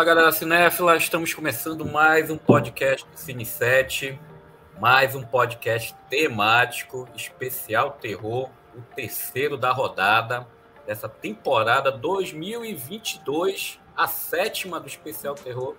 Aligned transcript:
Olá, 0.00 0.06
galera 0.06 0.32
cinéfila. 0.32 0.96
Estamos 0.96 1.34
começando 1.34 1.84
mais 1.84 2.30
um 2.30 2.38
podcast 2.38 3.06
do 3.06 3.18
Cine 3.18 3.44
7, 3.44 4.18
mais 4.80 5.14
um 5.14 5.22
podcast 5.22 5.94
temático, 6.08 7.06
especial 7.14 7.90
terror, 8.00 8.48
o 8.74 8.80
terceiro 8.96 9.58
da 9.58 9.70
rodada 9.72 10.48
dessa 10.86 11.06
temporada 11.06 11.92
2022, 11.92 13.78
a 13.94 14.06
sétima 14.06 14.80
do 14.80 14.86
especial 14.86 15.34
terror 15.34 15.76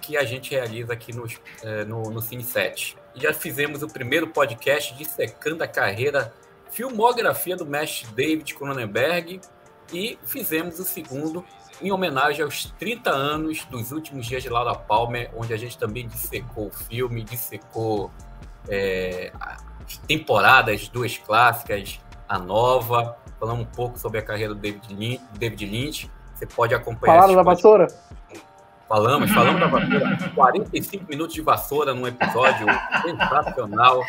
que 0.00 0.16
a 0.16 0.24
gente 0.24 0.52
realiza 0.52 0.94
aqui 0.94 1.14
no, 1.14 1.26
é, 1.62 1.84
no, 1.84 2.00
no 2.04 2.22
Cine 2.22 2.42
7. 2.42 2.96
E 3.14 3.20
já 3.20 3.34
fizemos 3.34 3.82
o 3.82 3.88
primeiro 3.88 4.28
podcast 4.28 4.94
dissecando 4.94 5.62
a 5.62 5.68
carreira, 5.68 6.32
filmografia 6.70 7.58
do 7.58 7.66
mestre 7.66 8.10
David 8.14 8.54
Cronenberg, 8.54 9.38
e 9.92 10.18
fizemos 10.24 10.78
o 10.78 10.84
segundo 10.84 11.44
em 11.80 11.92
homenagem 11.92 12.42
aos 12.42 12.66
30 12.78 13.10
anos 13.10 13.64
dos 13.66 13.92
últimos 13.92 14.26
dias 14.26 14.42
de 14.42 14.48
Laura 14.48 14.74
Palmer, 14.74 15.30
onde 15.36 15.52
a 15.52 15.56
gente 15.56 15.76
também 15.76 16.06
dissecou 16.06 16.68
o 16.68 16.70
filme, 16.70 17.22
dissecou 17.22 18.10
é, 18.68 19.32
as 19.40 19.98
temporadas, 19.98 20.88
duas 20.88 21.18
clássicas, 21.18 22.00
a 22.28 22.38
nova, 22.38 23.16
falamos 23.38 23.66
um 23.66 23.70
pouco 23.70 23.98
sobre 23.98 24.18
a 24.18 24.22
carreira 24.22 24.54
do 24.54 24.60
David 24.60 24.94
Lynch. 24.94 25.22
David 25.38 25.66
Lynch. 25.66 26.10
Você 26.34 26.46
pode 26.46 26.74
acompanhar. 26.74 27.14
Falaram 27.14 27.34
da 27.34 27.42
vassoura? 27.42 27.86
Falamos, 28.88 29.30
falamos 29.30 29.60
da 29.60 29.66
vassoura. 29.66 30.30
45 30.34 31.04
minutos 31.08 31.34
de 31.34 31.42
vassoura 31.42 31.94
num 31.94 32.06
episódio 32.06 32.66
sensacional. 33.02 34.02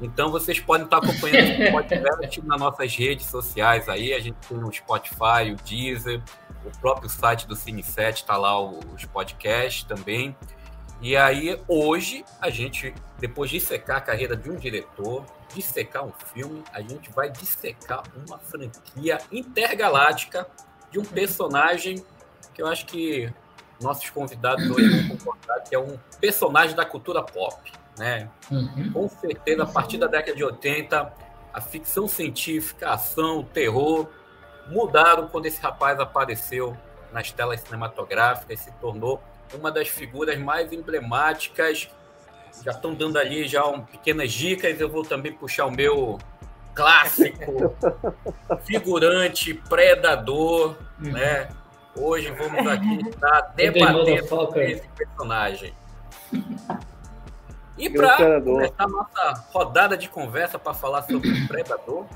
Então 0.00 0.30
vocês 0.30 0.58
podem 0.58 0.84
estar 0.84 0.98
acompanhando 0.98 1.62
esse 1.62 1.70
podcast 1.70 2.42
nas 2.42 2.60
nossas 2.60 2.94
redes 2.96 3.26
sociais 3.26 3.88
aí. 3.88 4.12
A 4.12 4.20
gente 4.20 4.36
tem 4.48 4.62
o 4.62 4.72
Spotify, 4.72 5.52
o 5.52 5.56
Deezer, 5.64 6.20
o 6.64 6.70
próprio 6.80 7.08
site 7.08 7.46
do 7.46 7.54
Cine7 7.54 8.14
está 8.14 8.36
lá 8.36 8.60
os 8.60 9.04
podcasts 9.04 9.84
também. 9.84 10.36
E 11.00 11.16
aí, 11.16 11.60
hoje, 11.68 12.24
a 12.40 12.48
gente, 12.48 12.94
depois 13.18 13.50
de 13.50 13.60
secar 13.60 13.98
a 13.98 14.00
carreira 14.00 14.36
de 14.36 14.50
um 14.50 14.56
diretor, 14.56 15.24
dissecar 15.54 16.04
um 16.04 16.12
filme, 16.32 16.62
a 16.72 16.80
gente 16.80 17.10
vai 17.12 17.30
dissecar 17.30 18.02
uma 18.26 18.38
franquia 18.38 19.18
intergaláctica 19.30 20.46
de 20.90 20.98
um 20.98 21.04
personagem 21.04 22.02
que 22.54 22.62
eu 22.62 22.66
acho 22.66 22.86
que 22.86 23.30
nossos 23.82 24.08
convidados 24.10 24.70
hoje 24.70 24.88
vão 25.08 25.16
concordar 25.16 25.60
que 25.64 25.74
é 25.74 25.78
um 25.78 25.98
personagem 26.20 26.74
da 26.74 26.84
cultura 26.84 27.22
pop. 27.22 27.70
Né? 27.98 28.28
Uhum. 28.50 28.92
Com 28.92 29.08
certeza, 29.08 29.62
a 29.62 29.66
partir 29.66 29.98
da 29.98 30.06
década 30.06 30.36
de 30.36 30.44
80, 30.44 31.12
a 31.52 31.60
ficção 31.60 32.08
científica, 32.08 32.88
a 32.88 32.94
ação, 32.94 33.40
o 33.40 33.44
terror 33.44 34.08
mudaram 34.68 35.28
quando 35.28 35.46
esse 35.46 35.60
rapaz 35.60 36.00
apareceu 36.00 36.76
nas 37.12 37.30
telas 37.30 37.60
cinematográficas, 37.60 38.60
se 38.60 38.72
tornou 38.72 39.22
uma 39.52 39.70
das 39.70 39.88
figuras 39.88 40.36
mais 40.38 40.72
emblemáticas. 40.72 41.88
Já 42.64 42.72
estão 42.72 42.94
dando 42.94 43.18
ali 43.18 43.46
já 43.46 43.64
um, 43.66 43.82
pequenas 43.82 44.32
dicas, 44.32 44.80
eu 44.80 44.88
vou 44.88 45.04
também 45.04 45.32
puxar 45.32 45.66
o 45.66 45.70
meu 45.70 46.18
clássico 46.74 47.76
figurante 48.66 49.54
predador, 49.54 50.76
uhum. 51.00 51.12
né? 51.12 51.48
Hoje 51.96 52.32
vamos 52.32 52.66
aqui 52.66 52.98
estar 53.08 53.52
debatendo 53.54 54.60
esse 54.60 54.88
personagem. 54.88 55.72
E 57.76 57.90
para 57.90 58.40
começar 58.40 58.74
a 58.78 58.88
nossa 58.88 59.44
rodada 59.52 59.96
de 59.96 60.08
conversa 60.08 60.58
para 60.58 60.72
falar 60.72 61.02
sobre 61.02 61.28
o 61.28 61.48
Predador, 61.48 62.06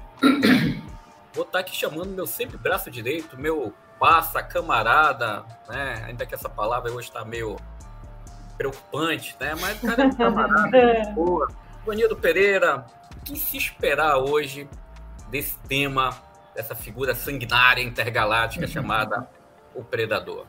vou 1.34 1.44
estar 1.44 1.58
aqui 1.58 1.74
chamando 1.74 2.10
meu 2.10 2.26
sempre 2.26 2.56
braço 2.56 2.90
direito, 2.90 3.38
meu 3.38 3.72
passa, 3.98 4.42
camarada, 4.42 5.44
né? 5.68 6.04
Ainda 6.06 6.24
que 6.24 6.34
essa 6.34 6.48
palavra 6.48 6.92
hoje 6.92 7.08
está 7.08 7.24
meio 7.24 7.56
preocupante, 8.56 9.36
né? 9.40 9.54
Mas 9.60 9.82
o 9.82 9.86
cara 9.86 10.04
é 10.04 10.14
camarada, 10.14 11.10
boa. 11.14 11.48
Vanildo 11.84 12.16
Pereira, 12.16 12.86
o 13.16 13.24
que 13.24 13.36
se 13.36 13.56
esperar 13.56 14.18
hoje 14.18 14.68
desse 15.28 15.58
tema, 15.60 16.16
dessa 16.54 16.74
figura 16.74 17.14
sanguinária 17.14 17.82
intergaláctica 17.82 18.66
chamada 18.66 19.28
o 19.74 19.82
Predador? 19.82 20.46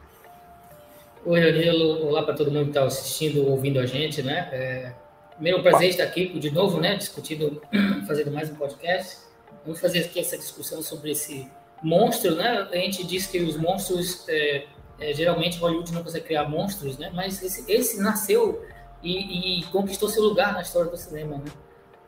Oi, 1.26 1.42
Danilo. 1.42 2.08
Olá 2.08 2.24
para 2.24 2.34
todo 2.34 2.50
mundo 2.50 2.66
que 2.66 2.70
está 2.70 2.86
assistindo, 2.86 3.46
ouvindo 3.46 3.78
a 3.78 3.86
gente, 3.86 4.24
né? 4.24 4.48
É, 4.54 4.94
primeiro, 5.34 5.62
prazer 5.62 5.90
estar 5.90 6.06
aqui 6.06 6.40
de 6.40 6.50
novo, 6.50 6.80
né? 6.80 6.96
Discutindo, 6.96 7.62
fazendo 8.08 8.32
mais 8.32 8.50
um 8.50 8.56
podcast. 8.56 9.18
Vamos 9.66 9.82
fazer 9.82 10.00
aqui 10.00 10.22
essa 10.22 10.38
discussão 10.38 10.82
sobre 10.82 11.12
esse 11.12 11.46
monstro, 11.84 12.36
né? 12.36 12.70
A 12.72 12.76
gente 12.78 13.06
diz 13.06 13.28
que 13.28 13.38
os 13.40 13.58
monstros, 13.58 14.24
é, 14.30 14.64
é, 14.98 15.14
geralmente 15.14 15.60
Hollywood 15.60 15.92
não 15.92 16.04
consegue 16.04 16.26
criar 16.26 16.48
monstros, 16.48 16.98
né? 16.98 17.12
Mas 17.14 17.44
esse, 17.44 17.70
esse 17.70 18.02
nasceu 18.02 18.66
e, 19.04 19.60
e, 19.60 19.64
conquistou 19.66 20.08
seu 20.08 20.24
lugar 20.24 20.54
na 20.54 20.62
história 20.62 20.90
do 20.90 20.96
cinema, 20.96 21.38
né? 21.38 21.52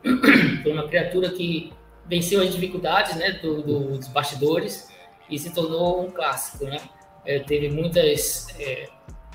Foi 0.62 0.72
uma 0.72 0.88
criatura 0.88 1.28
que 1.28 1.70
venceu 2.06 2.40
as 2.40 2.50
dificuldades, 2.50 3.14
né? 3.16 3.32
Do, 3.32 3.62
do, 3.62 3.98
dos 3.98 4.08
bastidores 4.08 4.88
e 5.28 5.38
se 5.38 5.52
tornou 5.52 6.02
um 6.02 6.10
clássico, 6.10 6.64
né? 6.64 6.80
É, 7.24 7.38
teve 7.40 7.68
muitas, 7.68 8.48
é, 8.58 8.88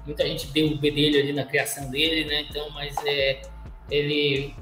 muita 0.05 0.25
gente 0.25 0.47
deu 0.47 0.67
o 0.67 0.77
bedelho 0.77 1.19
ali 1.19 1.33
na 1.33 1.45
criação 1.45 1.89
dele, 1.89 2.25
né? 2.25 2.45
Então, 2.49 2.69
mas 2.71 2.95
é, 3.05 3.41
ele 3.89 4.53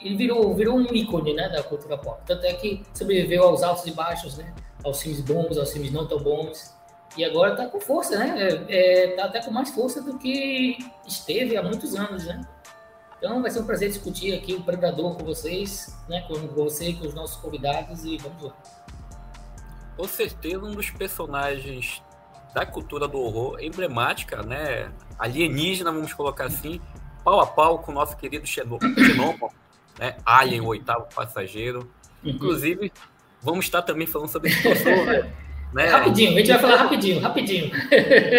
ele 0.00 0.16
virou, 0.16 0.54
virou 0.54 0.78
um 0.78 0.94
ícone 0.94 1.34
né, 1.34 1.48
da 1.48 1.62
cultura 1.62 1.98
pop. 1.98 2.22
Tanto 2.24 2.44
é 2.44 2.52
que 2.54 2.82
sobreviveu 2.94 3.42
aos 3.44 3.62
altos 3.62 3.86
e 3.86 3.90
baixos, 3.90 4.36
né? 4.38 4.54
Aos 4.84 5.02
filmes 5.02 5.20
bons, 5.20 5.58
aos 5.58 5.72
filmes 5.72 5.92
não 5.92 6.06
tão 6.06 6.20
bons. 6.20 6.72
E 7.16 7.24
agora 7.24 7.52
está 7.52 7.66
com 7.66 7.80
força, 7.80 8.16
né? 8.16 8.48
Está 8.48 8.72
é, 8.72 9.06
tá 9.16 9.24
até 9.24 9.42
com 9.42 9.50
mais 9.50 9.70
força 9.70 10.00
do 10.00 10.16
que 10.18 10.78
esteve 11.06 11.56
há 11.56 11.62
muitos 11.62 11.96
anos, 11.96 12.24
né? 12.26 12.40
Então 13.16 13.42
vai 13.42 13.50
ser 13.50 13.60
um 13.60 13.66
prazer 13.66 13.88
discutir 13.88 14.32
aqui 14.34 14.54
o 14.54 14.62
Predador 14.62 15.16
com 15.16 15.24
vocês, 15.24 15.92
né? 16.08 16.24
Com 16.28 16.34
você 16.48 16.92
com 16.92 17.06
os 17.06 17.14
nossos 17.14 17.36
convidados 17.36 18.04
e 18.04 18.16
vamos 18.18 18.44
lá. 18.44 18.56
Com 19.96 20.04
certeza 20.06 20.64
um 20.64 20.70
dos 20.70 20.90
personagens 20.90 22.00
da 22.54 22.66
cultura 22.66 23.06
do 23.06 23.18
horror 23.18 23.58
emblemática, 23.60 24.42
né? 24.42 24.90
Alienígena, 25.18 25.92
vamos 25.92 26.12
colocar 26.12 26.44
assim, 26.44 26.80
pau 27.24 27.40
a 27.40 27.46
pau 27.46 27.78
com 27.80 27.92
o 27.92 27.94
nosso 27.94 28.16
querido 28.16 28.46
Xenômodo, 28.46 28.86
né? 29.98 30.16
Alien, 30.24 30.60
o 30.60 30.66
oitavo 30.66 31.06
passageiro. 31.14 31.90
Uhum. 32.22 32.30
Inclusive, 32.30 32.92
vamos 33.42 33.64
estar 33.64 33.82
também 33.82 34.06
falando 34.06 34.28
sobre 34.28 34.50
esse 34.50 34.62
crossover. 34.62 35.32
né? 35.72 35.86
Rapidinho, 35.86 36.32
a 36.32 36.38
gente 36.38 36.50
vai 36.50 36.58
falar 36.58 36.76
rapidinho, 36.82 37.20
rapidinho. 37.20 37.70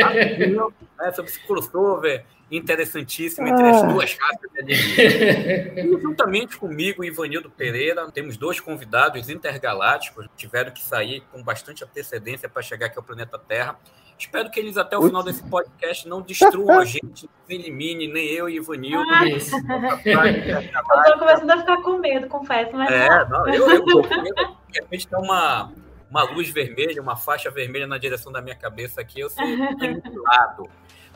rapidinho 0.01 0.73
né? 0.97 1.11
Sobre 1.11 1.31
esse 1.31 1.39
crossover 1.45 2.25
interessantíssimo 2.51 3.47
entre 3.47 3.63
ah. 3.63 3.69
as 3.69 3.93
duas 3.93 4.17
raças 4.17 4.49
E 4.67 5.99
juntamente 6.01 6.57
comigo, 6.57 7.03
Ivanildo 7.03 7.49
Pereira, 7.49 8.09
temos 8.11 8.37
dois 8.37 8.59
convidados 8.59 9.29
intergalácticos, 9.29 10.27
tiveram 10.35 10.71
que 10.71 10.81
sair 10.81 11.23
com 11.31 11.43
bastante 11.43 11.83
antecedência 11.83 12.49
para 12.49 12.61
chegar 12.61 12.87
aqui 12.87 12.97
ao 12.97 13.03
planeta 13.03 13.37
Terra. 13.37 13.77
Espero 14.17 14.51
que 14.51 14.59
eles 14.59 14.75
até 14.75 14.97
o 14.97 15.03
final 15.03 15.23
desse 15.23 15.41
podcast 15.43 16.05
não 16.05 16.21
destruam 16.21 16.79
a 16.79 16.83
gente, 16.83 17.29
não 17.47 17.55
elimine, 17.55 18.05
nem 18.05 18.27
eu 18.27 18.49
e 18.49 18.57
Ivanildo. 18.57 19.09
Ah, 19.09 19.25
eu 19.25 21.13
tô 21.13 21.19
começando 21.19 21.51
a 21.51 21.57
ficar 21.59 21.81
com 21.81 21.99
medo, 21.99 22.27
confesso. 22.27 22.75
Mas 22.75 22.91
é, 22.91 23.29
não, 23.29 23.47
eu, 23.47 23.69
eu 23.69 23.85
tô 23.85 24.01
com 24.01 24.21
medo. 24.21 24.57
De 24.69 24.81
repente 24.81 25.07
tá 25.07 25.19
uma, 25.19 25.71
uma 26.09 26.23
luz 26.23 26.49
vermelha, 26.49 27.01
uma 27.01 27.15
faixa 27.15 27.51
vermelha 27.51 27.85
na 27.85 27.97
direção 27.97 28.31
da 28.31 28.41
minha 28.41 28.55
cabeça 28.55 29.01
aqui, 29.01 29.19
eu 29.19 29.29
sei 29.29 29.45
lado. 30.25 30.69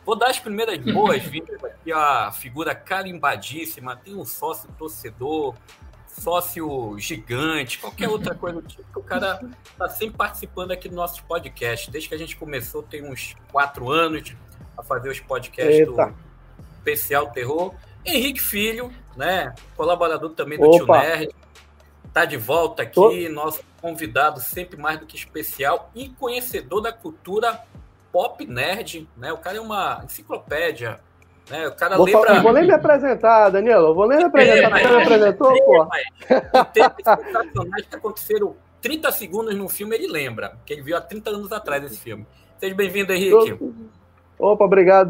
Vou 0.05 0.15
dar 0.15 0.29
as 0.29 0.39
primeiras 0.39 0.77
boas-vindas 0.77 1.63
aqui 1.63 1.91
à 1.91 2.31
figura 2.31 2.75
carimbadíssima, 2.75 3.95
tem 3.95 4.13
um 4.15 4.25
sócio 4.25 4.69
torcedor, 4.77 5.55
sócio 6.07 6.97
gigante, 6.99 7.79
qualquer 7.79 8.09
outra 8.09 8.35
coisa 8.35 8.61
do 8.61 8.67
tipo, 8.67 8.83
que 8.83 8.99
o 8.99 9.03
cara 9.03 9.39
está 9.63 9.89
sempre 9.89 10.17
participando 10.17 10.71
aqui 10.71 10.89
do 10.89 10.95
nosso 10.95 11.23
podcast. 11.23 11.89
Desde 11.89 12.09
que 12.09 12.15
a 12.15 12.17
gente 12.17 12.35
começou, 12.35 12.83
tem 12.83 13.03
uns 13.03 13.35
quatro 13.51 13.89
anos 13.89 14.35
a 14.77 14.83
fazer 14.83 15.09
os 15.09 15.19
podcasts 15.19 15.79
Eita. 15.79 15.91
do 16.07 16.15
Especial 16.77 17.31
Terror. 17.31 17.73
Henrique 18.05 18.41
Filho, 18.41 18.91
né? 19.15 19.55
Colaborador 19.75 20.31
também 20.31 20.59
do 20.59 20.65
Opa. 20.65 20.77
Tio 20.77 20.87
Nerd. 20.87 21.35
Tá 22.13 22.25
de 22.25 22.37
volta 22.37 22.83
aqui, 22.83 22.93
Tô... 22.93 23.11
nosso 23.29 23.63
convidado 23.83 24.39
sempre 24.39 24.79
mais 24.79 24.97
do 24.97 25.05
que 25.05 25.17
especial 25.17 25.91
e 25.93 26.07
conhecedor 26.07 26.79
da 26.79 26.93
cultura 26.93 27.61
pop 28.13 28.45
nerd, 28.47 29.09
né? 29.17 29.33
O 29.33 29.37
cara 29.37 29.57
é 29.57 29.59
uma 29.61 30.01
enciclopédia 30.05 31.01
né? 31.49 31.67
O 31.67 31.75
cara 31.75 31.97
vou, 31.97 32.05
lembra. 32.05 32.35
Não 32.35 32.43
vou 32.43 32.53
nem 32.53 32.65
me 32.65 32.73
apresentar, 32.73 33.49
Danilo. 33.49 33.87
Eu 33.87 33.93
vou 33.93 34.07
nem 34.07 34.17
me 34.17 34.23
apresentar. 34.23 34.79
Você 34.79 34.87
me 34.87 35.01
apresentou, 35.01 35.65
pô? 35.65 35.87
Tem 36.73 36.89
personagens 36.89 37.87
que 37.89 37.95
aconteceram 37.95 38.55
30 38.81 39.11
segundos 39.11 39.55
no 39.55 39.67
filme, 39.67 39.95
ele 39.95 40.07
lembra. 40.07 40.57
Que 40.65 40.73
ele 40.73 40.81
viu 40.81 40.95
há 40.95 41.01
30 41.01 41.29
anos 41.29 41.51
atrás 41.51 41.83
esse 41.83 41.97
filme. 41.97 42.25
Seja 42.59 42.73
bem-vindo, 42.73 43.11
Henrique. 43.11 43.59
Opa, 44.43 44.65
obrigado, 44.65 45.09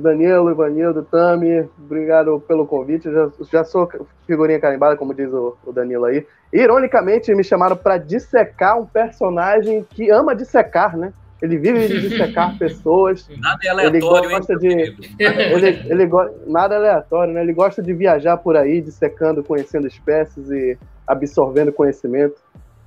Danilo, 0.00 0.50
Ivanildo, 0.50 1.04
Tami. 1.04 1.68
Obrigado 1.78 2.40
pelo 2.48 2.66
convite. 2.66 3.08
Já, 3.12 3.30
já 3.52 3.64
sou 3.64 3.88
figurinha 4.26 4.58
carimbada, 4.58 4.96
como 4.96 5.14
diz 5.14 5.32
o, 5.32 5.56
o 5.64 5.72
Danilo 5.72 6.04
aí. 6.04 6.26
Ironicamente, 6.52 7.32
me 7.32 7.44
chamaram 7.44 7.76
para 7.76 7.96
dissecar 7.96 8.76
um 8.76 8.84
personagem 8.84 9.86
que 9.88 10.10
ama 10.10 10.34
dissecar, 10.34 10.96
né? 10.96 11.12
Ele 11.40 11.58
vive 11.58 11.86
de 11.86 12.00
dissecar 12.10 12.58
pessoas. 12.58 13.30
Nada 13.38 13.60
é 13.62 13.68
aleatório, 13.68 14.24
ele 14.26 14.34
gosta 14.36 14.56
de 14.56 14.66
ele, 15.16 15.82
ele 15.88 16.06
go... 16.06 16.28
nada 16.48 16.74
é 16.74 16.78
aleatório, 16.78 17.34
né? 17.34 17.40
Ele 17.40 17.52
gosta 17.52 17.80
de 17.80 17.94
viajar 17.94 18.36
por 18.38 18.56
aí, 18.56 18.80
dissecando, 18.80 19.44
conhecendo 19.44 19.86
espécies 19.86 20.50
e 20.50 20.76
absorvendo 21.06 21.72
conhecimento, 21.72 22.34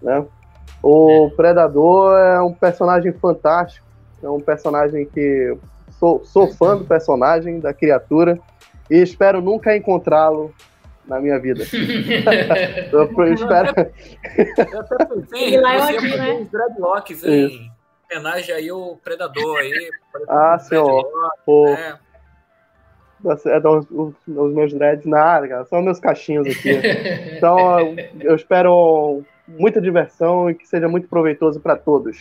né? 0.02 0.26
O 0.84 1.32
Predador 1.38 2.18
é 2.18 2.42
um 2.42 2.52
personagem 2.52 3.14
fantástico, 3.14 3.88
é 4.22 4.30
um 4.30 4.42
personagem 4.42 5.06
que 5.06 5.56
sou, 6.00 6.24
sou 6.26 6.54
fã 6.54 6.78
do 6.78 6.86
personagem, 6.86 7.60
da 7.60 7.74
criatura, 7.74 8.40
e 8.90 9.02
espero 9.02 9.42
nunca 9.42 9.76
encontrá-lo 9.76 10.54
na 11.08 11.20
minha 11.20 11.40
vida. 11.40 11.64
eu 12.92 13.34
espero. 13.34 13.74
Eu 14.72 14.80
até 14.80 15.06
pensei, 15.06 15.62
você 15.62 16.18
né? 16.18 16.34
uns 16.34 16.50
dreadlocks 16.50 17.24
em 17.24 17.72
homenagem 18.12 18.56
aí 18.56 18.70
ao 18.70 18.96
Predador 18.98 19.58
aí. 19.58 19.90
Ah, 20.28 20.58
senhor. 20.60 21.06
O... 21.46 21.66
Né? 21.70 22.00
É, 23.26 23.68
os, 23.68 23.90
os, 23.90 24.14
os, 24.28 24.54
meus 24.54 24.72
dreads 24.74 25.06
na 25.06 25.20
área, 25.20 25.66
são 25.66 25.82
meus 25.82 26.00
cachinhos 26.00 26.46
aqui. 26.48 26.72
Então, 27.36 27.96
eu 28.20 28.36
espero 28.36 29.24
muita 29.48 29.82
diversão 29.82 30.50
e 30.50 30.56
que 30.56 30.68
seja 30.68 30.88
muito 30.88 31.08
proveitoso 31.08 31.60
para 31.60 31.76
todos. 31.76 32.18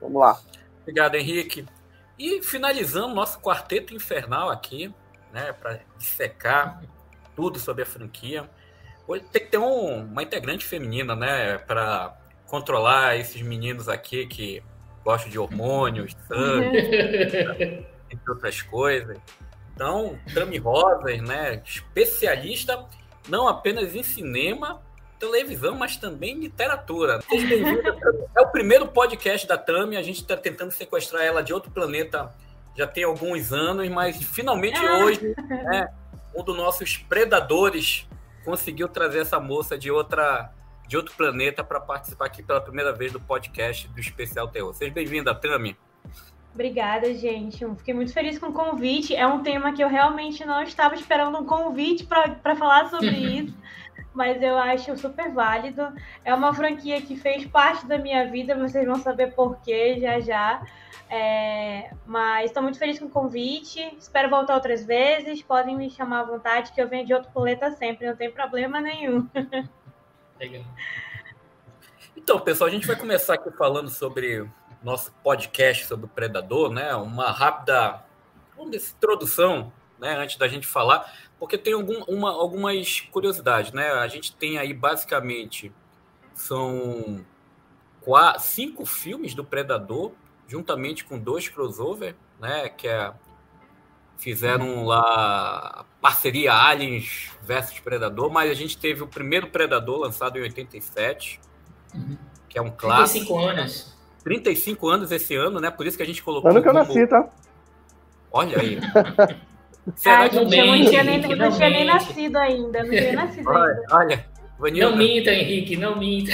Vamos 0.00 0.20
lá. 0.20 0.38
Obrigado, 0.82 1.14
Henrique. 1.14 1.64
E 2.18 2.42
finalizando 2.42 3.14
nosso 3.14 3.38
quarteto 3.40 3.94
infernal 3.94 4.50
aqui, 4.50 4.92
né, 5.32 5.52
para 5.52 5.80
dissecar 5.96 6.82
tudo 7.36 7.58
sobre 7.58 7.82
a 7.82 7.86
franquia. 7.86 8.48
Hoje 9.06 9.24
tem 9.32 9.44
que 9.44 9.50
ter 9.50 9.58
um, 9.58 10.04
uma 10.04 10.22
integrante 10.22 10.64
feminina, 10.64 11.14
né, 11.14 11.58
para 11.58 12.18
controlar 12.46 13.16
esses 13.16 13.40
meninos 13.42 13.88
aqui 13.88 14.26
que 14.26 14.62
gostam 15.04 15.30
de 15.30 15.38
hormônios, 15.38 16.16
sangue, 16.26 16.78
entre 18.10 18.30
outras 18.30 18.60
coisas. 18.62 19.16
Então, 19.74 20.18
Tami 20.34 20.58
Rosas, 20.58 21.20
né, 21.20 21.62
especialista 21.64 22.84
não 23.28 23.46
apenas 23.46 23.94
em 23.94 24.02
cinema, 24.02 24.82
televisão, 25.18 25.74
mas 25.74 25.96
também 25.96 26.38
literatura. 26.38 27.20
É 28.36 28.40
o 28.40 28.48
primeiro 28.48 28.88
podcast 28.88 29.46
da 29.46 29.58
Tami, 29.58 29.96
a 29.96 30.02
gente 30.02 30.20
está 30.20 30.36
tentando 30.36 30.70
sequestrar 30.70 31.22
ela 31.22 31.42
de 31.42 31.52
outro 31.52 31.70
planeta 31.70 32.32
já 32.76 32.86
tem 32.86 33.02
alguns 33.02 33.52
anos, 33.52 33.88
mas 33.88 34.22
finalmente 34.22 34.78
ah. 34.78 34.98
hoje, 34.98 35.34
né, 35.48 35.88
um 36.34 36.44
dos 36.44 36.56
nossos 36.56 36.96
predadores 36.96 38.08
conseguiu 38.44 38.88
trazer 38.88 39.18
essa 39.18 39.40
moça 39.40 39.76
de 39.76 39.90
outra 39.90 40.52
de 40.86 40.96
outro 40.96 41.14
planeta 41.14 41.62
para 41.62 41.80
participar 41.80 42.26
aqui 42.26 42.42
pela 42.42 42.62
primeira 42.62 42.94
vez 42.94 43.12
do 43.12 43.20
podcast 43.20 43.86
do 43.88 44.00
Especial 44.00 44.48
Terror. 44.48 44.72
Seja 44.72 44.90
bem-vinda, 44.90 45.34
Tami. 45.34 45.76
Obrigada, 46.54 47.12
gente. 47.14 47.58
Fiquei 47.76 47.92
muito 47.92 48.12
feliz 48.12 48.38
com 48.38 48.46
o 48.46 48.52
convite. 48.52 49.14
É 49.14 49.26
um 49.26 49.42
tema 49.42 49.72
que 49.72 49.84
eu 49.84 49.88
realmente 49.88 50.46
não 50.46 50.62
estava 50.62 50.94
esperando 50.94 51.36
um 51.38 51.44
convite 51.44 52.06
para 52.06 52.56
falar 52.56 52.88
sobre 52.88 53.10
isso, 53.38 53.54
mas 54.12 54.42
eu 54.42 54.56
acho 54.56 54.96
super 54.96 55.32
válido. 55.32 55.92
É 56.24 56.34
uma 56.34 56.52
franquia 56.52 57.00
que 57.00 57.16
fez 57.16 57.46
parte 57.46 57.86
da 57.86 57.98
minha 57.98 58.30
vida, 58.30 58.56
vocês 58.56 58.86
vão 58.86 58.96
saber 58.96 59.34
por 59.34 59.60
quê 59.62 59.98
já 60.00 60.20
já. 60.20 60.66
É, 61.10 61.90
mas 62.04 62.46
estou 62.46 62.62
muito 62.62 62.78
feliz 62.78 62.98
com 62.98 63.06
o 63.06 63.10
convite. 63.10 63.80
Espero 63.98 64.28
voltar 64.28 64.54
outras 64.54 64.84
vezes. 64.84 65.42
Podem 65.42 65.76
me 65.76 65.90
chamar 65.90 66.20
à 66.20 66.24
vontade, 66.24 66.72
que 66.72 66.80
eu 66.80 66.88
venho 66.88 67.06
de 67.06 67.14
outro 67.14 67.30
coleta 67.32 67.70
sempre, 67.72 68.06
não 68.06 68.16
tem 68.16 68.30
problema 68.30 68.80
nenhum. 68.80 69.28
Legal. 70.38 70.64
Então, 72.16 72.38
pessoal, 72.40 72.68
a 72.68 72.72
gente 72.72 72.86
vai 72.86 72.96
começar 72.96 73.34
aqui 73.34 73.50
falando 73.52 73.88
sobre 73.88 74.48
nosso 74.82 75.12
podcast 75.24 75.86
sobre 75.86 76.06
o 76.06 76.08
Predador, 76.08 76.70
né? 76.70 76.94
Uma 76.94 77.30
rápida 77.30 78.04
introdução, 78.58 79.72
né? 79.98 80.16
Antes 80.16 80.36
da 80.36 80.46
gente 80.46 80.66
falar, 80.66 81.10
porque 81.38 81.56
tem 81.56 81.72
algum, 81.72 82.02
uma, 82.04 82.30
algumas 82.30 83.00
curiosidades, 83.00 83.72
né? 83.72 83.90
A 83.92 84.08
gente 84.08 84.34
tem 84.34 84.58
aí 84.58 84.74
basicamente 84.74 85.72
são 86.34 87.24
quatro, 88.00 88.42
cinco 88.42 88.84
filmes 88.84 89.34
do 89.34 89.44
Predador 89.44 90.12
juntamente 90.46 91.04
com 91.04 91.18
dois 91.18 91.48
crossover, 91.48 92.16
né? 92.40 92.68
Que 92.68 92.88
é, 92.88 93.12
fizeram 94.16 94.84
lá 94.84 95.84
parceria 96.00 96.52
Aliens 96.54 97.30
versus 97.42 97.78
Predador, 97.80 98.30
mas 98.30 98.50
a 98.50 98.54
gente 98.54 98.76
teve 98.76 99.02
o 99.02 99.06
primeiro 99.06 99.48
Predador 99.48 99.98
lançado 99.98 100.38
em 100.38 100.42
87, 100.42 101.40
uhum. 101.94 102.16
que 102.48 102.58
é 102.58 102.62
um 102.62 102.70
clássico. 102.70 103.26
35 103.26 103.38
anos. 103.38 103.98
35 104.24 104.88
anos 104.88 105.12
esse 105.12 105.34
ano, 105.36 105.60
né? 105.60 105.70
Por 105.70 105.86
isso 105.86 105.96
que 105.96 106.02
a 106.02 106.06
gente 106.06 106.22
colocou. 106.22 106.50
Ano 106.50 106.62
que 106.62 106.68
eu 106.68 106.72
nasci, 106.72 107.06
tá? 107.06 107.28
Olha 108.32 108.58
aí. 108.58 108.78
Será 109.96 110.20
Ai, 110.20 110.30
que 110.30 110.36
não, 110.36 110.42
não, 110.42 110.50
tinha 110.50 110.64
nem, 111.04 111.20
não 111.20 111.52
tinha 111.52 111.70
nem 111.70 111.84
nascido 111.84 112.36
ainda. 112.36 112.82
Não 112.82 112.90
tinha 112.90 113.12
nascido 113.12 113.48
olha, 113.48 113.72
ainda. 113.72 113.96
Olha, 113.96 114.26
Vanilla. 114.58 114.90
Não 114.90 114.96
minta, 114.96 115.30
Henrique, 115.30 115.76
não 115.76 115.96
minta. 115.96 116.32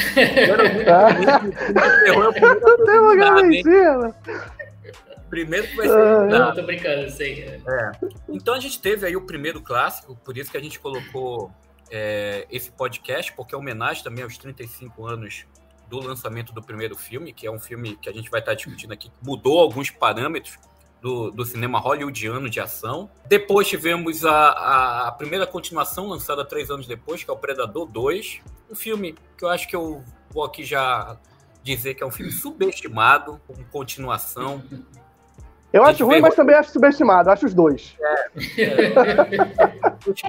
Tem 2.84 2.98
uma 2.98 3.16
garantia, 3.16 4.14
Primeiro 5.28 5.66
que 5.66 5.76
vai 5.76 5.88
ser. 5.88 5.98
Ah, 5.98 6.26
não, 6.26 6.54
tô 6.54 6.62
brincando, 6.62 7.10
sei. 7.10 7.60
É. 7.66 7.90
Então 8.28 8.54
a 8.54 8.60
gente 8.60 8.80
teve 8.80 9.04
aí 9.06 9.16
o 9.16 9.26
primeiro 9.26 9.60
clássico, 9.60 10.16
por 10.24 10.38
isso 10.38 10.50
que 10.50 10.56
a 10.56 10.60
gente 10.60 10.78
colocou 10.78 11.50
é, 11.90 12.46
esse 12.50 12.70
podcast, 12.70 13.32
porque 13.32 13.54
é 13.54 13.58
homenagem 13.58 14.02
também 14.04 14.22
aos 14.22 14.38
35 14.38 15.04
anos 15.06 15.44
do 15.88 15.98
lançamento 16.00 16.52
do 16.52 16.62
primeiro 16.62 16.96
filme, 16.96 17.32
que 17.32 17.46
é 17.46 17.50
um 17.50 17.58
filme 17.58 17.96
que 17.96 18.08
a 18.08 18.12
gente 18.12 18.30
vai 18.30 18.40
estar 18.40 18.54
discutindo 18.54 18.92
aqui, 18.92 19.10
que 19.10 19.26
mudou 19.26 19.58
alguns 19.60 19.90
parâmetros 19.90 20.58
do, 21.04 21.30
do 21.30 21.44
cinema 21.44 21.78
hollywoodiano 21.78 22.48
de 22.48 22.58
ação. 22.58 23.10
Depois 23.28 23.68
tivemos 23.68 24.24
a, 24.24 25.08
a 25.08 25.12
primeira 25.12 25.46
continuação, 25.46 26.08
lançada 26.08 26.42
três 26.46 26.70
anos 26.70 26.86
depois, 26.86 27.22
que 27.22 27.30
é 27.30 27.32
o 27.34 27.36
Predador 27.36 27.84
2. 27.84 28.40
Um 28.70 28.74
filme 28.74 29.14
que 29.36 29.44
eu 29.44 29.50
acho 29.50 29.68
que 29.68 29.76
eu 29.76 30.02
vou 30.30 30.44
aqui 30.44 30.64
já 30.64 31.18
dizer 31.62 31.92
que 31.92 32.02
é 32.02 32.06
um 32.06 32.10
filme 32.10 32.32
subestimado, 32.32 33.38
com 33.46 33.54
continuação. 33.64 34.64
Eu 35.74 35.82
acho 35.82 36.06
ruim, 36.06 36.20
mas 36.20 36.36
também 36.36 36.54
acho 36.54 36.70
subestimado. 36.70 37.28
Acho 37.28 37.46
os 37.46 37.52
dois. 37.52 37.96
É, 38.00 38.62
é. 38.62 38.94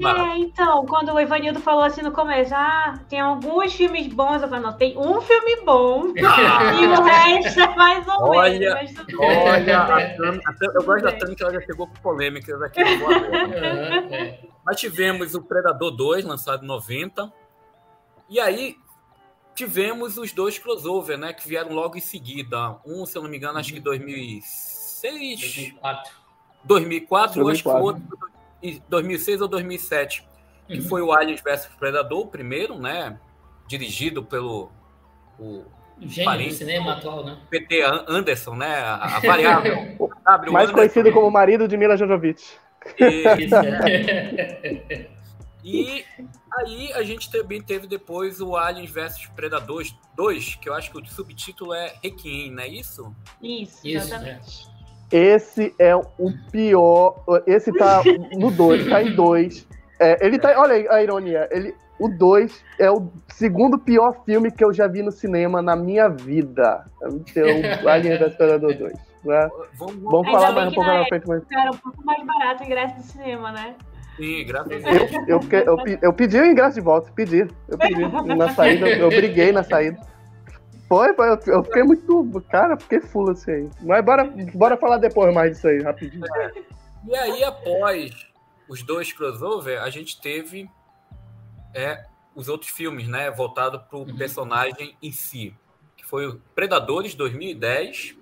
é, 0.03 0.37
então, 0.39 0.83
quando 0.87 1.13
o 1.13 1.19
Ivanildo 1.19 1.59
falou 1.59 1.83
assim 1.83 2.01
no 2.01 2.11
começo, 2.11 2.51
ah, 2.55 2.99
tem 3.07 3.19
alguns 3.19 3.71
filmes 3.75 4.07
bons, 4.07 4.41
eu 4.41 4.49
falei, 4.49 4.63
não, 4.63 4.73
tem 4.73 4.97
um 4.97 5.21
filme 5.21 5.57
bom 5.63 6.05
ah. 6.25 6.73
e 6.73 6.87
o 6.87 6.99
resto 6.99 7.59
é 7.59 7.75
mais 7.75 8.07
ou 8.07 8.29
olha, 8.29 8.73
menos. 8.73 8.95
Olha, 9.19 9.81
a 9.81 10.15
Tami, 10.17 10.41
a 10.47 10.65
eu 10.65 10.83
gosto 10.83 11.03
da 11.03 11.11
Tami 11.11 11.35
que 11.35 11.43
ela 11.43 11.53
já 11.53 11.61
chegou 11.61 11.85
com 11.85 11.93
polêmicas 12.01 12.59
aqui. 12.63 12.81
mas 14.65 14.79
tivemos 14.79 15.35
o 15.35 15.43
Predador 15.43 15.91
2, 15.91 16.25
lançado 16.25 16.63
em 16.63 16.67
90. 16.67 17.31
E 18.27 18.39
aí, 18.39 18.77
tivemos 19.53 20.17
os 20.17 20.31
dois 20.31 20.57
crossover, 20.57 21.19
né, 21.19 21.33
que 21.33 21.47
vieram 21.47 21.71
logo 21.71 21.97
em 21.97 22.01
seguida. 22.01 22.79
Um, 22.83 23.05
se 23.05 23.15
eu 23.15 23.21
não 23.21 23.29
me 23.29 23.37
engano, 23.37 23.59
acho 23.59 23.71
que 23.71 23.79
2006 25.11 25.39
2004. 25.39 26.11
2004, 26.63 27.41
2004. 27.41 27.41
eu 27.41 27.49
acho 27.49 27.63
que 27.63 27.69
foi 27.69 27.81
outro, 27.81 28.03
2006 28.89 29.41
ou 29.41 29.47
2007, 29.47 30.27
que 30.67 30.79
uhum. 30.79 30.85
foi 30.85 31.01
o 31.01 31.11
Aliens 31.11 31.41
vs 31.41 31.67
Predador, 31.77 32.19
o 32.21 32.27
primeiro, 32.27 32.77
né? 32.79 33.19
Dirigido 33.67 34.23
pelo 34.23 34.71
o 35.39 35.65
Gênio 36.01 36.25
parente, 36.25 36.49
do 36.49 36.55
cinema 36.55 36.93
atual, 36.93 37.23
né? 37.23 37.37
PT 37.49 37.81
Anderson, 38.07 38.55
né? 38.55 38.75
A, 38.75 39.17
a 39.17 39.19
variável. 39.19 39.75
Mais 40.51 40.69
Anderson. 40.69 40.73
conhecido 40.73 41.11
como 41.11 41.29
marido 41.31 41.67
de 41.67 41.77
Mila 41.77 41.95
Jovovich. 41.95 42.57
Isso, 42.99 43.55
é. 43.55 45.09
E 45.67 46.05
aí 46.59 46.93
a 46.93 47.01
gente 47.01 47.31
também 47.31 47.59
teve 47.59 47.87
depois 47.87 48.39
o 48.39 48.55
Aliens 48.55 48.91
vs 48.91 49.25
Predador 49.35 49.83
2, 50.15 50.55
que 50.55 50.69
eu 50.69 50.75
acho 50.75 50.91
que 50.91 50.99
o 50.99 51.05
subtítulo 51.07 51.73
é 51.73 51.95
Requiem, 52.03 52.51
não 52.51 52.61
é 52.61 52.67
isso? 52.67 53.15
Isso, 53.41 53.79
exatamente. 53.83 54.47
Isso, 54.47 54.69
é. 54.69 54.74
Esse 55.11 55.73
é 55.79 55.95
o 55.95 56.05
pior. 56.51 57.23
Esse 57.45 57.71
tá 57.73 58.01
no 58.37 58.51
2, 58.51 58.89
tá 58.89 59.03
em 59.03 59.15
2. 59.15 59.67
É, 59.99 60.25
ele 60.25 60.39
tá. 60.39 60.53
Olha 60.59 60.91
a 60.91 61.01
ironia. 61.01 61.47
Ele, 61.51 61.73
o 61.99 62.09
2 62.09 62.63
é 62.79 62.91
o 62.91 63.09
segundo 63.29 63.77
pior 63.77 64.23
filme 64.25 64.51
que 64.51 64.63
eu 64.63 64.73
já 64.73 64.87
vi 64.87 65.01
no 65.01 65.11
cinema 65.11 65.61
na 65.61 65.75
minha 65.75 66.09
vida. 66.09 66.83
Então, 67.03 67.89
Alien 67.89 68.17
vs 68.17 68.35
Predador 68.35 68.73
2. 68.73 68.93
Né? 69.23 69.49
Vamos, 69.77 69.95
vamos 70.01 70.31
falar 70.31 70.51
mais 70.51 70.69
um 70.69 70.75
pouco 70.75 70.89
na 70.89 71.05
frente. 71.05 71.27
Mas... 71.27 71.43
Era 71.51 71.71
um 71.71 71.77
pouco 71.77 72.05
mais 72.05 72.25
barato 72.25 72.63
o 72.63 72.65
ingresso 72.65 72.95
do 72.97 73.03
cinema, 73.03 73.51
né? 73.51 73.75
Sim, 74.17 74.45
graças 74.45 74.85
a 74.85 74.89
Deus. 74.91 75.11
Eu, 75.27 75.39
eu, 75.49 75.59
eu, 75.59 75.99
eu, 76.01 76.13
pedi 76.13 76.39
o 76.39 76.45
ingresso 76.45 76.75
de 76.75 76.81
volta, 76.81 77.11
pedi. 77.13 77.47
Eu 77.67 77.77
pedi. 77.77 78.01
Na 78.35 78.49
saída, 78.49 78.87
eu 78.87 79.09
briguei 79.09 79.51
na 79.51 79.63
saída. 79.63 79.99
Foi, 80.87 81.13
foi 81.13 81.29
eu, 81.29 81.39
eu 81.47 81.63
fiquei 81.63 81.83
muito. 81.83 82.43
Cara, 82.49 82.77
fiquei 82.77 83.01
full 83.01 83.31
assim 83.31 83.51
aí. 83.51 83.69
Mas 83.81 84.05
bora, 84.05 84.23
bora 84.53 84.77
falar 84.77 84.97
depois 84.97 85.33
mais 85.33 85.53
disso 85.53 85.67
aí, 85.67 85.81
rapidinho. 85.81 86.25
É. 86.25 86.51
E 87.07 87.15
aí, 87.15 87.43
após 87.43 88.27
os 88.67 88.83
dois 88.83 89.11
crossover, 89.11 89.81
a 89.81 89.89
gente 89.89 90.19
teve 90.19 90.69
é, 91.73 92.05
os 92.35 92.47
outros 92.47 92.71
filmes, 92.71 93.07
né? 93.07 93.31
Voltado 93.31 93.79
para 93.79 93.97
o 93.97 94.01
uhum. 94.01 94.17
personagem 94.17 94.95
em 95.01 95.11
si. 95.11 95.55
Que 95.95 96.05
foi 96.05 96.27
o 96.27 96.41
Predadores 96.53 97.15
2010 97.15 98.15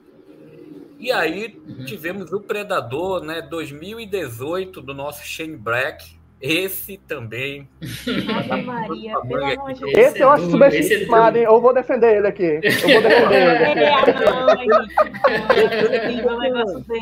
E 1.00 1.12
aí 1.12 1.50
tivemos 1.86 2.32
o 2.32 2.40
Predador, 2.40 3.22
né, 3.24 3.42
2018 3.42 4.82
do 4.82 4.94
nosso 4.94 5.26
Shane 5.26 5.58
Black. 5.58 6.18
Esse 6.46 6.98
também. 6.98 7.70
Ave 7.82 8.62
Maria, 8.64 9.18
pelo 9.22 9.46
amor 9.46 9.74
de 9.74 9.80
Deus. 9.80 9.94
Esse 9.98 10.20
eu 10.20 10.30
acho 10.30 10.46
é 10.46 10.50
subestimado, 10.50 11.38
duro. 11.38 11.38
hein? 11.38 11.44
Eu 11.46 11.62
vou 11.62 11.74
defender 11.74 12.18
ele 12.18 12.28
aqui. 12.28 12.44
Eu 12.44 12.60
vou 12.60 13.02
defender 13.02 13.70
ele. 13.72 13.80
É. 13.80 14.74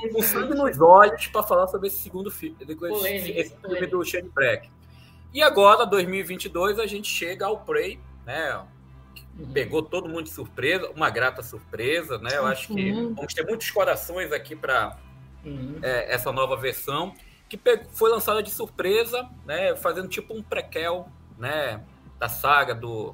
Um 0.06 0.10
com 0.14 0.22
sangue 0.22 0.54
nos 0.54 0.80
olhos 0.80 1.26
para 1.28 1.42
falar 1.42 1.66
sobre 1.68 1.88
esse 1.88 1.98
segundo 1.98 2.30
filme, 2.30 2.56
esse, 2.62 3.32
esse 3.32 3.56
filme 3.58 3.88
do 3.88 4.04
Shane 4.06 4.30
Black. 4.30 4.70
E 5.34 5.42
agora, 5.42 5.86
2022, 5.86 6.78
a 6.78 6.86
gente 6.86 7.10
chega 7.10 7.48
ao 7.48 7.62
Prey, 7.62 8.00
né? 8.26 8.62
Pegou 9.54 9.82
todo 9.82 10.08
mundo 10.08 10.24
de 10.24 10.30
surpresa, 10.30 10.92
uma 10.96 11.10
grata 11.10 11.42
surpresa, 11.42 12.20
né? 12.20 12.30
Eu 12.36 12.46
acho 12.46 12.68
que 12.68 12.92
vamos 12.92 13.34
ter 13.34 13.44
muitos 13.46 13.72
corações 13.72 14.32
aqui 14.32 14.56
para 14.56 14.98
Uhum. 15.44 15.80
é, 15.82 16.14
essa 16.14 16.32
nova 16.32 16.56
versão, 16.56 17.16
que 17.58 17.60
foi 17.91 18.10
lançada 18.10 18.41
de 18.41 18.50
surpresa, 18.50 19.27
né, 19.46 19.75
fazendo 19.75 20.08
tipo 20.08 20.34
um 20.34 20.41
prequel 20.41 21.10
né, 21.38 21.84
da 22.17 22.29
saga 22.29 22.74
do, 22.74 23.13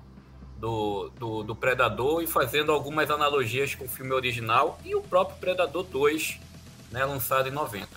do, 0.57 1.09
do, 1.17 1.43
do 1.43 1.55
Predador 1.55 2.21
e 2.21 2.27
fazendo 2.27 2.71
algumas 2.71 3.09
analogias 3.09 3.73
com 3.73 3.85
o 3.85 3.89
filme 3.89 4.13
original 4.13 4.79
e 4.85 4.93
o 4.93 5.01
próprio 5.01 5.39
Predador 5.39 5.83
2, 5.85 6.39
né, 6.91 7.03
lançado 7.03 7.49
em 7.49 7.51
90. 7.51 7.87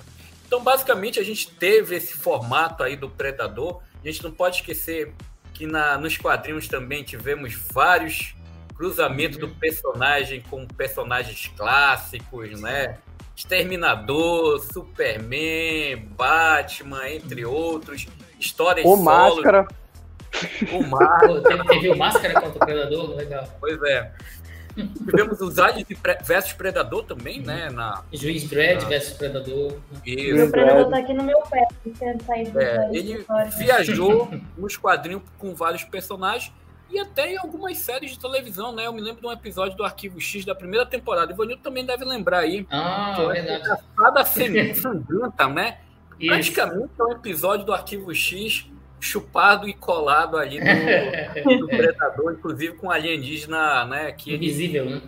Então, 0.46 0.62
basicamente, 0.64 1.20
a 1.20 1.22
gente 1.22 1.50
teve 1.50 1.94
esse 1.94 2.14
formato 2.14 2.82
aí 2.82 2.96
do 2.96 3.10
Predador. 3.10 3.82
A 4.02 4.06
gente 4.06 4.24
não 4.24 4.32
pode 4.32 4.56
esquecer 4.56 5.12
que 5.52 5.66
na, 5.66 5.98
nos 5.98 6.16
quadrinhos 6.16 6.66
também 6.66 7.04
tivemos 7.04 7.54
vários 7.54 8.34
cruzamentos 8.74 9.36
do 9.36 9.48
personagem 9.48 10.40
com 10.48 10.66
personagens 10.66 11.52
clássicos, 11.54 12.58
né? 12.62 12.98
Exterminador, 13.40 14.60
Superman, 14.60 15.96
Batman, 16.14 17.08
entre 17.08 17.46
outros. 17.46 18.06
Histórias 18.38 18.84
O. 18.84 18.96
Máscara. 18.98 19.66
O 20.72 20.82
Máscara, 20.86 21.64
teve, 21.68 21.88
o 21.88 21.96
Máscara 21.96 22.34
contra 22.38 22.56
o 22.62 22.66
Predador? 22.66 23.16
Legal. 23.16 23.48
pois 23.58 23.82
é. 23.84 24.12
Tivemos 24.76 25.40
os 25.40 25.58
Aliens 25.58 25.88
versus 26.24 26.52
Predador 26.52 27.02
também, 27.04 27.40
né? 27.40 27.70
Na, 27.70 28.04
Juiz 28.12 28.44
Dredd 28.48 28.84
Ah. 28.84 28.88
versus 28.88 29.14
Predador. 29.14 29.78
isso. 30.04 30.36
Meu 30.36 30.50
predador 30.50 30.90
tá 30.90 30.98
aqui 30.98 31.12
no 31.14 31.24
meu 31.24 31.40
pé, 31.50 31.66
tentando 31.82 32.22
sair 32.24 32.48
do 32.50 32.60
É, 32.60 32.88
ele 32.92 33.26
viajou 33.58 34.30
nos 34.56 34.76
quadrinhos 34.76 35.22
com 35.38 35.54
vários 35.54 35.82
personagens 35.84 36.52
e 36.90 36.98
até 36.98 37.32
em 37.32 37.38
algumas 37.38 37.78
séries 37.78 38.12
de 38.12 38.18
televisão, 38.18 38.72
né? 38.74 38.86
Eu 38.86 38.92
me 38.92 39.00
lembro 39.00 39.20
de 39.20 39.26
um 39.26 39.32
episódio 39.32 39.76
do 39.76 39.84
Arquivo 39.84 40.20
X 40.20 40.44
da 40.44 40.54
primeira 40.54 40.84
temporada. 40.86 41.30
O 41.32 41.34
Ivanildo 41.34 41.62
também 41.62 41.84
deve 41.86 42.04
lembrar 42.04 42.40
aí. 42.40 42.66
Ah, 42.70 43.12
Que 43.14 43.20
é 43.20 43.24
uma 43.24 43.32
verdade. 43.32 43.64
caçada 43.64 44.24
sem- 44.24 44.74
sangrenta, 44.74 45.48
né? 45.48 45.78
Isso. 46.18 46.28
Praticamente 46.30 46.90
é 46.98 47.04
um 47.04 47.12
episódio 47.12 47.64
do 47.64 47.72
Arquivo 47.72 48.14
X 48.14 48.66
chupado 49.00 49.66
e 49.66 49.72
colado 49.72 50.36
ali 50.36 50.60
do, 50.60 51.58
do 51.60 51.68
Predador, 51.74 52.32
inclusive 52.34 52.74
com 52.74 52.90
alienígena, 52.90 53.84
né? 53.86 54.12
Que 54.12 54.32
ele 54.34 54.44
Invisível, 54.46 54.84
né? 54.90 55.02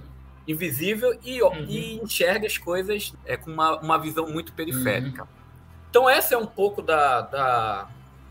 invisível 0.49 1.19
e, 1.25 1.41
Uhum. 1.43 1.67
e 1.69 1.95
enxerga 2.03 2.47
as 2.47 2.59
coisas 2.59 3.13
é, 3.25 3.37
com 3.37 3.51
uma, 3.51 3.79
uma 3.79 3.99
visão 3.99 4.27
muito 4.29 4.53
periférica. 4.53 5.23
Uhum. 5.23 5.29
Então 5.91 6.09
essa 6.11 6.35
é 6.35 6.39
um 6.39 6.47
pouco 6.47 6.81
da, 6.83 7.21
da- 7.21 7.89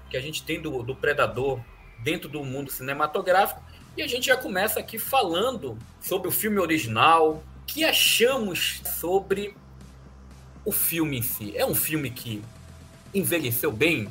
que 0.09 0.17
a 0.17 0.19
gente 0.19 0.43
tem 0.43 0.59
do, 0.61 0.83
do 0.83 0.93
Predador 0.95 1.59
dentro 2.03 2.29
do 2.29 2.43
mundo 2.43 2.71
cinematográfico 2.71 3.61
e 3.95 4.01
a 4.01 4.07
gente 4.07 4.27
já 4.27 4.37
começa 4.37 4.79
aqui 4.79 4.97
falando 4.97 5.77
sobre 5.99 6.27
o 6.27 6.31
filme 6.31 6.59
original, 6.59 7.31
o 7.31 7.43
que 7.65 7.83
achamos 7.83 8.81
sobre 8.99 9.55
o 10.63 10.71
filme 10.71 11.19
em 11.19 11.21
si. 11.21 11.57
É 11.57 11.65
um 11.65 11.75
filme 11.75 12.09
que 12.09 12.41
envelheceu 13.13 13.71
bem? 13.71 14.07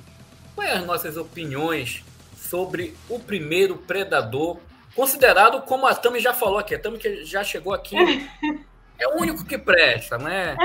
Quais 0.55 0.73
as 0.73 0.87
nossas 0.87 1.17
opiniões 1.17 2.05
sobre 2.37 2.95
o 3.09 3.19
primeiro 3.19 3.77
Predador, 3.77 4.59
considerado 4.95 5.63
como 5.63 5.87
a 5.87 5.95
Tami 5.95 6.21
já 6.21 6.35
falou 6.35 6.59
aqui, 6.59 6.75
a 6.75 6.79
Tami 6.79 6.99
que 6.99 7.25
já 7.25 7.43
chegou 7.43 7.73
aqui, 7.73 7.97
é 8.99 9.09
o 9.09 9.19
único 9.19 9.45
que 9.47 9.57
presta, 9.57 10.19
né? 10.19 10.57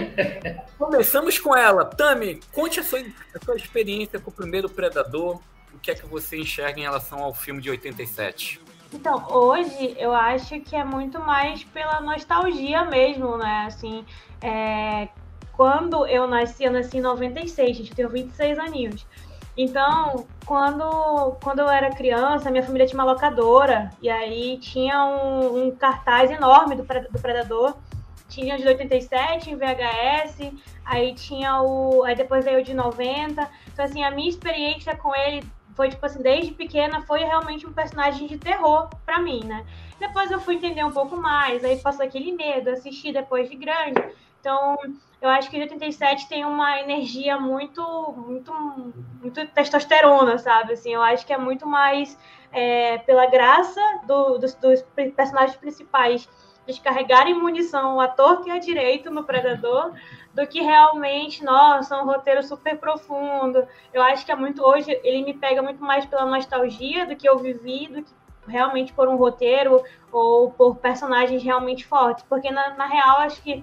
Começamos 0.76 1.38
com 1.38 1.56
ela. 1.56 1.86
Tami, 1.86 2.38
conte 2.52 2.80
a 2.80 2.82
sua, 2.82 3.00
a 3.00 3.44
sua 3.44 3.56
experiência 3.56 4.18
com 4.18 4.30
o 4.30 4.34
primeiro 4.34 4.68
Predador, 4.68 5.40
que 5.82 5.90
é 5.90 5.94
que 5.94 6.06
você 6.06 6.38
enxerga 6.38 6.78
em 6.78 6.84
relação 6.84 7.22
ao 7.22 7.34
filme 7.34 7.60
de 7.60 7.68
87? 7.68 8.60
Então, 8.94 9.26
hoje 9.30 9.96
eu 9.98 10.14
acho 10.14 10.60
que 10.60 10.76
é 10.76 10.84
muito 10.84 11.18
mais 11.18 11.64
pela 11.64 12.00
nostalgia 12.00 12.84
mesmo, 12.84 13.36
né? 13.36 13.64
Assim, 13.66 14.04
é, 14.40 15.08
quando 15.52 16.06
eu 16.06 16.26
nasci, 16.28 16.64
eu 16.64 16.70
nasci 16.70 16.98
em 16.98 17.00
96, 17.00 17.76
gente, 17.76 17.90
eu 17.90 17.96
tenho 17.96 18.08
26 18.10 18.58
aninhos. 18.58 19.06
Então, 19.56 20.26
quando, 20.46 21.36
quando 21.42 21.58
eu 21.58 21.68
era 21.68 21.90
criança, 21.90 22.50
minha 22.50 22.62
família 22.62 22.86
tinha 22.86 22.98
uma 22.98 23.10
locadora, 23.10 23.90
e 24.00 24.08
aí 24.08 24.58
tinha 24.58 25.04
um, 25.04 25.66
um 25.66 25.70
cartaz 25.70 26.30
enorme 26.30 26.76
do, 26.76 26.82
do 26.82 27.18
Predador. 27.20 27.74
Tinha 28.28 28.56
de 28.56 28.66
87 28.66 29.50
em 29.50 29.56
VHS, 29.56 30.52
aí 30.86 31.14
tinha 31.14 31.60
o. 31.60 32.02
Aí 32.04 32.14
depois 32.14 32.44
veio 32.44 32.60
o 32.60 32.64
de 32.64 32.72
90. 32.72 33.46
Então, 33.70 33.84
assim, 33.84 34.02
a 34.02 34.10
minha 34.10 34.30
experiência 34.30 34.96
com 34.96 35.14
ele 35.14 35.44
foi, 35.74 35.88
tipo 35.90 36.04
assim, 36.04 36.22
desde 36.22 36.52
pequena, 36.52 37.02
foi 37.02 37.20
realmente 37.20 37.66
um 37.66 37.72
personagem 37.72 38.26
de 38.26 38.38
terror 38.38 38.88
pra 39.04 39.18
mim, 39.18 39.40
né? 39.44 39.64
Depois 39.98 40.30
eu 40.30 40.40
fui 40.40 40.56
entender 40.56 40.84
um 40.84 40.90
pouco 40.92 41.16
mais, 41.16 41.64
aí 41.64 41.78
passou 41.78 42.04
aquele 42.04 42.32
medo, 42.32 42.70
assisti 42.70 43.12
depois 43.12 43.48
de 43.48 43.56
grande. 43.56 44.02
Então, 44.40 44.76
eu 45.20 45.28
acho 45.28 45.48
que 45.48 45.56
o 45.56 45.60
87 45.60 46.28
tem 46.28 46.44
uma 46.44 46.80
energia 46.80 47.38
muito, 47.38 47.82
muito, 48.16 48.52
muito 49.20 49.46
testosterona, 49.48 50.36
sabe? 50.38 50.72
Assim, 50.72 50.92
eu 50.92 51.00
acho 51.02 51.24
que 51.24 51.32
é 51.32 51.38
muito 51.38 51.66
mais 51.66 52.18
é, 52.52 52.98
pela 52.98 53.26
graça 53.26 53.80
do- 54.06 54.38
dos, 54.38 54.54
dos 54.56 54.82
personagens 55.16 55.56
principais 55.56 56.28
descarregarem 56.66 57.34
munição 57.34 58.00
à 58.00 58.08
torta 58.08 58.48
e 58.48 58.52
à 58.52 58.58
direito 58.58 59.10
no 59.10 59.24
Predador, 59.24 59.92
do 60.34 60.46
que 60.46 60.60
realmente, 60.60 61.44
nossa, 61.44 62.00
um 62.00 62.06
roteiro 62.06 62.42
super 62.42 62.78
profundo. 62.78 63.66
Eu 63.92 64.02
acho 64.02 64.24
que 64.24 64.32
é 64.32 64.36
muito, 64.36 64.62
hoje, 64.62 64.90
ele 65.04 65.22
me 65.24 65.34
pega 65.34 65.62
muito 65.62 65.82
mais 65.82 66.06
pela 66.06 66.24
nostalgia 66.24 67.06
do 67.06 67.14
que 67.16 67.28
eu 67.28 67.38
vivi, 67.38 67.88
do 67.88 68.02
que 68.02 68.12
realmente 68.46 68.92
por 68.92 69.08
um 69.08 69.16
roteiro 69.16 69.82
ou 70.10 70.50
por 70.50 70.76
personagens 70.76 71.42
realmente 71.42 71.86
fortes. 71.86 72.24
Porque, 72.28 72.50
na, 72.50 72.74
na 72.74 72.86
real, 72.86 73.18
acho 73.18 73.42
que 73.42 73.62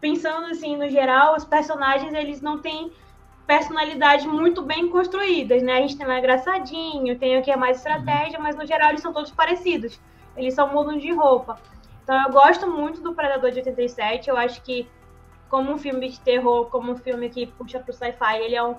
pensando 0.00 0.46
assim, 0.46 0.76
no 0.76 0.88
geral, 0.88 1.34
os 1.34 1.44
personagens 1.44 2.12
eles 2.14 2.40
não 2.40 2.58
têm 2.58 2.92
personalidades 3.46 4.26
muito 4.26 4.62
bem 4.62 4.88
construídas, 4.88 5.62
né? 5.62 5.74
A 5.74 5.80
gente 5.80 5.96
tem 5.96 6.06
o 6.06 6.12
engraçadinho, 6.12 7.18
tem 7.18 7.38
o 7.38 7.42
que 7.42 7.50
é 7.50 7.56
mais 7.56 7.78
estratégia, 7.78 8.38
mas 8.38 8.56
no 8.56 8.66
geral 8.66 8.90
eles 8.90 9.00
são 9.00 9.12
todos 9.12 9.30
parecidos. 9.30 10.00
Eles 10.36 10.54
só 10.54 10.66
mudam 10.66 10.98
de 10.98 11.12
roupa. 11.12 11.58
Então 12.02 12.20
eu 12.22 12.30
gosto 12.30 12.68
muito 12.68 13.00
do 13.00 13.14
Predador 13.14 13.50
de 13.50 13.58
87, 13.58 14.28
eu 14.28 14.36
acho 14.36 14.62
que 14.62 14.88
como 15.48 15.72
um 15.72 15.78
filme 15.78 16.08
de 16.08 16.20
terror, 16.20 16.66
como 16.66 16.92
um 16.92 16.96
filme 16.96 17.28
que 17.28 17.46
puxa 17.46 17.80
pro 17.80 17.92
sci-fi, 17.92 18.38
ele 18.38 18.56
é 18.56 18.62
um 18.62 18.76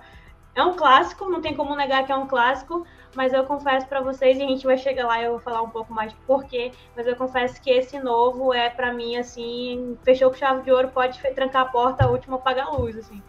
é 0.57 0.63
um 0.63 0.73
clássico, 0.73 1.29
não 1.29 1.39
tem 1.39 1.53
como 1.53 1.75
negar 1.75 2.03
que 2.03 2.11
é 2.11 2.15
um 2.15 2.25
clássico, 2.25 2.83
mas 3.15 3.31
eu 3.31 3.43
confesso 3.43 3.85
para 3.85 4.01
vocês, 4.01 4.39
e 4.39 4.43
a 4.43 4.47
gente 4.47 4.65
vai 4.65 4.75
chegar 4.75 5.05
lá 5.05 5.21
e 5.21 5.25
eu 5.25 5.33
vou 5.33 5.39
falar 5.39 5.61
um 5.61 5.69
pouco 5.69 5.93
mais 5.93 6.11
por 6.25 6.45
quê, 6.45 6.71
mas 6.95 7.05
eu 7.05 7.15
confesso 7.15 7.61
que 7.61 7.69
esse 7.69 7.99
novo 7.99 8.51
é 8.51 8.67
para 8.67 8.91
mim 8.91 9.17
assim, 9.17 9.95
fechou 10.03 10.31
com 10.31 10.35
chave 10.35 10.63
de 10.63 10.71
ouro, 10.71 10.87
pode 10.87 11.19
trancar 11.35 11.61
a 11.61 11.65
porta, 11.65 12.05
a 12.05 12.09
última 12.09 12.37
apagar 12.37 12.69
a 12.69 12.71
luz, 12.71 12.97
assim. 12.97 13.21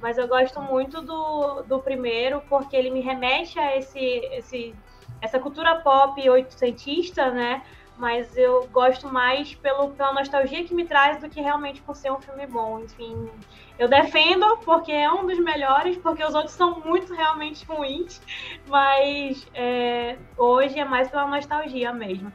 Mas 0.00 0.16
eu 0.16 0.28
gosto 0.28 0.62
muito 0.62 1.02
do, 1.02 1.62
do 1.62 1.80
primeiro 1.80 2.40
porque 2.48 2.76
ele 2.76 2.90
me 2.90 3.00
remete 3.00 3.58
a 3.58 3.76
esse, 3.76 3.98
esse 3.98 4.72
essa 5.20 5.40
cultura 5.40 5.80
pop 5.80 6.30
oitocentista, 6.30 7.32
né? 7.32 7.62
Mas 7.98 8.36
eu 8.36 8.68
gosto 8.68 9.08
mais 9.08 9.54
pelo, 9.54 9.90
pela 9.90 10.12
nostalgia 10.12 10.64
que 10.64 10.74
me 10.74 10.84
traz 10.84 11.18
do 11.18 11.30
que 11.30 11.40
realmente 11.40 11.80
por 11.80 11.96
ser 11.96 12.12
um 12.12 12.20
filme 12.20 12.46
bom. 12.46 12.80
Enfim, 12.80 13.30
eu 13.78 13.88
defendo 13.88 14.58
porque 14.58 14.92
é 14.92 15.10
um 15.10 15.26
dos 15.26 15.38
melhores, 15.38 15.96
porque 15.98 16.22
os 16.22 16.34
outros 16.34 16.52
são 16.52 16.80
muito 16.80 17.14
realmente 17.14 17.64
ruins, 17.64 18.20
mas 18.66 19.46
é, 19.54 20.18
hoje 20.36 20.78
é 20.78 20.84
mais 20.84 21.08
pela 21.08 21.26
nostalgia 21.26 21.92
mesmo. 21.92 22.32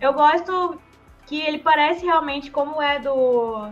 Eu 0.00 0.14
gosto 0.14 0.80
que 1.26 1.40
ele 1.40 1.58
parece 1.58 2.04
realmente 2.04 2.50
como 2.50 2.80
é 2.80 2.98
do, 2.98 3.70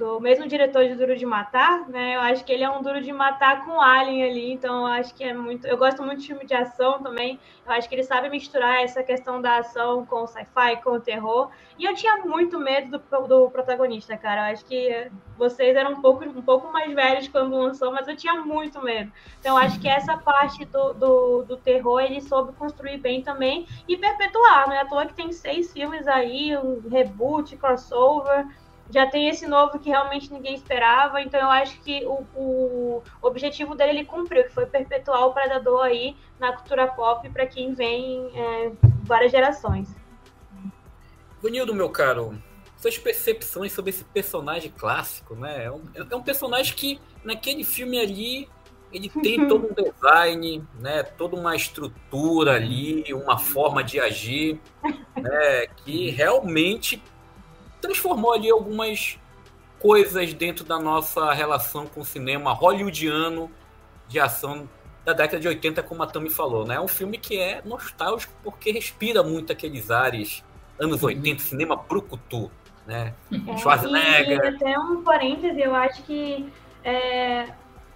do 0.00 0.18
mesmo 0.18 0.48
diretor 0.48 0.88
de 0.88 0.94
Duro 0.94 1.14
de 1.14 1.26
Matar, 1.26 1.86
né? 1.86 2.16
Eu 2.16 2.20
acho 2.20 2.42
que 2.42 2.50
ele 2.50 2.64
é 2.64 2.70
um 2.70 2.82
Duro 2.82 3.02
de 3.02 3.12
Matar 3.12 3.66
com 3.66 3.78
Alien 3.78 4.24
ali, 4.24 4.52
então 4.52 4.80
eu 4.80 4.86
acho 4.86 5.14
que 5.14 5.22
é 5.22 5.34
muito. 5.34 5.66
Eu 5.66 5.76
gosto 5.76 6.02
muito 6.02 6.22
de 6.22 6.28
filme 6.28 6.46
de 6.46 6.54
ação 6.54 7.02
também. 7.02 7.38
Eu 7.66 7.72
acho 7.72 7.86
que 7.86 7.94
ele 7.94 8.02
sabe 8.02 8.30
misturar 8.30 8.82
essa 8.82 9.02
questão 9.02 9.42
da 9.42 9.58
ação 9.58 10.06
com 10.06 10.22
o 10.22 10.26
sci-fi, 10.26 10.76
com 10.82 10.92
o 10.92 11.00
terror. 11.00 11.50
E 11.78 11.84
eu 11.84 11.94
tinha 11.94 12.16
muito 12.24 12.58
medo 12.58 12.98
do, 12.98 13.26
do 13.26 13.50
protagonista, 13.50 14.16
cara. 14.16 14.48
Eu 14.48 14.54
acho 14.54 14.64
que 14.64 15.10
vocês 15.36 15.76
eram 15.76 15.92
um 15.92 16.00
pouco, 16.00 16.24
um 16.24 16.42
pouco 16.42 16.72
mais 16.72 16.94
velhos 16.94 17.28
quando 17.28 17.54
lançou, 17.54 17.92
mas 17.92 18.08
eu 18.08 18.16
tinha 18.16 18.34
muito 18.36 18.82
medo. 18.82 19.12
Então, 19.38 19.58
eu 19.58 19.62
acho 19.62 19.78
que 19.78 19.88
essa 19.88 20.16
parte 20.16 20.64
do, 20.64 20.94
do, 20.94 21.42
do 21.42 21.56
terror 21.58 22.00
ele 22.00 22.22
soube 22.22 22.54
construir 22.54 22.96
bem 22.96 23.22
também 23.22 23.66
e 23.86 23.98
perpetuar. 23.98 24.66
Não 24.66 24.74
é 24.74 24.80
à 24.80 24.86
toa 24.86 25.04
que 25.04 25.14
tem 25.14 25.30
seis 25.30 25.70
filmes 25.70 26.08
aí, 26.08 26.56
um 26.56 26.88
reboot, 26.88 27.54
crossover. 27.58 28.46
Já 28.90 29.06
tem 29.06 29.28
esse 29.28 29.46
novo 29.46 29.78
que 29.78 29.88
realmente 29.88 30.32
ninguém 30.32 30.54
esperava, 30.54 31.20
então 31.22 31.40
eu 31.40 31.50
acho 31.50 31.80
que 31.80 32.04
o, 32.04 32.26
o 32.34 33.02
objetivo 33.22 33.74
dele 33.74 33.90
ele 33.90 34.04
cumpriu, 34.04 34.44
que 34.44 34.50
foi 34.50 34.66
perpetuar 34.66 35.26
o 35.26 35.32
Predador 35.32 35.82
aí 35.82 36.16
na 36.38 36.52
cultura 36.52 36.88
pop 36.88 37.28
para 37.30 37.46
quem 37.46 37.72
vem 37.72 38.30
é, 38.34 38.72
várias 39.02 39.30
gerações. 39.30 39.88
Vanildo, 41.42 41.74
meu 41.74 41.88
caro, 41.88 42.36
suas 42.76 42.98
percepções 42.98 43.72
sobre 43.72 43.90
esse 43.90 44.04
personagem 44.04 44.72
clássico, 44.76 45.34
né? 45.34 45.64
É 45.64 45.70
um, 45.70 45.82
é 45.94 46.16
um 46.16 46.22
personagem 46.22 46.74
que 46.74 47.00
naquele 47.24 47.64
filme 47.64 47.98
ali 47.98 48.48
ele 48.92 49.08
tem 49.08 49.46
todo 49.48 49.68
um 49.68 49.74
design, 49.74 50.66
né, 50.78 51.02
toda 51.02 51.36
uma 51.36 51.54
estrutura 51.54 52.54
ali, 52.54 53.04
uma 53.14 53.38
forma 53.38 53.84
de 53.84 54.00
agir, 54.00 54.60
né, 55.16 55.66
que 55.84 56.10
realmente 56.10 57.02
transformou 57.80 58.32
ali 58.32 58.50
algumas 58.50 59.18
coisas 59.78 60.32
dentro 60.34 60.64
da 60.64 60.78
nossa 60.78 61.32
relação 61.32 61.86
com 61.86 62.00
o 62.00 62.04
cinema 62.04 62.52
hollywoodiano 62.52 63.50
de 64.06 64.20
ação 64.20 64.68
da 65.04 65.12
década 65.12 65.40
de 65.40 65.48
80, 65.48 65.82
como 65.82 66.02
a 66.02 66.06
Tami 66.06 66.28
falou, 66.28 66.66
né? 66.66 66.74
É 66.76 66.80
um 66.80 66.88
filme 66.88 67.16
que 67.16 67.38
é 67.38 67.62
nostálgico 67.64 68.32
porque 68.42 68.70
respira 68.70 69.22
muito 69.22 69.50
aqueles 69.52 69.90
ares 69.90 70.44
anos 70.78 71.02
80, 71.02 71.30
uhum. 71.30 71.38
cinema 71.38 71.76
brucutu, 71.76 72.50
né? 72.86 73.14
É, 73.48 73.56
Schwarzenegger. 73.56 74.38
E, 74.38 74.48
até 74.48 74.78
um 74.78 75.02
parêntese, 75.02 75.60
eu 75.60 75.74
acho 75.74 76.02
que 76.02 76.52
é, 76.84 77.48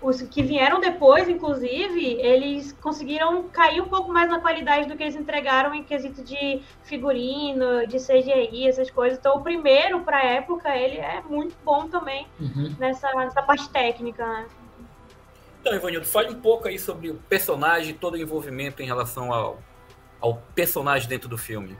os 0.04 0.20
que 0.20 0.42
vieram 0.42 0.80
depois, 0.80 1.28
inclusive, 1.28 2.20
eles 2.20 2.72
conseguiram 2.72 3.44
cair 3.44 3.80
um 3.80 3.88
pouco 3.88 4.12
mais 4.12 4.28
na 4.28 4.38
qualidade 4.38 4.86
do 4.86 4.96
que 4.96 5.02
eles 5.02 5.16
entregaram 5.16 5.74
em 5.74 5.82
quesito 5.82 6.22
de 6.22 6.60
figurino, 6.82 7.86
de 7.86 7.96
CGI, 7.96 8.68
essas 8.68 8.90
coisas. 8.90 9.18
Então, 9.18 9.36
o 9.36 9.42
primeiro, 9.42 10.00
para 10.00 10.18
a 10.18 10.24
época, 10.24 10.76
ele 10.76 10.98
é 10.98 11.22
muito 11.22 11.56
bom 11.64 11.88
também 11.88 12.26
uhum. 12.38 12.76
nessa, 12.78 13.10
nessa 13.14 13.42
parte 13.42 13.68
técnica, 13.70 14.26
né? 14.26 14.46
Então, 15.62 15.74
Ivanildo, 15.74 16.06
fale 16.06 16.28
um 16.28 16.40
pouco 16.40 16.68
aí 16.68 16.78
sobre 16.78 17.08
o 17.08 17.14
personagem, 17.14 17.94
todo 17.94 18.14
o 18.14 18.18
envolvimento 18.18 18.82
em 18.82 18.86
relação 18.86 19.32
ao, 19.32 19.58
ao 20.20 20.34
personagem 20.54 21.08
dentro 21.08 21.30
do 21.30 21.38
filme. 21.38 21.78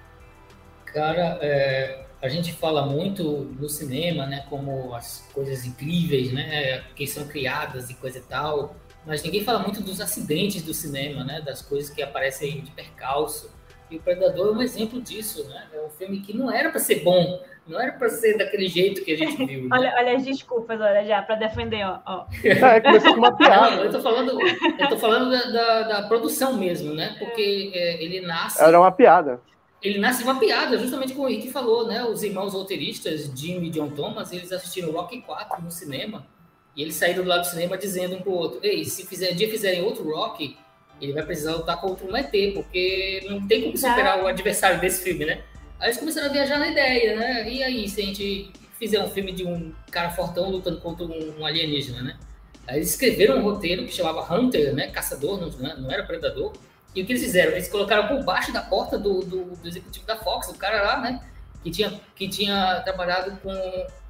Cara, 0.86 1.38
é, 1.42 2.03
a 2.24 2.28
gente 2.30 2.54
fala 2.54 2.86
muito 2.86 3.22
no 3.60 3.68
cinema, 3.68 4.24
né, 4.24 4.46
como 4.48 4.94
as 4.94 5.28
coisas 5.34 5.66
incríveis, 5.66 6.32
né, 6.32 6.82
que 6.96 7.06
são 7.06 7.28
criadas 7.28 7.90
e 7.90 7.94
coisa 7.94 8.16
e 8.16 8.22
tal, 8.22 8.74
mas 9.04 9.22
ninguém 9.22 9.44
fala 9.44 9.58
muito 9.58 9.82
dos 9.82 10.00
acidentes 10.00 10.62
do 10.62 10.72
cinema, 10.72 11.22
né, 11.22 11.42
das 11.42 11.60
coisas 11.60 11.90
que 11.90 12.02
aparecem 12.02 12.62
de 12.62 12.70
percalço. 12.70 13.52
E 13.90 13.96
o 13.96 14.00
Predador 14.00 14.54
é 14.54 14.58
um 14.58 14.62
exemplo 14.62 15.02
disso, 15.02 15.46
né? 15.46 15.66
É 15.74 15.82
um 15.82 15.90
filme 15.90 16.20
que 16.20 16.34
não 16.34 16.50
era 16.50 16.70
para 16.70 16.80
ser 16.80 17.04
bom, 17.04 17.38
não 17.68 17.78
era 17.78 17.92
para 17.92 18.08
ser 18.08 18.38
daquele 18.38 18.66
jeito 18.66 19.04
que 19.04 19.12
a 19.12 19.16
gente 19.18 19.44
viu. 19.44 19.64
Né? 19.64 19.68
olha, 19.76 19.94
olha 19.94 20.16
as 20.16 20.24
desculpas, 20.24 20.80
olha 20.80 21.04
já, 21.04 21.20
para 21.20 21.34
defender, 21.34 21.84
ó. 21.84 22.00
ó. 22.06 22.26
É, 22.42 22.80
começou 22.80 23.12
com 23.12 23.18
uma 23.18 23.36
piada. 23.36 23.76
Não, 23.76 23.84
eu 23.84 23.92
tô 23.92 24.00
falando, 24.00 24.40
eu 24.40 24.88
tô 24.88 24.96
falando 24.96 25.30
da, 25.30 25.50
da, 25.50 25.82
da 25.82 26.08
produção 26.08 26.54
mesmo, 26.54 26.94
né? 26.94 27.14
Porque 27.18 27.70
é, 27.74 28.02
ele 28.02 28.22
nasce. 28.22 28.62
Era 28.62 28.80
uma 28.80 28.90
piada 28.90 29.38
ele 29.84 29.98
nasce 29.98 30.22
uma 30.24 30.40
piada, 30.40 30.78
justamente 30.78 31.12
como 31.12 31.26
o 31.26 31.30
Henrique 31.30 31.50
falou, 31.50 31.86
né? 31.86 32.02
Os 32.02 32.22
irmãos 32.22 32.54
roteiristas, 32.54 33.30
Jim 33.36 33.62
e 33.62 33.70
John 33.70 33.90
Thomas, 33.90 34.32
eles 34.32 34.50
assistiram 34.50 34.90
Rock 34.92 35.20
4 35.20 35.62
no 35.62 35.70
cinema 35.70 36.26
e 36.74 36.80
eles 36.80 36.94
saíram 36.94 37.22
do 37.22 37.28
lado 37.28 37.42
do 37.42 37.48
cinema 37.48 37.76
dizendo 37.76 38.16
um 38.16 38.22
pro 38.22 38.32
outro: 38.32 38.60
Ei, 38.62 38.82
se 38.86 39.04
fizer, 39.04 39.32
dia 39.32 39.48
fizerem 39.50 39.82
outro 39.82 40.10
Rock, 40.10 40.56
ele 40.98 41.12
vai 41.12 41.22
precisar 41.22 41.56
lutar 41.56 41.78
contra 41.82 42.06
um 42.06 42.16
ET, 42.16 42.32
porque 42.54 43.26
não 43.28 43.46
tem 43.46 43.62
como 43.62 43.76
superar 43.76 44.22
o 44.22 44.26
adversário 44.26 44.80
desse 44.80 45.04
filme, 45.04 45.26
né? 45.26 45.42
Aí 45.78 45.88
eles 45.88 45.98
começaram 45.98 46.30
a 46.30 46.32
viajar 46.32 46.58
na 46.58 46.68
ideia, 46.68 47.16
né? 47.16 47.52
E 47.52 47.62
aí, 47.62 47.86
se 47.86 48.00
a 48.00 48.04
gente 48.06 48.50
fizer 48.78 49.04
um 49.04 49.10
filme 49.10 49.32
de 49.32 49.44
um 49.44 49.70
cara 49.90 50.10
fortão 50.10 50.50
lutando 50.50 50.80
contra 50.80 51.04
um 51.04 51.44
alienígena, 51.44 52.02
né? 52.02 52.18
Aí 52.66 52.76
eles 52.76 52.90
escreveram 52.90 53.36
um 53.36 53.42
roteiro 53.42 53.84
que 53.84 53.92
chamava 53.92 54.34
Hunter, 54.34 54.74
né? 54.74 54.86
Caçador, 54.86 55.38
não, 55.38 55.76
não 55.76 55.90
era 55.90 56.04
predador 56.04 56.54
e 56.94 57.02
o 57.02 57.06
que 57.06 57.12
eles 57.12 57.22
fizeram? 57.22 57.52
Eles 57.52 57.68
colocaram 57.68 58.06
por 58.06 58.22
baixo 58.22 58.52
da 58.52 58.62
porta 58.62 58.98
do, 58.98 59.20
do, 59.20 59.44
do 59.56 59.68
executivo 59.68 60.06
da 60.06 60.16
Fox, 60.16 60.48
o 60.48 60.54
cara 60.54 60.82
lá, 60.82 61.00
né? 61.00 61.20
Que 61.62 61.70
tinha, 61.70 62.00
que 62.14 62.28
tinha 62.28 62.80
trabalhado 62.84 63.36
com. 63.42 63.50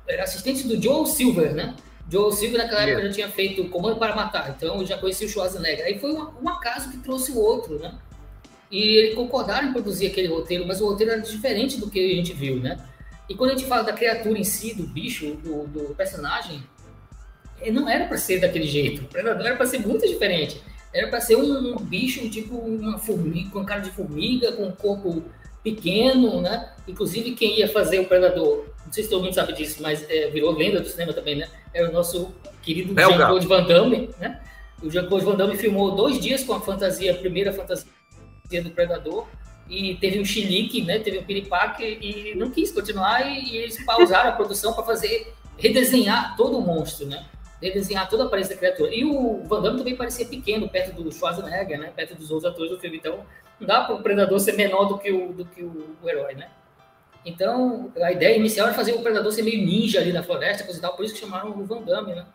Era 0.06 0.24
assistente 0.24 0.66
do 0.66 0.80
Joe 0.80 1.06
Silver, 1.06 1.54
né? 1.54 1.74
Joe 2.10 2.32
Silver 2.32 2.58
naquela 2.58 2.82
época 2.82 2.98
yeah. 2.98 3.08
já 3.08 3.14
tinha 3.14 3.28
feito 3.30 3.64
Comando 3.70 3.96
para 3.96 4.14
Matar, 4.14 4.50
então 4.50 4.80
eu 4.80 4.86
já 4.86 4.98
conhecia 4.98 5.26
o 5.26 5.30
Schwarzenegger. 5.30 5.86
Aí 5.86 5.98
foi 5.98 6.12
um, 6.12 6.28
um 6.42 6.48
acaso 6.50 6.90
que 6.90 6.98
trouxe 6.98 7.32
o 7.32 7.38
outro, 7.38 7.78
né? 7.78 7.94
E 8.70 8.96
eles 8.96 9.14
concordaram 9.14 9.68
em 9.68 9.72
produzir 9.72 10.08
aquele 10.08 10.28
roteiro, 10.28 10.66
mas 10.66 10.80
o 10.80 10.86
roteiro 10.86 11.12
era 11.12 11.22
diferente 11.22 11.78
do 11.78 11.88
que 11.88 11.98
a 11.98 12.16
gente 12.16 12.34
viu, 12.34 12.60
né? 12.60 12.78
E 13.28 13.34
quando 13.34 13.52
a 13.52 13.56
gente 13.56 13.66
fala 13.66 13.84
da 13.84 13.92
criatura 13.92 14.38
em 14.38 14.44
si, 14.44 14.74
do 14.74 14.82
bicho, 14.82 15.34
do, 15.36 15.66
do 15.66 15.94
personagem, 15.94 16.62
não 17.72 17.88
era 17.88 18.06
para 18.06 18.18
ser 18.18 18.40
daquele 18.40 18.66
jeito. 18.66 19.04
O 19.04 19.06
Predador 19.06 19.46
era 19.46 19.56
para 19.56 19.66
ser 19.66 19.78
muito 19.78 20.06
diferente. 20.06 20.60
Era 20.94 21.08
para 21.08 21.20
ser 21.20 21.34
um, 21.36 21.74
um, 21.74 21.76
bicho 21.76 22.28
tipo 22.30 22.56
uma 22.56 22.98
formiga, 22.98 23.50
com 23.50 23.64
cara 23.64 23.80
de 23.80 23.90
formiga, 23.90 24.52
com 24.52 24.68
um 24.68 24.72
corpo 24.72 25.24
pequeno, 25.62 26.40
né? 26.40 26.72
Inclusive 26.86 27.32
quem 27.32 27.58
ia 27.58 27.68
fazer 27.68 27.98
o 27.98 28.04
Predador, 28.04 28.66
não 28.86 28.92
sei 28.92 29.02
se 29.02 29.10
todo 29.10 29.24
mundo 29.24 29.34
sabe 29.34 29.54
disso, 29.54 29.82
mas 29.82 30.08
é, 30.08 30.30
virou 30.30 30.52
lenda 30.52 30.80
do 30.80 30.88
cinema 30.88 31.12
também, 31.12 31.34
né? 31.34 31.48
Era 31.72 31.90
o 31.90 31.92
nosso 31.92 32.32
querido 32.62 32.94
Jean-Claude 32.94 33.46
Van 33.46 33.64
Damme, 33.64 34.10
né? 34.20 34.40
O 34.80 34.88
Jean-Claude 34.88 35.24
Van 35.24 35.34
Damme 35.34 35.56
filmou 35.56 35.96
dois 35.96 36.20
dias 36.20 36.44
com 36.44 36.52
a 36.52 36.60
fantasia, 36.60 37.10
a 37.10 37.16
primeira 37.16 37.52
fantasia 37.52 37.88
do 38.62 38.70
Predador, 38.70 39.26
e 39.68 39.96
teve 39.96 40.20
um 40.20 40.24
chilique, 40.24 40.82
né? 40.82 41.00
Teve 41.00 41.18
um 41.18 41.24
piripaque 41.24 41.82
e 41.82 42.34
não 42.36 42.50
quis 42.50 42.70
continuar 42.70 43.26
e, 43.26 43.44
e 43.44 43.56
eles 43.56 43.82
pausaram 43.84 44.30
a 44.30 44.32
produção 44.32 44.72
para 44.74 44.84
fazer 44.84 45.34
redesenhar 45.56 46.36
todo 46.36 46.58
o 46.58 46.60
monstro, 46.60 47.06
né? 47.06 47.24
Redesenhar 47.64 48.08
toda 48.08 48.24
a 48.24 48.26
aparência 48.26 48.54
da 48.54 48.58
criatura. 48.58 48.94
E 48.94 49.04
o 49.04 49.42
Van 49.44 49.62
Damme 49.62 49.78
também 49.78 49.96
parecia 49.96 50.26
pequeno, 50.26 50.68
perto 50.68 51.02
do 51.02 51.10
Schwarzenegger, 51.10 51.78
né? 51.78 51.92
Perto 51.96 52.14
dos 52.14 52.30
outros 52.30 52.52
atores 52.52 52.70
do 52.70 52.78
filme. 52.78 52.98
Então, 52.98 53.24
não 53.58 53.66
dá 53.66 53.84
para 53.84 53.94
o 53.94 54.02
Predador 54.02 54.38
ser 54.38 54.52
menor 54.52 54.84
do 54.84 54.98
que 54.98 55.10
o, 55.10 55.32
do 55.32 55.44
que 55.46 55.62
o, 55.62 55.96
o, 56.02 56.08
herói, 56.08 56.34
né? 56.34 56.50
Então, 57.24 57.90
a 58.02 58.12
ideia 58.12 58.36
inicial 58.36 58.66
era 58.66 58.76
fazer 58.76 58.92
o 58.92 59.02
Predador 59.02 59.32
ser 59.32 59.42
meio 59.42 59.64
ninja 59.64 60.00
ali 60.00 60.12
na 60.12 60.22
floresta, 60.22 60.64
coisa 60.64 60.78
e 60.78 60.82
tal, 60.82 60.94
por 60.94 61.04
isso 61.04 61.14
que 61.14 61.20
chamaram 61.20 61.50
o 61.50 61.64
Van 61.64 61.80
Damme, 61.82 62.14
né? 62.14 62.26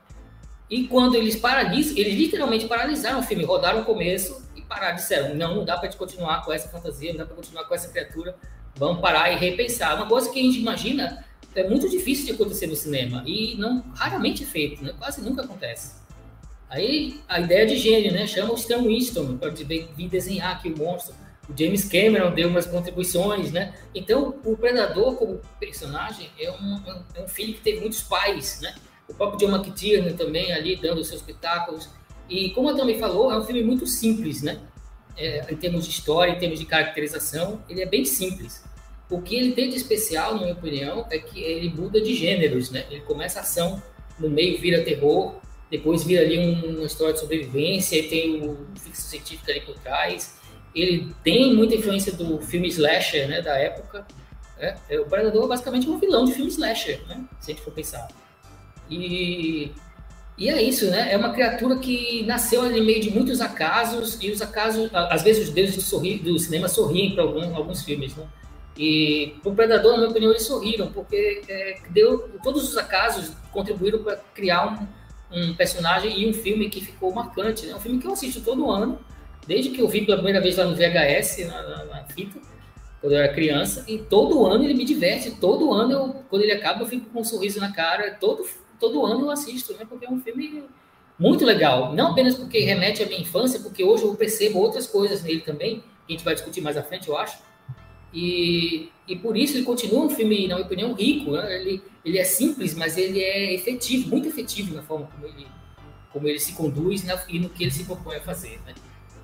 E 0.67 0.87
quando 0.87 1.15
eles 1.15 1.35
paralisam, 1.35 1.97
eles 1.97 2.15
literalmente 2.15 2.67
paralisaram 2.67 3.19
o 3.19 3.23
filme, 3.23 3.43
rodaram 3.43 3.81
o 3.81 3.85
começo 3.85 4.47
e 4.55 4.61
pararam, 4.61 4.95
disseram, 4.95 5.35
não, 5.35 5.55
não 5.55 5.65
dá 5.65 5.77
para 5.77 5.91
continuar 5.93 6.43
com 6.43 6.51
essa 6.51 6.69
fantasia, 6.69 7.11
não 7.11 7.19
dá 7.19 7.25
para 7.25 7.35
continuar 7.35 7.65
com 7.65 7.73
essa 7.73 7.89
criatura, 7.89 8.35
vamos 8.75 9.01
parar 9.01 9.31
e 9.31 9.35
repensar. 9.35 9.95
Uma 9.95 10.07
coisa 10.07 10.31
que 10.31 10.39
a 10.39 10.43
gente 10.43 10.59
imagina 10.59 11.25
é 11.55 11.67
muito 11.67 11.89
difícil 11.89 12.25
de 12.25 12.31
acontecer 12.31 12.67
no 12.67 12.75
cinema 12.75 13.23
e 13.25 13.55
não 13.55 13.81
raramente 13.95 14.43
é 14.43 14.45
feito, 14.45 14.83
né? 14.83 14.93
quase 14.97 15.21
nunca 15.21 15.43
acontece. 15.43 15.99
Aí 16.69 17.19
a 17.27 17.39
ideia 17.39 17.65
de 17.65 17.75
gênio, 17.75 18.11
né? 18.11 18.27
Chama 18.27 18.53
o 18.53 18.55
Stan 18.55 18.83
Winston 18.83 19.37
para 19.37 19.49
vir 19.49 20.07
desenhar 20.07 20.55
aqui 20.55 20.69
o 20.69 20.77
monstro. 20.77 21.15
O 21.49 21.57
James 21.57 21.83
Cameron 21.85 22.31
deu 22.31 22.47
umas 22.47 22.67
contribuições, 22.67 23.51
né? 23.51 23.73
Então 23.95 24.35
o 24.45 24.55
Predador 24.55 25.15
como 25.15 25.41
personagem 25.59 26.29
é 26.39 26.51
um, 26.51 26.79
é 27.15 27.21
um 27.21 27.27
filho 27.27 27.55
que 27.55 27.61
teve 27.61 27.79
muitos 27.79 28.03
pais, 28.03 28.61
né? 28.61 28.75
O 29.07 29.15
próprio 29.15 29.39
John 29.39 29.55
McTiernan 29.55 30.13
também 30.13 30.53
ali 30.53 30.75
dando 30.75 31.03
seus 31.03 31.21
espetáculos. 31.21 31.89
E 32.29 32.51
como 32.51 32.69
a 32.69 32.75
também 32.75 32.99
falou, 32.99 33.31
é 33.31 33.39
um 33.39 33.43
filme 33.43 33.63
muito 33.63 33.87
simples, 33.87 34.43
né? 34.43 34.59
É, 35.17 35.51
em 35.51 35.55
termos 35.55 35.85
de 35.85 35.89
história, 35.89 36.31
em 36.31 36.37
termos 36.37 36.59
de 36.59 36.65
caracterização, 36.67 37.63
ele 37.67 37.81
é 37.81 37.85
bem 37.87 38.05
simples. 38.05 38.63
O 39.09 39.21
que 39.21 39.35
ele 39.35 39.53
tem 39.53 39.69
de 39.69 39.75
especial, 39.75 40.35
na 40.35 40.41
minha 40.41 40.53
opinião, 40.53 41.07
é 41.09 41.17
que 41.17 41.41
ele 41.41 41.69
muda 41.69 41.99
de 41.99 42.13
gêneros, 42.13 42.69
né? 42.69 42.85
Ele 42.91 43.01
começa 43.01 43.39
ação, 43.39 43.81
no 44.19 44.29
meio 44.29 44.59
vira 44.59 44.83
terror, 44.83 45.35
depois 45.71 46.03
vira 46.03 46.21
ali 46.21 46.37
uma 46.37 46.85
história 46.85 47.13
de 47.13 47.19
sobrevivência, 47.19 47.97
e 47.97 48.03
tem 48.03 48.47
o 48.47 48.67
ficção 48.75 49.09
científica 49.09 49.51
ali 49.51 49.61
por 49.61 49.75
trás. 49.79 50.37
Ele 50.75 51.11
tem 51.23 51.55
muita 51.55 51.75
influência 51.75 52.13
do 52.13 52.39
filme 52.39 52.67
slasher, 52.67 53.27
né, 53.27 53.41
da 53.41 53.57
época. 53.57 54.05
Né? 54.59 54.77
O 54.99 55.05
Predador 55.05 55.45
é 55.45 55.47
basicamente 55.47 55.89
um 55.89 55.97
vilão 55.97 56.25
de 56.25 56.33
filme 56.33 56.51
slasher, 56.51 57.01
né, 57.07 57.23
se 57.39 57.51
a 57.51 57.55
gente 57.55 57.63
for 57.63 57.73
pensar. 57.73 58.07
E, 58.89 59.71
e 60.37 60.49
é 60.49 60.61
isso, 60.61 60.85
né? 60.89 61.11
É 61.11 61.17
uma 61.17 61.31
criatura 61.33 61.77
que 61.77 62.23
nasceu 62.23 62.61
ali 62.61 62.79
no 62.79 62.85
meio 62.85 63.01
de 63.01 63.09
muitos 63.09 63.41
acasos, 63.41 64.19
e 64.21 64.29
os 64.29 64.41
acasos, 64.41 64.89
às 64.93 65.23
vezes 65.23 65.47
os 65.47 65.53
deuses 65.53 65.75
do, 65.75 65.81
sorri, 65.81 66.19
do 66.19 66.37
cinema 66.37 66.67
sorriem 66.67 67.13
para 67.13 67.23
algum, 67.23 67.55
alguns 67.55 67.83
filmes, 67.83 68.15
né? 68.15 68.27
E 68.79 69.35
o 69.43 69.53
Predador, 69.53 69.91
na 69.91 69.97
minha 69.97 70.09
opinião, 70.09 70.31
eles 70.31 70.43
sorriram, 70.43 70.89
porque 70.89 71.41
é, 71.49 71.79
deu, 71.89 72.29
todos 72.41 72.63
os 72.63 72.77
acasos 72.77 73.33
contribuíram 73.51 74.01
para 74.01 74.15
criar 74.33 74.87
um, 75.33 75.37
um, 75.37 75.53
personagem 75.53 76.17
e 76.17 76.29
um 76.29 76.33
filme 76.33 76.69
que 76.69 76.79
ficou 76.79 77.13
marcante. 77.13 77.65
É 77.65 77.69
né? 77.71 77.75
um 77.75 77.79
filme 77.81 77.99
que 77.99 78.07
eu 78.07 78.13
assisto 78.13 78.39
todo 78.39 78.71
ano, 78.71 78.97
desde 79.45 79.71
que 79.71 79.81
eu 79.81 79.87
vi 79.89 80.05
pela 80.05 80.15
primeira 80.15 80.39
vez 80.39 80.55
lá 80.55 80.63
no 80.63 80.77
VHS, 80.77 81.45
na, 81.45 81.61
na, 81.61 81.85
na 81.85 82.03
fita, 82.05 82.39
quando 83.01 83.11
eu 83.11 83.19
era 83.19 83.33
criança, 83.33 83.83
e 83.85 83.97
todo 83.97 84.45
ano 84.45 84.63
ele 84.63 84.73
me 84.73 84.85
diverte, 84.85 85.31
todo 85.31 85.73
ano, 85.73 85.91
eu, 85.91 86.23
quando 86.29 86.43
ele 86.43 86.53
acaba, 86.53 86.83
eu 86.83 86.87
fico 86.87 87.09
com 87.09 87.19
um 87.19 87.23
sorriso 87.25 87.59
na 87.59 87.73
cara, 87.73 88.15
todo, 88.17 88.47
todo 88.79 89.05
ano 89.05 89.25
eu 89.25 89.31
assisto, 89.31 89.73
né? 89.73 89.85
porque 89.89 90.05
é 90.05 90.09
um 90.09 90.21
filme 90.21 90.63
muito 91.19 91.43
legal. 91.43 91.93
Não 91.93 92.11
apenas 92.11 92.35
porque 92.35 92.59
remete 92.59 93.03
à 93.03 93.05
minha 93.05 93.19
infância, 93.19 93.59
porque 93.59 93.83
hoje 93.83 94.03
eu 94.03 94.15
percebo 94.15 94.59
outras 94.59 94.87
coisas 94.87 95.21
nele 95.21 95.41
também, 95.41 95.83
que 96.07 96.13
a 96.13 96.15
gente 96.15 96.23
vai 96.23 96.33
discutir 96.33 96.61
mais 96.61 96.77
à 96.77 96.81
frente, 96.81 97.09
eu 97.09 97.17
acho 97.17 97.48
E, 98.13 98.89
e 99.07 99.15
por 99.15 99.37
isso 99.37 99.57
ele 99.57 99.65
continua 99.65 100.05
um 100.05 100.09
filme, 100.09 100.47
na 100.47 100.55
minha 100.55 100.65
opinião, 100.65 100.93
rico. 100.93 101.31
Né? 101.31 101.61
Ele, 101.61 101.83
ele 102.03 102.17
é 102.17 102.23
simples, 102.23 102.75
mas 102.75 102.97
ele 102.97 103.21
é 103.21 103.53
efetivo, 103.53 104.09
muito 104.09 104.27
efetivo 104.27 104.75
na 104.75 104.81
forma 104.81 105.07
como 105.07 105.25
ele, 105.25 105.47
como 106.11 106.27
ele 106.27 106.39
se 106.39 106.53
conduz 106.53 107.03
na, 107.03 107.21
e 107.27 107.39
no 107.39 107.49
que 107.49 107.63
ele 107.63 107.71
se 107.71 107.83
propõe 107.83 108.15
a 108.15 108.21
fazer. 108.21 108.59
Né? 108.65 108.73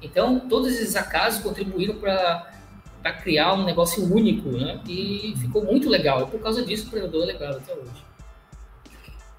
Então, 0.02 0.40
todos 0.40 0.72
esses 0.74 0.96
acasos 0.96 1.42
contribuíram 1.42 1.96
para 1.96 3.14
criar 3.24 3.54
um 3.54 3.64
negócio 3.64 4.04
único, 4.04 4.50
né? 4.50 4.80
E 4.88 5.34
ficou 5.40 5.64
muito 5.64 5.90
legal. 5.90 6.24
E 6.24 6.28
por 6.28 6.40
causa 6.40 6.64
disso, 6.64 6.88
o 6.88 6.92
Predador 6.92 7.24
é 7.24 7.26
legal 7.26 7.54
até 7.54 7.74
hoje. 7.74 8.06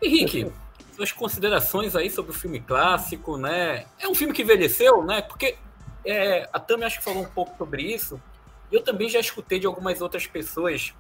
Henrique, 0.03 0.51
suas 0.95 1.13
considerações 1.13 1.95
aí 1.95 2.11
sobre 2.11 2.33
o 2.33 2.35
filme 2.35 2.61
clássico, 2.61 3.37
né? 3.37 3.87
É 3.99 4.09
um 4.09 4.15
filme 4.15 4.33
que 4.33 4.43
envelheceu, 4.43 5.05
né? 5.05 5.23
Porque 5.23 5.57
é, 6.05 6.49
a 6.53 6.59
Tami 6.59 6.85
acho 6.85 6.99
que 6.99 7.05
falou 7.05 7.23
um 7.23 7.29
pouco 7.29 7.57
sobre 7.57 7.83
isso. 7.83 8.21
Eu 8.71 8.83
também 8.83 9.09
já 9.09 9.21
escutei 9.21 9.59
de 9.59 9.67
algumas 9.67 10.01
outras 10.01 10.27
pessoas 10.27 10.95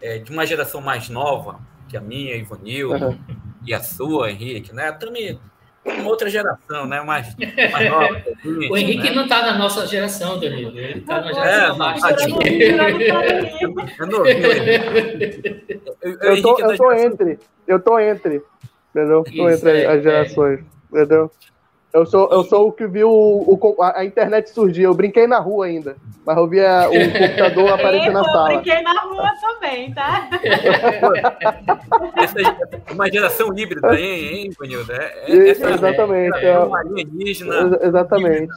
é, 0.00 0.18
de 0.18 0.30
uma 0.30 0.46
geração 0.46 0.80
mais 0.80 1.08
nova, 1.08 1.60
que 1.88 1.96
a 1.96 2.00
minha, 2.00 2.34
Ivanil, 2.36 2.92
uhum. 2.92 3.18
e 3.66 3.74
a 3.74 3.82
sua, 3.82 4.30
Henrique, 4.30 4.72
né? 4.72 4.88
A 4.88 4.92
Tami 4.92 5.38
uma 5.84 6.10
outra 6.10 6.28
geração, 6.28 6.86
né? 6.86 7.00
Mais, 7.00 7.34
mais 7.72 7.90
nova. 7.90 8.22
o 8.70 8.76
Henrique 8.76 9.08
né? 9.08 9.12
não 9.12 9.22
está 9.22 9.42
na 9.42 9.58
nossa 9.58 9.86
geração, 9.86 10.38
Danilo. 10.38 10.78
Ele 10.78 10.98
está 10.98 11.22
na 11.22 11.32
geração 11.32 11.74
é, 11.74 11.78
mais. 11.78 12.02
Eu, 16.02 16.12
eu, 16.20 16.42
tô, 16.42 16.58
eu 16.60 16.76
tô 16.76 16.92
entre. 16.92 17.38
Eu 17.66 17.80
tô 17.80 17.98
entre. 17.98 18.42
Entendeu? 18.90 19.24
Isso, 19.26 19.36
tô 19.36 19.48
entre 19.48 19.82
é, 19.82 19.86
as 19.86 20.02
gerações. 20.02 20.60
É. 20.60 20.64
Entendeu? 20.96 21.30
Eu 21.92 22.06
sou, 22.06 22.28
eu 22.30 22.44
sou 22.44 22.68
o 22.68 22.72
que 22.72 22.86
viu 22.86 23.10
o, 23.10 23.54
o, 23.54 23.82
a 23.82 24.04
internet 24.04 24.50
surgir. 24.50 24.82
Eu 24.82 24.94
brinquei 24.94 25.26
na 25.26 25.40
rua 25.40 25.66
ainda, 25.66 25.96
mas 26.24 26.36
eu 26.36 26.46
via 26.46 26.88
o 26.88 26.92
computador 27.18 27.72
aparecer 27.72 28.12
na 28.12 28.24
sala. 28.24 28.52
Eu 28.52 28.60
brinquei 28.60 28.82
na 28.82 29.00
rua 29.00 29.32
também, 29.40 29.92
tá? 29.92 30.28
essa 32.16 32.40
é 32.40 32.92
uma 32.92 33.10
geração 33.10 33.48
híbrida, 33.56 33.98
hein, 33.98 34.34
hein 34.34 34.50
Bonilda? 34.56 34.94
É, 34.94 35.32
é, 35.32 35.48
exatamente. 35.48 36.38
É, 36.38 36.50
é, 36.50 36.54
alienígena. 36.54 37.78
Exatamente. 37.82 38.52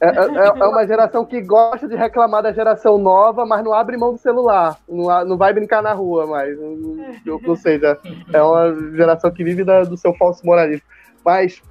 É, 0.00 0.08
é, 0.08 0.46
é, 0.48 0.66
uma 0.66 0.84
geração 0.84 1.24
que 1.24 1.40
gosta 1.40 1.86
de 1.86 1.94
reclamar 1.94 2.42
da 2.42 2.52
geração 2.52 2.98
nova, 2.98 3.46
mas 3.46 3.62
não 3.62 3.72
abre 3.72 3.96
mão 3.96 4.12
do 4.12 4.18
celular. 4.18 4.76
Não, 4.88 5.24
não 5.24 5.36
vai 5.36 5.52
brincar 5.52 5.80
na 5.80 5.92
rua 5.92 6.26
mais. 6.26 6.58
ou 6.58 7.56
seja, 7.56 7.96
é 8.32 8.42
uma 8.42 8.74
geração 8.96 9.30
que 9.30 9.44
vive 9.44 9.62
da, 9.62 9.84
do 9.84 9.96
seu 9.96 10.12
falso 10.14 10.44
moralismo. 10.44 10.84
Mas 11.24 11.62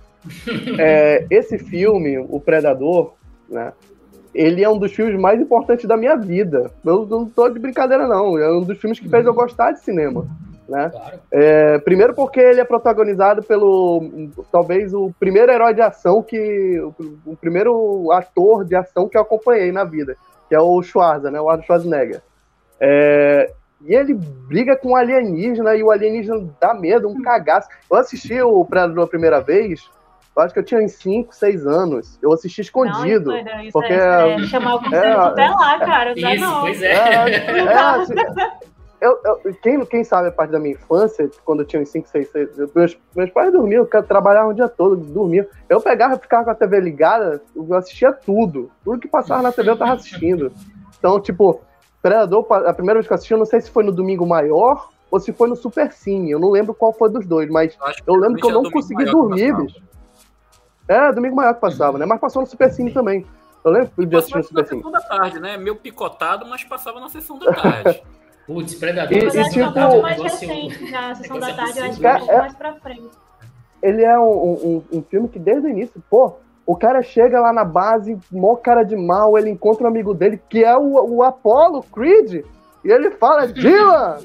é, 0.79 1.25
esse 1.29 1.57
filme, 1.57 2.17
O 2.17 2.39
Predador, 2.39 3.13
né? 3.49 3.73
Ele 4.33 4.63
é 4.63 4.69
um 4.69 4.77
dos 4.77 4.93
filmes 4.93 5.19
mais 5.19 5.41
importantes 5.41 5.85
da 5.85 5.97
minha 5.97 6.15
vida. 6.15 6.71
Eu 6.85 7.05
não 7.05 7.25
tô 7.25 7.49
de 7.49 7.59
brincadeira, 7.59 8.07
não. 8.07 8.37
É 8.37 8.49
um 8.49 8.63
dos 8.63 8.77
filmes 8.79 8.97
que 8.97 9.09
fez 9.09 9.25
eu 9.25 9.33
gostar 9.33 9.73
de 9.73 9.81
cinema. 9.81 10.25
Né? 10.69 10.89
Claro. 10.89 11.19
É, 11.29 11.79
primeiro 11.79 12.13
porque 12.13 12.39
ele 12.39 12.61
é 12.61 12.63
protagonizado 12.63 13.43
pelo 13.43 14.09
talvez 14.49 14.93
o 14.93 15.13
primeiro 15.19 15.51
herói 15.51 15.73
de 15.73 15.81
ação 15.81 16.23
que 16.23 16.79
o, 16.79 16.95
o, 17.25 17.35
primeiro 17.35 18.09
ator 18.13 18.63
de 18.63 18.73
ação 18.73 19.09
que 19.09 19.17
eu 19.17 19.21
acompanhei 19.21 19.69
na 19.69 19.83
vida, 19.83 20.15
que 20.47 20.55
é 20.55 20.61
o 20.61 20.81
Schwarza, 20.81 21.29
né, 21.29 21.41
o 21.41 21.49
Arnold 21.49 21.65
Schwarzenegger. 21.65 22.21
É, 22.79 23.51
e 23.81 23.93
ele 23.93 24.13
briga 24.13 24.77
com 24.77 24.91
o 24.91 24.95
alienígena 24.95 25.75
e 25.75 25.83
o 25.83 25.91
alienígena 25.91 26.47
dá 26.57 26.73
medo, 26.73 27.09
um 27.09 27.21
cagaço. 27.21 27.67
Eu 27.91 27.97
assisti 27.97 28.41
o 28.41 28.63
Predador 28.63 29.03
a 29.03 29.09
primeira 29.09 29.41
vez 29.41 29.89
eu 30.35 30.43
acho 30.43 30.53
que 30.53 30.59
eu 30.59 30.63
tinha 30.63 30.81
uns 30.81 30.93
5, 30.93 31.35
6 31.35 31.67
anos. 31.67 32.17
Eu 32.21 32.31
assisti 32.31 32.61
escondido. 32.61 33.31
Não, 33.31 33.37
isso, 33.37 33.61
isso 33.63 33.71
porque 33.73 33.93
é, 33.93 34.33
é, 34.33 34.43
chamar 34.43 34.75
o 34.75 34.83
conselho 34.83 35.05
é, 35.05 35.29
tutelar, 35.29 35.79
cara. 35.79 36.15
Não 36.15 36.33
isso, 36.33 36.45
não. 36.45 36.61
Pois 36.61 36.81
é. 36.81 36.93
é, 36.93 37.57
é 37.57 37.73
assim, 37.73 38.13
eu, 39.01 39.19
eu, 39.25 39.53
quem, 39.61 39.85
quem 39.85 40.03
sabe 40.03 40.29
a 40.29 40.31
parte 40.31 40.51
da 40.51 40.59
minha 40.59 40.73
infância, 40.73 41.29
quando 41.43 41.61
eu 41.61 41.65
tinha 41.65 41.81
uns 41.81 41.89
5, 41.89 42.07
6, 42.07 42.29
6 42.29 42.57
meus, 42.73 42.97
meus 43.13 43.29
pais 43.31 43.51
dormiam, 43.51 43.85
trabalhavam 43.85 44.51
o 44.51 44.53
dia 44.53 44.69
todo, 44.69 44.95
dormiam. 44.95 45.45
Eu 45.67 45.81
pegava 45.81 46.15
e 46.15 46.19
ficava 46.19 46.45
com 46.45 46.51
a 46.51 46.55
TV 46.55 46.79
ligada, 46.79 47.41
eu 47.53 47.73
assistia 47.73 48.13
tudo. 48.13 48.71
Tudo 48.85 48.99
que 48.99 49.09
passava 49.09 49.41
na 49.41 49.51
TV 49.51 49.71
eu 49.71 49.77
tava 49.77 49.93
assistindo. 49.93 50.51
Então, 50.97 51.19
tipo, 51.19 51.61
Predador, 52.01 52.47
a 52.51 52.73
primeira 52.73 52.99
vez 52.99 53.07
que 53.07 53.13
eu 53.13 53.15
assisti, 53.15 53.33
eu 53.33 53.37
não 53.37 53.45
sei 53.45 53.59
se 53.59 53.69
foi 53.69 53.83
no 53.83 53.91
Domingo 53.91 54.25
Maior 54.25 54.89
ou 55.11 55.19
se 55.19 55.33
foi 55.33 55.49
no 55.49 55.55
Super 55.55 55.91
Cine. 55.91 56.31
Eu 56.31 56.39
não 56.39 56.49
lembro 56.49 56.73
qual 56.73 56.93
foi 56.93 57.09
dos 57.09 57.27
dois, 57.27 57.49
mas 57.49 57.77
eu, 58.07 58.15
eu 58.15 58.19
lembro 58.19 58.39
que 58.39 58.47
eu 58.47 58.51
não 58.51 58.71
consegui 58.71 59.05
dormir, 59.05 59.53
bicho. 59.55 59.90
É, 60.91 61.13
domingo 61.13 61.37
maior 61.37 61.53
que 61.53 61.61
passava, 61.61 61.97
né? 61.97 62.05
Mas 62.05 62.19
passou 62.19 62.41
no 62.41 62.47
Super 62.47 62.69
Cine 62.69 62.91
também. 62.91 63.25
Eu 63.63 63.71
lembro 63.71 64.05
de 64.05 64.15
assistir 64.17 64.37
no 64.37 64.43
Super 64.43 64.67
Cine. 64.67 64.81
sessão 64.81 64.91
da 64.91 64.99
tarde, 64.99 65.39
né? 65.39 65.55
Meio 65.55 65.77
picotado, 65.77 66.45
mas 66.45 66.65
passava 66.65 66.99
na 66.99 67.07
sessão 67.07 67.39
da 67.39 67.53
tarde. 67.53 68.03
Putz, 68.45 68.75
Predador. 68.75 69.17
E, 69.17 69.25
e, 69.25 69.49
tipo, 69.49 69.79
é 69.79 70.01
mais 70.01 70.21
recente, 70.21 70.89
já, 70.89 71.11
a 71.11 71.15
sessão 71.15 71.39
da 71.39 71.53
tarde, 71.53 71.79
eu 71.79 71.85
acho 71.85 71.99
que 71.99 72.05
é 72.05 72.37
mais 72.39 72.55
pra 72.55 72.73
frente. 72.73 73.09
Ele 73.81 74.03
é 74.03 74.19
um, 74.19 74.23
um, 74.23 74.83
um 74.91 75.01
filme 75.03 75.29
que 75.29 75.39
desde 75.39 75.67
o 75.67 75.69
início, 75.69 76.03
pô, 76.09 76.33
o 76.65 76.75
cara 76.75 77.01
chega 77.01 77.39
lá 77.39 77.53
na 77.53 77.63
base, 77.63 78.19
mó 78.29 78.55
cara 78.57 78.83
de 78.83 78.97
mal, 78.97 79.37
ele 79.37 79.49
encontra 79.49 79.85
um 79.85 79.87
amigo 79.87 80.13
dele, 80.13 80.41
que 80.49 80.63
é 80.63 80.75
o, 80.75 81.15
o 81.15 81.23
Apollo 81.23 81.83
Creed, 81.83 82.43
e 82.83 82.91
ele 82.91 83.11
fala, 83.11 83.47
Dylan! 83.47 84.17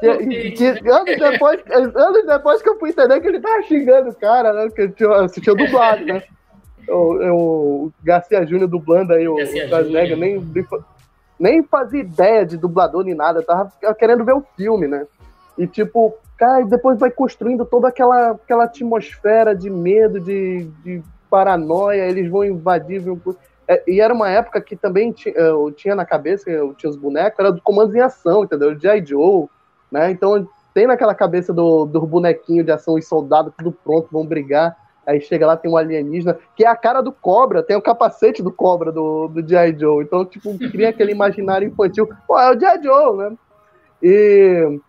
que, 0.00 0.50
que, 0.52 0.66
anos, 0.88 1.18
depois, 1.18 1.60
anos 1.70 2.26
depois 2.26 2.62
que 2.62 2.68
eu 2.68 2.78
fui 2.78 2.90
entender 2.90 3.20
que 3.20 3.28
ele 3.28 3.40
tava 3.40 3.62
xingando 3.62 4.10
o 4.10 4.14
cara, 4.14 4.52
né? 4.52 4.70
Que 4.70 4.88
tinha, 4.88 5.12
assistiu 5.16 5.56
dublado, 5.56 6.04
né? 6.04 6.22
O, 6.88 7.82
o 7.86 7.92
Garcia 8.02 8.46
Júnior 8.46 8.68
dublando 8.68 9.12
aí, 9.12 9.28
o 9.28 9.36
Schwarzenegger, 9.44 10.16
nem, 10.16 10.42
nem 11.38 11.62
fazia 11.62 12.00
ideia 12.00 12.46
de 12.46 12.56
dublador 12.56 13.04
nem 13.04 13.14
nada, 13.14 13.42
tava 13.42 13.70
querendo 13.98 14.24
ver 14.24 14.34
o 14.34 14.44
filme, 14.56 14.86
né? 14.86 15.06
E 15.58 15.66
tipo, 15.66 16.16
cara, 16.38 16.64
depois 16.64 16.98
vai 16.98 17.10
construindo 17.10 17.66
toda 17.66 17.88
aquela, 17.88 18.30
aquela 18.30 18.64
atmosfera 18.64 19.54
de 19.54 19.68
medo, 19.68 20.20
de, 20.20 20.70
de 20.84 21.02
paranoia, 21.28 22.06
eles 22.06 22.30
vão 22.30 22.44
invadir. 22.44 23.00
Vão... 23.00 23.20
É, 23.68 23.82
e 23.86 24.00
era 24.00 24.14
uma 24.14 24.30
época 24.30 24.62
que 24.62 24.74
também 24.74 25.12
tinha, 25.12 25.34
eu 25.34 25.70
tinha 25.70 25.94
na 25.94 26.06
cabeça, 26.06 26.48
eu 26.48 26.72
tinha 26.72 26.88
os 26.88 26.96
bonecos, 26.96 27.38
era 27.38 27.52
do 27.52 27.60
comandos 27.60 27.94
em 27.94 28.00
ação, 28.00 28.44
entendeu? 28.44 28.78
G.I. 28.78 29.04
Joe, 29.04 29.46
né? 29.92 30.10
Então 30.10 30.48
tem 30.72 30.86
naquela 30.86 31.14
cabeça 31.14 31.52
do, 31.52 31.84
do 31.84 32.00
bonequinho 32.06 32.64
de 32.64 32.72
ação, 32.72 32.94
os 32.94 33.06
soldados 33.06 33.52
tudo 33.58 33.70
pronto, 33.70 34.08
vão 34.10 34.26
brigar. 34.26 34.74
Aí 35.06 35.20
chega 35.20 35.46
lá, 35.46 35.56
tem 35.56 35.70
um 35.70 35.76
alienígena, 35.76 36.38
que 36.54 36.64
é 36.64 36.68
a 36.68 36.76
cara 36.76 37.00
do 37.02 37.12
cobra, 37.12 37.62
tem 37.62 37.76
o 37.76 37.82
capacete 37.82 38.42
do 38.42 38.52
cobra 38.52 38.92
do, 38.92 39.28
do 39.28 39.46
G.I. 39.46 39.78
Joe. 39.78 40.02
Então, 40.02 40.24
tipo, 40.24 40.56
cria 40.70 40.90
aquele 40.90 41.12
imaginário 41.12 41.68
infantil. 41.68 42.08
Pô, 42.26 42.38
é 42.38 42.50
o 42.50 42.58
G.I. 42.58 42.82
Joe, 42.82 43.16
né? 43.16 43.36
E 44.02 44.80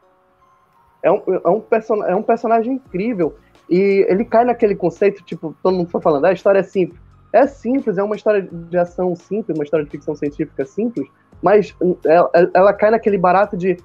é 1.02 1.12
um, 1.12 1.22
é, 1.28 1.50
um 1.50 1.62
person 1.62 2.04
é 2.04 2.16
um 2.16 2.24
personagem 2.24 2.74
incrível. 2.74 3.36
E 3.70 4.06
ele 4.10 4.26
cai 4.26 4.46
naquele 4.46 4.76
conceito, 4.76 5.24
tipo, 5.24 5.56
todo 5.62 5.76
mundo 5.76 5.88
está 5.88 6.02
falando, 6.02 6.26
ah, 6.26 6.30
a 6.30 6.34
história 6.34 6.60
é 6.60 6.64
simples. 6.64 7.09
É 7.32 7.46
simples, 7.46 7.98
é 7.98 8.04
uma 8.04 8.16
história 8.16 8.42
de 8.42 8.78
ação 8.78 9.16
simples, 9.16 9.58
uma 9.58 9.64
história 9.64 9.86
de 9.86 9.92
ficção 9.92 10.16
científica 10.16 10.66
simples, 10.66 11.08
mas 11.42 11.76
ela, 12.06 12.30
ela 12.54 12.74
cai 12.74 12.92
naquele 12.92 13.18
barato 13.18 13.56
de 13.56 13.78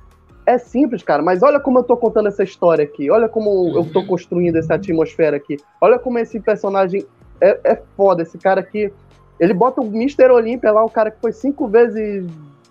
é 0.46 0.58
simples, 0.58 1.02
cara, 1.02 1.22
mas 1.22 1.42
olha 1.42 1.58
como 1.58 1.78
eu 1.78 1.82
tô 1.82 1.96
contando 1.96 2.28
essa 2.28 2.42
história 2.42 2.84
aqui, 2.84 3.10
olha 3.10 3.28
como 3.28 3.72
eu 3.74 3.84
tô 3.90 4.00
uhum. 4.00 4.06
construindo 4.06 4.56
essa 4.56 4.74
atmosfera 4.74 5.36
aqui, 5.36 5.56
olha 5.80 5.98
como 5.98 6.18
esse 6.18 6.38
personagem 6.38 7.06
é, 7.40 7.58
é 7.64 7.82
foda, 7.96 8.22
esse 8.22 8.36
cara 8.36 8.60
aqui, 8.60 8.92
ele 9.40 9.54
bota 9.54 9.80
o 9.80 9.86
Mr. 9.86 10.30
Olímpia 10.30 10.70
lá, 10.70 10.84
o 10.84 10.90
cara 10.90 11.10
que 11.10 11.20
foi 11.20 11.32
cinco 11.32 11.66
vezes 11.66 12.26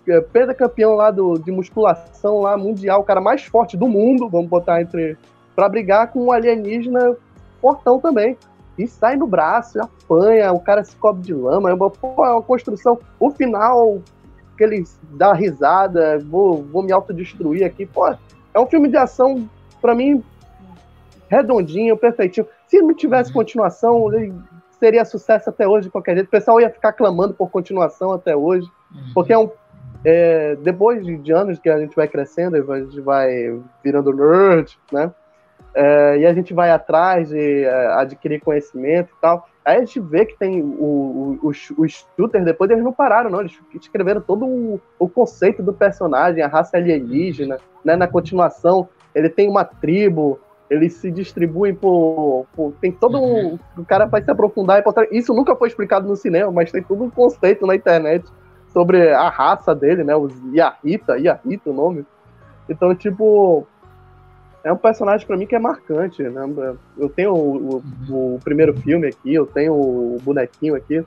é, 0.08 0.54
campeão 0.54 0.94
lá 0.94 1.10
do, 1.10 1.36
de 1.38 1.50
musculação 1.50 2.40
lá, 2.40 2.56
mundial, 2.56 3.00
o 3.00 3.04
cara 3.04 3.20
mais 3.20 3.42
forte 3.42 3.76
do 3.76 3.88
mundo, 3.88 4.28
vamos 4.28 4.48
botar 4.48 4.80
entre, 4.80 5.16
para 5.56 5.68
brigar 5.68 6.12
com 6.12 6.26
um 6.26 6.32
alienígena 6.32 7.16
fortão 7.60 7.98
também 7.98 8.36
e 8.76 8.86
sai 8.86 9.16
no 9.16 9.26
braço, 9.26 9.80
apanha, 9.80 10.52
o 10.52 10.60
cara 10.60 10.84
se 10.84 10.96
cobre 10.96 11.22
de 11.22 11.32
lama. 11.32 11.70
É 11.70 11.74
uma, 11.74 11.90
pô, 11.90 12.24
é 12.24 12.32
uma 12.32 12.42
construção. 12.42 12.98
O 13.20 13.30
final, 13.30 14.00
que 14.56 14.64
ele 14.64 14.84
dá 15.12 15.32
risada, 15.32 16.18
vou, 16.18 16.62
vou 16.64 16.82
me 16.82 16.92
autodestruir 16.92 17.64
aqui. 17.64 17.86
Pô, 17.86 18.08
é 18.08 18.60
um 18.60 18.66
filme 18.66 18.88
de 18.88 18.96
ação, 18.96 19.48
para 19.80 19.94
mim, 19.94 20.22
redondinho, 21.28 21.96
perfeitinho. 21.96 22.46
Se 22.66 22.80
não 22.82 22.94
tivesse 22.94 23.30
uhum. 23.30 23.36
continuação, 23.36 24.12
ele 24.12 24.34
seria 24.78 25.04
sucesso 25.04 25.50
até 25.50 25.66
hoje 25.66 25.86
de 25.86 25.90
qualquer 25.90 26.14
jeito. 26.14 26.26
O 26.26 26.30
pessoal 26.30 26.60
ia 26.60 26.70
ficar 26.70 26.92
clamando 26.92 27.34
por 27.34 27.50
continuação 27.50 28.12
até 28.12 28.36
hoje, 28.36 28.66
uhum. 28.92 29.12
porque 29.14 29.32
é 29.32 29.38
um. 29.38 29.50
É, 30.06 30.56
depois 30.56 31.02
de 31.06 31.32
anos 31.32 31.58
que 31.58 31.70
a 31.70 31.78
gente 31.78 31.96
vai 31.96 32.06
crescendo, 32.06 32.56
a 32.70 32.80
gente 32.80 33.00
vai 33.00 33.58
virando 33.82 34.12
nerd, 34.12 34.78
né? 34.92 35.10
É, 35.74 36.18
e 36.18 36.26
a 36.26 36.32
gente 36.32 36.54
vai 36.54 36.70
atrás 36.70 37.28
de 37.28 37.64
é, 37.64 37.86
adquirir 37.94 38.40
conhecimento 38.40 39.10
e 39.10 39.20
tal. 39.20 39.48
Aí 39.64 39.78
a 39.78 39.80
gente 39.80 39.98
vê 39.98 40.24
que 40.24 40.38
tem 40.38 40.60
o, 40.60 41.38
o, 41.42 41.48
os, 41.48 41.70
os 41.76 42.06
shooters, 42.16 42.44
depois 42.44 42.70
eles 42.70 42.84
não 42.84 42.92
pararam, 42.92 43.30
não. 43.30 43.40
Eles 43.40 43.58
escreveram 43.80 44.20
todo 44.20 44.46
o, 44.46 44.80
o 44.98 45.08
conceito 45.08 45.62
do 45.62 45.72
personagem, 45.72 46.42
a 46.42 46.48
raça 46.48 46.76
alienígena, 46.76 47.58
né? 47.84 47.96
Na 47.96 48.06
continuação, 48.06 48.88
ele 49.14 49.28
tem 49.28 49.48
uma 49.48 49.64
tribo, 49.64 50.38
eles 50.70 50.94
se 50.94 51.10
distribuem 51.10 51.74
por. 51.74 52.46
por 52.54 52.72
tem 52.80 52.92
todo 52.92 53.18
um. 53.18 53.52
Uhum. 53.52 53.58
O 53.78 53.84
cara 53.84 54.04
vai 54.04 54.22
se 54.22 54.30
aprofundar 54.30 54.78
e 54.78 54.82
botar. 54.82 55.06
Isso 55.10 55.34
nunca 55.34 55.56
foi 55.56 55.68
explicado 55.68 56.06
no 56.06 56.14
cinema, 56.14 56.52
mas 56.52 56.70
tem 56.70 56.82
todo 56.82 57.02
um 57.02 57.10
conceito 57.10 57.66
na 57.66 57.74
internet 57.74 58.24
sobre 58.68 59.12
a 59.12 59.28
raça 59.28 59.74
dele, 59.74 60.04
né? 60.04 60.14
Os 60.14 60.32
Yahita, 60.52 61.18
Yahita 61.18 61.70
o 61.70 61.72
nome. 61.72 62.06
Então, 62.68 62.94
tipo, 62.94 63.66
é 64.64 64.72
um 64.72 64.76
personagem 64.76 65.26
para 65.26 65.36
mim 65.36 65.46
que 65.46 65.54
é 65.54 65.58
marcante, 65.58 66.22
né? 66.22 66.42
Eu 66.96 67.08
tenho 67.10 67.34
o, 67.34 67.82
o, 68.08 68.34
o, 68.34 68.40
primeiro 68.42 68.74
filme 68.80 69.06
aqui, 69.08 69.34
eu 69.34 69.46
tenho 69.46 69.74
o 69.74 70.18
bonequinho 70.22 70.74
aqui. 70.74 71.04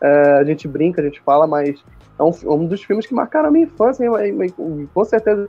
É, 0.00 0.32
a 0.38 0.44
gente 0.44 0.68
brinca, 0.68 1.02
a 1.02 1.04
gente 1.04 1.20
fala, 1.20 1.46
mas 1.46 1.84
é 2.18 2.22
um, 2.22 2.32
um 2.54 2.66
dos 2.66 2.84
filmes 2.84 3.06
que 3.06 3.12
marcaram 3.12 3.48
a 3.48 3.50
minha 3.50 3.64
infância. 3.64 4.04
E, 4.04 4.52
com 4.94 5.04
certeza, 5.04 5.48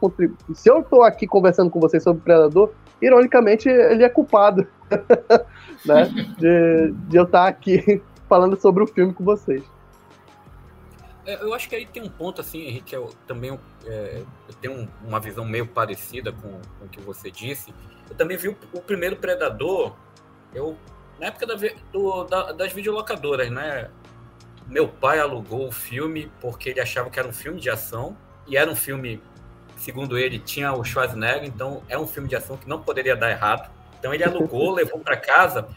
se 0.55 0.69
eu 0.69 0.81
tô 0.81 1.03
aqui 1.03 1.27
conversando 1.27 1.69
com 1.69 1.79
vocês 1.79 2.01
sobre 2.01 2.23
Predador, 2.23 2.71
ironicamente, 2.99 3.69
ele 3.69 4.03
é 4.03 4.09
culpado 4.09 4.65
né? 5.85 6.05
de, 6.39 6.91
de 7.07 7.17
eu 7.17 7.23
estar 7.23 7.43
tá 7.43 7.47
aqui 7.47 8.01
falando 8.27 8.59
sobre 8.59 8.83
o 8.83 8.87
filme 8.87 9.13
com 9.13 9.23
vocês. 9.23 9.63
É, 11.25 11.41
eu 11.41 11.53
acho 11.53 11.67
que 11.67 11.75
aí 11.75 11.85
tem 11.85 12.03
um 12.03 12.09
ponto 12.09 12.39
assim, 12.39 12.61
Henrique, 12.61 12.93
eu 12.93 13.13
também 13.25 13.59
é, 13.85 14.23
eu 14.47 14.53
tenho 14.61 14.87
uma 15.03 15.19
visão 15.19 15.43
meio 15.43 15.65
parecida 15.65 16.31
com, 16.31 16.61
com 16.79 16.85
o 16.85 16.89
que 16.89 17.01
você 17.01 17.31
disse. 17.31 17.73
Eu 18.09 18.15
também 18.15 18.37
vi 18.37 18.49
o, 18.49 18.57
o 18.73 18.81
primeiro 18.81 19.15
Predador, 19.15 19.95
eu 20.53 20.77
na 21.19 21.27
época 21.27 21.45
da, 21.45 21.55
do, 21.91 22.23
da, 22.25 22.51
das 22.51 22.73
videolocadoras, 22.73 23.49
né? 23.49 23.89
Meu 24.67 24.87
pai 24.87 25.19
alugou 25.19 25.67
o 25.67 25.71
filme 25.71 26.31
porque 26.41 26.69
ele 26.69 26.79
achava 26.79 27.09
que 27.09 27.19
era 27.19 27.27
um 27.27 27.33
filme 27.33 27.59
de 27.59 27.69
ação 27.69 28.17
e 28.47 28.57
era 28.57 28.69
um 28.69 28.75
filme, 28.75 29.21
segundo 29.77 30.17
ele, 30.17 30.39
tinha 30.39 30.73
o 30.73 30.83
Schwarzenegger, 30.83 31.45
então 31.45 31.83
é 31.87 31.97
um 31.97 32.07
filme 32.07 32.27
de 32.27 32.35
ação 32.35 32.57
que 32.57 32.67
não 32.67 32.81
poderia 32.81 33.15
dar 33.15 33.31
errado. 33.31 33.71
Então 33.97 34.13
ele 34.13 34.23
alugou, 34.23 34.73
levou 34.75 34.99
para 34.99 35.17
casa 35.17 35.67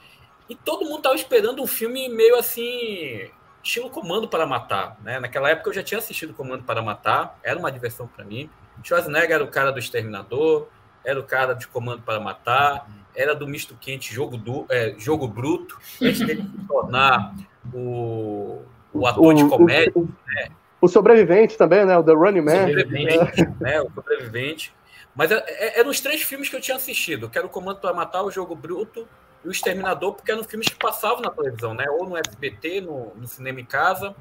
e 0.48 0.54
todo 0.54 0.86
mundo 0.86 1.02
tava 1.02 1.14
esperando 1.14 1.62
um 1.62 1.66
filme 1.66 2.08
meio 2.08 2.36
assim 2.36 3.30
estilo 3.68 3.90
Comando 3.90 4.26
para 4.26 4.46
Matar. 4.46 4.96
Né? 5.02 5.20
Naquela 5.20 5.50
época 5.50 5.68
eu 5.68 5.74
já 5.74 5.82
tinha 5.82 5.98
assistido 5.98 6.32
Comando 6.32 6.64
para 6.64 6.80
Matar, 6.80 7.38
era 7.44 7.58
uma 7.58 7.70
diversão 7.70 8.08
para 8.08 8.24
mim. 8.24 8.48
Schwarzenegger 8.82 9.32
era 9.32 9.44
o 9.44 9.48
cara 9.48 9.70
do 9.70 9.78
Exterminador, 9.78 10.68
era 11.04 11.20
o 11.20 11.22
cara 11.22 11.52
de 11.52 11.68
Comando 11.68 12.02
para 12.02 12.18
Matar, 12.18 12.88
era 13.14 13.34
do 13.34 13.46
misto 13.46 13.76
quente 13.78 14.12
Jogo, 14.12 14.36
do, 14.38 14.64
é, 14.70 14.94
jogo 14.96 15.28
Bruto, 15.28 15.78
antes 16.00 16.20
dele 16.20 16.42
se 16.42 16.66
tornar 16.66 17.34
o, 17.72 18.62
o 18.92 19.06
ator 19.06 19.26
o, 19.26 19.34
de 19.34 19.48
comédia. 19.48 19.92
O, 19.94 20.08
né? 20.26 20.48
o 20.80 20.88
sobrevivente 20.88 21.58
também, 21.58 21.84
né? 21.84 21.96
O 21.98 22.02
The 22.02 22.12
Running 22.12 22.40
Man. 22.40 22.52
O 22.52 22.68
sobrevivente, 22.68 23.48
né? 23.60 23.80
O 23.82 23.90
sobrevivente. 23.94 24.74
Mas 25.14 25.30
é, 25.30 25.44
é, 25.46 25.80
eram 25.80 25.90
os 25.90 26.00
três 26.00 26.22
filmes 26.22 26.48
que 26.48 26.56
eu 26.56 26.60
tinha 26.60 26.76
assistido, 26.76 27.28
que 27.28 27.36
era 27.36 27.46
o 27.46 27.50
Comando 27.50 27.80
para 27.80 27.92
Matar, 27.92 28.22
o 28.22 28.30
Jogo 28.30 28.54
Bruto 28.54 29.06
e 29.44 29.48
o 29.48 29.50
Exterminador, 29.50 30.14
porque 30.14 30.30
eram 30.30 30.44
filmes 30.44 30.68
que 30.68 30.76
passavam 30.76 31.20
na 31.20 31.30
televisão, 31.30 31.74
né? 31.74 31.86
Ou 31.90 32.08
no 32.08 32.16
SBT, 32.16 32.80
no, 32.80 33.14
no 33.14 33.26
cinema 33.26 33.60
em 33.60 33.64
casa, 33.64 34.14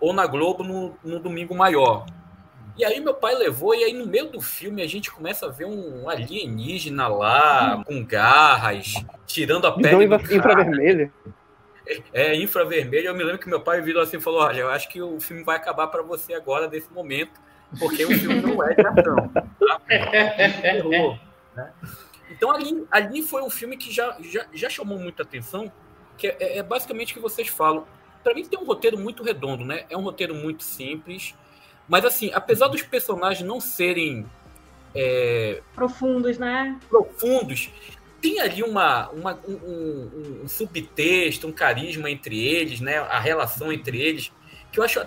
ou 0.00 0.12
na 0.12 0.26
Globo 0.26 0.62
no, 0.62 0.96
no 1.02 1.18
domingo 1.18 1.54
maior. 1.54 2.06
E 2.76 2.84
aí 2.84 3.00
meu 3.00 3.14
pai 3.14 3.34
levou, 3.34 3.74
e 3.74 3.82
aí 3.82 3.92
no 3.92 4.06
meio 4.06 4.28
do 4.28 4.40
filme 4.40 4.82
a 4.82 4.86
gente 4.86 5.10
começa 5.10 5.46
a 5.46 5.48
ver 5.48 5.64
um 5.64 6.08
alienígena 6.08 7.08
lá, 7.08 7.82
com 7.84 8.04
garras, 8.04 8.94
tirando 9.26 9.66
a 9.66 9.72
pele 9.72 10.06
do 10.06 10.14
infravermelho. 10.14 11.12
É, 12.12 12.36
infravermelho. 12.36 13.08
Eu 13.08 13.14
me 13.16 13.24
lembro 13.24 13.40
que 13.40 13.48
meu 13.48 13.60
pai 13.60 13.80
virou 13.80 14.00
assim 14.00 14.18
e 14.18 14.20
falou, 14.20 14.42
olha, 14.42 14.60
eu 14.60 14.70
acho 14.70 14.88
que 14.88 15.02
o 15.02 15.18
filme 15.18 15.42
vai 15.42 15.56
acabar 15.56 15.88
para 15.88 16.02
você 16.02 16.34
agora, 16.34 16.68
nesse 16.68 16.92
momento, 16.92 17.32
porque 17.80 18.04
o 18.04 18.16
filme 18.16 18.40
não 18.42 18.62
é 18.62 18.74
de 18.74 18.86
ação. 18.86 19.28
Tá? 19.28 19.44
É 19.90 20.48
terror, 20.60 21.18
né? 21.56 21.72
Então 22.30 22.50
ali, 22.50 22.86
ali 22.90 23.22
foi 23.22 23.42
um 23.42 23.50
filme 23.50 23.76
que 23.76 23.92
já, 23.92 24.16
já, 24.20 24.46
já 24.52 24.68
chamou 24.68 24.98
muita 24.98 25.22
atenção, 25.22 25.70
que 26.16 26.26
é, 26.26 26.36
é, 26.38 26.58
é 26.58 26.62
basicamente 26.62 27.12
o 27.12 27.14
que 27.14 27.20
vocês 27.20 27.48
falam. 27.48 27.86
Para 28.22 28.34
mim 28.34 28.44
tem 28.44 28.58
um 28.58 28.64
roteiro 28.64 28.98
muito 28.98 29.22
redondo, 29.22 29.64
né? 29.64 29.84
É 29.88 29.96
um 29.96 30.02
roteiro 30.02 30.34
muito 30.34 30.62
simples, 30.62 31.34
mas 31.88 32.04
assim, 32.04 32.30
apesar 32.34 32.68
dos 32.68 32.82
personagens 32.82 33.46
não 33.46 33.60
serem 33.60 34.26
é, 34.94 35.62
profundos, 35.74 36.38
né? 36.38 36.78
Profundos, 36.88 37.70
tem 38.20 38.40
ali 38.40 38.62
uma, 38.62 39.08
uma 39.10 39.38
um, 39.46 39.52
um, 39.52 40.40
um, 40.44 40.48
subtexto, 40.48 41.46
um 41.46 41.52
carisma 41.52 42.10
entre 42.10 42.38
eles, 42.44 42.80
né? 42.80 42.98
A 42.98 43.18
relação 43.20 43.72
entre 43.72 44.00
eles, 44.00 44.32
que 44.72 44.80
eu 44.80 44.84
acho 44.84 45.00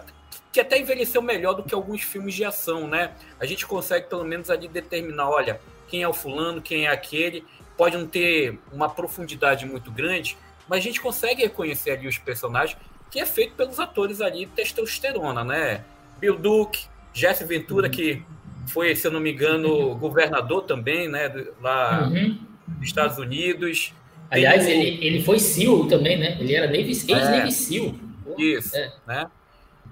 que 0.51 0.59
até 0.59 0.79
envelheceu 0.79 1.21
melhor 1.21 1.53
do 1.53 1.63
que 1.63 1.73
alguns 1.73 2.01
filmes 2.01 2.33
de 2.33 2.43
ação, 2.43 2.87
né? 2.87 3.13
A 3.39 3.45
gente 3.45 3.65
consegue 3.65 4.07
pelo 4.07 4.23
menos 4.23 4.49
ali 4.49 4.67
determinar, 4.67 5.29
olha, 5.29 5.61
quem 5.91 6.01
é 6.01 6.07
o 6.07 6.13
fulano, 6.13 6.61
quem 6.61 6.85
é 6.85 6.89
aquele. 6.89 7.43
Pode 7.75 7.97
não 7.97 8.07
ter 8.07 8.57
uma 8.71 8.87
profundidade 8.89 9.65
muito 9.65 9.91
grande, 9.91 10.37
mas 10.67 10.79
a 10.79 10.81
gente 10.81 11.01
consegue 11.01 11.41
reconhecer 11.41 11.91
ali 11.91 12.07
os 12.07 12.17
personagens, 12.17 12.79
que 13.11 13.19
é 13.19 13.25
feito 13.25 13.55
pelos 13.55 13.77
atores 13.77 14.21
ali 14.21 14.45
testosterona, 14.45 15.43
né? 15.43 15.83
Bill 16.17 16.37
Duke, 16.37 16.85
Jesse 17.13 17.43
Ventura, 17.43 17.87
uhum. 17.87 17.91
que 17.91 18.23
foi, 18.67 18.95
se 18.95 19.05
eu 19.05 19.11
não 19.11 19.19
me 19.19 19.33
engano, 19.33 19.93
governador 19.95 20.61
também, 20.61 21.09
né? 21.09 21.29
Lá 21.61 22.07
uhum. 22.07 22.37
dos 22.65 22.87
Estados 22.87 23.17
Unidos. 23.17 23.93
Aliás, 24.29 24.65
ele, 24.65 25.05
ele 25.05 25.21
foi 25.21 25.39
SEAL 25.39 25.87
também, 25.87 26.17
né? 26.17 26.37
Ele 26.39 26.55
era 26.55 26.67
Navy, 26.67 26.91
ex-Navy 26.91 27.49
é, 27.49 27.51
SEAL. 27.51 27.95
Isso, 28.37 28.77
é. 28.77 28.93
né? 29.05 29.29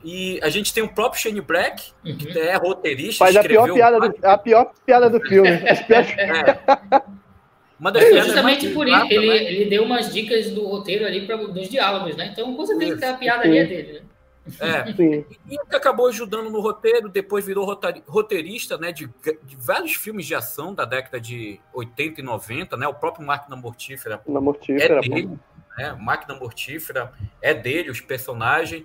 E 0.04 0.40
a 0.42 0.50
gente 0.50 0.74
tem 0.74 0.82
o 0.82 0.90
próprio 0.90 1.22
Shane 1.22 1.42
Black, 1.42 1.92
uhum. 2.06 2.18
que 2.18 2.38
é 2.40 2.56
roteirista. 2.56 3.26
Faz 3.26 3.36
a 3.36 3.44
pior, 3.44 3.74
piada 3.74 4.00
do, 4.00 4.16
a 4.24 4.38
pior 4.38 4.72
piada 4.86 5.10
do 5.10 5.20
filme. 5.22 5.50
é. 5.50 7.02
Uma 7.80 7.92
das 7.92 8.04
é, 8.04 8.22
justamente 8.22 8.70
por 8.70 8.88
isso, 8.88 9.06
ele, 9.10 9.28
ele 9.30 9.70
deu 9.70 9.84
umas 9.84 10.14
dicas 10.14 10.52
do 10.52 10.68
roteiro 10.68 11.06
ali 11.06 11.26
para 11.26 11.38
dos 11.38 11.70
diálogos, 11.70 12.16
né? 12.18 12.30
Então, 12.32 12.54
com 12.56 12.66
certeza 12.66 12.98
que 12.98 13.06
a 13.06 13.14
piada 13.14 13.44
ali 13.44 13.58
é 13.58 13.66
dele, 13.66 13.94
né? 13.94 14.02
É, 14.60 14.92
Sim. 14.94 15.26
e 15.50 15.58
acabou 15.76 16.08
ajudando 16.08 16.50
no 16.50 16.60
roteiro, 16.60 17.08
depois 17.08 17.46
virou 17.46 17.66
roteirista 18.08 18.78
né, 18.78 18.92
de, 18.92 19.08
de, 19.44 19.56
vários 19.56 19.94
filmes 19.94 20.26
de 20.26 20.34
ação 20.34 20.74
da 20.74 20.86
década 20.86 21.20
de 21.22 21.60
80 21.74 22.20
e 22.20 22.24
90, 22.24 22.76
né? 22.76 22.88
O 22.88 22.94
próprio 22.94 23.26
Máquina 23.26 23.56
Mortífera, 23.56 24.22
Mortífera 24.28 24.98
é 24.98 25.02
dele, 25.02 25.40
né? 25.78 25.98
Máquina 26.00 26.36
Mortífera 26.38 27.14
é 27.42 27.54
dele, 27.54 27.90
os 27.90 28.02
personagens. 28.02 28.84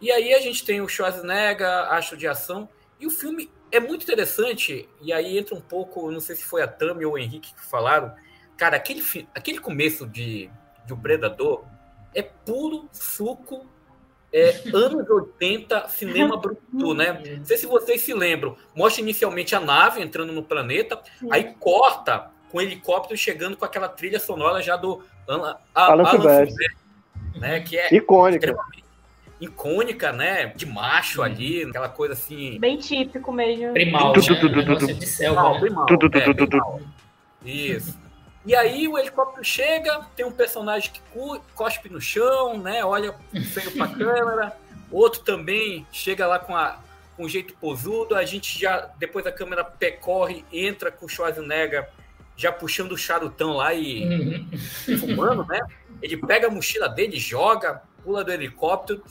E 0.00 0.10
aí 0.12 0.32
a 0.34 0.40
gente 0.40 0.64
tem 0.64 0.80
o 0.80 0.88
Schwarzenegger, 0.88 1.66
Astro 1.92 2.16
de 2.16 2.26
Ação, 2.26 2.68
e 3.00 3.06
o 3.06 3.10
filme 3.10 3.50
é 3.70 3.80
muito 3.80 4.02
interessante, 4.02 4.88
e 5.00 5.12
aí 5.12 5.36
entra 5.36 5.54
um 5.54 5.60
pouco, 5.60 6.10
não 6.10 6.20
sei 6.20 6.36
se 6.36 6.44
foi 6.44 6.62
a 6.62 6.68
Tami 6.68 7.04
ou 7.04 7.14
o 7.14 7.18
Henrique 7.18 7.54
que 7.54 7.66
falaram, 7.66 8.14
cara, 8.56 8.76
aquele, 8.76 9.02
aquele 9.34 9.58
começo 9.58 10.06
de, 10.06 10.50
de 10.86 10.92
O 10.92 10.96
Predador 10.96 11.64
é 12.14 12.22
puro 12.22 12.88
suco 12.92 13.66
é, 14.32 14.62
anos 14.72 15.08
80, 15.10 15.88
cinema 15.88 16.36
bruto, 16.36 16.94
né? 16.94 17.20
Não 17.38 17.44
sei 17.44 17.58
se 17.58 17.66
vocês 17.66 18.00
se 18.00 18.14
lembram. 18.14 18.56
Mostra 18.74 19.02
inicialmente 19.02 19.54
a 19.54 19.60
nave 19.60 20.00
entrando 20.00 20.32
no 20.32 20.42
planeta, 20.42 21.00
aí 21.30 21.54
corta 21.60 22.30
com 22.50 22.58
o 22.58 22.60
helicóptero 22.62 23.16
chegando 23.18 23.56
com 23.56 23.64
aquela 23.64 23.88
trilha 23.88 24.18
sonora 24.18 24.62
já 24.62 24.76
do 24.76 25.02
Alan, 25.26 25.56
Alan, 25.74 26.04
Alan 26.04 26.46
né? 27.36 27.60
Que 27.60 27.76
é 27.76 27.94
icônica. 27.94 28.46
extremamente 28.46 28.87
icônica, 29.40 30.12
né? 30.12 30.46
De 30.54 30.66
macho 30.66 31.22
ali, 31.22 31.64
aquela 31.64 31.88
coisa 31.88 32.14
assim. 32.14 32.58
Bem 32.58 32.76
típico 32.78 33.32
mesmo. 33.32 33.72
Primal, 33.72 34.12
né? 34.12 34.94
de 34.94 35.06
selva, 35.06 35.52
né? 35.52 35.60
primal, 35.60 35.86
é, 35.90 36.34
primal. 36.34 36.80
Isso. 37.44 37.98
E 38.44 38.54
aí 38.54 38.88
o 38.88 38.98
helicóptero 38.98 39.44
chega, 39.44 40.06
tem 40.16 40.24
um 40.24 40.32
personagem 40.32 40.90
que 40.90 41.00
cospe 41.54 41.88
no 41.88 42.00
chão, 42.00 42.58
né? 42.58 42.84
Olha 42.84 43.14
feio 43.52 43.70
pra 43.72 43.88
câmera. 43.88 44.56
Outro 44.90 45.20
também 45.20 45.86
chega 45.92 46.26
lá 46.26 46.38
com, 46.38 46.56
a, 46.56 46.78
com 47.16 47.24
um 47.24 47.28
jeito 47.28 47.54
posudo. 47.54 48.14
A 48.14 48.24
gente 48.24 48.58
já, 48.58 48.90
depois 48.98 49.26
a 49.26 49.32
câmera 49.32 49.62
percorre, 49.62 50.44
entra 50.52 50.90
com 50.90 51.06
o 51.06 51.08
Schwarzenegger 51.08 51.88
já 52.36 52.52
puxando 52.52 52.92
o 52.92 52.96
charutão 52.96 53.54
lá 53.54 53.74
e 53.74 54.04
uhum. 54.04 54.98
fumando, 54.98 55.44
né? 55.44 55.60
Ele 56.00 56.16
pega 56.16 56.46
a 56.46 56.50
mochila 56.50 56.88
dele, 56.88 57.18
joga, 57.18 57.82
pula 58.04 58.22
do 58.22 58.32
helicóptero 58.32 59.02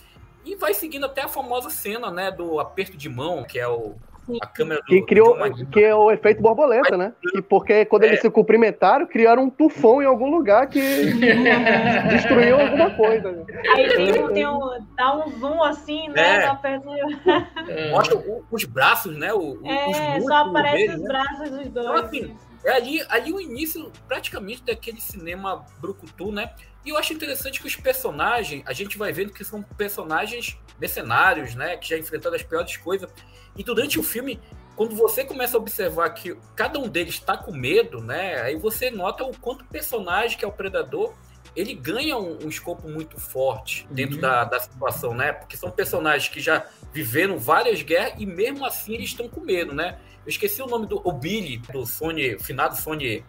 e 0.47 0.55
vai 0.55 0.73
seguindo 0.73 1.05
até 1.05 1.21
a 1.21 1.27
famosa 1.27 1.69
cena, 1.69 2.09
né, 2.09 2.31
do 2.31 2.59
aperto 2.59 2.97
de 2.97 3.09
mão, 3.09 3.43
que 3.43 3.59
é 3.59 3.67
o 3.67 3.95
a 4.41 4.47
câmera 4.47 4.81
do, 4.81 4.87
que 4.87 5.01
criou 5.03 5.37
que 5.71 5.81
é 5.81 5.95
o 5.95 6.11
efeito 6.11 6.41
borboleta, 6.41 6.97
né? 6.97 7.13
E 7.33 7.41
porque 7.41 7.85
quando 7.85 8.03
é. 8.03 8.07
eles 8.07 8.19
se 8.19 8.29
cumprimentaram, 8.29 9.07
criaram 9.07 9.43
um 9.43 9.49
tufão 9.49 10.01
em 10.01 10.05
algum 10.05 10.29
lugar 10.29 10.67
que 10.67 10.81
destruiu 12.09 12.59
alguma 12.59 12.91
coisa. 12.91 13.31
Né? 13.31 13.45
Aí 13.73 13.87
tem, 13.95 14.33
tem 14.33 14.47
um, 14.47 14.59
dá 14.95 15.15
um 15.15 15.39
zoom 15.39 15.63
assim, 15.63 16.09
né? 16.09 16.43
É. 16.43 17.89
Mostra 17.91 18.21
os 18.51 18.65
braços, 18.65 19.15
né? 19.17 19.33
O, 19.33 19.61
é, 19.65 20.19
só 20.19 20.35
aparece 20.35 20.95
os 20.95 21.01
né? 21.01 21.07
braços 21.07 21.49
dos 21.49 21.69
dois. 21.69 21.87
Então, 21.87 21.95
assim, 21.95 22.35
é 22.65 22.71
ali, 22.71 23.01
ali 23.09 23.31
o 23.31 23.39
início 23.39 23.91
praticamente 24.07 24.63
daquele 24.63 24.99
cinema 24.99 25.65
brucutu, 25.79 26.31
né? 26.31 26.51
E 26.87 26.89
eu 26.89 26.97
acho 26.97 27.11
interessante 27.11 27.59
que 27.59 27.67
os 27.67 27.75
personagens, 27.75 28.63
a 28.65 28.71
gente 28.71 28.97
vai 28.97 29.11
vendo 29.11 29.33
que 29.33 29.43
são 29.43 29.61
personagens 29.61 30.57
mercenários, 30.79 31.53
né? 31.53 31.75
Que 31.75 31.89
já 31.89 31.97
enfrentaram 31.97 32.37
as 32.37 32.43
piores 32.43 32.77
coisas. 32.77 33.09
E 33.57 33.61
durante 33.61 33.99
o 33.99 34.03
filme, 34.03 34.39
quando 34.73 34.95
você 34.95 35.25
começa 35.25 35.57
a 35.57 35.59
observar 35.59 36.09
que 36.11 36.37
cada 36.55 36.79
um 36.79 36.87
deles 36.87 37.15
está 37.15 37.35
com 37.35 37.51
medo, 37.51 38.01
né? 38.01 38.41
Aí 38.41 38.55
você 38.55 38.89
nota 38.89 39.25
o 39.25 39.37
quanto 39.37 39.63
o 39.63 39.67
personagem, 39.67 40.37
que 40.37 40.45
é 40.45 40.47
o 40.47 40.51
predador, 40.51 41.13
ele 41.53 41.73
ganha 41.73 42.17
um, 42.17 42.45
um 42.45 42.47
escopo 42.47 42.87
muito 42.87 43.19
forte 43.19 43.85
dentro 43.91 44.15
uhum. 44.15 44.21
da, 44.21 44.45
da 44.45 44.57
situação, 44.57 45.13
né? 45.13 45.33
Porque 45.33 45.57
são 45.57 45.69
personagens 45.69 46.29
que 46.29 46.39
já 46.39 46.65
viveram 46.93 47.37
várias 47.37 47.81
guerras 47.81 48.13
e 48.17 48.25
mesmo 48.25 48.65
assim 48.65 48.93
eles 48.93 49.09
estão 49.09 49.27
com 49.27 49.41
medo, 49.41 49.75
né? 49.75 49.99
Eu 50.25 50.29
esqueci 50.29 50.61
o 50.61 50.67
nome 50.67 50.87
do 50.87 51.01
o 51.03 51.11
Billy, 51.11 51.57
do 51.57 51.85
Sony, 51.85 52.39
finado 52.39 52.77
Sony. 52.77 53.25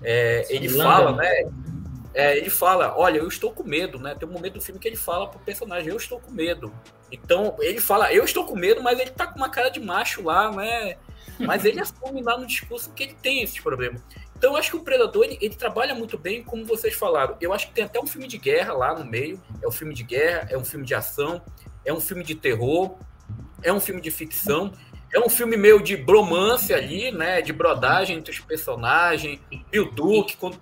É, 0.00 0.46
ele 0.50 0.68
fala, 0.68 1.16
né? 1.16 1.50
É, 2.16 2.34
ele 2.34 2.48
fala, 2.48 2.96
olha, 2.96 3.18
eu 3.18 3.28
estou 3.28 3.52
com 3.52 3.62
medo, 3.62 3.98
né? 3.98 4.14
Tem 4.14 4.26
um 4.26 4.32
momento 4.32 4.54
do 4.54 4.62
filme 4.62 4.80
que 4.80 4.88
ele 4.88 4.96
fala 4.96 5.28
pro 5.28 5.38
personagem, 5.40 5.90
eu 5.90 5.98
estou 5.98 6.18
com 6.18 6.32
medo. 6.32 6.72
Então, 7.12 7.54
ele 7.60 7.78
fala, 7.78 8.10
eu 8.10 8.24
estou 8.24 8.46
com 8.46 8.56
medo, 8.56 8.82
mas 8.82 8.98
ele 8.98 9.10
tá 9.10 9.26
com 9.26 9.36
uma 9.36 9.50
cara 9.50 9.68
de 9.68 9.78
macho 9.78 10.22
lá, 10.22 10.50
né? 10.50 10.96
Mas 11.38 11.66
ele 11.66 11.78
assume 11.78 12.22
lá 12.22 12.38
no 12.38 12.46
discurso 12.46 12.90
que 12.94 13.02
ele 13.02 13.12
tem 13.20 13.42
esse 13.42 13.60
problema. 13.60 14.00
Então, 14.34 14.52
eu 14.52 14.56
acho 14.56 14.70
que 14.70 14.76
o 14.78 14.80
Predador, 14.80 15.24
ele, 15.24 15.36
ele, 15.42 15.54
trabalha 15.54 15.94
muito 15.94 16.16
bem, 16.16 16.42
como 16.42 16.64
vocês 16.64 16.94
falaram. 16.94 17.36
Eu 17.38 17.52
acho 17.52 17.68
que 17.68 17.74
tem 17.74 17.84
até 17.84 18.00
um 18.00 18.06
filme 18.06 18.26
de 18.26 18.38
guerra 18.38 18.72
lá 18.72 18.98
no 18.98 19.04
meio. 19.04 19.38
É 19.62 19.68
um 19.68 19.72
filme 19.72 19.92
de 19.92 20.02
guerra, 20.02 20.48
é 20.50 20.56
um 20.56 20.64
filme 20.64 20.86
de 20.86 20.94
ação, 20.94 21.42
é 21.84 21.92
um 21.92 22.00
filme 22.00 22.24
de 22.24 22.34
terror, 22.34 22.96
é 23.62 23.70
um 23.70 23.80
filme 23.80 24.00
de 24.00 24.10
ficção. 24.10 24.72
É 25.12 25.20
um 25.20 25.28
filme 25.28 25.56
meio 25.56 25.82
de 25.82 25.98
bromance 25.98 26.72
ali, 26.72 27.12
né? 27.12 27.42
De 27.42 27.52
brodagem 27.52 28.16
entre 28.16 28.32
os 28.32 28.40
personagens. 28.40 29.38
O 29.74 29.84
Duke, 29.84 30.38
quando 30.38 30.58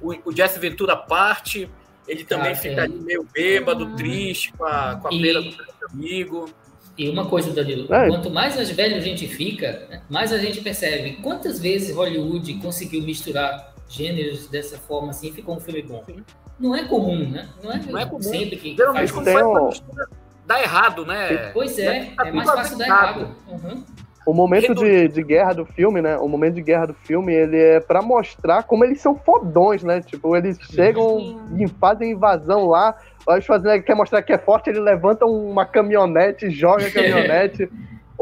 o, 0.00 0.30
o 0.30 0.32
Jesse 0.34 0.58
Ventura 0.58 0.96
parte, 0.96 1.70
ele 2.06 2.24
também 2.24 2.52
ah, 2.52 2.56
fica 2.56 2.80
é. 2.80 2.84
ali 2.84 2.98
meio 3.00 3.26
bêbado, 3.32 3.84
ah. 3.84 3.96
triste, 3.96 4.52
com 4.52 4.64
a, 4.64 4.96
com 4.96 5.08
a 5.08 5.12
e... 5.12 5.22
perda 5.22 5.40
do 5.40 5.56
amigo. 5.92 6.50
E 6.98 7.08
uma 7.08 7.26
coisa, 7.26 7.52
Danilo, 7.52 7.92
é. 7.94 8.08
quanto 8.08 8.28
mais 8.28 8.58
as 8.58 8.70
velhas 8.70 9.02
a 9.02 9.06
gente 9.06 9.26
fica, 9.26 9.86
né, 9.88 10.02
mais 10.10 10.32
a 10.32 10.38
gente 10.38 10.60
percebe 10.60 11.12
quantas 11.22 11.58
vezes 11.58 11.94
Hollywood 11.94 12.52
conseguiu 12.54 13.02
misturar 13.02 13.74
gêneros 13.88 14.48
dessa 14.48 14.76
forma 14.76 15.10
assim 15.10 15.28
e 15.28 15.32
ficou 15.32 15.56
um 15.56 15.60
filme 15.60 15.82
bom. 15.82 16.02
Sim. 16.04 16.22
Não 16.58 16.76
é 16.76 16.84
comum, 16.84 17.30
né? 17.30 17.48
Não 17.62 17.72
é, 17.72 17.78
não 17.78 17.98
é 17.98 18.04
comum. 18.04 18.22
sempre 18.22 18.56
que 18.56 18.76
Geralmente 18.76 19.12
faz, 19.12 19.28
faz 19.32 19.82
dá 20.46 20.60
errado, 20.60 21.06
né? 21.06 21.50
Pois 21.52 21.78
é, 21.78 22.12
tá 22.16 22.26
é 22.26 22.32
mais 22.32 22.50
fácil 22.50 22.76
dar 22.76 22.86
errado. 22.86 23.34
Uhum. 23.48 23.84
O 24.30 24.32
momento 24.32 24.76
de, 24.76 25.08
de 25.08 25.24
guerra 25.24 25.54
do 25.54 25.66
filme, 25.66 26.00
né? 26.00 26.16
O 26.16 26.28
momento 26.28 26.54
de 26.54 26.62
guerra 26.62 26.86
do 26.86 26.94
filme, 26.94 27.34
ele 27.34 27.58
é 27.58 27.80
para 27.80 28.00
mostrar 28.00 28.62
como 28.62 28.84
eles 28.84 29.00
são 29.00 29.16
fodões, 29.16 29.82
né? 29.82 30.00
Tipo, 30.02 30.36
eles 30.36 30.56
chegam 30.72 31.18
Sim. 31.18 31.64
e 31.64 31.66
fazem 31.66 32.12
invasão 32.12 32.66
lá. 32.66 32.94
O 33.26 33.40
Schwarzenegger 33.40 33.84
quer 33.84 33.96
mostrar 33.96 34.22
que 34.22 34.32
é 34.32 34.38
forte, 34.38 34.70
ele 34.70 34.78
levanta 34.78 35.26
uma 35.26 35.66
caminhonete, 35.66 36.48
joga 36.48 36.86
a 36.86 36.90
caminhonete. 36.94 37.68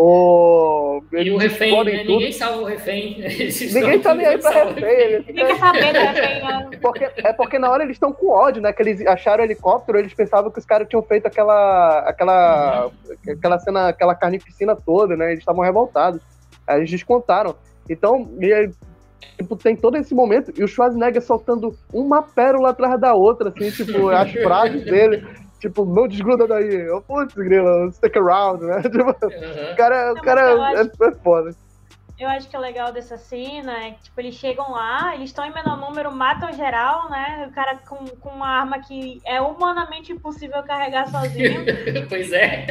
O... 0.01 1.03
E 1.13 1.29
o 1.29 1.37
refém, 1.37 1.85
né? 1.85 2.05
ninguém 2.05 2.31
salva 2.31 2.63
o 2.63 2.65
refém. 2.65 3.19
Ninguém 3.75 3.99
tá 3.99 4.15
nem 4.15 4.27
aí 4.27 4.39
pra 4.39 4.51
refém. 4.53 5.25
Ninguém 5.27 5.47
quer 5.47 5.59
saber 5.59 5.93
do 5.93 5.99
refém, 5.99 6.45
né? 6.45 6.71
Porque, 6.81 7.05
é 7.17 7.33
porque 7.33 7.59
na 7.59 7.69
hora 7.69 7.83
eles 7.83 7.97
estão 7.97 8.13
com 8.13 8.29
ódio, 8.29 8.63
né? 8.63 8.73
Que 8.73 8.81
eles 8.81 9.05
acharam 9.05 9.43
o 9.43 9.47
helicóptero, 9.47 9.99
eles 9.99 10.15
pensavam 10.15 10.53
que 10.53 10.59
os 10.61 10.65
caras 10.65 10.87
tinham 10.89 11.03
feito 11.03 11.27
aquela, 11.27 11.99
aquela, 12.09 12.87
uhum. 12.87 13.33
aquela 13.33 13.59
cena, 13.59 13.89
aquela 13.89 14.15
carnificina 14.15 14.77
toda, 14.77 15.17
né? 15.17 15.31
Eles 15.33 15.41
estavam 15.41 15.65
revoltados. 15.65 16.21
Aí 16.65 16.79
eles 16.79 16.91
descontaram. 16.93 17.57
Então, 17.91 18.31
e, 18.41 18.71
tipo, 19.37 19.57
tem 19.57 19.75
todo 19.75 19.97
esse 19.97 20.15
momento, 20.15 20.53
e 20.57 20.63
o 20.63 20.69
Schwarzenegger 20.69 21.23
soltando 21.23 21.77
uma 21.93 22.23
pérola 22.23 22.71
atrás 22.71 23.01
da 23.01 23.15
outra, 23.15 23.49
assim, 23.49 23.69
tipo, 23.73 24.11
as 24.11 24.31
frases 24.31 24.85
dele 24.87 25.27
tipo, 25.59 25.85
não 25.85 26.09
desgruda 26.09 26.47
daí. 26.47 26.75
Eu, 26.75 27.01
putz, 27.03 27.35
grila, 27.35 27.91
stick 27.93 28.17
around, 28.17 28.65
né? 28.65 28.83
Tipo, 28.89 29.05
uhum. 29.05 29.73
o 29.73 29.77
cara, 29.77 30.13
o 30.13 30.23
cara 30.23 30.75
é, 30.75 30.83
é 30.83 31.13
foda 31.23 31.55
eu 32.19 32.29
acho 32.29 32.49
que 32.49 32.57
é 32.57 32.59
legal 32.59 32.93
dessa 32.93 33.17
cena 33.17 33.73
é 33.85 33.91
que, 33.93 34.03
tipo, 34.05 34.21
eles 34.21 34.35
chegam 34.35 34.73
lá, 34.73 35.15
eles 35.15 35.31
estão 35.31 35.45
em 35.45 35.53
menor 35.53 35.77
número, 35.77 36.11
matam 36.11 36.53
geral, 36.53 37.09
né? 37.09 37.47
O 37.49 37.55
cara 37.55 37.77
com, 37.77 38.05
com 38.09 38.31
uma 38.31 38.49
arma 38.49 38.81
que 38.81 39.21
é 39.25 39.41
humanamente 39.41 40.13
impossível 40.13 40.61
carregar 40.65 41.09
sozinho. 41.09 41.65
pois 42.09 42.33
é. 42.33 42.67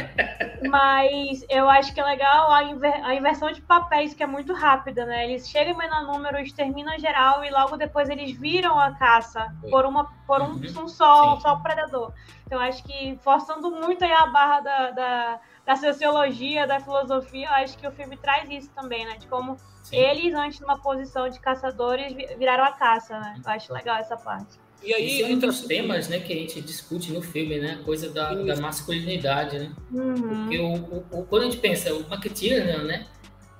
Mas 0.68 1.46
eu 1.48 1.68
acho 1.70 1.94
que 1.94 2.00
é 2.00 2.04
legal 2.04 2.52
a, 2.52 2.64
inver 2.64 3.02
a 3.02 3.14
inversão 3.14 3.50
de 3.50 3.62
papéis, 3.62 4.12
que 4.12 4.22
é 4.22 4.26
muito 4.26 4.52
rápida, 4.52 5.06
né? 5.06 5.24
Eles 5.24 5.48
chegam 5.48 5.72
em 5.72 5.78
menor 5.78 6.02
número, 6.02 6.38
exterminam 6.38 6.98
geral 6.98 7.42
e 7.42 7.50
logo 7.50 7.78
depois 7.78 8.10
eles 8.10 8.32
viram 8.38 8.78
a 8.78 8.92
caça 8.96 9.50
por, 9.70 9.86
uma, 9.86 10.12
por 10.26 10.42
um, 10.42 10.52
uhum. 10.52 10.82
um 10.84 10.88
só, 10.88 11.40
só 11.40 11.56
predador. 11.56 12.12
Então 12.46 12.60
acho 12.60 12.82
que 12.82 13.18
forçando 13.22 13.70
muito 13.70 14.04
aí 14.04 14.12
a 14.12 14.26
barra 14.26 14.60
da, 14.60 14.90
da 14.90 15.40
da 15.68 15.76
sociologia, 15.76 16.66
da 16.66 16.80
filosofia, 16.80 17.46
eu 17.46 17.52
acho 17.52 17.76
que 17.76 17.86
o 17.86 17.92
filme 17.92 18.16
traz 18.16 18.48
isso 18.48 18.70
também, 18.74 19.04
né? 19.04 19.18
De 19.18 19.26
como 19.26 19.58
Sim. 19.82 19.96
eles, 19.96 20.32
antes 20.32 20.56
de 20.56 20.64
uma 20.64 20.78
posição 20.78 21.28
de 21.28 21.38
caçadores, 21.38 22.10
viraram 22.38 22.64
a 22.64 22.72
caça, 22.72 23.20
né? 23.20 23.38
Eu 23.44 23.50
acho 23.52 23.70
legal 23.74 23.98
essa 23.98 24.16
parte. 24.16 24.58
E 24.82 24.94
aí, 24.94 25.20
Esse 25.20 25.22
é 25.24 25.26
um 25.26 25.38
dos 25.38 25.60
temas 25.62 26.08
né, 26.08 26.20
que 26.20 26.32
a 26.32 26.36
gente 26.36 26.62
discute 26.62 27.12
no 27.12 27.20
filme, 27.20 27.58
né? 27.58 27.82
Coisa 27.84 28.08
da, 28.08 28.32
da 28.32 28.56
masculinidade, 28.56 29.58
né? 29.58 29.72
Uhum. 29.92 30.14
Porque 30.14 30.58
o, 30.58 30.72
o, 30.72 31.20
o, 31.20 31.26
quando 31.26 31.42
a 31.42 31.44
gente 31.50 31.58
pensa, 31.58 31.92
o 31.92 32.00
McTiernan, 32.00 32.84
né? 32.84 33.06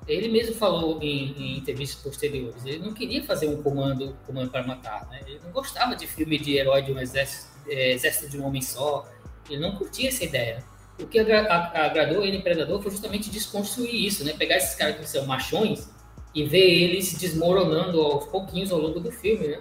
Ele 0.07 0.29
mesmo 0.29 0.55
falou 0.55 0.99
em, 1.03 1.35
em, 1.37 1.59
entrevistas 1.59 2.03
posteriores, 2.03 2.65
ele 2.65 2.79
não 2.79 2.95
queria 2.95 3.23
fazer 3.23 3.49
um 3.49 3.63
comando, 3.63 4.17
comando 4.25 4.51
para 4.51 4.67
matar, 4.67 5.07
né? 5.11 5.21
Ele 5.27 5.41
não 5.45 5.51
gostava 5.51 5.95
de 5.95 6.07
filme 6.07 6.39
de 6.39 6.57
herói 6.57 6.81
de 6.81 6.91
um 6.91 6.99
exército, 6.99 7.51
é, 7.69 7.93
exército 7.93 8.31
de 8.31 8.39
um 8.39 8.47
homem 8.47 8.63
só, 8.63 9.07
ele 9.51 9.61
não 9.61 9.77
curtia 9.77 10.09
essa 10.09 10.25
ideia 10.25 10.65
o 10.99 11.07
que 11.07 11.19
agradou 11.19 12.25
ele, 12.25 12.41
Predador, 12.41 12.83
foi 12.83 12.91
justamente 12.91 13.31
desconstruir 13.31 14.07
isso, 14.07 14.25
né? 14.25 14.35
Pegar 14.37 14.57
esses 14.57 14.75
caras 14.75 14.97
que 14.97 15.09
são 15.09 15.27
machões 15.27 15.89
e 16.35 16.45
ver 16.45 16.83
eles 16.83 17.17
desmoronando 17.19 18.01
aos 18.01 18.27
pouquinhos 18.27 18.71
ao 18.73 18.79
longo 18.79 19.01
do 19.01 19.11
filme, 19.11 19.49
né? 19.49 19.61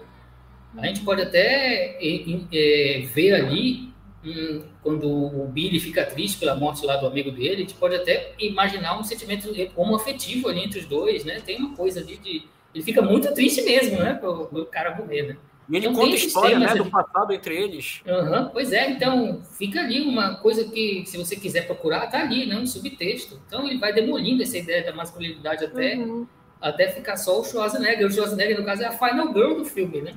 A 0.77 0.87
gente 0.87 1.01
pode 1.01 1.21
até 1.21 1.97
é, 1.99 2.99
ver 3.13 3.33
ali, 3.33 3.93
hum, 4.23 4.63
quando 4.83 5.09
o 5.09 5.47
Billy 5.47 5.79
fica 5.79 6.05
triste 6.05 6.37
pela 6.37 6.55
morte 6.55 6.85
lá 6.85 6.97
do 6.97 7.07
amigo 7.07 7.31
dele, 7.31 7.55
a 7.55 7.59
gente 7.59 7.73
pode 7.73 7.95
até 7.95 8.33
imaginar 8.37 8.99
um 8.99 9.03
sentimento 9.03 9.49
homoafetivo 9.75 10.49
ali 10.49 10.63
entre 10.63 10.79
os 10.79 10.85
dois, 10.85 11.23
né? 11.23 11.39
Tem 11.39 11.57
uma 11.57 11.75
coisa 11.75 11.99
ali 11.99 12.17
de... 12.17 12.43
Ele 12.75 12.83
fica 12.83 13.01
muito 13.01 13.33
triste 13.33 13.61
mesmo, 13.61 13.97
né? 13.97 14.13
Pro, 14.15 14.45
pro 14.45 14.65
cara 14.65 14.95
morrer, 14.95 15.23
né? 15.23 15.37
E 15.69 15.75
ele 15.75 15.87
então, 15.87 16.01
conta 16.01 16.15
história 16.15 16.57
né, 16.57 16.75
do 16.75 16.85
passado 16.85 17.33
entre 17.33 17.55
eles. 17.55 18.01
Uhum, 18.05 18.49
pois 18.53 18.71
é, 18.71 18.89
então 18.89 19.41
fica 19.57 19.81
ali 19.81 20.01
uma 20.01 20.35
coisa 20.35 20.63
que, 20.63 21.03
se 21.05 21.17
você 21.17 21.35
quiser 21.35 21.65
procurar, 21.65 22.07
tá 22.07 22.21
ali, 22.21 22.45
né? 22.45 22.55
Um 22.55 22.65
subtexto. 22.65 23.39
Então 23.45 23.67
ele 23.67 23.77
vai 23.77 23.91
demolindo 23.91 24.43
essa 24.43 24.57
ideia 24.57 24.83
da 24.83 24.93
masculinidade 24.93 25.65
até, 25.65 25.97
uhum. 25.97 26.25
até 26.61 26.87
ficar 26.87 27.17
só 27.17 27.41
o 27.41 27.43
Schwarzenegger. 27.43 28.07
O 28.07 28.11
Schwarzenegger, 28.11 28.57
no 28.57 28.65
caso, 28.65 28.83
é 28.83 28.85
a 28.85 28.91
final 28.91 29.33
girl 29.33 29.55
do 29.55 29.65
filme, 29.65 30.01
né? 30.01 30.13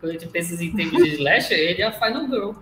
Quando 0.00 0.10
a 0.10 0.12
gente 0.14 0.28
pensa 0.28 0.64
em 0.64 0.74
termos 0.74 1.04
de 1.04 1.16
slasher, 1.16 1.58
ele 1.58 1.82
é 1.82 1.86
a 1.86 1.92
final 1.92 2.26
girl. 2.26 2.52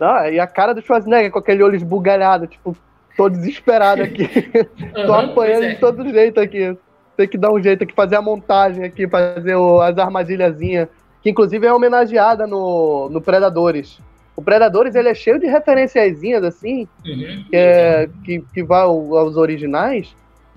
Ah, 0.00 0.28
e 0.28 0.40
a 0.40 0.46
cara 0.48 0.74
do 0.74 0.82
Schwarzenegger 0.82 1.30
com 1.30 1.38
aquele 1.38 1.62
olho 1.62 1.76
esbugalhado, 1.76 2.48
tipo, 2.48 2.76
tô 3.16 3.28
desesperado 3.28 4.02
aqui. 4.02 4.24
Uhum, 4.24 5.06
tô 5.06 5.14
apanhando 5.14 5.64
é. 5.66 5.74
de 5.74 5.76
todo 5.76 6.08
jeito 6.08 6.40
aqui. 6.40 6.76
Tem 7.16 7.28
que 7.28 7.38
dar 7.38 7.52
um 7.52 7.62
jeito 7.62 7.84
aqui, 7.84 7.94
fazer 7.94 8.16
a 8.16 8.22
montagem 8.22 8.82
aqui, 8.82 9.08
fazer 9.08 9.54
o, 9.54 9.80
as 9.80 9.96
armadilhazinhas 9.96 10.88
que 11.24 11.30
inclusive 11.30 11.66
é 11.66 11.72
homenageada 11.72 12.46
no, 12.46 13.08
no 13.08 13.18
Predadores. 13.18 13.98
O 14.36 14.42
Predadores 14.42 14.94
ele 14.94 15.08
é 15.08 15.14
cheio 15.14 15.40
de 15.40 15.46
referenciazinhas 15.46 16.44
assim, 16.44 16.86
uhum. 17.02 17.44
que, 17.48 17.56
é, 17.56 18.10
que, 18.22 18.44
que 18.52 18.62
vai 18.62 18.82
aos 18.82 19.38
originais. 19.38 20.14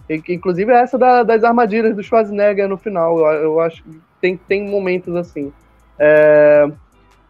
E 0.10 0.22
que, 0.22 0.34
inclusive 0.34 0.70
é 0.74 0.82
essa 0.82 0.98
da, 0.98 1.24
das 1.24 1.46
armadilhas 1.46 1.96
do 1.96 2.04
Schwarzenegger 2.04 2.68
no 2.68 2.78
final. 2.78 3.18
Eu, 3.18 3.26
eu 3.44 3.60
acho 3.62 3.82
que 3.82 3.90
tem, 4.20 4.36
tem 4.36 4.70
momentos 4.70 5.16
assim. 5.16 5.54
É, 5.98 6.70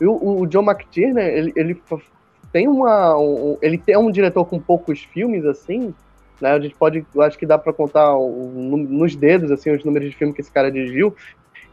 o, 0.01 0.41
o 0.41 0.47
John 0.47 0.63
McTiernan, 0.63 1.21
ele, 1.21 1.53
ele 1.55 1.81
tem 2.51 2.67
uma. 2.67 3.15
Um, 3.17 3.57
ele 3.61 3.79
é 3.87 3.99
um 3.99 4.09
diretor 4.09 4.45
com 4.45 4.59
poucos 4.59 5.03
filmes, 5.03 5.45
assim. 5.45 5.93
Né? 6.41 6.51
A 6.51 6.59
gente 6.59 6.73
pode. 6.73 7.05
Eu 7.13 7.21
acho 7.21 7.37
que 7.37 7.45
dá 7.45 7.57
para 7.57 7.73
contar 7.73 8.13
nos 8.15 9.15
dedos 9.15 9.51
assim, 9.51 9.69
os 9.71 9.83
números 9.83 10.09
de 10.09 10.15
filme 10.15 10.33
que 10.33 10.41
esse 10.41 10.51
cara 10.51 10.71
dirigiu. 10.71 11.15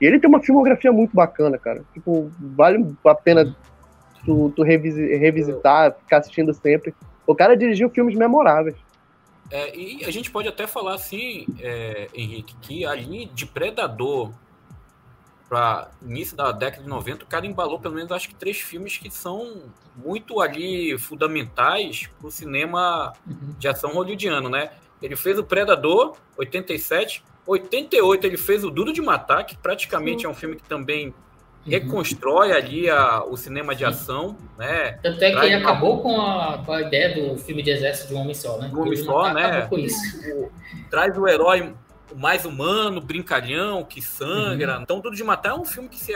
E 0.00 0.06
ele 0.06 0.18
tem 0.18 0.28
uma 0.28 0.40
filmografia 0.40 0.92
muito 0.92 1.14
bacana, 1.14 1.58
cara. 1.58 1.84
Tipo, 1.92 2.30
vale 2.38 2.94
a 3.06 3.14
pena 3.14 3.56
tu, 4.24 4.52
tu 4.54 4.62
revisitar, 4.62 5.94
ficar 5.98 6.18
assistindo 6.18 6.52
sempre. 6.52 6.94
O 7.26 7.34
cara 7.34 7.56
dirigiu 7.56 7.88
filmes 7.90 8.16
memoráveis. 8.16 8.76
É, 9.50 9.76
e 9.76 10.04
a 10.04 10.10
gente 10.10 10.30
pode 10.30 10.48
até 10.48 10.66
falar 10.66 10.94
assim, 10.94 11.46
é, 11.60 12.08
Henrique, 12.14 12.56
que 12.60 12.84
ali 12.84 13.26
de 13.26 13.46
Predador 13.46 14.32
para 15.48 15.90
início 16.02 16.36
da 16.36 16.50
década 16.50 16.82
de 16.82 16.88
90, 16.88 17.24
o 17.24 17.28
cara 17.28 17.46
embalou 17.46 17.78
pelo 17.78 17.94
menos 17.94 18.10
acho 18.10 18.28
que 18.28 18.34
três 18.34 18.58
filmes 18.58 18.96
que 18.96 19.10
são 19.10 19.62
muito 19.94 20.40
ali 20.40 20.98
fundamentais 20.98 22.08
para 22.18 22.26
o 22.26 22.30
cinema 22.30 23.12
uhum. 23.26 23.54
de 23.58 23.68
ação 23.68 23.92
hollywoodiano, 23.92 24.48
né? 24.48 24.70
Ele 25.02 25.14
fez 25.14 25.38
o 25.38 25.44
Predador, 25.44 26.16
87, 26.36 27.22
88 27.46 28.26
ele 28.26 28.36
fez 28.36 28.64
o 28.64 28.70
Duro 28.70 28.92
de 28.92 29.02
Matar, 29.02 29.44
que 29.44 29.56
praticamente 29.56 30.22
Sim. 30.22 30.26
é 30.26 30.30
um 30.30 30.34
filme 30.34 30.56
que 30.56 30.62
também 30.62 31.08
uhum. 31.08 31.14
reconstrói 31.66 32.52
ali 32.52 32.88
a, 32.88 33.24
o 33.24 33.36
cinema 33.36 33.74
de 33.74 33.84
ação, 33.84 34.36
né? 34.56 34.98
Tanto 35.02 35.22
é 35.22 35.30
que 35.30 35.46
ele 35.46 35.56
uma... 35.56 35.70
acabou 35.70 36.02
com 36.02 36.20
a, 36.20 36.62
com 36.64 36.72
a, 36.72 36.82
ideia 36.82 37.14
do 37.14 37.36
filme 37.38 37.62
de 37.62 37.70
exército 37.70 38.08
de 38.08 38.14
um 38.14 38.20
homem 38.20 38.34
só, 38.34 38.58
né? 38.58 38.70
Um 38.72 38.80
homem 38.80 38.96
só, 38.96 39.32
né? 39.32 39.68
O, 39.70 40.50
traz 40.90 41.16
o 41.18 41.28
herói 41.28 41.74
mais 42.16 42.44
humano, 42.44 43.00
brincalhão, 43.00 43.82
que 43.84 44.00
sangra. 44.00 44.76
Uhum. 44.76 44.82
Então, 44.82 45.00
Duro 45.00 45.16
de 45.16 45.24
Matar 45.24 45.50
é 45.50 45.54
um 45.54 45.64
filme 45.64 45.88
que 45.88 45.98
se, 45.98 46.12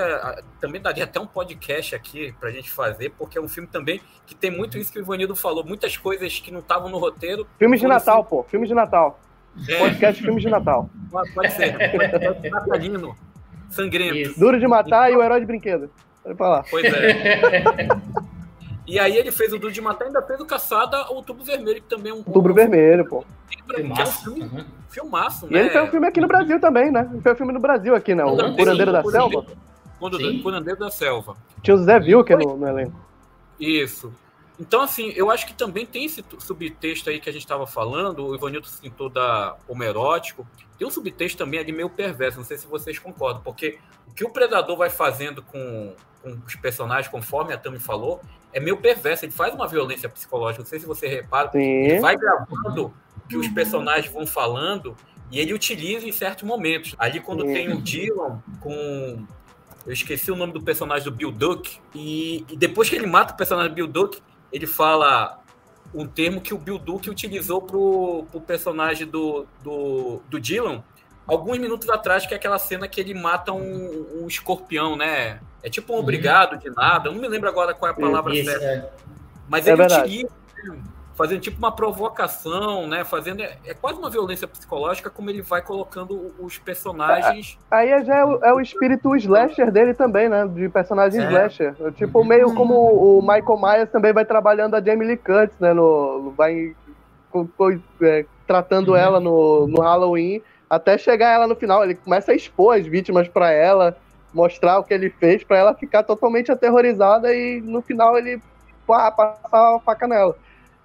também 0.61 0.81
daria 0.81 1.05
até 1.05 1.19
um 1.19 1.27
podcast 1.27 1.95
aqui 1.95 2.33
pra 2.39 2.51
gente 2.51 2.71
fazer, 2.71 3.13
porque 3.19 3.37
é 3.37 3.41
um 3.41 3.49
filme 3.49 3.69
também 3.69 4.01
que 4.27 4.35
tem 4.35 4.51
muito 4.51 4.79
isso 4.79 4.93
que 4.93 4.99
o 4.99 5.03
Ivanildo 5.03 5.35
falou, 5.35 5.65
muitas 5.65 5.97
coisas 5.97 6.39
que 6.39 6.51
não 6.51 6.61
estavam 6.61 6.89
no 6.89 6.99
roteiro. 6.99 7.47
Filmes 7.59 7.81
de 7.81 7.87
Natal, 7.87 8.25
pô, 8.25 8.45
filmes 8.45 8.69
de 8.69 8.75
Natal. 8.75 9.19
É. 9.69 9.79
Podcast 9.79 10.23
filmes 10.23 10.43
de 10.43 10.51
Natal. 10.51 10.89
Pode 11.35 11.53
ser, 11.53 11.77
natalino, 12.51 13.17
sangrento. 13.71 14.17
Isso. 14.17 14.41
Duro 14.41 14.59
de 14.59 14.67
Matar 14.67 15.11
e 15.11 15.17
o 15.17 15.23
Herói 15.23 15.41
de 15.41 15.47
Brinquedo. 15.47 15.91
Pode 16.23 16.37
falar. 16.37 16.65
Pois 16.71 16.85
é. 16.85 17.89
E 18.89 18.99
aí 18.99 19.19
ele 19.19 19.31
fez 19.31 19.53
o 19.53 19.59
Duro 19.59 19.71
de 19.71 19.83
Matar 19.83 20.07
e 20.07 20.09
ainda 20.09 20.23
fez 20.23 20.41
o 20.41 20.47
Caçada 20.47 21.11
Outubro 21.11 21.45
Vermelho, 21.45 21.83
que 21.83 21.89
também 21.89 22.11
é 22.11 22.15
um. 22.15 22.19
Outubro 22.19 22.55
Vermelho, 22.55 23.07
pô. 23.07 23.23
Que 23.47 23.83
é 23.83 23.85
um 23.85 24.07
filme, 24.07 24.43
uhum. 24.45 24.65
filmaço, 24.89 25.47
né? 25.47 25.59
E 25.59 25.61
ele 25.61 25.71
fez 25.71 25.85
um 25.85 25.91
filme 25.91 26.07
aqui 26.07 26.21
no 26.23 26.27
Brasil 26.27 26.59
também, 26.59 26.91
né? 26.91 27.07
Ele 27.13 27.21
fez 27.21 27.35
um 27.35 27.37
filme 27.37 27.53
no 27.53 27.61
Brasil 27.61 27.95
aqui, 27.95 28.15
né? 28.15 28.25
O 28.25 28.57
Curandeiro 28.57 28.91
da 28.91 29.05
Selva. 29.05 29.47
Curandeiro 30.43 30.81
da 30.81 30.91
Selva. 30.91 31.37
Tinha 31.63 31.75
o 31.75 31.79
Zé 31.79 32.01
Vilker 32.01 32.39
no, 32.39 32.57
no 32.57 32.67
elenco. 32.67 32.99
Isso. 33.61 34.11
Então, 34.61 34.83
assim, 34.83 35.13
eu 35.15 35.31
acho 35.31 35.47
que 35.47 35.55
também 35.55 35.87
tem 35.87 36.05
esse 36.05 36.25
subtexto 36.41 37.09
aí 37.09 37.21
que 37.21 37.31
a 37.31 37.33
gente 37.33 37.43
estava 37.43 37.67
falando, 37.67 38.27
o 38.27 38.35
Ivanildo 38.35 38.67
citou 38.67 39.09
da 39.09 39.57
homerótico, 39.69 40.47
tem 40.77 40.87
um 40.87 40.91
subtexto 40.91 41.39
também 41.39 41.61
ali 41.61 41.71
meio 41.71 41.89
perverso, 41.89 42.39
não 42.39 42.45
sei 42.45 42.59
se 42.59 42.67
vocês 42.67 42.99
concordam, 42.99 43.41
porque 43.43 43.79
o 44.07 44.13
que 44.13 44.25
o 44.25 44.31
Predador 44.31 44.77
vai 44.77 44.91
fazendo 44.91 45.43
com, 45.43 45.95
com 46.23 46.39
os 46.45 46.57
personagens, 46.57 47.07
conforme 47.07 47.53
a 47.53 47.59
Tami 47.59 47.79
falou, 47.79 48.21
é 48.53 48.59
meio 48.59 48.79
perverso, 48.79 49.25
ele 49.25 49.33
faz 49.33 49.55
uma 49.55 49.69
violência 49.69 50.09
psicológica, 50.09 50.63
não 50.63 50.69
sei 50.69 50.81
se 50.81 50.87
você 50.87 51.07
repara, 51.07 51.53
Sim. 51.53 51.61
ele 51.61 52.01
vai 52.01 52.17
gravando 52.17 52.87
o 53.17 53.29
que 53.29 53.37
os 53.37 53.47
personagens 53.49 54.13
vão 54.13 54.27
falando 54.27 54.97
e 55.31 55.39
ele 55.39 55.53
utiliza 55.53 56.07
em 56.07 56.13
certos 56.13 56.45
momentos. 56.45 56.97
Ali 56.99 57.21
quando 57.21 57.47
Sim. 57.47 57.53
tem 57.53 57.73
o 57.73 57.81
Dylan 57.81 58.43
com... 58.61 59.25
Eu 59.87 59.93
esqueci 59.93 60.31
o 60.31 60.37
nome 60.37 60.53
do 60.53 60.61
personagem 60.63 61.05
do 61.05 61.13
Bill 61.13 61.31
Duke, 61.31 61.79
e, 61.95 62.45
e 62.51 62.57
depois 62.57 62.91
que 62.91 62.97
ele 62.97 63.07
mata 63.07 63.33
o 63.33 63.37
personagem 63.37 63.71
do 63.71 63.75
Bill 63.75 63.87
Duke, 63.87 64.21
ele 64.53 64.67
fala 64.67 65.39
um 65.95 66.07
termo 66.07 66.41
que 66.41 66.53
o 66.53 66.59
Bill 66.59 66.79
Duke 66.79 67.09
utilizou 67.09 67.63
pro, 67.63 68.27
pro 68.31 68.41
personagem 68.41 69.07
do, 69.07 69.47
do, 69.63 70.21
do 70.29 70.41
Dylan 70.41 70.83
alguns 71.27 71.59
minutos 71.59 71.89
atrás, 71.91 72.27
que 72.27 72.33
é 72.33 72.37
aquela 72.37 72.59
cena 72.59 72.89
que 72.89 73.01
ele 73.01 73.13
mata 73.13 73.53
um, 73.53 74.23
um 74.23 74.27
escorpião, 74.27 74.97
né? 74.97 75.41
É 75.63 75.69
tipo 75.69 75.93
um 75.93 75.97
uhum. 75.97 76.03
obrigado 76.03 76.59
de 76.59 76.71
nada. 76.71 77.09
Eu 77.09 77.13
não 77.13 77.21
me 77.21 77.29
lembro 77.29 77.49
agora 77.49 77.75
qual 77.75 77.91
é 77.91 77.93
a 77.93 77.97
palavra 77.97 78.35
Isso, 78.35 78.51
certa. 78.51 78.65
É. 78.65 78.91
Mas 79.49 79.67
é 79.67 79.71
ele 79.71 79.77
verdade. 79.77 80.03
utiliza, 80.03 80.31
fazendo 81.19 81.41
tipo 81.41 81.59
uma 81.59 81.73
provocação, 81.73 82.87
né? 82.87 83.05
Fazendo. 83.05 83.43
É, 83.43 83.57
é, 83.67 83.75
quase 83.75 83.99
uma 83.99 84.09
violência 84.09 84.47
psicológica, 84.47 85.11
como 85.11 85.29
ele 85.29 85.43
vai 85.43 85.61
colocando 85.61 86.33
os 86.39 86.57
personagens. 86.59 87.59
É, 87.69 87.75
aí 87.75 88.05
já 88.05 88.19
é 88.19 88.25
o, 88.25 88.45
é 88.45 88.55
o, 88.55 88.61
espírito 88.61 89.17
slasher 89.17 89.73
dele 89.73 89.95
também, 89.95 90.29
né? 90.29 90.47
De 90.47 90.69
personagem 90.69 91.21
slasher. 91.25 91.75
Tipo, 91.97 92.25
meio 92.25 92.55
como 92.55 93.19
o 93.19 93.21
Michael 93.21 93.59
Myers 93.61 93.91
também 93.91 94.13
vai 94.13 94.25
trabalhando 94.25 94.77
a 94.77 94.81
Jamie 94.81 95.09
Lee 95.09 95.17
Curtis, 95.17 95.59
né? 95.59 95.73
No, 95.73 96.33
vai 96.37 96.77
é, 98.03 98.25
tratando 98.47 98.91
uhum. 98.91 98.97
ela 98.97 99.19
no, 99.19 99.67
no 99.67 99.83
Halloween 99.83 100.41
até 100.71 100.97
chegar 100.97 101.33
ela 101.33 101.49
no 101.49 101.57
final. 101.57 101.83
Ele 101.83 101.97
começa 101.97 102.31
a 102.31 102.35
expor 102.35 102.77
as 102.77 102.87
vítimas 102.87 103.27
para 103.27 103.51
ela 103.51 103.97
mostrar 104.33 104.79
o 104.79 104.85
que 104.85 104.95
ele 104.95 105.11
fez 105.11 105.43
para 105.43 105.59
ela 105.59 105.75
ficar 105.75 106.05
totalmente 106.05 106.53
aterrorizada 106.53 107.35
e 107.35 107.61
no 107.61 107.83
final 107.83 108.17
ele 108.17 108.41
pá, 108.87 109.11
passar 109.11 109.77
a 109.77 109.81
faca 109.81 110.07
nela. 110.07 110.37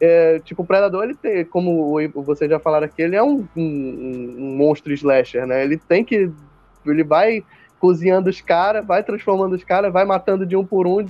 É, 0.06 0.40
tipo, 0.40 0.64
o 0.64 0.66
Predador, 0.66 1.06
ele 1.06 1.16
tem, 1.16 1.46
como 1.46 1.98
vocês 2.14 2.52
já 2.52 2.60
falaram 2.60 2.86
aqui, 2.88 3.02
ele 3.02 3.16
é 3.16 3.24
um, 3.24 3.48
um, 3.56 4.36
um 4.38 4.58
monstro 4.58 4.92
slasher, 4.92 5.48
né? 5.48 5.64
Ele 5.64 5.78
tem 5.78 6.04
que. 6.04 6.30
Ele 6.86 7.06
vai 7.06 7.42
cozinhando 7.80 8.30
os 8.30 8.42
caras, 8.42 8.86
vai 8.86 9.02
transformando 9.02 9.54
os 9.56 9.64
caras, 9.64 9.94
vai 9.94 10.04
matando 10.04 10.46
de 10.46 10.58
um 10.58 10.66
por 10.66 10.86
um, 10.86 11.06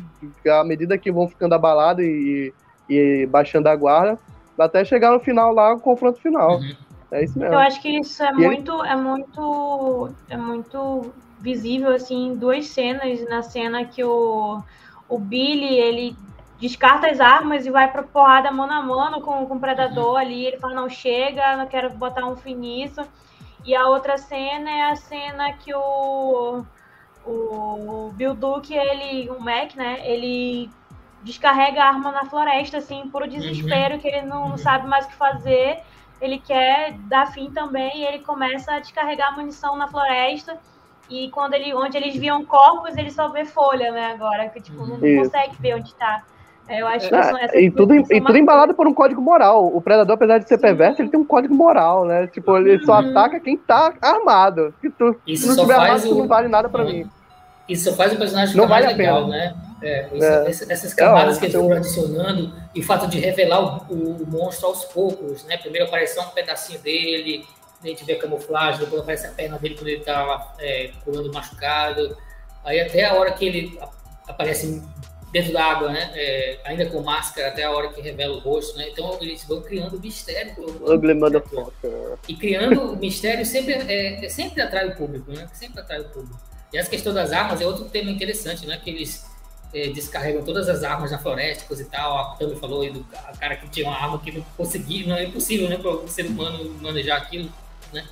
à 0.47 0.63
medida 0.63 0.95
que 0.95 1.11
vão 1.11 1.27
ficando 1.27 1.55
abalados 1.55 2.05
e, 2.05 2.53
e 2.87 3.25
baixando 3.25 3.67
a 3.67 3.75
guarda, 3.75 4.19
até 4.59 4.85
chegar 4.85 5.11
no 5.11 5.19
final 5.19 5.51
lá, 5.51 5.73
o 5.73 5.79
confronto 5.79 6.19
final. 6.19 6.59
Uhum. 6.59 6.75
É 7.11 7.23
isso 7.23 7.39
mesmo. 7.39 7.55
Eu 7.55 7.59
acho 7.59 7.81
que 7.81 7.97
isso 7.97 8.21
é 8.21 8.29
e 8.29 8.33
muito, 8.33 8.79
ele... 8.79 8.89
é 8.89 8.95
muito, 8.95 10.09
é 10.29 10.37
muito 10.37 11.13
visível, 11.39 11.89
assim, 11.89 12.35
duas 12.35 12.67
cenas. 12.67 13.27
Na 13.27 13.41
cena 13.41 13.85
que 13.85 14.03
o, 14.03 14.61
o 15.09 15.17
Billy, 15.17 15.79
ele 15.79 16.15
descarta 16.63 17.07
as 17.09 17.19
armas 17.19 17.65
e 17.65 17.69
vai 17.69 17.91
pra 17.91 18.03
porrada 18.03 18.49
mano 18.49 18.71
a 18.71 18.81
mano 18.81 19.19
com, 19.19 19.45
com 19.45 19.55
o 19.55 19.59
Predador 19.59 20.17
ali. 20.17 20.45
Ele 20.45 20.57
fala, 20.57 20.73
não, 20.73 20.89
chega, 20.89 21.57
não 21.57 21.67
quero 21.67 21.89
botar 21.89 22.25
um 22.25 22.37
fim 22.37 22.55
nisso. 22.55 23.01
E 23.65 23.75
a 23.75 23.85
outra 23.89 24.17
cena 24.17 24.71
é 24.71 24.91
a 24.91 24.95
cena 24.95 25.51
que 25.51 25.75
o, 25.75 26.63
o 27.25 28.11
Bill 28.13 28.33
Duke, 28.33 28.73
ele, 28.73 29.29
o 29.29 29.41
Mac, 29.41 29.75
né, 29.75 29.99
ele 30.05 30.69
descarrega 31.21 31.83
a 31.83 31.87
arma 31.87 32.11
na 32.13 32.25
floresta, 32.25 32.77
assim, 32.77 33.09
por 33.09 33.27
desespero, 33.27 33.95
uhum. 33.95 33.99
que 33.99 34.07
ele 34.07 34.21
não, 34.21 34.47
não 34.47 34.57
sabe 34.57 34.87
mais 34.87 35.05
o 35.05 35.09
que 35.09 35.15
fazer. 35.15 35.81
Ele 36.21 36.39
quer 36.39 36.93
dar 37.09 37.27
fim 37.27 37.51
também 37.51 37.97
e 37.97 38.05
ele 38.05 38.19
começa 38.19 38.73
a 38.73 38.79
descarregar 38.79 39.35
munição 39.35 39.75
na 39.75 39.89
floresta 39.89 40.57
e 41.09 41.29
quando 41.29 41.55
ele, 41.55 41.73
onde 41.73 41.97
eles 41.97 42.15
viam 42.15 42.45
corpos, 42.45 42.95
ele 42.95 43.11
só 43.11 43.27
vê 43.27 43.43
folha, 43.43 43.91
né? 43.91 44.13
Agora, 44.13 44.47
que 44.47 44.61
tipo, 44.61 44.85
não 44.85 45.05
Isso. 45.05 45.23
consegue 45.23 45.55
ver 45.59 45.75
onde 45.75 45.89
está. 45.89 46.23
É, 46.67 46.81
eu 46.81 46.87
acho 46.87 47.09
que 47.09 47.15
ah, 47.15 47.23
são, 47.23 47.59
e 47.59 47.69
tudo, 47.69 47.93
e 47.93 48.21
tudo 48.21 48.37
embalado 48.37 48.73
por 48.73 48.87
um 48.87 48.93
código 48.93 49.21
moral. 49.21 49.67
O 49.75 49.81
predador, 49.81 50.15
apesar 50.15 50.37
de 50.37 50.47
ser 50.47 50.55
Sim. 50.55 50.61
perverso, 50.61 51.01
ele 51.01 51.09
tem 51.09 51.19
um 51.19 51.25
código 51.25 51.53
moral, 51.53 52.05
né? 52.05 52.27
Tipo, 52.27 52.57
ele 52.57 52.83
só 52.85 53.01
uhum. 53.01 53.09
ataca 53.09 53.39
quem 53.39 53.57
tá 53.57 53.93
armado. 54.01 54.73
Se 54.81 54.89
tu 54.89 55.15
Isso 55.27 55.47
não 55.47 55.57
tiver 55.57 55.75
armado, 55.75 56.11
o... 56.11 56.17
não 56.19 56.27
vale 56.27 56.47
nada 56.47 56.69
pra 56.69 56.83
uhum. 56.83 56.91
mim. 56.91 57.09
Isso 57.67 57.93
faz 57.95 58.13
o 58.13 58.17
personagem 58.17 58.53
ficar 58.53 58.67
mais 58.67 58.85
legal, 58.85 59.27
né? 59.27 59.55
É, 59.81 60.07
isso, 60.49 60.63
é. 60.63 60.73
Essas 60.73 60.93
camadas 60.93 61.37
é, 61.37 61.39
que 61.39 61.45
eles 61.47 61.55
foram 61.55 61.75
adicionando 61.75 62.53
e 62.73 62.79
o 62.79 62.83
fato 62.83 63.07
de 63.07 63.19
revelar 63.19 63.91
o, 63.91 63.93
o, 63.93 64.27
monstro 64.27 64.67
aos 64.67 64.85
poucos, 64.85 65.43
né? 65.45 65.57
Primeiro 65.57 65.87
apareceu 65.87 66.23
um 66.23 66.27
pedacinho 66.27 66.79
dele, 66.79 67.45
a 67.83 67.87
gente 67.87 68.05
vê 68.05 68.13
a 68.13 68.19
camuflagem, 68.19 68.79
depois 68.79 69.01
aparece 69.01 69.27
a 69.27 69.31
perna 69.31 69.57
dele 69.59 69.75
quando 69.75 69.87
ele 69.89 69.99
está 69.99 70.53
é, 70.59 70.91
pulando 71.03 71.31
machucado. 71.33 72.17
Aí 72.63 72.79
até 72.79 73.05
a 73.05 73.13
hora 73.13 73.31
que 73.33 73.45
ele 73.45 73.79
aparece 74.27 74.81
dentro 75.33 75.51
da 75.51 75.65
água, 75.65 75.91
né? 75.91 76.11
É, 76.13 76.59
ainda 76.63 76.85
com 76.85 77.01
máscara, 77.01 77.47
até 77.47 77.63
a 77.63 77.71
hora 77.71 77.89
que 77.89 77.99
revela 77.99 78.35
o 78.35 78.39
rosto, 78.39 78.77
né? 78.77 78.87
Então 78.89 79.17
eles 79.19 79.43
vão 79.43 79.61
criando 79.61 79.99
mistério. 79.99 80.53
Ugly 80.59 81.15
motherfucker. 81.15 82.19
E 82.27 82.35
criando 82.35 82.95
mistério 83.01 83.43
sempre, 83.43 83.73
é, 83.73 84.23
é, 84.23 84.29
sempre 84.29 84.61
atrai 84.61 84.87
o 84.89 84.95
público, 84.95 85.31
né? 85.31 85.49
Sempre 85.51 85.81
atrai 85.81 86.01
o 86.01 86.05
público. 86.05 86.39
E 86.71 86.77
essa 86.77 86.89
questão 86.89 87.11
das 87.13 87.31
armas 87.31 87.59
é 87.59 87.65
outro 87.65 87.85
tema 87.85 88.11
interessante, 88.11 88.67
né? 88.67 88.79
Que 88.81 88.91
eles 88.91 89.25
é, 89.73 89.87
descarregam 89.87 90.43
todas 90.43 90.69
as 90.69 90.83
armas 90.83 91.09
na 91.09 91.17
floresta, 91.17 91.65
coisa 91.65 91.81
e 91.81 91.85
tal. 91.87 92.15
A 92.15 92.35
Tami 92.35 92.55
falou 92.55 92.83
aí 92.83 92.91
do 92.91 93.03
cara 93.39 93.55
que 93.55 93.67
tinha 93.69 93.87
uma 93.87 93.97
arma 93.97 94.19
que 94.19 94.31
não 94.31 94.45
conseguia, 94.55 95.07
não 95.07 95.15
é 95.15 95.23
impossível, 95.23 95.67
né? 95.67 95.77
Para 95.77 95.91
o 95.91 96.07
ser 96.07 96.27
humano 96.27 96.77
manejar 96.79 97.17
aquilo 97.17 97.49
né? 97.91 98.05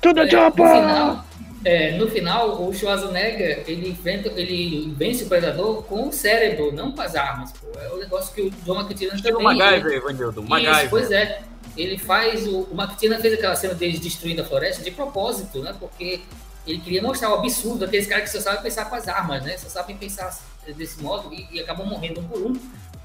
Tudo 0.00 0.20
é, 0.20 0.24
no 0.24 0.52
final, 0.52 1.24
é, 1.68 1.92
no 1.98 2.08
final, 2.08 2.66
o 2.66 2.72
Schwarzenegger 2.72 3.62
ele 3.66 3.90
enfrenta, 3.90 4.30
ele 4.40 4.90
vence 4.96 5.24
o 5.24 5.28
predador 5.28 5.82
com 5.82 6.08
o 6.08 6.12
cérebro, 6.12 6.72
não 6.72 6.92
com 6.92 7.02
as 7.02 7.14
armas. 7.14 7.52
Pô. 7.52 7.78
É 7.78 7.90
o 7.90 7.98
negócio 7.98 8.34
que 8.34 8.40
o 8.40 8.50
John 8.64 8.80
McTiernan 8.80 9.20
também. 9.20 9.34
O 9.34 9.42
MacGyver, 9.42 9.92
Evanildo, 9.92 10.42
MacGyver. 10.42 10.88
Pois 10.88 11.10
é. 11.10 11.42
Ele 11.76 11.98
faz 11.98 12.46
o, 12.46 12.60
o 12.60 12.74
McTiernan 12.74 13.20
fez 13.20 13.34
aquela 13.34 13.54
cena 13.54 13.74
deles 13.74 14.00
destruindo 14.00 14.40
a 14.40 14.46
floresta 14.46 14.82
de 14.82 14.90
propósito, 14.90 15.60
né? 15.60 15.76
Porque 15.78 16.22
ele 16.66 16.80
queria 16.80 17.02
mostrar 17.02 17.32
o 17.32 17.34
absurdo 17.34 17.80
daqueles 17.80 18.06
caras 18.06 18.24
que 18.24 18.30
só 18.30 18.40
sabem 18.40 18.62
pensar 18.62 18.86
com 18.86 18.96
as 18.96 19.06
armas, 19.06 19.44
né? 19.44 19.58
Só 19.58 19.68
sabem 19.68 19.94
pensar 19.94 20.34
desse 20.74 21.02
modo 21.02 21.34
e, 21.34 21.46
e 21.52 21.60
acabam 21.60 21.86
morrendo 21.86 22.20
um 22.20 22.24
por 22.24 22.40
um. 22.40 22.58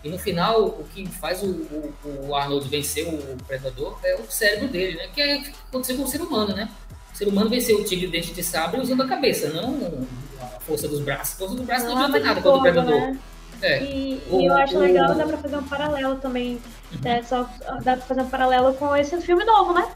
E 0.04 0.10
no 0.10 0.18
final, 0.18 0.66
o 0.66 0.86
que 0.94 1.06
faz 1.08 1.44
o, 1.44 1.48
o, 1.48 1.94
o 2.28 2.36
Arnold 2.36 2.68
vencer 2.70 3.08
o 3.08 3.38
Predador 3.46 4.00
é 4.04 4.16
o 4.16 4.32
cérebro 4.32 4.70
dele, 4.70 4.96
né? 4.96 5.10
Que 5.14 5.22
é 5.22 5.36
o 5.36 5.44
que 5.44 5.52
aconteceu 5.70 5.98
com 5.98 6.04
o 6.04 6.08
ser 6.08 6.22
humano, 6.22 6.56
né? 6.56 6.70
O 7.14 7.16
ser 7.16 7.28
humano 7.28 7.50
venceu 7.50 7.80
o 7.80 7.84
tigre 7.84 8.08
dente 8.08 8.34
de 8.34 8.44
sabre 8.44 8.82
usando 8.82 9.04
a 9.04 9.08
cabeça, 9.08 9.50
não 9.50 10.08
a 10.42 10.60
força 10.62 10.88
dos 10.88 11.00
braços. 11.00 11.36
A 11.36 11.38
força 11.38 11.56
dos 11.56 11.66
braços 11.66 11.88
não, 11.88 11.96
não 11.96 12.06
adianta 12.06 12.20
nada 12.20 12.42
contra 12.42 12.58
o 12.58 12.62
Predador. 12.62 13.00
Né? 13.00 13.20
É. 13.62 13.84
E, 13.84 14.22
o, 14.30 14.42
e, 14.42 14.46
eu 14.46 14.54
acho 14.56 14.78
legal, 14.78 15.16
dá 15.16 15.26
pra 15.26 15.38
fazer 15.38 15.58
um 15.58 15.64
paralelo 15.64 16.16
também. 16.16 16.60
Uhum. 16.92 17.00
É, 17.06 17.24
só 17.24 17.50
dá 17.84 17.96
pra 17.98 18.06
fazer 18.06 18.22
um 18.22 18.30
paralelo 18.30 18.74
com 18.74 18.96
esse 18.96 19.22
filme 19.22 19.46
novo, 19.46 19.74
né? 19.74 19.88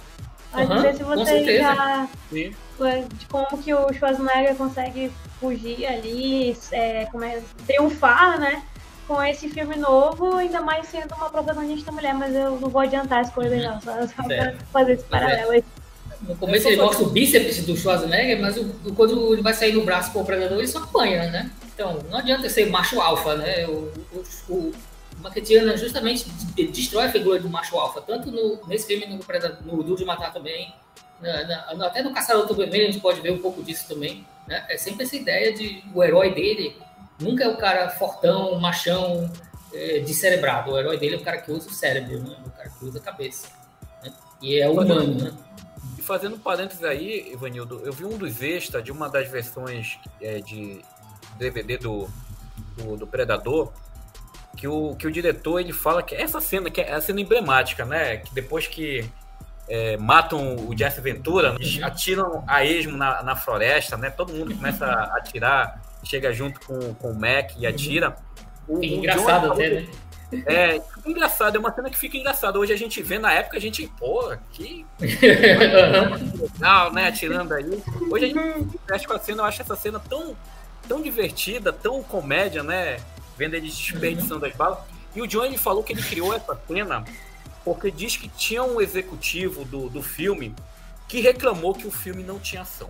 Uhum, 0.54 0.68
não 0.68 0.82
sei 0.82 0.94
se 0.94 1.04
você 1.04 1.58
já. 1.58 2.08
Sim. 2.30 2.56
De 3.18 3.26
como 3.26 3.58
que 3.58 3.74
o 3.74 3.92
Schwarzenegger 3.92 4.56
consegue 4.56 5.12
fugir 5.40 5.86
ali, 5.86 6.56
é, 6.72 7.06
como 7.12 7.24
é, 7.24 7.42
triunfar, 7.66 8.40
né? 8.40 8.64
com 9.08 9.24
esse 9.24 9.50
filme 9.50 9.78
novo, 9.78 10.36
ainda 10.36 10.62
mais 10.62 10.86
sendo 10.88 11.16
uma 11.16 11.30
protagonista 11.30 11.92
mulher, 11.94 12.14
mas 12.14 12.36
eu 12.36 12.60
não 12.60 12.70
vou 12.70 12.82
adiantar 12.82 13.22
as 13.22 13.32
coisas 13.32 13.64
não, 13.64 13.80
só, 13.80 14.06
só 14.06 14.24
pra 14.24 14.54
fazer 14.72 14.94
esse 14.94 15.06
paralelo 15.06 15.52
aí. 15.52 15.64
No 16.22 16.36
começo 16.36 16.68
ele 16.68 16.78
mostra 16.78 17.06
o 17.06 17.10
bíceps 17.10 17.64
do 17.66 17.78
Schwarzenegger, 17.78 18.42
mas 18.42 18.58
o, 18.58 18.66
quando 18.96 19.34
ele 19.34 19.42
vai 19.42 19.54
sair 19.54 19.74
no 19.74 19.86
braço 19.86 20.12
com 20.12 20.22
o 20.22 20.26
predador, 20.26 20.58
ele 20.58 20.68
só 20.68 20.80
apanha, 20.80 21.30
né? 21.30 21.52
Então, 21.74 22.00
não 22.10 22.18
adianta 22.18 22.50
ser 22.50 22.66
macho 22.68 23.00
alfa, 23.00 23.36
né? 23.36 23.68
O, 23.68 23.92
o, 24.14 24.54
o 24.54 24.74
Maquetiana 25.22 25.78
justamente 25.78 26.26
destrói 26.56 27.06
a 27.06 27.12
figura 27.12 27.40
do 27.40 27.50
macho 27.50 27.78
alfa, 27.78 28.02
tanto 28.02 28.32
no, 28.32 28.60
nesse 28.68 28.88
filme, 28.88 29.06
no, 29.06 29.20
no 29.66 29.84
Duro 29.84 29.98
de 29.98 30.06
Matar 30.06 30.34
também, 30.34 30.74
até 31.86 32.02
no 32.02 32.14
Caçador 32.14 32.46
do 32.46 32.54
Vermelho 32.54 32.88
a 32.88 32.92
gente 32.92 33.02
pode 33.02 33.20
ver 33.22 33.32
um 33.32 33.40
pouco 33.40 33.64
disso 33.64 33.88
também. 33.88 34.26
Né? 34.48 34.64
É 34.70 34.78
sempre 34.78 35.04
essa 35.04 35.16
ideia 35.16 35.54
de 35.54 35.84
o 35.94 36.04
herói 36.04 36.34
dele 36.34 36.76
nunca 37.20 37.44
é 37.44 37.48
o 37.48 37.58
cara 37.58 37.90
fortão, 37.90 38.60
machão, 38.60 39.30
é, 39.74 40.00
descerebrado. 40.00 40.72
O 40.72 40.80
herói 40.80 40.98
dele 40.98 41.16
é 41.16 41.18
o 41.18 41.24
cara 41.24 41.38
que 41.42 41.52
usa 41.52 41.68
o 41.70 41.74
cérebro, 41.74 42.20
né? 42.20 42.36
o 42.46 42.52
cara 42.52 42.70
que 42.70 42.86
usa 42.86 43.00
a 43.00 43.02
cabeça. 43.02 43.48
Né? 44.04 44.14
E 44.42 44.60
é 44.60 44.70
humano, 44.70 45.16
né? 45.16 45.34
Fazendo 46.08 46.38
um 46.38 46.40
parênteses 46.40 46.86
aí, 46.86 47.34
Ivanildo, 47.34 47.82
eu 47.84 47.92
vi 47.92 48.06
um 48.06 48.18
dos 48.18 48.42
extras 48.42 48.82
de 48.82 48.94
uma 48.94 49.10
das 49.10 49.28
versões 49.28 50.00
é, 50.22 50.40
de 50.40 50.82
DVD 51.38 51.78
do, 51.78 52.08
do, 52.78 52.96
do, 52.96 53.06
Predador, 53.06 53.74
que 54.56 54.70
o, 54.70 54.96
que 54.96 55.06
o 55.06 55.12
diretor 55.12 55.60
ele 55.60 55.74
fala 55.74 56.02
que 56.02 56.16
essa 56.16 56.40
cena, 56.40 56.72
que 56.72 56.80
é 56.80 56.94
a 56.94 57.02
cena 57.02 57.20
emblemática, 57.20 57.84
né? 57.84 58.18
Que 58.18 58.34
depois 58.34 58.68
que 58.68 59.04
é, 59.68 59.98
matam 59.98 60.56
o 60.56 60.78
Jesse 60.78 61.02
Ventura, 61.02 61.58
uhum. 61.60 61.86
atiram 61.86 62.42
a 62.48 62.64
esmo 62.64 62.96
na, 62.96 63.22
na 63.22 63.36
floresta, 63.36 63.98
né? 63.98 64.10
Todo 64.10 64.32
mundo 64.32 64.56
começa 64.56 64.86
a 64.86 65.18
atirar, 65.18 65.82
chega 66.06 66.32
junto 66.32 66.58
com, 66.62 66.94
com 66.94 67.12
o 67.12 67.20
Mac 67.20 67.52
e 67.58 67.68
atira. 67.68 68.16
O, 68.66 68.82
engraçado 68.82 69.52
até, 69.52 69.82
né? 69.82 69.88
É, 70.46 70.82
engraçado, 71.06 71.56
é 71.56 71.60
uma 71.60 71.74
cena 71.74 71.90
que 71.90 71.98
fica 71.98 72.18
engraçada. 72.18 72.60
Hoje 72.60 72.74
a 72.74 72.78
gente 72.78 73.02
vê, 73.02 73.18
na 73.18 73.32
época 73.32 73.58
a 73.58 73.62
gente, 73.62 73.88
pô, 73.98 74.36
que 74.52 74.86
legal, 75.00 76.92
né? 76.92 77.08
Atirando 77.08 77.54
aí. 77.54 77.82
Hoje 78.10 78.26
a 78.26 78.28
gente 78.28 78.80
mexe 78.90 79.08
com 79.08 79.14
a 79.14 79.20
cena, 79.20 79.42
eu 79.42 79.46
acho 79.46 79.62
essa 79.62 79.76
cena 79.76 80.00
tão, 80.00 80.36
tão 80.88 81.02
divertida, 81.02 81.72
tão 81.72 82.04
comédia, 82.04 82.62
né? 82.62 82.98
Vendo 83.38 83.54
ele 83.54 83.68
desperdiçando 83.68 84.46
as 84.46 84.54
balas. 84.54 84.80
E 85.16 85.22
o 85.22 85.28
John 85.28 85.46
ele 85.46 85.58
falou 85.58 85.82
que 85.82 85.94
ele 85.94 86.04
criou 86.04 86.34
essa 86.34 86.60
cena 86.68 87.06
porque 87.64 87.92
diz 87.92 88.16
que 88.16 88.30
tinha 88.30 88.64
um 88.64 88.80
executivo 88.80 89.66
do, 89.66 89.90
do 89.90 90.02
filme 90.02 90.56
que 91.08 91.20
reclamou 91.22 91.74
que 91.74 91.88
o 91.88 91.92
filme 91.92 92.24
não 92.24 92.40
tinha 92.40 92.62
ação. 92.62 92.90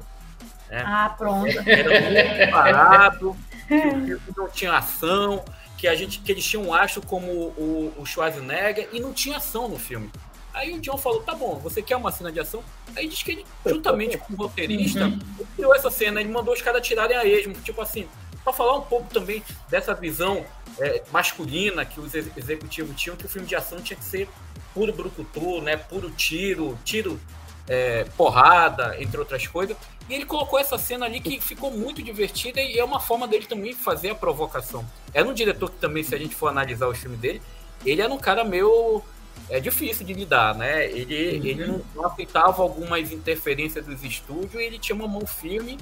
Né? 0.70 0.84
Ah, 0.86 1.14
pronto. 1.18 1.48
Era, 1.48 1.94
era 1.94 2.38
muito 2.38 2.52
parado, 2.52 3.38
que 3.68 3.74
o 3.74 4.20
filme 4.20 4.22
não 4.36 4.50
tinha 4.50 4.78
ação, 4.78 5.44
que 5.78 5.88
a 5.88 5.96
gente 5.96 6.20
que 6.20 6.32
eles 6.32 6.44
tinham 6.44 6.66
um 6.66 6.74
astro 6.74 7.02
como 7.06 7.28
o, 7.32 7.94
o 7.98 8.06
Schwarzenegger 8.06 8.90
e 8.92 9.00
não 9.00 9.14
tinha 9.14 9.38
ação 9.38 9.70
no 9.70 9.78
filme. 9.78 10.10
Aí 10.54 10.74
o 10.74 10.82
John 10.82 10.98
falou, 10.98 11.22
tá 11.22 11.36
bom, 11.36 11.60
você 11.60 11.84
quer 11.84 11.96
uma 11.96 12.12
cena 12.12 12.32
de 12.32 12.40
ação? 12.40 12.64
Aí 12.96 13.08
diz 13.08 13.22
que 13.22 13.32
ele, 13.32 13.46
juntamente 13.64 14.18
com 14.18 14.34
o 14.34 14.36
roteirista, 14.36 15.06
uhum. 15.06 15.20
criou 15.56 15.76
essa 15.76 15.92
cena, 15.92 16.20
ele 16.20 16.30
mandou 16.30 16.52
os 16.52 16.62
caras 16.64 16.86
tirarem 16.86 17.16
a 17.16 17.24
esmo, 17.24 17.54
tipo 17.62 17.80
assim, 17.80 18.08
para 18.44 18.52
falar 18.52 18.76
um 18.78 18.82
pouco 18.82 19.08
também 19.14 19.44
dessa 19.70 19.94
visão 19.94 20.44
é, 20.80 21.04
masculina 21.12 21.86
que 21.86 22.00
os 22.00 22.16
executivos 22.16 23.00
tinham, 23.00 23.16
que 23.16 23.26
o 23.26 23.30
filme 23.30 23.48
de 23.48 23.56
ação 23.56 23.80
tinha 23.82 23.98
que 23.98 24.06
ser 24.06 24.28
puro 24.74 24.92
brucutu, 24.92 25.62
né, 25.62 25.78
puro 25.78 26.10
tiro, 26.10 26.78
tiro 26.84 27.20
é, 27.68 28.06
porrada, 28.16 28.96
entre 29.00 29.20
outras 29.20 29.46
coisas. 29.48 29.76
E 30.10 30.14
ele 30.14 30.26
colocou 30.26 30.58
essa 30.58 30.78
cena 30.78 31.06
ali 31.06 31.20
que 31.20 31.40
ficou 31.40 31.70
muito 31.70 32.02
divertida 32.02 32.62
e 32.62 32.80
é 32.80 32.84
uma 32.84 33.00
forma 33.00 33.28
dele 33.28 33.46
também 33.46 33.74
fazer 33.74 34.12
a 34.12 34.16
provocação. 34.16 34.86
Era 35.14 35.28
um 35.28 35.34
diretor 35.34 35.70
que 35.70 35.78
também, 35.78 36.04
se 36.04 36.16
a 36.16 36.18
gente 36.18 36.34
for 36.34 36.48
analisar 36.48 36.88
o 36.88 36.96
filme 36.96 37.18
dele, 37.18 37.42
ele 37.86 38.02
era 38.02 38.12
um 38.12 38.18
cara 38.18 38.44
meio 38.44 39.04
é 39.50 39.60
difícil 39.60 40.06
de 40.06 40.14
lidar, 40.14 40.56
né? 40.56 40.86
Ele, 40.90 41.38
uhum. 41.38 41.46
ele 41.46 41.84
não 41.96 42.06
aceitava 42.06 42.62
algumas 42.62 43.12
interferências 43.12 43.86
dos 43.86 44.04
estúdios, 44.04 44.56
ele 44.56 44.78
tinha 44.78 44.96
uma 44.96 45.08
mão 45.08 45.26
firme 45.26 45.78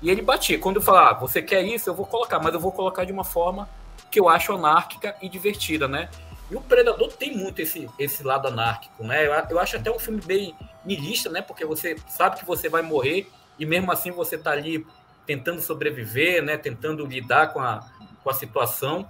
e 0.00 0.10
ele 0.10 0.22
batia. 0.22 0.58
Quando 0.58 0.76
eu 0.76 0.82
falava, 0.82 1.10
ah, 1.10 1.14
você 1.14 1.42
quer 1.42 1.62
isso, 1.62 1.90
eu 1.90 1.94
vou 1.94 2.06
colocar, 2.06 2.38
mas 2.38 2.54
eu 2.54 2.60
vou 2.60 2.70
colocar 2.70 3.04
de 3.04 3.12
uma 3.12 3.24
forma 3.24 3.68
que 4.10 4.20
eu 4.20 4.28
acho 4.28 4.52
anárquica 4.52 5.16
e 5.20 5.28
divertida, 5.28 5.88
né? 5.88 6.08
E 6.50 6.56
o 6.56 6.60
Predador 6.60 7.12
tem 7.12 7.36
muito 7.36 7.60
esse, 7.60 7.88
esse 7.98 8.22
lado 8.22 8.48
anárquico, 8.48 9.04
né? 9.04 9.26
Eu, 9.26 9.32
eu 9.50 9.58
acho 9.58 9.76
até 9.76 9.90
um 9.90 9.98
filme 9.98 10.20
bem 10.24 10.54
milista, 10.84 11.28
né? 11.30 11.42
Porque 11.42 11.64
você 11.64 11.96
sabe 12.08 12.38
que 12.38 12.44
você 12.44 12.68
vai 12.68 12.82
morrer 12.82 13.28
e 13.58 13.66
mesmo 13.66 13.90
assim 13.90 14.10
você 14.10 14.36
está 14.36 14.52
ali 14.52 14.86
tentando 15.26 15.60
sobreviver, 15.60 16.42
né? 16.42 16.56
Tentando 16.56 17.04
lidar 17.06 17.52
com 17.52 17.60
a, 17.60 17.86
com 18.22 18.30
a 18.30 18.34
situação. 18.34 19.08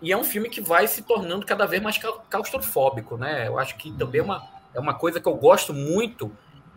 E 0.00 0.10
é 0.10 0.16
um 0.16 0.24
filme 0.24 0.48
que 0.48 0.60
vai 0.60 0.86
se 0.88 1.02
tornando 1.02 1.46
cada 1.46 1.66
vez 1.66 1.82
mais 1.82 1.98
claustrofóbico, 2.28 3.16
né? 3.16 3.46
Eu 3.46 3.58
acho 3.58 3.76
que 3.76 3.92
também 3.92 4.20
é 4.20 4.24
uma, 4.24 4.48
é 4.74 4.80
uma 4.80 4.94
coisa 4.94 5.20
que 5.20 5.28
eu 5.28 5.34
gosto 5.34 5.72
muito 5.72 6.30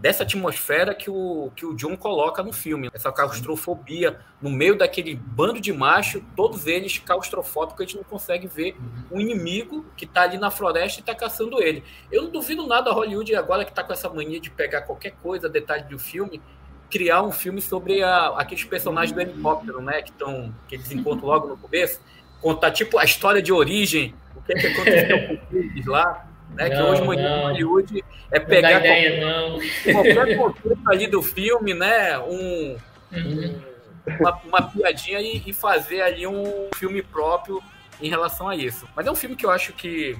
dessa 0.06 0.22
atmosfera 0.22 0.94
que 0.94 1.10
o, 1.10 1.52
que 1.56 1.66
o 1.66 1.74
John 1.74 1.98
coloca 1.98 2.44
no 2.44 2.54
filme. 2.54 2.92
Essa 2.94 3.12
claustrofobia 3.12 4.20
no 4.40 4.52
meio 4.52 4.78
daquele 4.78 5.16
bando 5.16 5.60
de 5.60 5.74
macho, 5.74 6.24
todos 6.36 6.68
eles 6.68 7.00
claustrofóbicos, 7.00 7.82
a 7.82 7.86
gente 7.88 7.98
não 7.98 8.04
consegue 8.04 8.46
ver 8.46 8.78
um 9.12 9.20
inimigo 9.20 9.84
que 9.98 10.06
está 10.06 10.22
ali 10.22 10.38
na 10.38 10.52
floresta 10.52 11.00
e 11.00 11.02
está 11.02 11.16
caçando 11.16 11.60
ele. 11.60 11.84
Eu 12.12 12.22
não 12.22 12.30
duvido 12.30 12.68
nada 12.68 12.92
a 12.92 12.94
Hollywood 12.94 13.36
agora 13.36 13.66
que 13.66 13.72
está 13.72 13.84
com 13.84 13.94
essa 13.94 14.08
mania 14.08 14.40
de 14.40 14.52
pegar 14.52 14.84
qualquer 14.84 15.16
coisa, 15.24 15.50
detalhe 15.50 15.86
do 15.86 15.98
filme, 15.98 16.40
criar 16.88 17.24
um 17.24 17.32
filme 17.32 17.60
sobre 17.60 18.04
a, 18.04 18.28
aqueles 18.38 18.64
personagens 18.64 19.12
do 19.12 19.20
helicóptero, 19.20 19.82
né? 19.82 20.04
Que, 20.04 20.12
tão, 20.12 20.54
que 20.68 20.76
eles 20.76 20.92
encontram 20.92 21.30
logo 21.30 21.48
no 21.48 21.58
começo. 21.58 22.00
Contar 22.40 22.70
tipo 22.70 23.00
a 23.00 23.04
história 23.04 23.42
de 23.42 23.52
origem, 23.52 24.14
o 24.36 24.42
que, 24.44 24.54
é 24.54 24.56
que 24.56 24.68
aconteceu 24.68 25.40
com 25.40 25.50
eles 25.58 25.86
lá 25.88 26.28
né? 26.54 26.70
Não, 26.70 26.76
que 26.76 26.82
hoje 26.84 27.02
em 27.02 27.42
Hollywood 27.42 28.04
é 28.32 28.40
pegar 28.40 28.80
ideia, 28.80 29.58
qualquer, 29.92 29.94
qualquer 29.94 30.38
conceito 30.38 30.90
ali 30.90 31.08
do 31.08 31.22
filme, 31.22 31.74
né? 31.74 32.18
Um, 32.20 32.78
uhum. 33.12 33.62
um 33.62 33.76
uma, 34.20 34.42
uma, 34.46 34.62
piadinha 34.62 35.20
e, 35.20 35.42
e, 35.46 35.54
fazer 35.54 36.02
ali 36.02 36.28
um 36.28 36.70
filme 36.76 37.02
próprio 37.02 37.62
em 38.02 38.10
relação 38.10 38.48
a 38.48 38.56
isso. 38.56 38.88
Mas 38.96 39.08
é 39.08 39.12
um 39.12 39.16
filme 39.16 39.36
que 39.36 39.46
eu 39.46 39.52
acho 39.52 39.74
que, 39.74 40.18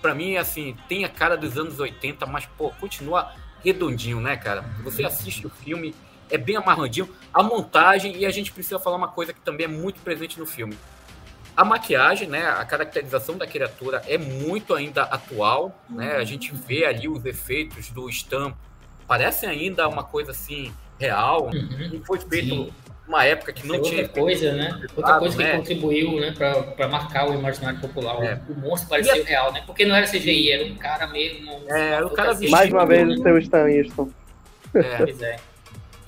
para 0.00 0.14
mim, 0.14 0.36
assim, 0.36 0.76
tem 0.88 1.04
a 1.04 1.08
cara 1.08 1.36
dos 1.36 1.56
anos 1.56 1.78
80, 1.78 2.26
mas, 2.26 2.46
pô, 2.46 2.70
continua 2.80 3.32
redondinho, 3.64 4.20
né, 4.20 4.36
cara? 4.36 4.62
Você 4.82 5.04
assiste 5.04 5.46
o 5.46 5.50
filme, 5.50 5.94
é 6.30 6.36
bem 6.36 6.56
amarradinho. 6.56 7.08
A 7.32 7.42
montagem, 7.42 8.16
e 8.16 8.26
a 8.26 8.30
gente 8.30 8.52
precisa 8.52 8.78
falar 8.78 8.96
uma 8.96 9.08
coisa 9.08 9.32
que 9.32 9.40
também 9.40 9.66
é 9.66 9.68
muito 9.68 10.00
presente 10.00 10.38
no 10.38 10.46
filme. 10.46 10.76
A 11.56 11.64
maquiagem, 11.64 12.28
né, 12.28 12.46
a 12.46 12.64
caracterização 12.64 13.36
da 13.36 13.46
criatura 13.46 14.02
é 14.06 14.16
muito 14.16 14.74
ainda 14.74 15.02
atual, 15.02 15.78
né? 15.88 16.16
A 16.16 16.24
gente 16.24 16.52
vê 16.54 16.86
ali 16.86 17.08
os 17.08 17.24
efeitos 17.26 17.90
do 17.90 18.08
Stan, 18.08 18.54
parece 19.06 19.44
ainda 19.44 19.86
uma 19.86 20.02
coisa 20.02 20.30
assim 20.30 20.72
real, 20.98 21.50
uhum. 21.52 21.90
e 21.92 22.02
foi 22.06 22.18
feito 22.20 22.54
Sim. 22.54 22.72
uma 23.06 23.24
época 23.24 23.52
que 23.52 23.66
não 23.66 23.74
outra 23.74 23.90
tinha 23.90 24.08
coisa, 24.08 24.52
né? 24.52 24.80
Outra 24.96 25.18
coisa 25.18 25.36
que 25.36 25.42
né? 25.42 25.56
contribuiu, 25.56 26.20
né, 26.20 26.32
para 26.32 26.88
marcar 26.88 27.28
o 27.28 27.34
imaginário 27.34 27.80
popular. 27.80 28.22
É. 28.22 28.40
O 28.48 28.58
monstro 28.58 28.88
parecia 28.88 29.22
real, 29.22 29.52
né? 29.52 29.62
Porque 29.66 29.84
não 29.84 29.94
era 29.94 30.06
CGI, 30.06 30.52
era 30.52 30.64
um 30.64 30.76
cara 30.76 31.06
mesmo. 31.08 31.64
É, 31.68 31.90
era 31.90 32.06
o 32.06 32.10
cara 32.10 32.32
vestido. 32.32 32.50
Mais 32.50 32.72
uma 32.72 32.86
vez 32.86 33.08
o 33.08 33.22
seu 33.22 33.38
Stan 33.38 33.68
Easton. 33.68 34.08
É. 34.74 34.96
Pois 34.96 35.20
é. 35.20 35.36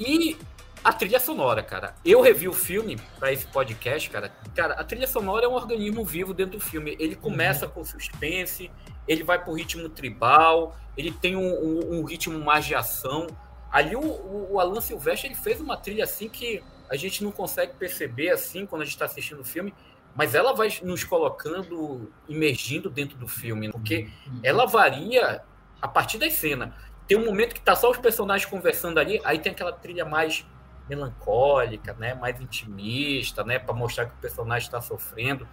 E 0.01 0.38
a 0.85 0.93
trilha 0.93 1.18
sonora, 1.18 1.62
cara. 1.62 1.95
Eu 2.05 2.20
revi 2.20 2.47
o 2.47 2.53
filme 2.53 3.01
para 3.18 3.32
esse 3.32 3.47
podcast, 3.47 4.11
cara. 4.11 4.30
Cara, 4.55 4.74
a 4.74 4.85
trilha 4.85 5.07
sonora 5.07 5.47
é 5.47 5.49
um 5.49 5.55
organismo 5.55 6.05
vivo 6.05 6.35
dentro 6.35 6.59
do 6.59 6.61
filme. 6.61 6.95
Ele 7.01 7.16
começa 7.16 7.64
uhum. 7.64 7.72
com 7.72 7.85
suspense, 7.85 8.70
ele 9.09 9.24
vai 9.24 9.43
pro 9.43 9.55
ritmo 9.55 9.89
tribal, 9.89 10.76
ele 10.95 11.11
tem 11.11 11.37
um, 11.37 11.41
um, 11.41 11.99
um 12.01 12.05
ritmo 12.05 12.39
mais 12.39 12.66
de 12.66 12.74
ação. 12.74 13.26
Ali 13.72 13.97
o, 13.97 14.01
o, 14.01 14.53
o, 14.53 14.61
Alan 14.61 14.80
Silvestre 14.82 15.28
ele 15.28 15.35
fez 15.35 15.59
uma 15.59 15.74
trilha 15.74 16.05
assim 16.05 16.28
que 16.28 16.62
a 16.91 16.97
gente 16.97 17.24
não 17.24 17.32
consegue 17.32 17.72
perceber 17.74 18.28
assim 18.30 18.66
quando 18.66 18.82
a 18.82 18.85
gente 18.85 18.93
está 18.93 19.07
assistindo 19.07 19.41
o 19.41 19.45
filme, 19.45 19.72
mas 20.14 20.35
ela 20.35 20.53
vai 20.53 20.68
nos 20.82 21.03
colocando, 21.03 22.12
imergindo 22.28 22.91
dentro 22.91 23.16
do 23.16 23.26
filme, 23.26 23.72
porque 23.72 24.11
uhum. 24.26 24.41
ela 24.43 24.66
varia 24.66 25.43
a 25.80 25.89
partir 25.89 26.18
da 26.18 26.30
cena. 26.30 26.76
Tem 27.09 27.18
um 27.18 27.24
momento 27.24 27.55
que 27.55 27.61
tá 27.61 27.74
só 27.74 27.91
os 27.91 27.99
personagens 27.99 28.49
conversando 28.49 29.01
ali, 29.01 29.20
aí 29.24 29.39
tem 29.39 29.53
aquela 29.53 29.72
trilha 29.72 30.05
mais 30.05 30.45
melancólica, 30.89 31.95
né, 31.95 32.14
mais 32.14 32.41
intimista, 32.41 33.43
né, 33.45 33.59
para 33.59 33.74
mostrar 33.74 34.07
que 34.07 34.12
o 34.12 34.18
personagem 34.20 34.66
está 34.66 34.80
sofrendo. 34.80 35.47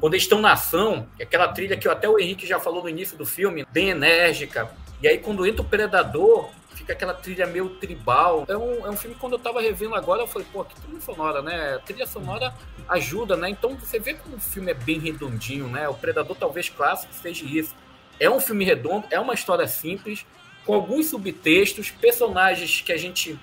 Quando 0.00 0.14
eles 0.14 0.24
estão 0.24 0.40
na 0.40 0.52
ação, 0.52 1.06
é 1.18 1.24
aquela 1.24 1.48
trilha 1.48 1.76
que 1.76 1.86
até 1.88 2.08
o 2.08 2.18
Henrique 2.18 2.46
já 2.46 2.58
falou 2.58 2.82
no 2.82 2.88
início 2.88 3.16
do 3.16 3.26
filme, 3.26 3.66
bem 3.70 3.90
enérgica. 3.90 4.70
E 5.02 5.08
aí 5.08 5.18
quando 5.18 5.46
entra 5.46 5.62
o 5.62 5.64
predador, 5.64 6.48
fica 6.74 6.92
aquela 6.92 7.14
trilha 7.14 7.46
meio 7.46 7.68
tribal. 7.70 8.44
É 8.48 8.56
um, 8.56 8.86
é 8.86 8.90
um 8.90 8.96
filme 8.96 9.16
quando 9.18 9.34
eu 9.34 9.38
tava 9.38 9.60
revendo 9.60 9.94
agora, 9.94 10.22
eu 10.22 10.26
falei, 10.26 10.46
pô, 10.52 10.64
que 10.64 10.74
trilha 10.80 11.00
sonora, 11.00 11.42
né? 11.42 11.74
A 11.76 11.78
trilha 11.80 12.06
sonora 12.06 12.54
ajuda, 12.88 13.36
né? 13.36 13.50
Então 13.50 13.76
você 13.76 13.98
vê 13.98 14.14
como 14.14 14.36
o 14.36 14.40
filme 14.40 14.70
é 14.70 14.74
bem 14.74 14.98
redondinho, 14.98 15.68
né? 15.68 15.88
O 15.88 15.94
Predador 15.94 16.36
talvez 16.36 16.68
clássico 16.68 17.12
seja 17.14 17.44
isso. 17.44 17.74
É 18.18 18.30
um 18.30 18.40
filme 18.40 18.64
redondo, 18.64 19.06
é 19.10 19.18
uma 19.18 19.34
história 19.34 19.66
simples, 19.66 20.26
com 20.64 20.74
alguns 20.74 21.06
subtextos, 21.06 21.90
personagens 21.90 22.80
que 22.80 22.92
a 22.92 22.96
gente 22.96 23.38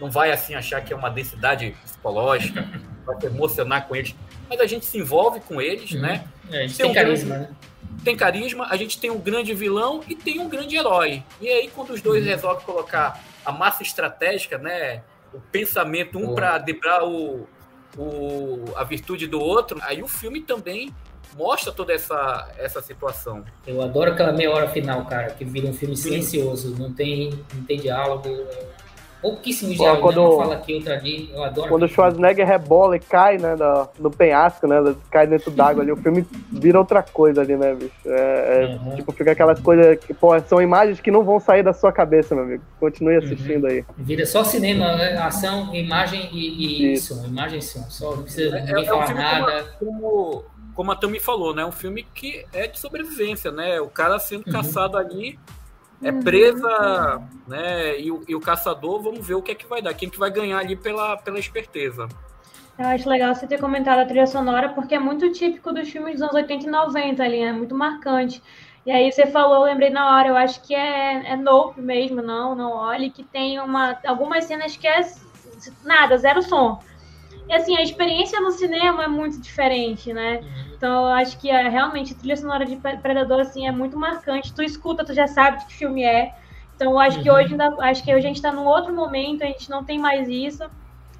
não 0.00 0.10
vai 0.10 0.30
assim 0.32 0.54
achar 0.54 0.80
que 0.80 0.92
é 0.92 0.96
uma 0.96 1.10
densidade 1.10 1.76
psicológica, 1.84 2.66
vai 3.04 3.20
se 3.20 3.26
emocionar 3.26 3.86
com 3.86 3.94
eles, 3.94 4.14
mas 4.48 4.60
a 4.60 4.66
gente 4.66 4.86
se 4.86 4.98
envolve 4.98 5.40
com 5.40 5.60
eles, 5.60 5.92
uhum. 5.92 6.00
né? 6.00 6.24
É, 6.50 6.58
a 6.58 6.66
gente 6.66 6.76
tem, 6.76 6.86
tem 6.86 6.90
um 6.90 6.94
carisma, 6.94 7.34
grande, 7.34 7.50
né? 7.50 7.56
Tem 8.04 8.16
carisma, 8.16 8.66
a 8.70 8.76
gente 8.76 8.98
tem 8.98 9.10
um 9.10 9.18
grande 9.18 9.54
vilão 9.54 10.02
e 10.08 10.14
tem 10.14 10.40
um 10.40 10.48
grande 10.48 10.76
herói. 10.76 11.22
E 11.40 11.48
aí, 11.48 11.70
quando 11.74 11.90
os 11.90 12.00
dois 12.00 12.24
uhum. 12.24 12.30
resolvem 12.30 12.64
colocar 12.64 13.22
a 13.44 13.52
massa 13.52 13.82
estratégica, 13.82 14.58
né? 14.58 15.02
O 15.32 15.40
pensamento, 15.40 16.18
um 16.18 16.28
uhum. 16.28 16.34
para 16.34 16.58
debrar 16.58 17.04
o, 17.04 17.46
o, 17.96 18.64
a 18.74 18.82
virtude 18.82 19.26
do 19.26 19.40
outro, 19.40 19.78
aí 19.82 20.02
o 20.02 20.08
filme 20.08 20.40
também 20.40 20.92
mostra 21.36 21.72
toda 21.72 21.92
essa, 21.92 22.48
essa 22.58 22.82
situação. 22.82 23.44
Eu 23.66 23.80
adoro 23.82 24.12
aquela 24.12 24.32
meia 24.32 24.50
hora 24.50 24.68
final, 24.68 25.04
cara, 25.04 25.30
que 25.30 25.44
vira 25.44 25.68
um 25.68 25.72
filme 25.72 25.96
silencioso, 25.96 26.74
não 26.76 26.92
tem, 26.92 27.30
não 27.54 27.62
tem 27.64 27.78
diálogo, 27.78 28.28
pouquíssimo 29.20 29.74
diálogo, 29.74 30.02
quando, 30.02 30.30
né? 30.30 30.36
fala 30.36 30.54
aqui, 30.54 30.74
outra 30.74 30.94
ali, 30.94 31.30
eu 31.32 31.44
adoro. 31.44 31.68
Quando 31.68 31.82
o 31.84 31.88
Schwarzenegger 31.88 32.46
rebola 32.46 32.96
e 32.96 33.00
cai, 33.00 33.38
né, 33.38 33.54
no, 33.54 33.88
no 33.98 34.10
penhasco, 34.10 34.66
né, 34.66 34.76
cai 35.10 35.26
dentro 35.26 35.50
d'água 35.50 35.82
ali, 35.82 35.92
o 35.92 35.96
filme 35.96 36.26
vira 36.50 36.78
outra 36.78 37.02
coisa 37.02 37.40
ali, 37.40 37.56
né, 37.56 37.74
bicho? 37.74 37.92
É, 38.06 38.62
é, 38.62 38.78
uhum. 38.82 38.96
Tipo, 38.96 39.12
fica 39.12 39.32
aquelas 39.32 39.60
coisas 39.60 39.98
que, 40.04 40.14
pô, 40.14 40.38
são 40.40 40.60
imagens 40.60 41.00
que 41.00 41.10
não 41.10 41.22
vão 41.22 41.38
sair 41.38 41.62
da 41.62 41.72
sua 41.72 41.92
cabeça, 41.92 42.34
meu 42.34 42.44
amigo. 42.44 42.62
Continue 42.78 43.18
uhum. 43.18 43.24
assistindo 43.24 43.64
uhum. 43.64 43.70
aí. 43.70 43.84
Vira 43.98 44.26
só 44.26 44.42
cinema, 44.42 44.96
né? 44.96 45.16
ação, 45.18 45.74
imagem 45.74 46.28
e, 46.32 46.88
e 46.88 46.92
isso. 46.94 47.14
som, 47.14 47.26
imagem 47.26 47.58
e 47.58 47.62
som, 47.62 47.82
só 47.88 48.16
não 48.16 48.22
precisa 48.22 48.56
é, 48.56 48.62
ninguém 48.62 48.84
é, 48.84 48.86
falar 48.86 49.10
um 49.10 49.14
nada. 49.14 49.64
Como, 49.78 50.44
como 50.74 50.92
a 50.92 50.96
Tami 50.96 51.20
falou, 51.20 51.54
né, 51.54 51.64
um 51.64 51.72
filme 51.72 52.06
que 52.14 52.44
é 52.52 52.66
de 52.66 52.78
sobrevivência, 52.78 53.50
né, 53.50 53.80
o 53.80 53.88
cara 53.88 54.18
sendo 54.18 54.46
uhum. 54.46 54.52
caçado 54.52 54.96
ali 54.96 55.38
é 56.02 56.12
presa, 56.12 57.22
né? 57.46 58.00
E 58.00 58.10
o, 58.10 58.22
e 58.26 58.34
o, 58.34 58.40
caçador, 58.40 59.02
vamos 59.02 59.26
ver 59.26 59.34
o 59.34 59.42
que 59.42 59.52
é 59.52 59.54
que 59.54 59.66
vai 59.66 59.82
dar, 59.82 59.94
quem 59.94 60.08
que 60.08 60.18
vai 60.18 60.30
ganhar 60.30 60.58
ali 60.58 60.76
pela, 60.76 61.16
pela 61.16 61.38
esperteza. 61.38 62.08
Eu 62.78 62.86
acho 62.86 63.08
legal 63.08 63.34
você 63.34 63.46
ter 63.46 63.60
comentado 63.60 63.98
a 63.98 64.06
trilha 64.06 64.26
sonora, 64.26 64.70
porque 64.70 64.94
é 64.94 64.98
muito 64.98 65.30
típico 65.32 65.72
dos 65.72 65.90
filmes 65.90 66.14
dos 66.14 66.22
anos 66.22 66.34
80 66.34 66.66
e 66.66 66.70
90 66.70 67.22
ali, 67.22 67.40
é 67.40 67.52
muito 67.52 67.74
marcante. 67.74 68.42
E 68.86 68.90
aí 68.90 69.12
você 69.12 69.26
falou, 69.26 69.58
eu 69.58 69.72
lembrei 69.72 69.90
na 69.90 70.16
hora, 70.16 70.28
eu 70.28 70.36
acho 70.36 70.62
que 70.62 70.74
é, 70.74 71.32
é 71.32 71.36
Nope 71.36 71.80
mesmo, 71.80 72.22
não, 72.22 72.54
não 72.54 72.72
olhe, 72.72 73.10
que 73.10 73.22
tem 73.22 73.60
uma, 73.60 73.98
algumas 74.06 74.46
cenas 74.46 74.76
que 74.76 74.88
é 74.88 75.00
nada, 75.84 76.16
zero 76.16 76.42
som. 76.42 76.80
E 77.48 77.52
assim, 77.52 77.76
a 77.76 77.82
experiência 77.82 78.40
no 78.40 78.50
cinema 78.52 79.04
é 79.04 79.08
muito 79.08 79.40
diferente, 79.40 80.12
né? 80.12 80.40
Uhum. 80.42 80.74
Então, 80.76 81.06
eu 81.06 81.12
acho 81.14 81.38
que 81.38 81.50
é, 81.50 81.68
realmente 81.68 82.12
a 82.12 82.16
trilha 82.16 82.36
sonora 82.36 82.64
de 82.64 82.76
Predador 82.76 83.40
assim, 83.40 83.66
é 83.66 83.72
muito 83.72 83.98
marcante. 83.98 84.52
Tu 84.52 84.62
escuta, 84.62 85.04
tu 85.04 85.12
já 85.12 85.26
sabe 85.26 85.58
de 85.58 85.66
que 85.66 85.74
filme 85.74 86.04
é. 86.04 86.34
Então, 86.76 86.92
eu 86.92 86.98
acho 86.98 87.18
uhum. 87.18 87.22
que 87.22 87.30
hoje 87.30 87.52
ainda, 87.52 87.68
acho 87.80 88.02
que 88.02 88.14
hoje 88.14 88.24
a 88.24 88.28
gente 88.28 88.36
está 88.36 88.52
num 88.52 88.64
outro 88.64 88.94
momento, 88.94 89.42
a 89.42 89.46
gente 89.46 89.68
não 89.68 89.84
tem 89.84 89.98
mais 89.98 90.28
isso. 90.28 90.64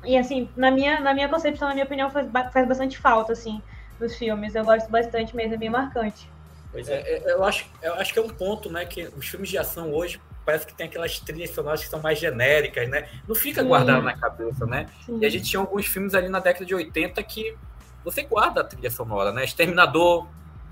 E 0.05 0.17
assim, 0.17 0.49
na 0.57 0.71
minha, 0.71 1.01
na 1.01 1.13
minha 1.13 1.29
concepção, 1.29 1.69
na 1.69 1.75
minha 1.75 1.85
opinião, 1.85 2.11
faz, 2.11 2.27
faz 2.53 2.67
bastante 2.67 2.97
falta, 2.99 3.33
assim, 3.33 3.61
nos 3.99 4.17
filmes. 4.17 4.55
Eu 4.55 4.65
gosto 4.65 4.89
bastante 4.91 5.37
mesmo, 5.37 5.55
é 5.55 5.59
bem 5.59 5.69
marcante. 5.69 6.31
Pois 6.73 6.89
é, 6.89 7.01
é, 7.01 7.33
eu 7.33 7.45
acho, 7.45 7.67
eu 7.83 7.95
acho 7.95 8.13
que 8.13 8.19
é 8.19 8.23
um 8.23 8.29
ponto, 8.29 8.71
né, 8.71 8.85
que 8.85 9.09
os 9.17 9.27
filmes 9.27 9.51
de 9.51 9.59
ação 9.59 9.93
hoje 9.93 10.21
parece 10.45 10.67
que 10.67 10.75
tem 10.75 10.87
aquelas 10.87 11.19
trilhas 11.21 11.51
sonoras 11.51 11.83
que 11.83 11.89
são 11.89 12.01
mais 12.01 12.19
genéricas, 12.19 12.89
né? 12.89 13.09
Não 13.27 13.35
fica 13.35 13.63
guardado 13.63 14.03
na 14.03 14.17
cabeça, 14.17 14.67
né? 14.67 14.87
Sim. 15.05 15.19
E 15.21 15.27
a 15.27 15.29
gente 15.29 15.45
tinha 15.45 15.61
alguns 15.61 15.87
filmes 15.87 16.15
ali 16.15 16.29
na 16.29 16.41
década 16.41 16.65
de 16.65 16.75
80 16.75 17.23
que 17.23 17.57
você 18.05 18.23
guarda 18.23 18.63
a 18.63 18.65
trilha 18.65 18.91
sonora, 18.91 19.33
né? 19.33 19.45
Exterminador, 19.45 20.27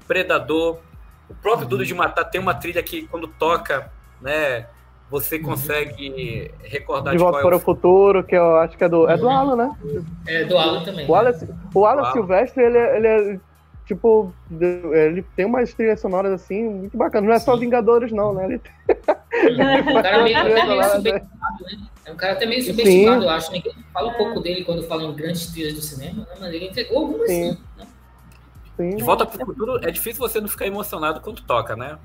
Predador, 0.06 0.80
o 1.28 1.34
próprio 1.34 1.64
uhum. 1.64 1.68
Duro 1.68 1.84
de 1.84 1.94
Matar 1.94 2.24
tem 2.24 2.40
uma 2.40 2.54
trilha 2.54 2.82
que 2.82 3.06
quando 3.08 3.28
toca, 3.28 3.90
né? 4.20 4.66
Você 5.10 5.36
uhum. 5.36 5.44
consegue 5.44 6.10
uhum. 6.10 6.68
recordar 6.68 7.12
de, 7.12 7.18
de 7.18 7.22
volta 7.22 7.38
é 7.38 7.42
para 7.42 7.56
o 7.56 7.60
futuro, 7.60 8.24
que 8.24 8.34
eu 8.34 8.56
acho 8.58 8.76
que 8.76 8.84
é 8.84 8.88
do, 8.88 9.08
é 9.08 9.16
do 9.16 9.26
uhum. 9.26 9.30
Alan, 9.30 9.56
né? 9.56 9.76
É 10.26 10.44
do 10.44 10.56
Alan 10.56 10.84
também. 10.84 11.08
O 11.08 11.14
Alan, 11.14 11.32
o 11.74 11.86
Alan 11.86 12.12
Silvestre, 12.12 12.62
ele, 12.62 12.78
é, 12.78 12.96
ele 12.96 13.06
é 13.06 13.40
tipo, 13.88 14.32
ele 14.60 15.24
tem 15.34 15.46
umas 15.46 15.72
trilhas 15.72 15.98
sonoras 15.98 16.30
assim, 16.30 16.62
muito 16.62 16.96
bacanas. 16.96 17.26
Não 17.26 17.34
é 17.34 17.38
só 17.38 17.56
Vingadores, 17.56 18.12
não, 18.12 18.34
né? 18.34 18.44
Ele... 18.44 18.60
é 19.88 19.98
um 19.98 20.02
cara 20.02 20.22
meio, 20.22 20.36
até 20.38 20.66
meio 20.66 20.84
subestimado, 20.84 21.64
né? 21.64 21.78
É 22.04 22.12
um 22.12 22.16
cara 22.16 22.32
até 22.34 22.46
meio 22.46 22.62
subestimado, 22.62 23.24
eu 23.24 23.30
acho. 23.30 23.50
Ninguém 23.50 23.72
fala 23.92 24.10
um 24.10 24.14
pouco 24.14 24.40
dele 24.40 24.62
quando 24.62 24.82
fala 24.82 25.04
em 25.04 25.14
grandes 25.14 25.46
trilhas 25.46 25.72
do 25.72 25.80
cinema, 25.80 26.20
né? 26.20 26.36
mas 26.38 26.52
ele 26.52 26.66
entregou 26.66 26.98
algumas 26.98 27.28
sim. 27.28 27.52
sim 27.52 27.58
né? 27.78 27.86
sim. 28.76 28.96
De 28.96 29.02
volta 29.02 29.24
pro 29.24 29.46
futuro, 29.46 29.80
é 29.82 29.90
difícil 29.90 30.20
você 30.20 30.38
não 30.38 30.48
ficar 30.48 30.66
emocionado 30.66 31.20
quando 31.22 31.40
toca, 31.42 31.74
né? 31.74 31.98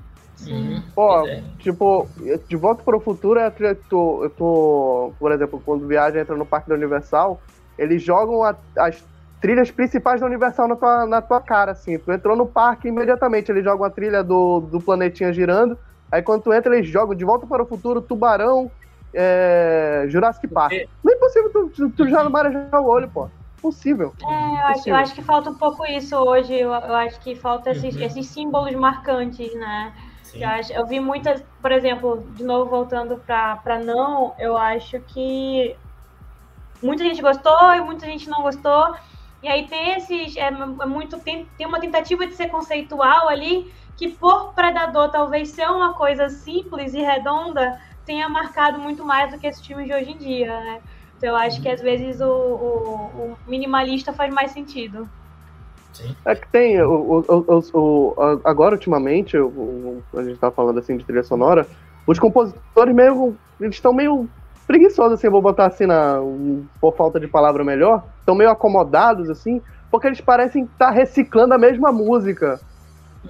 Uhum. 0.46 0.82
Pô, 0.94 1.26
é. 1.28 1.42
tipo, 1.58 2.08
de 2.48 2.56
volta 2.56 2.82
para 2.82 2.96
o 2.96 3.00
futuro, 3.00 3.38
é 3.38 3.52
eu 3.60 3.76
tô, 3.88 4.24
eu 4.24 4.30
tô, 4.30 5.12
por 5.18 5.30
exemplo, 5.30 5.62
quando 5.64 5.86
viaja 5.86 6.18
entra 6.18 6.34
no 6.34 6.46
Parque 6.46 6.68
da 6.68 6.74
Universal, 6.74 7.40
eles 7.78 8.02
jogam 8.02 8.42
a, 8.42 8.56
as 8.76 9.04
trilhas 9.44 9.70
principais 9.70 10.22
da 10.22 10.26
Universal 10.26 10.68
na 10.68 10.74
tua, 10.74 11.04
na 11.04 11.20
tua 11.20 11.38
cara, 11.38 11.72
assim. 11.72 11.98
Tu 11.98 12.10
entrou 12.10 12.34
no 12.34 12.46
parque 12.46 12.88
imediatamente, 12.88 13.52
eles 13.52 13.62
jogam 13.62 13.84
a 13.84 13.90
trilha 13.90 14.24
do, 14.24 14.60
do 14.60 14.80
planetinha 14.80 15.34
girando. 15.34 15.78
Aí 16.10 16.22
quando 16.22 16.44
tu 16.44 16.50
entra, 16.54 16.74
eles 16.74 16.88
jogam 16.88 17.14
De 17.14 17.26
Volta 17.26 17.46
para 17.46 17.62
o 17.62 17.66
Futuro, 17.66 18.00
Tubarão, 18.00 18.70
é, 19.12 20.06
Jurassic 20.08 20.48
Park. 20.48 20.72
Não 21.04 21.12
é 21.12 21.16
impossível 21.16 21.50
tu, 21.52 21.68
tu, 21.68 21.90
tu 21.90 22.08
já 22.08 22.26
marejar 22.26 22.80
o 22.80 22.86
olho, 22.86 23.10
pô. 23.10 23.28
Possível. 23.60 24.14
É, 24.22 24.24
eu 24.24 24.66
acho, 24.66 24.88
eu 24.88 24.96
acho, 24.96 25.14
que 25.14 25.22
falta 25.22 25.50
um 25.50 25.54
pouco 25.54 25.84
isso 25.84 26.16
hoje. 26.16 26.54
Eu, 26.54 26.70
eu 26.70 26.94
acho 26.94 27.20
que 27.20 27.36
falta 27.36 27.72
esses, 27.72 27.94
uhum. 27.96 28.02
esses 28.02 28.26
símbolos 28.28 28.74
marcantes, 28.74 29.54
né? 29.56 29.92
Eu, 30.32 30.48
acho, 30.48 30.72
eu 30.72 30.86
vi 30.86 31.00
muitas, 31.00 31.44
por 31.60 31.70
exemplo, 31.70 32.24
de 32.34 32.42
novo 32.42 32.70
voltando 32.70 33.18
para 33.18 33.78
não, 33.78 34.34
eu 34.38 34.56
acho 34.56 34.98
que 35.00 35.76
muita 36.82 37.04
gente 37.04 37.20
gostou 37.20 37.74
e 37.74 37.82
muita 37.82 38.06
gente 38.06 38.26
não 38.26 38.40
gostou. 38.40 38.94
E 39.44 39.48
aí 39.48 39.66
tem 39.66 39.90
esses. 39.90 40.34
É, 40.38 40.46
é, 40.46 40.86
muito, 40.86 41.18
tem, 41.18 41.46
tem 41.58 41.66
uma 41.66 41.78
tentativa 41.78 42.26
de 42.26 42.34
ser 42.34 42.48
conceitual 42.48 43.28
ali, 43.28 43.70
que 43.94 44.08
por 44.08 44.54
Predador 44.54 45.10
talvez 45.10 45.50
ser 45.50 45.68
uma 45.68 45.92
coisa 45.92 46.30
simples 46.30 46.94
e 46.94 47.02
redonda, 47.02 47.78
tenha 48.06 48.26
marcado 48.26 48.78
muito 48.78 49.04
mais 49.04 49.30
do 49.30 49.38
que 49.38 49.46
esses 49.46 49.64
filmes 49.64 49.86
de 49.86 49.92
hoje 49.92 50.12
em 50.12 50.16
dia, 50.16 50.48
né? 50.48 50.80
Então 51.18 51.28
eu 51.28 51.36
acho 51.36 51.60
que 51.60 51.68
às 51.68 51.82
vezes 51.82 52.22
o, 52.22 52.26
o, 52.26 53.34
o 53.34 53.38
minimalista 53.46 54.14
faz 54.14 54.32
mais 54.32 54.50
sentido. 54.50 55.06
Sim. 55.92 56.16
É 56.24 56.34
que 56.34 56.48
tem, 56.48 56.80
o, 56.80 57.22
o, 57.28 57.62
o, 57.74 58.40
agora 58.44 58.74
ultimamente, 58.74 59.36
a 59.36 60.22
gente 60.22 60.38
tá 60.38 60.50
falando 60.50 60.78
assim 60.78 60.96
de 60.96 61.04
trilha 61.04 61.22
sonora, 61.22 61.66
os 62.06 62.18
compositores 62.18 62.94
meio, 62.94 63.36
eles 63.60 63.74
estão 63.74 63.92
meio 63.92 64.26
preguiçosos, 64.64 65.14
assim, 65.14 65.28
vou 65.28 65.42
botar 65.42 65.66
assim, 65.66 65.86
na, 65.86 66.18
por 66.80 66.96
falta 66.96 67.20
de 67.20 67.28
palavra 67.28 67.64
melhor, 67.64 68.04
estão 68.20 68.34
meio 68.34 68.50
acomodados, 68.50 69.30
assim, 69.30 69.60
porque 69.90 70.06
eles 70.06 70.20
parecem 70.20 70.64
estar 70.64 70.86
tá 70.86 70.90
reciclando 70.90 71.54
a 71.54 71.58
mesma 71.58 71.92
música. 71.92 72.60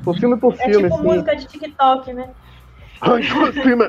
Por 0.03 0.17
filme 0.19 0.37
por 0.37 0.55
é 0.55 0.57
filme. 0.57 0.87
É 0.87 0.91
tipo 0.91 0.95
assim. 0.95 1.05
música 1.05 1.37
de 1.37 1.47
TikTok, 1.47 2.13
né? 2.13 2.31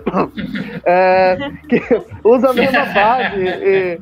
é, 0.84 1.38
que 1.70 1.82
usa 2.24 2.50
a 2.50 2.54
mesma 2.54 2.86
base 2.86 3.39
e, 3.39 4.02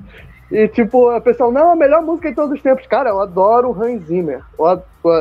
e, 0.51 0.67
tipo, 0.69 1.09
a 1.09 1.21
pessoa, 1.21 1.51
não, 1.51 1.71
a 1.71 1.75
melhor 1.75 2.01
música 2.01 2.29
de 2.29 2.35
todos 2.35 2.55
os 2.55 2.61
tempos. 2.61 2.87
Cara, 2.87 3.09
eu 3.09 3.21
adoro 3.21 3.69
o 3.69 3.83
Hans 3.83 4.03
Zimmer, 4.05 4.41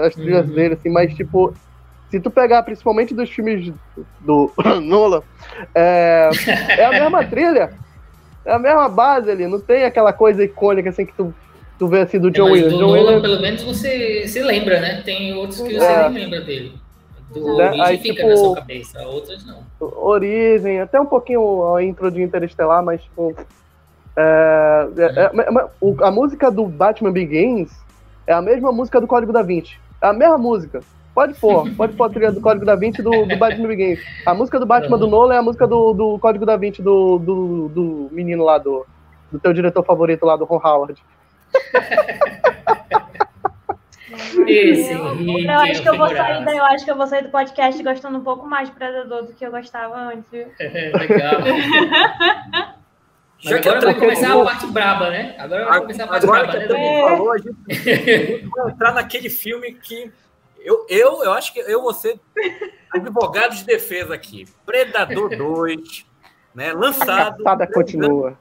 as 0.02 0.14
trilhas 0.14 0.48
uhum. 0.48 0.54
dele, 0.54 0.74
assim, 0.74 0.90
mas, 0.90 1.14
tipo, 1.14 1.54
se 2.10 2.20
tu 2.20 2.30
pegar 2.30 2.62
principalmente 2.62 3.14
dos 3.14 3.30
filmes 3.30 3.72
do 4.20 4.52
Nola, 4.82 5.22
é, 5.74 6.30
é 6.68 6.84
a 6.84 6.90
mesma 6.90 7.24
trilha, 7.24 7.72
é 8.44 8.52
a 8.52 8.58
mesma 8.58 8.88
base 8.88 9.30
ali, 9.30 9.46
não 9.46 9.60
tem 9.60 9.84
aquela 9.84 10.12
coisa 10.12 10.42
icônica 10.42 10.88
assim 10.88 11.06
que 11.06 11.12
tu, 11.12 11.34
tu 11.78 11.88
vê 11.88 12.00
assim 12.00 12.18
do 12.18 12.30
John 12.30 12.48
é, 12.48 12.52
Williams. 12.52 12.72
Do 12.72 12.78
John 12.78 12.86
Nolan, 12.86 13.00
Williams... 13.00 13.22
pelo 13.22 13.40
menos 13.40 13.62
você 13.62 14.26
se 14.26 14.42
lembra, 14.42 14.80
né? 14.80 15.02
Tem 15.04 15.34
outros 15.34 15.60
que 15.60 15.74
você 15.74 15.84
é. 15.84 16.08
nem 16.08 16.24
lembra 16.24 16.40
dele. 16.40 16.72
Do 17.30 17.56
né? 17.56 17.68
Origem 17.68 17.82
Aí, 17.82 17.98
fica 17.98 18.14
tipo, 18.14 18.28
na 18.28 18.36
sua 18.36 18.54
cabeça, 18.56 19.02
outras 19.06 19.46
não. 19.46 19.62
Origem, 19.80 20.80
até 20.80 21.00
um 21.00 21.06
pouquinho 21.06 21.74
a 21.74 21.82
intro 21.82 22.10
de 22.10 22.22
Interestelar, 22.22 22.82
mas 22.84 23.02
tipo. 23.02 23.34
É, 24.14 24.88
uhum. 25.80 25.96
a 26.02 26.10
música 26.10 26.50
do 26.50 26.66
Batman 26.66 27.12
Begins 27.12 27.70
é 28.26 28.34
a 28.34 28.42
mesma 28.42 28.70
música 28.70 29.00
do 29.00 29.06
Código 29.06 29.32
da 29.32 29.40
Vinci. 29.40 29.78
É 30.02 30.08
a 30.08 30.12
mesma 30.12 30.36
música. 30.36 30.80
Pode 31.14 31.34
pôr, 31.34 31.70
pode 31.76 31.94
pôr 31.94 32.04
a 32.04 32.08
trilha 32.08 32.32
do 32.32 32.40
Código 32.40 32.64
da 32.64 32.74
Vinci 32.74 33.02
do, 33.02 33.26
do 33.26 33.36
Batman 33.36 33.68
Begins. 33.68 34.00
A 34.26 34.34
música 34.34 34.58
do 34.58 34.66
Batman 34.66 34.98
do 34.98 35.06
Nolan 35.06 35.34
é 35.34 35.38
a 35.38 35.42
música 35.42 35.66
do, 35.66 35.92
do 35.92 36.18
Código 36.18 36.46
da 36.46 36.56
Vinci 36.56 36.82
do, 36.82 37.18
do, 37.18 37.68
do 37.68 38.08
menino 38.12 38.44
lá, 38.44 38.58
do, 38.58 38.86
do 39.30 39.38
teu 39.38 39.52
diretor 39.52 39.84
favorito 39.84 40.24
lá, 40.24 40.36
do 40.36 40.44
Ron 40.44 40.60
Howard. 40.64 41.02
Esse, 44.46 44.92
eu, 44.92 45.58
acho 45.60 45.82
que 45.82 45.88
eu 45.88 45.96
vou 45.96 46.08
sair 46.08 46.44
daí, 46.44 46.56
eu 46.56 46.64
acho 46.64 46.84
que 46.84 46.90
eu 46.90 46.96
vou 46.96 47.06
sair 47.06 47.22
do 47.22 47.30
podcast 47.30 47.82
gostando 47.82 48.18
um 48.18 48.22
pouco 48.22 48.46
mais 48.46 48.68
de 48.68 48.74
Predador 48.74 49.22
do 49.24 49.32
que 49.32 49.44
eu 49.44 49.50
gostava 49.50 49.96
antes, 49.96 50.28
viu? 50.30 50.46
Legal. 50.60 51.40
Mas 53.44 53.52
agora 53.54 53.80
vai 53.80 53.94
começar 53.94 54.32
a 54.34 54.44
parte 54.44 54.66
braba, 54.66 55.10
né? 55.10 55.34
Agora 55.38 55.64
vai 55.64 55.80
começar 55.80 56.04
a 56.04 56.06
parte 56.08 56.24
agora 56.24 56.46
braba, 56.46 56.66
que 56.66 56.72
né? 56.72 57.00
Falou, 57.00 57.32
a 57.32 57.38
gente 57.38 58.50
vai 58.54 58.70
entrar 58.70 58.92
naquele 58.92 59.30
filme 59.30 59.72
que 59.74 60.12
eu, 60.64 60.86
eu, 60.88 61.24
eu 61.24 61.32
acho 61.32 61.52
que 61.52 61.60
eu 61.60 61.82
vou 61.82 61.92
ser 61.92 62.18
advogado 62.90 63.54
de 63.54 63.64
defesa 63.64 64.14
aqui. 64.14 64.46
Predador 64.64 65.30
2, 65.36 66.06
né? 66.54 66.72
Lançado. 66.72 67.40
A 67.40 67.44
caçada 67.44 67.66
continua. 67.66 68.38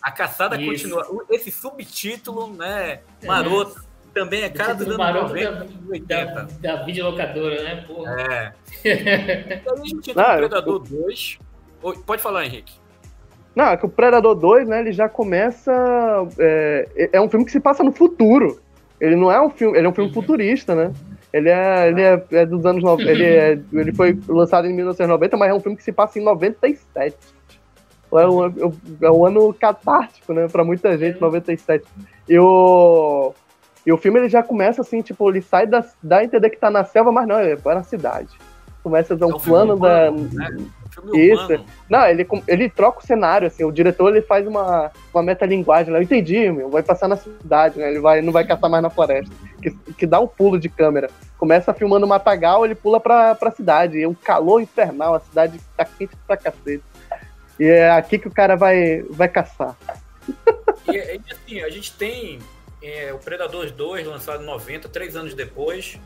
A 0.00 0.10
caçada 0.10 0.60
Isso. 0.60 0.88
continua. 0.90 1.24
Esse 1.30 1.50
subtítulo, 1.50 2.52
né? 2.52 3.00
Maroto. 3.24 3.80
É. 3.80 3.94
Também 4.14 4.42
é 4.42 4.48
cara 4.48 4.74
dos 4.74 4.86
anos 4.86 4.98
90, 4.98 5.50
da, 5.50 5.66
80. 5.90 6.24
Da, 6.60 6.76
da 6.76 6.82
videolocadora, 6.84 7.62
né? 7.64 7.84
Porra. 7.84 8.12
É. 8.20 8.52
então, 9.54 9.74
a 9.74 9.86
gente 9.86 10.10
entra 10.10 10.32
no 10.32 10.38
Predador 10.38 10.78
2. 10.78 11.38
Pode 12.06 12.22
falar, 12.22 12.44
Henrique. 12.44 12.74
Não, 13.56 13.66
é 13.66 13.76
que 13.76 13.86
o 13.86 13.88
Predador 13.88 14.34
2, 14.36 14.68
né, 14.68 14.80
ele 14.80 14.92
já 14.92 15.08
começa. 15.08 15.72
É, 16.38 17.10
é 17.14 17.20
um 17.20 17.28
filme 17.28 17.44
que 17.44 17.50
se 17.50 17.58
passa 17.58 17.82
no 17.82 17.90
futuro. 17.90 18.60
Ele 19.00 19.16
não 19.16 19.32
é 19.32 19.40
um 19.40 19.50
filme. 19.50 19.76
Ele 19.76 19.86
é 19.86 19.90
um 19.90 19.94
filme 19.94 20.10
uhum. 20.10 20.14
futurista, 20.14 20.74
né? 20.74 20.92
Ele 21.34 21.50
é, 21.50 21.88
ele 21.88 22.00
é, 22.00 22.24
é 22.30 22.46
dos 22.46 22.64
anos 22.64 22.80
90. 22.80 23.10
Ele, 23.10 23.24
é, 23.24 23.58
ele 23.72 23.92
foi 23.92 24.16
lançado 24.28 24.68
em 24.68 24.72
1990, 24.72 25.36
mas 25.36 25.50
é 25.50 25.54
um 25.54 25.58
filme 25.58 25.76
que 25.76 25.82
se 25.82 25.90
passa 25.90 26.16
em 26.20 26.22
97. 26.22 27.16
É 28.12 28.28
um, 28.28 28.44
é 29.02 29.10
um 29.10 29.26
ano 29.26 29.52
catártico, 29.52 30.32
né? 30.32 30.46
Pra 30.46 30.62
muita 30.62 30.96
gente, 30.96 31.20
97. 31.20 31.84
E 32.28 32.38
o, 32.38 33.34
e 33.84 33.92
o 33.92 33.98
filme 33.98 34.20
ele 34.20 34.28
já 34.28 34.44
começa 34.44 34.80
assim, 34.80 35.02
tipo, 35.02 35.28
ele 35.28 35.42
sai 35.42 35.66
da, 35.66 35.84
dá 36.00 36.18
a 36.18 36.24
entender 36.24 36.50
que 36.50 36.56
tá 36.56 36.70
na 36.70 36.84
selva, 36.84 37.10
mas 37.10 37.26
não, 37.26 37.36
é 37.36 37.58
na 37.64 37.82
cidade. 37.82 38.28
Começa 38.84 39.14
a 39.14 39.16
dar 39.16 39.26
um, 39.26 39.32
é 39.32 39.34
um 39.34 39.40
plano 39.40 39.76
da. 39.76 40.12
Né? 40.12 40.56
Isso. 41.12 41.64
Não, 41.88 42.06
ele, 42.06 42.26
ele 42.46 42.68
troca 42.68 43.00
o 43.00 43.06
cenário, 43.06 43.46
assim, 43.46 43.64
o 43.64 43.72
diretor 43.72 44.08
ele 44.08 44.22
faz 44.22 44.46
uma, 44.46 44.90
uma 45.12 45.22
metalinguagem 45.22 45.92
lá. 45.92 45.98
Eu 45.98 46.02
entendi, 46.02 46.50
meu, 46.50 46.70
vai 46.70 46.82
passar 46.82 47.08
na 47.08 47.16
cidade, 47.16 47.78
né? 47.78 47.90
Ele 47.90 48.00
vai, 48.00 48.22
não 48.22 48.32
vai 48.32 48.46
caçar 48.46 48.70
mais 48.70 48.82
na 48.82 48.90
floresta. 48.90 49.32
Que, 49.60 49.70
que 49.70 50.06
dá 50.06 50.20
um 50.20 50.26
pulo 50.26 50.58
de 50.58 50.68
câmera. 50.68 51.10
Começa 51.38 51.74
filmando 51.74 52.06
o 52.06 52.08
Matagal, 52.08 52.64
ele 52.64 52.74
pula 52.74 53.00
pra, 53.00 53.34
pra 53.34 53.50
cidade. 53.50 53.98
E 53.98 54.06
um 54.06 54.14
calor 54.14 54.60
infernal, 54.60 55.14
a 55.14 55.20
cidade 55.20 55.60
tá 55.76 55.84
quente 55.84 56.16
pra 56.26 56.36
cacete. 56.36 56.84
E 57.58 57.64
é 57.64 57.90
aqui 57.90 58.18
que 58.18 58.28
o 58.28 58.34
cara 58.34 58.56
vai, 58.56 59.02
vai 59.10 59.28
caçar. 59.28 59.76
E, 60.88 60.96
e 60.96 61.32
assim, 61.32 61.60
a 61.60 61.70
gente 61.70 61.92
tem 61.94 62.38
é, 62.82 63.12
o 63.12 63.18
Predador 63.18 63.70
2, 63.70 64.06
lançado 64.06 64.42
em 64.42 64.46
90, 64.46 64.88
três 64.88 65.16
anos 65.16 65.34
depois. 65.34 65.98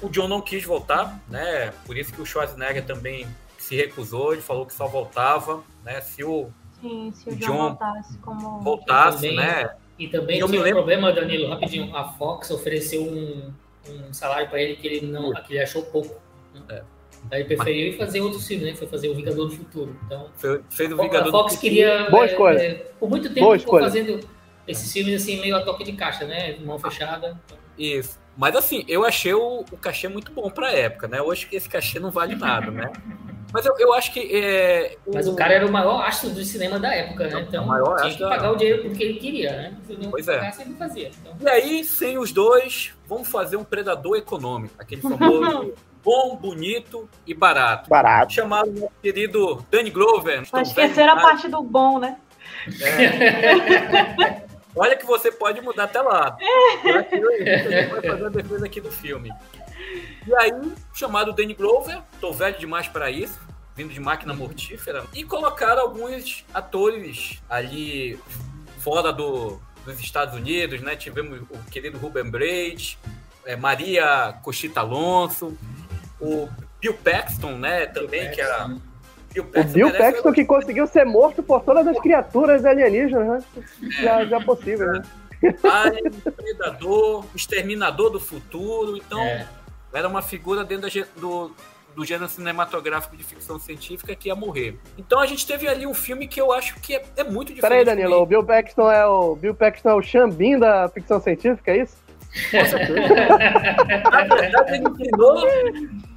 O 0.00 0.08
John 0.08 0.26
não 0.26 0.40
quis 0.40 0.64
voltar, 0.64 1.20
né? 1.28 1.72
Por 1.86 1.96
isso 1.96 2.12
que 2.12 2.20
o 2.20 2.26
Schwarzenegger 2.26 2.84
também 2.84 3.26
se 3.62 3.76
recusou, 3.76 4.32
ele 4.32 4.42
falou 4.42 4.66
que 4.66 4.74
só 4.74 4.86
voltava, 4.86 5.62
né? 5.84 6.00
Se 6.00 6.24
o, 6.24 6.50
Sim, 6.80 7.12
se 7.14 7.28
o 7.28 7.36
John, 7.36 7.46
John 7.46 7.58
voltasse 7.68 8.18
como. 8.18 8.60
Voltasse, 8.60 9.28
também, 9.28 9.36
né? 9.36 9.70
E 9.98 10.08
também 10.08 10.40
e 10.40 10.44
tinha 10.44 10.60
um 10.60 10.62
lembro... 10.62 10.78
problema, 10.78 11.12
Danilo, 11.12 11.48
rapidinho. 11.48 11.96
A 11.96 12.04
Fox 12.04 12.50
ofereceu 12.50 13.04
um, 13.04 13.52
um 13.88 14.12
salário 14.12 14.48
para 14.48 14.60
ele 14.60 14.74
que 14.76 14.86
ele 14.86 15.06
não, 15.06 15.32
que 15.32 15.54
ele 15.54 15.62
achou 15.62 15.82
pouco. 15.82 16.20
É. 16.68 16.82
Daí 17.24 17.44
preferiu 17.44 17.88
ir 17.88 17.96
fazer 17.96 18.20
outro 18.20 18.40
filme, 18.40 18.64
né? 18.64 18.74
Foi 18.74 18.88
fazer 18.88 19.08
o 19.08 19.14
Vingador 19.14 19.46
do 19.48 19.54
Futuro. 19.54 19.96
Então, 20.06 20.28
fez 20.68 20.90
o 20.90 20.96
Vingador 20.96 21.28
a 21.28 21.30
Fox 21.30 21.56
queria. 21.56 22.10
Boa 22.10 22.24
é, 22.24 22.26
escolha. 22.26 22.58
É, 22.58 22.74
por 22.98 23.08
muito 23.08 23.28
tempo 23.28 23.46
Boa 23.46 23.58
ficou 23.58 23.78
fazendo 23.78 24.28
esses 24.66 24.92
filmes 24.92 25.22
assim, 25.22 25.40
meio 25.40 25.56
a 25.56 25.62
toque 25.62 25.84
de 25.84 25.92
caixa, 25.92 26.24
né? 26.24 26.56
Mão 26.64 26.80
fechada. 26.80 27.40
Isso. 27.78 28.20
Mas 28.36 28.56
assim, 28.56 28.84
eu 28.88 29.04
achei 29.04 29.34
o, 29.34 29.60
o 29.70 29.76
cachê 29.76 30.08
muito 30.08 30.32
bom 30.32 30.50
pra 30.50 30.72
época, 30.72 31.06
né? 31.06 31.20
Hoje 31.20 31.46
esse 31.52 31.68
cachê 31.68 32.00
não 32.00 32.10
vale 32.10 32.34
nada, 32.34 32.70
né? 32.70 32.90
Mas 33.52 33.66
eu, 33.66 33.74
eu 33.78 33.92
acho 33.92 34.12
que. 34.12 34.20
É, 34.34 34.96
o... 35.06 35.14
Mas 35.14 35.28
o 35.28 35.34
cara 35.34 35.54
era 35.54 35.66
o 35.66 35.70
maior 35.70 36.06
astro 36.06 36.30
do 36.30 36.42
cinema 36.42 36.78
da 36.78 36.94
época, 36.94 37.28
né? 37.28 37.40
Então 37.46 37.66
maior 37.66 38.00
tinha 38.00 38.14
que 38.14 38.20
pagar 38.20 38.52
o 38.52 38.56
dinheiro 38.56 38.82
porque 38.82 39.02
ele 39.02 39.18
queria, 39.18 39.52
né? 39.52 39.76
Se 39.86 39.92
não 39.94 40.10
pois 40.10 40.26
pagasse, 40.26 40.62
é. 40.62 40.64
ele 40.64 40.74
fazia. 40.74 41.10
Então... 41.20 41.36
E 41.40 41.48
aí, 41.48 41.84
sem 41.84 42.18
os 42.18 42.32
dois, 42.32 42.94
vamos 43.06 43.28
fazer 43.28 43.56
um 43.56 43.64
predador 43.64 44.16
econômico. 44.16 44.74
Aquele 44.78 45.02
famoso 45.02 45.74
bom, 46.02 46.36
bonito 46.36 47.08
e 47.26 47.34
barato. 47.34 47.90
Barato. 47.90 48.32
Chamado 48.32 48.70
o 48.84 48.90
querido 49.02 49.64
Danny 49.70 49.90
Glover. 49.90 50.42
Esquecer 50.42 51.08
a 51.08 51.16
parte 51.16 51.48
do 51.48 51.62
bom, 51.62 51.98
né? 51.98 52.16
É. 52.80 54.42
Olha 54.74 54.96
que 54.96 55.04
você 55.04 55.30
pode 55.30 55.60
mudar 55.60 55.84
até 55.84 56.00
lá. 56.00 56.36
É. 56.40 56.90
A 56.90 57.02
gente 57.02 57.90
vai 57.90 58.02
fazer 58.02 58.26
a 58.26 58.28
defesa 58.30 58.66
aqui 58.66 58.80
do 58.80 58.90
filme. 58.90 59.30
E 60.26 60.34
aí, 60.34 60.72
chamado 60.94 61.32
Danny 61.32 61.54
Glover, 61.54 62.00
tô 62.20 62.32
velho 62.32 62.58
demais 62.58 62.88
para 62.88 63.10
isso, 63.10 63.40
vindo 63.74 63.92
de 63.92 64.00
máquina 64.00 64.34
mortífera, 64.34 65.04
e 65.14 65.24
colocaram 65.24 65.82
alguns 65.82 66.44
atores 66.52 67.42
ali 67.48 68.18
fora 68.78 69.12
do, 69.12 69.58
dos 69.84 69.98
Estados 70.00 70.34
Unidos, 70.34 70.80
né? 70.80 70.96
Tivemos 70.96 71.40
o 71.40 71.70
querido 71.70 71.98
Ruben 71.98 72.30
Braid, 72.30 72.98
é, 73.44 73.56
Maria 73.56 74.34
Cochita 74.42 74.80
Alonso, 74.80 75.56
o 76.20 76.48
Bill 76.80 76.94
Paxton, 76.94 77.58
né? 77.58 77.86
Também, 77.86 78.30
que 78.30 78.40
era. 78.40 78.68
Bill 79.32 79.44
Paxton 79.44 79.70
o 79.70 79.72
Bill 79.72 79.92
Paxton 79.92 80.32
que 80.32 80.44
conseguiu 80.44 80.86
ser 80.86 81.04
morto 81.04 81.42
por 81.42 81.62
todas 81.62 81.86
as 81.86 81.98
criaturas 82.00 82.64
alienígenas, 82.64 83.26
né? 83.26 83.44
É. 83.82 84.02
Já, 84.02 84.24
já 84.26 84.40
possível, 84.40 84.92
né? 84.92 85.02
Alien, 85.64 86.10
Predador, 86.10 87.24
Exterminador 87.34 88.10
do 88.10 88.20
Futuro, 88.20 88.96
então. 88.96 89.20
É 89.20 89.61
era 89.92 90.08
uma 90.08 90.22
figura 90.22 90.64
dentro 90.64 90.88
da, 90.90 91.06
do, 91.16 91.54
do 91.94 92.04
gênero 92.04 92.28
cinematográfico 92.28 93.16
de 93.16 93.24
ficção 93.24 93.58
científica 93.58 94.14
que 94.14 94.28
ia 94.28 94.34
morrer. 94.34 94.78
Então 94.96 95.18
a 95.20 95.26
gente 95.26 95.46
teve 95.46 95.68
ali 95.68 95.86
um 95.86 95.94
filme 95.94 96.26
que 96.26 96.40
eu 96.40 96.52
acho 96.52 96.78
que 96.80 96.94
é, 96.94 97.04
é 97.16 97.24
muito 97.24 97.52
diferente. 97.52 97.84
Peraí, 97.84 97.84
Danilo, 97.84 98.22
o 98.22 98.26
Bill 98.26 98.44
Paxton 98.44 98.90
é 98.90 99.06
o 99.06 99.36
Bill 99.36 99.54
Paxton 99.54 99.90
é 99.90 99.94
o 99.94 100.02
Xambim 100.02 100.58
da 100.58 100.88
ficção 100.88 101.20
científica, 101.20 101.70
é 101.72 101.82
isso? 101.82 101.96
Com 102.50 102.64
certeza. 102.64 102.98
Na 104.10 104.34
verdade, 104.34 104.74
ele 104.74 104.88
ensinou 104.88 105.44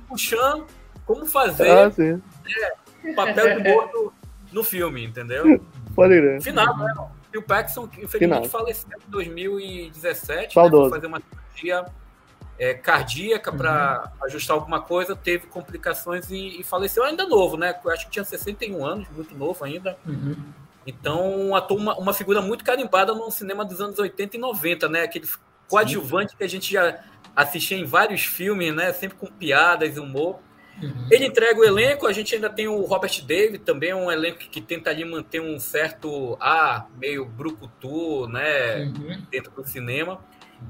o 0.09 0.17
Chan 0.17 0.63
como 1.05 1.26
fazer 1.26 1.69
ah, 1.69 1.91
o 3.03 3.15
papel 3.15 3.61
de 3.61 3.69
morto 3.69 4.13
no 4.51 4.63
filme, 4.63 5.03
entendeu? 5.03 5.61
Pode 5.93 6.13
ir. 6.13 6.41
Final, 6.41 6.78
né? 6.78 6.93
Bill 7.32 7.43
Paxton, 7.43 7.89
infelizmente, 7.97 8.19
Final. 8.19 8.45
faleceu 8.45 8.89
em 8.97 9.11
2017. 9.11 10.57
Né, 10.57 10.89
fazer 10.89 11.07
uma 11.07 11.21
cirurgia 11.21 11.86
é, 12.57 12.73
cardíaca 12.73 13.51
para 13.51 14.11
uhum. 14.19 14.25
ajustar 14.25 14.55
alguma 14.55 14.81
coisa, 14.81 15.15
teve 15.15 15.47
complicações 15.47 16.29
e, 16.31 16.59
e, 16.59 16.63
faleceu 16.63 17.03
ainda 17.03 17.27
novo, 17.27 17.57
né? 17.57 17.75
Eu 17.83 17.91
acho 17.91 18.05
que 18.05 18.11
tinha 18.11 18.23
61 18.25 18.85
anos, 18.85 19.07
muito 19.09 19.35
novo 19.35 19.63
ainda. 19.63 19.97
Uhum. 20.05 20.35
Então, 20.87 21.55
ator, 21.55 21.77
uma, 21.77 21.97
uma, 21.97 22.13
figura 22.13 22.41
muito 22.41 22.63
carimbada 22.63 23.13
no 23.13 23.29
cinema 23.31 23.65
dos 23.65 23.81
anos 23.81 23.97
80 23.97 24.37
e 24.37 24.39
90, 24.39 24.87
né? 24.87 25.01
Aquele 25.01 25.27
coadjuvante 25.67 26.31
Sim. 26.31 26.37
que 26.37 26.43
a 26.43 26.49
gente 26.49 26.71
já 26.71 26.99
assistia 27.35 27.77
em 27.77 27.85
vários 27.85 28.23
filmes, 28.23 28.73
né? 28.73 28.93
Sempre 28.93 29.17
com 29.17 29.27
piadas 29.27 29.97
e 29.97 29.99
humor. 29.99 30.39
Uhum. 30.81 31.07
Ele 31.09 31.25
entrega 31.25 31.59
o 31.59 31.63
elenco, 31.63 32.05
a 32.05 32.13
gente 32.13 32.35
ainda 32.35 32.49
tem 32.49 32.67
o 32.67 32.81
Robert 32.81 33.21
David, 33.25 33.59
também 33.59 33.93
um 33.93 34.11
elenco 34.11 34.39
que, 34.39 34.61
tenta 34.61 34.89
ali 34.89 35.05
manter 35.05 35.39
um 35.39 35.57
certo 35.57 36.37
ar 36.39 36.89
meio 36.97 37.25
brucutu, 37.25 38.27
né? 38.27 38.83
Uhum. 38.83 39.23
Dentro 39.31 39.51
do 39.51 39.67
cinema. 39.67 40.19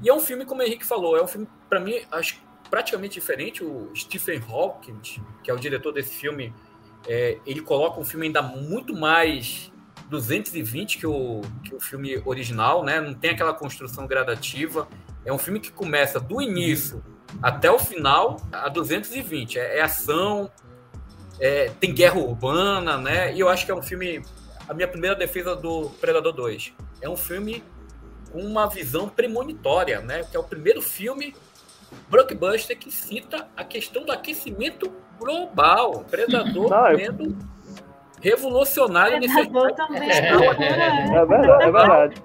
E 0.02 0.08
é 0.08 0.14
um 0.14 0.20
filme, 0.20 0.44
como 0.44 0.60
o 0.60 0.64
Henrique 0.64 0.84
falou, 0.84 1.16
é 1.16 1.22
um 1.22 1.26
filme, 1.26 1.48
para 1.68 1.80
mim, 1.80 2.00
acho 2.10 2.40
praticamente 2.70 3.14
diferente. 3.14 3.64
O 3.64 3.90
Stephen 3.94 4.42
Hawking, 4.48 5.00
que 5.42 5.50
é 5.50 5.54
o 5.54 5.58
diretor 5.58 5.92
desse 5.92 6.14
filme, 6.14 6.52
é, 7.06 7.38
ele 7.46 7.60
coloca 7.60 8.00
um 8.00 8.04
filme 8.04 8.26
ainda 8.26 8.42
muito 8.42 8.94
mais 8.94 9.72
220 10.08 10.98
que 10.98 11.06
o, 11.06 11.40
que 11.64 11.74
o 11.74 11.80
filme 11.80 12.20
original, 12.24 12.84
né? 12.84 13.00
Não 13.00 13.14
tem 13.14 13.30
aquela 13.30 13.54
construção 13.54 14.06
gradativa. 14.06 14.88
É 15.24 15.32
um 15.32 15.38
filme 15.38 15.60
que 15.60 15.70
começa 15.70 16.20
do 16.20 16.40
início 16.40 17.02
até 17.42 17.70
o 17.70 17.78
final 17.78 18.36
a 18.52 18.68
220. 18.68 19.58
É, 19.58 19.78
é 19.78 19.82
ação, 19.82 20.50
é, 21.40 21.70
tem 21.80 21.92
guerra 21.92 22.18
urbana, 22.18 22.96
né? 22.98 23.34
E 23.34 23.40
eu 23.40 23.48
acho 23.48 23.64
que 23.64 23.70
é 23.70 23.74
um 23.74 23.82
filme. 23.82 24.22
A 24.68 24.74
minha 24.74 24.88
primeira 24.88 25.14
defesa 25.14 25.54
do 25.54 25.90
Predador 26.00 26.32
2. 26.32 26.72
É 27.00 27.08
um 27.08 27.16
filme 27.16 27.62
uma 28.36 28.66
visão 28.68 29.08
premonitória, 29.08 30.00
né? 30.00 30.24
Que 30.30 30.36
é 30.36 30.40
o 30.40 30.44
primeiro 30.44 30.82
filme 30.82 31.34
blockbuster 32.08 32.78
que 32.78 32.90
cita 32.90 33.48
a 33.56 33.64
questão 33.64 34.04
do 34.04 34.12
aquecimento 34.12 34.92
global. 35.18 36.04
Predador 36.10 36.68
sendo 36.96 37.36
revolucionário 38.20 39.18
nesse 39.18 39.46
também. 39.74 40.10
É, 40.10 40.28
é, 40.28 41.24
verdade, 41.24 41.62
é 41.62 41.70
verdade. 41.70 42.22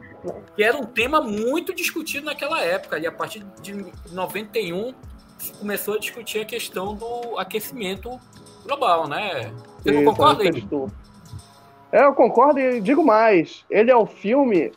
Que 0.55 0.63
era 0.63 0.77
um 0.77 0.85
tema 0.85 1.21
muito 1.21 1.73
discutido 1.73 2.25
naquela 2.25 2.61
época. 2.61 2.99
E 2.99 3.07
a 3.07 3.11
partir 3.11 3.43
de 3.61 3.85
91 4.11 4.93
se 5.37 5.53
começou 5.53 5.95
a 5.95 5.97
discutir 5.97 6.41
a 6.41 6.45
questão 6.45 6.93
do 6.93 7.37
aquecimento 7.37 8.19
global, 8.63 9.07
né? 9.07 9.51
Você 9.79 9.91
não 9.91 10.05
concorda, 10.05 10.43
É, 11.91 12.05
eu 12.05 12.13
concordo 12.13 12.59
e 12.59 12.79
digo 12.79 13.03
mais. 13.03 13.65
Ele 13.69 13.89
é 13.89 13.97
um 13.97 14.05
filme 14.05 14.71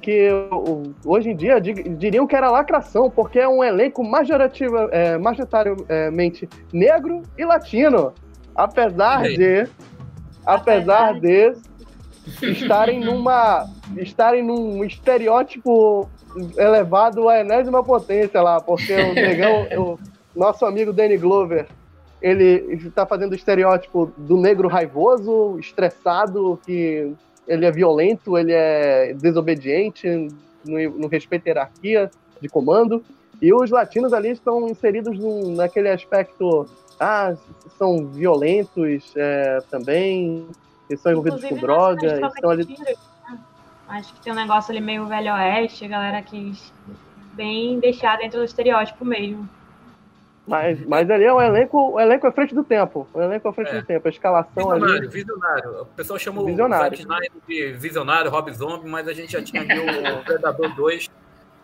que 0.00 0.28
hoje 1.04 1.30
em 1.30 1.36
dia 1.36 1.60
diriam 1.60 2.26
que 2.26 2.36
era 2.36 2.50
lacração, 2.50 3.10
porque 3.10 3.38
é 3.38 3.48
um 3.48 3.64
elenco 3.64 4.04
majorativa, 4.04 4.88
é, 4.92 5.18
majoritariamente 5.18 6.48
negro 6.72 7.22
e 7.36 7.44
latino. 7.44 8.12
Apesar 8.54 9.22
de. 9.24 9.68
Apesar 10.44 11.18
de 11.18 11.52
estarem 12.42 13.00
numa. 13.00 13.66
estarem 13.96 14.42
num 14.42 14.84
estereótipo 14.84 16.08
elevado 16.56 17.28
à 17.28 17.40
enésima 17.40 17.82
potência 17.82 18.40
lá, 18.40 18.60
porque 18.60 18.94
o 18.94 19.14
negão, 19.14 19.66
o 19.76 19.98
nosso 20.38 20.64
amigo 20.64 20.92
Danny 20.92 21.16
Glover, 21.16 21.66
ele 22.22 22.74
está 22.74 23.04
fazendo 23.04 23.32
o 23.32 23.36
estereótipo 23.36 24.12
do 24.16 24.36
negro 24.36 24.68
raivoso, 24.68 25.58
estressado, 25.58 26.58
que 26.64 27.12
ele 27.46 27.64
é 27.64 27.70
violento, 27.70 28.36
ele 28.36 28.52
é 28.52 29.14
desobediente, 29.14 30.08
não, 30.64 30.90
não 30.96 31.08
respeita 31.08 31.48
a 31.48 31.50
hierarquia 31.50 32.10
de 32.40 32.48
comando. 32.48 33.04
E 33.40 33.52
os 33.52 33.70
latinos 33.70 34.12
ali 34.12 34.30
estão 34.30 34.68
inseridos 34.68 35.18
num, 35.18 35.54
naquele 35.54 35.90
aspecto, 35.90 36.66
ah, 36.98 37.34
são 37.76 38.06
violentos 38.06 39.12
é, 39.14 39.58
também, 39.70 40.46
eles 40.88 41.00
são 41.00 41.12
envolvidos 41.12 41.44
Inclusive, 41.44 41.60
com 41.60 41.66
droga, 41.66 42.26
estão 42.26 42.50
ali... 42.50 42.64
Né? 42.66 42.94
Acho 43.88 44.14
que 44.14 44.20
tem 44.20 44.32
um 44.32 44.36
negócio 44.36 44.72
ali 44.72 44.80
meio 44.80 45.06
velho 45.06 45.32
oeste, 45.32 45.84
a 45.84 45.88
galera 45.88 46.22
quis 46.22 46.72
bem 47.34 47.78
deixar 47.78 48.16
dentro 48.16 48.38
do 48.38 48.44
estereótipo 48.44 49.04
mesmo. 49.04 49.48
Mas, 50.46 50.86
mas 50.86 51.10
ali 51.10 51.24
é 51.24 51.32
o 51.32 51.40
elenco, 51.40 51.94
o 51.94 52.00
elenco 52.00 52.26
é 52.26 52.30
frente 52.30 52.54
do 52.54 52.62
tempo. 52.62 53.06
O 53.12 53.20
elenco 53.20 53.48
é 53.48 53.52
frente 53.52 53.70
é. 53.70 53.80
do 53.80 53.86
tempo. 53.86 54.06
A 54.06 54.10
escalação 54.10 54.70
visionário, 54.70 54.96
ali. 54.96 55.08
Visionário. 55.08 55.82
O 55.82 55.86
pessoal 55.86 56.18
chamou 56.18 56.46
visionário. 56.46 56.98
o 56.98 57.48
de 57.48 57.72
visionário, 57.72 58.30
Rob 58.30 58.52
Zombie, 58.52 58.88
mas 58.88 59.08
a 59.08 59.12
gente 59.12 59.32
já 59.32 59.42
tinha 59.42 59.62
ali 59.62 59.78
o 59.78 60.22
Predador 60.22 60.74
2 60.74 61.10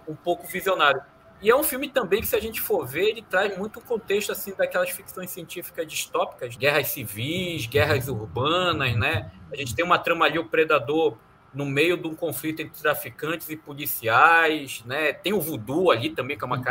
um 0.09 0.15
pouco 0.17 0.47
visionário. 0.49 1.01
E 1.41 1.51
é 1.51 1.57
um 1.57 1.63
filme 1.63 1.89
também 1.89 2.21
que, 2.21 2.27
se 2.27 2.37
a 2.37 2.41
gente 2.41 2.61
for 2.61 2.87
ver, 2.87 3.11
ele 3.11 3.23
traz 3.23 3.57
muito 3.57 3.79
o 3.79 3.83
contexto 3.83 4.31
assim 4.31 4.53
daquelas 4.57 4.91
ficções 4.91 5.31
científicas 5.31 5.87
distópicas, 5.87 6.57
guerras 6.57 6.89
civis, 6.89 7.67
guerras 7.67 8.09
urbanas, 8.09 8.97
né? 8.97 9.31
A 9.53 9.57
gente 9.57 9.75
tem 9.75 9.85
uma 9.85 9.99
trama 9.99 10.25
ali, 10.25 10.39
o 10.39 10.45
Predador 10.45 11.17
no 11.53 11.67
meio 11.67 11.97
de 11.97 12.07
um 12.07 12.15
conflito 12.15 12.63
entre 12.63 12.81
traficantes 12.81 13.49
e 13.51 13.57
policiais, 13.57 14.83
né? 14.87 15.13
Tem 15.13 15.33
o 15.33 15.41
voodoo 15.41 15.91
ali 15.91 16.11
também, 16.11 16.37
que 16.37 16.45
é 16.45 16.47
uma 16.47 16.57
uhum. 16.57 16.63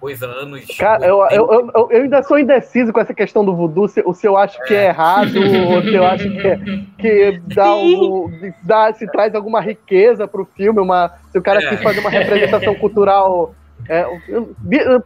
Coisa 0.00 0.26
anos. 0.26 0.64
Cara, 0.78 1.06
eu, 1.06 1.18
eu, 1.30 1.52
eu, 1.52 1.88
eu, 1.90 2.02
ainda 2.02 2.22
sou 2.22 2.38
indeciso 2.38 2.92
com 2.92 3.00
essa 3.00 3.14
questão 3.14 3.44
do 3.44 3.54
voodoo, 3.54 3.88
se, 3.88 4.02
se 4.14 4.26
eu 4.26 4.36
acho 4.36 4.60
é. 4.62 4.66
que 4.66 4.74
é 4.74 4.86
errado, 4.86 5.36
ou 5.36 5.82
se 5.82 5.94
eu 5.94 6.04
acho 6.04 6.30
que, 6.30 6.46
é, 6.46 6.58
que 6.98 7.40
dá, 7.54 7.74
o, 7.74 8.30
dá 8.62 8.92
se 8.92 9.06
traz 9.06 9.34
alguma 9.34 9.60
riqueza 9.60 10.28
para 10.28 10.42
o 10.42 10.46
filme, 10.46 10.80
uma, 10.80 11.12
se 11.30 11.38
o 11.38 11.42
cara 11.42 11.62
é. 11.62 11.68
quis 11.68 11.82
fazer 11.82 12.00
uma 12.00 12.10
representação 12.10 12.74
cultural. 12.74 13.54
É, 13.88 14.04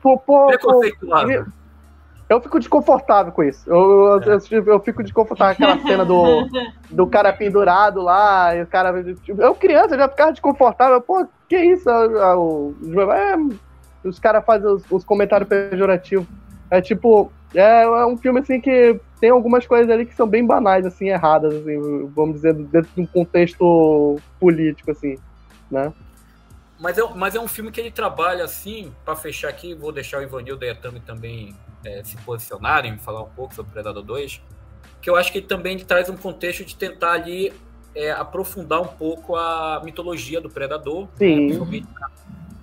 por, 0.02 0.22
eu 2.30 2.40
fico 2.40 2.60
desconfortável 2.60 3.32
com 3.32 3.42
isso. 3.42 3.68
Eu, 3.68 4.20
eu, 4.24 4.38
eu, 4.50 4.64
eu 4.64 4.80
fico 4.80 5.02
desconfortável 5.02 5.56
com 5.56 5.64
aquela 5.64 5.82
cena 5.82 6.04
do, 6.04 6.46
do 6.88 7.06
cara 7.08 7.32
pendurado 7.32 8.00
lá, 8.00 8.54
e 8.54 8.62
o 8.62 8.66
cara. 8.68 8.94
Eu, 9.36 9.52
criança, 9.56 9.98
já 9.98 10.08
ficava 10.08 10.30
desconfortável. 10.30 11.00
Pô, 11.00 11.26
que 11.48 11.58
isso? 11.58 11.90
É, 11.90 13.36
os 14.04 14.18
caras 14.18 14.44
fazem 14.44 14.68
os, 14.68 14.82
os, 14.90 15.04
comentários 15.04 15.48
pejorativos. 15.48 16.26
É 16.70 16.80
tipo. 16.80 17.32
É, 17.54 17.82
é, 17.82 18.06
um 18.06 18.16
filme 18.16 18.40
assim 18.40 18.60
que 18.60 19.00
tem 19.20 19.30
algumas 19.30 19.66
coisas 19.66 19.90
ali 19.90 20.06
que 20.06 20.14
são 20.14 20.26
bem 20.26 20.46
banais, 20.46 20.86
assim, 20.86 21.08
erradas, 21.08 21.52
assim, 21.52 22.06
vamos 22.14 22.36
dizer, 22.36 22.54
dentro 22.54 22.88
de 22.94 23.02
um 23.02 23.06
contexto 23.06 24.20
político, 24.38 24.92
assim, 24.92 25.18
né? 25.68 25.92
Mas 26.78 26.96
é, 26.96 27.02
mas 27.14 27.34
é 27.34 27.40
um 27.40 27.48
filme 27.48 27.72
que 27.72 27.80
ele 27.80 27.90
trabalha 27.90 28.44
assim, 28.44 28.92
para 29.04 29.16
fechar 29.16 29.48
aqui, 29.48 29.74
vou 29.74 29.90
deixar 29.90 30.18
o 30.18 30.22
Ivanildo 30.22 30.64
e 30.64 30.70
a 30.70 30.74
Tami 30.74 31.00
também 31.00 31.54
é, 31.84 32.02
se 32.04 32.16
posicionarem, 32.18 32.96
falar 32.98 33.22
um 33.22 33.28
pouco 33.28 33.54
sobre 33.54 33.72
Predador 33.72 34.02
2, 34.02 34.40
que 35.02 35.10
eu 35.10 35.16
acho 35.16 35.32
que 35.32 35.38
ele 35.38 35.46
também 35.46 35.78
traz 35.78 36.08
um 36.08 36.16
contexto 36.16 36.64
de 36.64 36.76
tentar 36.76 37.12
ali 37.12 37.52
é, 37.94 38.10
aprofundar 38.12 38.80
um 38.80 38.86
pouco 38.86 39.36
a 39.36 39.82
mitologia 39.84 40.40
do 40.40 40.48
Predador, 40.48 41.02
né, 41.02 41.08
principalmente 41.18 41.86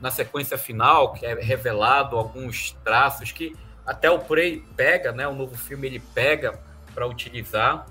na, 0.02 0.12
sequência 0.12 0.58
final, 0.58 1.14
que 1.14 1.26
é 1.26 1.34
revelado 1.34 2.18
alguns 2.18 2.72
traços 2.84 3.32
que 3.32 3.56
até 3.86 4.10
o 4.10 4.20
Prey 4.20 4.64
pega, 4.76 5.12
né? 5.12 5.28
O 5.28 5.34
novo 5.34 5.58
filme 5.58 5.88
ele 5.88 6.00
pega 6.00 6.60
para 6.94 7.08
utilizar. 7.08 7.88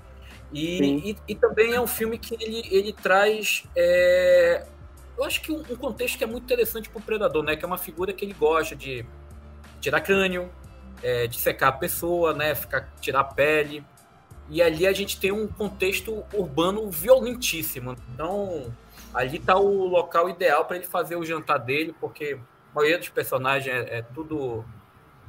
E, 0.51 1.11
e, 1.11 1.17
e, 1.27 1.35
também 1.35 1.73
é 1.73 1.81
um 1.81 1.87
filme 1.87 2.17
que 2.17 2.35
ele, 2.35 2.63
ele 2.71 2.93
traz. 2.93 3.63
É, 3.75 4.65
eu 5.17 5.23
acho 5.23 5.41
que 5.41 5.51
um, 5.51 5.59
um 5.59 5.75
contexto 5.75 6.17
que 6.17 6.23
é 6.23 6.27
muito 6.27 6.43
interessante 6.43 6.89
para 6.89 6.99
o 6.99 7.01
Predador, 7.01 7.43
né? 7.43 7.55
Que 7.55 7.65
é 7.65 7.67
uma 7.67 7.77
figura 7.77 8.13
que 8.13 8.23
ele 8.23 8.33
gosta 8.33 8.75
de 8.75 9.05
tirar 9.81 10.01
crânio, 10.01 10.49
é, 11.03 11.27
de 11.27 11.37
secar 11.39 11.69
a 11.69 11.71
pessoa, 11.73 12.33
né? 12.33 12.55
Ficar, 12.55 12.93
tirar 13.01 13.21
a 13.21 13.23
pele. 13.23 13.83
E 14.49 14.61
ali 14.61 14.87
a 14.87 14.93
gente 14.93 15.19
tem 15.19 15.31
um 15.31 15.47
contexto 15.47 16.23
urbano 16.33 16.89
violentíssimo. 16.89 17.97
Então, 18.13 18.73
ali 19.17 19.37
está 19.37 19.57
o 19.57 19.85
local 19.85 20.29
ideal 20.29 20.65
para 20.65 20.77
ele 20.77 20.85
fazer 20.85 21.15
o 21.15 21.25
jantar 21.25 21.57
dele, 21.57 21.95
porque 21.99 22.37
a 22.71 22.75
maioria 22.75 22.99
dos 22.99 23.09
personagens 23.09 23.73
é, 23.73 23.99
é 23.99 24.01
tudo 24.01 24.63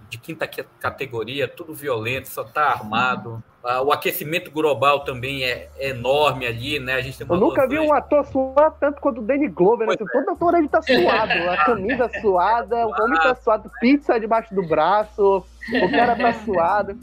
de 0.09 0.19
quinta 0.19 0.47
categoria, 0.47 1.47
tudo 1.47 1.75
violento, 1.75 2.29
só 2.29 2.45
tá 2.45 2.69
armado. 2.71 3.43
Ah, 3.63 3.83
o 3.83 3.93
aquecimento 3.93 4.51
global 4.51 5.01
também 5.01 5.45
é, 5.45 5.69
enorme 5.79 6.47
ali, 6.47 6.79
né? 6.79 6.95
A 6.95 7.01
gente 7.01 7.19
tem 7.19 7.27
Eu 7.29 7.37
nunca 7.37 7.67
vi 7.69 7.79
um 7.79 7.93
ator 7.93 8.25
suar 8.25 8.71
tanto 8.81 9.01
quanto 9.01 9.21
o 9.21 9.25
Danny 9.25 9.49
Glover, 9.49 9.87
né? 9.87 9.97
Todo 9.97 10.31
é. 10.31 10.33
ator 10.33 10.55
ele 10.55 10.69
tá 10.69 10.81
suado, 10.81 11.33
a 11.51 11.65
camisa 11.65 12.11
suada, 12.21 12.87
o 12.87 12.91
homem 12.91 13.19
tá 13.21 13.35
suado, 13.35 13.71
pizza 13.81 14.19
debaixo 14.19 14.55
do 14.55 14.67
braço, 14.67 15.45
o 15.83 15.91
cara 15.91 16.17
tá 16.17 16.33
suado. 16.45 16.97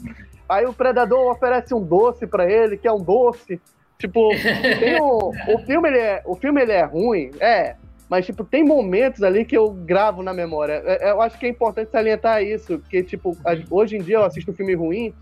Aí 0.48 0.64
o 0.64 0.72
predador 0.72 1.30
oferece 1.30 1.74
um 1.74 1.82
doce 1.82 2.26
para 2.26 2.50
ele, 2.50 2.76
que 2.76 2.88
é 2.88 2.92
um 2.92 3.02
doce. 3.02 3.60
Tipo, 3.98 4.30
tem 4.78 5.00
o, 5.00 5.32
o 5.54 5.58
filme 5.64 5.88
ele 5.88 5.98
é, 5.98 6.22
o 6.24 6.34
filme 6.34 6.60
ele 6.60 6.72
é 6.72 6.84
ruim, 6.84 7.30
é, 7.40 7.76
mas, 8.08 8.24
tipo, 8.24 8.44
tem 8.44 8.64
momentos 8.64 9.22
ali 9.22 9.44
que 9.44 9.56
eu 9.56 9.70
gravo 9.70 10.22
na 10.22 10.32
memória. 10.32 10.82
É, 10.84 11.08
é, 11.08 11.10
eu 11.10 11.20
acho 11.20 11.38
que 11.38 11.46
é 11.46 11.48
importante 11.48 11.90
salientar 11.90 12.42
isso, 12.42 12.78
porque, 12.78 13.02
tipo, 13.02 13.36
hoje 13.70 13.96
em 13.96 14.00
dia 14.00 14.16
eu 14.16 14.24
assisto 14.24 14.50
um 14.50 14.54
filme 14.54 14.74
ruim, 14.74 15.12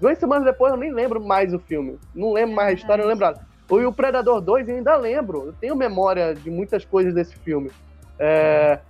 duas 0.00 0.18
semanas 0.18 0.44
depois 0.44 0.72
eu 0.72 0.78
nem 0.78 0.92
lembro 0.92 1.20
mais 1.24 1.54
o 1.54 1.58
filme. 1.60 1.98
Não 2.14 2.32
lembro 2.32 2.56
mais 2.56 2.70
a 2.70 2.72
história, 2.72 3.02
eu 3.02 3.08
lembro. 3.08 3.34
E 3.70 3.84
o 3.86 3.92
Predador 3.92 4.40
2 4.40 4.68
eu 4.68 4.76
ainda 4.76 4.96
lembro. 4.96 5.46
Eu 5.46 5.52
tenho 5.54 5.76
memória 5.76 6.34
de 6.34 6.50
muitas 6.50 6.84
coisas 6.84 7.14
desse 7.14 7.36
filme. 7.36 7.70
É, 8.18 8.80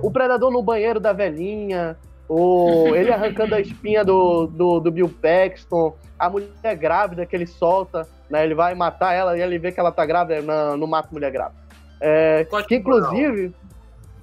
o 0.00 0.10
Predador 0.10 0.50
no 0.50 0.62
banheiro 0.62 1.00
da 1.00 1.12
velhinha, 1.12 1.98
o, 2.32 2.94
ele 2.94 3.10
arrancando 3.10 3.56
a 3.56 3.60
espinha 3.60 4.04
do, 4.04 4.46
do, 4.46 4.78
do, 4.78 4.92
Bill 4.92 5.08
Paxton, 5.08 5.96
a 6.16 6.30
mulher 6.30 6.76
grávida 6.76 7.26
que 7.26 7.34
ele 7.34 7.44
solta, 7.44 8.06
né? 8.30 8.44
Ele 8.44 8.54
vai 8.54 8.72
matar 8.72 9.14
ela 9.14 9.36
e 9.36 9.42
ele 9.42 9.58
vê 9.58 9.72
que 9.72 9.80
ela 9.80 9.90
tá 9.90 10.06
grávida, 10.06 10.40
não, 10.40 10.76
não 10.76 10.86
mata 10.86 11.08
mulher 11.10 11.32
grávida. 11.32 11.60
É, 12.00 12.46
que 12.68 12.76
inclusive, 12.76 13.52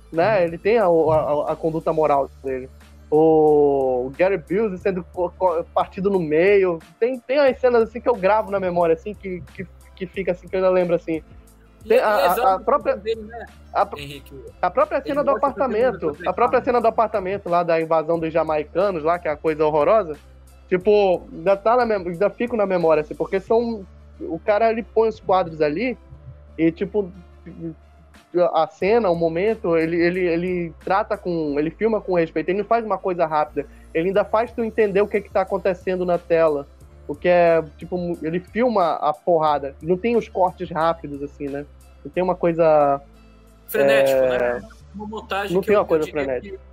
né, 0.10 0.42
ele 0.46 0.58
tem 0.58 0.78
a, 0.78 0.86
a, 0.86 1.52
a, 1.52 1.56
conduta 1.58 1.92
moral 1.92 2.30
dele. 2.42 2.70
O 3.12 4.10
Gary 4.18 4.38
Busey 4.38 4.78
sendo 4.78 5.06
partido 5.74 6.10
no 6.10 6.20
meio. 6.20 6.80
Tem, 6.98 7.20
tem 7.20 7.40
as 7.40 7.60
cenas 7.60 7.90
assim 7.90 8.00
que 8.00 8.08
eu 8.08 8.16
gravo 8.16 8.50
na 8.50 8.60
memória, 8.60 8.94
assim, 8.94 9.14
que, 9.14 9.44
que, 9.54 9.68
que 9.98 10.06
fica 10.06 10.32
assim, 10.32 10.48
que 10.48 10.56
eu 10.56 10.60
ainda 10.60 10.72
lembro 10.72 10.96
assim. 10.96 11.22
Tem 11.88 12.00
a, 12.00 12.08
a, 12.08 12.56
a, 12.56 12.60
própria, 12.60 12.96
dele, 12.96 13.22
né, 13.22 13.46
a, 13.74 13.88
a, 14.62 14.72
própria 14.72 15.02
cena 15.02 15.24
do 15.24 15.32
apartamento, 15.32 16.18
a 16.26 16.34
própria 16.34 16.62
cena 16.64 16.82
do 16.82 16.88
apartamento 16.88 17.50
lá 17.50 17.64
da 17.64 17.80
invasão 17.80 18.20
dos 18.20 18.34
jamaicanos 18.34 19.04
lá, 19.04 19.18
que 19.18 19.28
é 19.28 19.32
a 19.32 19.38
coisa 19.38 19.66
horrorosa, 19.66 20.18
tipo, 20.68 21.28
ainda 21.32 21.56
tá 21.56 21.86
na 21.86 21.96
ainda 21.96 22.30
fico 22.30 22.58
na 22.58 22.66
memória 22.66 23.02
assim, 23.02 23.16
porque 23.16 23.40
são 23.40 23.86
o 24.20 24.40
cara 24.40 24.72
ele 24.72 24.84
põe 24.84 25.10
os 25.10 25.20
quadros 25.20 25.62
ali 25.62 25.98
e 26.58 26.72
tipo 26.72 27.12
a 28.54 28.68
cena, 28.68 29.10
o 29.10 29.16
momento, 29.16 29.78
ele, 29.78 29.96
ele, 29.96 30.20
ele 30.20 30.74
trata 30.84 31.18
com. 31.18 31.58
ele 31.58 31.72
filma 31.72 32.02
com 32.02 32.16
respeito, 32.16 32.50
ele 32.50 32.60
não 32.60 32.66
faz 32.66 32.86
uma 32.86 32.98
coisa 32.98 33.26
rápida, 33.26 33.66
ele 33.94 34.10
ainda 34.10 34.24
faz 34.24 34.52
tu 34.52 34.64
entender 34.64 35.02
o 35.02 35.08
que, 35.08 35.22
que 35.22 35.32
tá 35.32 35.42
acontecendo 35.42 36.06
na 36.06 36.18
tela. 36.18 36.68
O 37.08 37.16
que 37.16 37.30
é, 37.30 37.64
tipo, 37.78 38.18
ele 38.22 38.42
filma 38.42 38.96
a 38.96 39.14
porrada. 39.14 39.74
Não 39.82 39.98
tem 39.98 40.18
os 40.18 40.28
cortes 40.28 40.70
rápidos, 40.70 41.24
assim, 41.24 41.48
né? 41.48 41.66
Não 42.08 42.14
tem 42.14 42.24
uma 42.24 42.36
coisa. 42.36 43.02
Frenético, 43.68 44.18
é... 44.18 44.60
né? 44.60 44.70
Uma 44.96 45.06
montagem 45.06 45.54
não 45.54 45.62
tem 45.62 45.76
uma 45.76 45.86
coisa 45.86 46.08
frenética. 46.08 46.58
Que, 46.58 46.64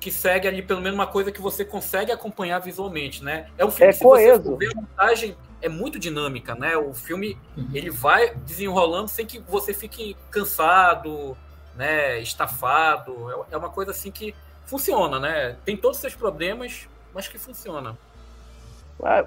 que, 0.00 0.10
segue 0.10 0.48
ali 0.48 0.62
pelo 0.62 0.80
menos 0.80 0.98
uma 0.98 1.06
coisa 1.06 1.30
que 1.30 1.40
você 1.40 1.64
consegue 1.64 2.10
acompanhar 2.10 2.58
visualmente, 2.58 3.22
né? 3.22 3.46
É 3.56 3.64
um 3.64 3.70
filme 3.70 3.92
é 3.92 3.96
que 3.96 4.02
coeso. 4.02 4.42
você 4.42 4.66
ver 4.66 4.72
a 4.72 4.80
montagem 4.80 5.36
é 5.62 5.68
muito 5.68 5.98
dinâmica, 5.98 6.54
né? 6.56 6.76
O 6.76 6.92
filme 6.92 7.38
uhum. 7.56 7.68
ele 7.72 7.90
vai 7.90 8.34
desenrolando 8.34 9.08
sem 9.08 9.24
que 9.24 9.38
você 9.38 9.72
fique 9.72 10.16
cansado, 10.28 11.36
né? 11.76 12.18
Estafado. 12.20 13.30
É, 13.30 13.54
é 13.54 13.56
uma 13.56 13.70
coisa 13.70 13.92
assim 13.92 14.10
que 14.10 14.34
funciona, 14.66 15.20
né? 15.20 15.56
Tem 15.64 15.76
todos 15.76 15.98
os 15.98 16.00
seus 16.00 16.16
problemas, 16.16 16.88
mas 17.14 17.28
que 17.28 17.38
funciona. 17.38 17.96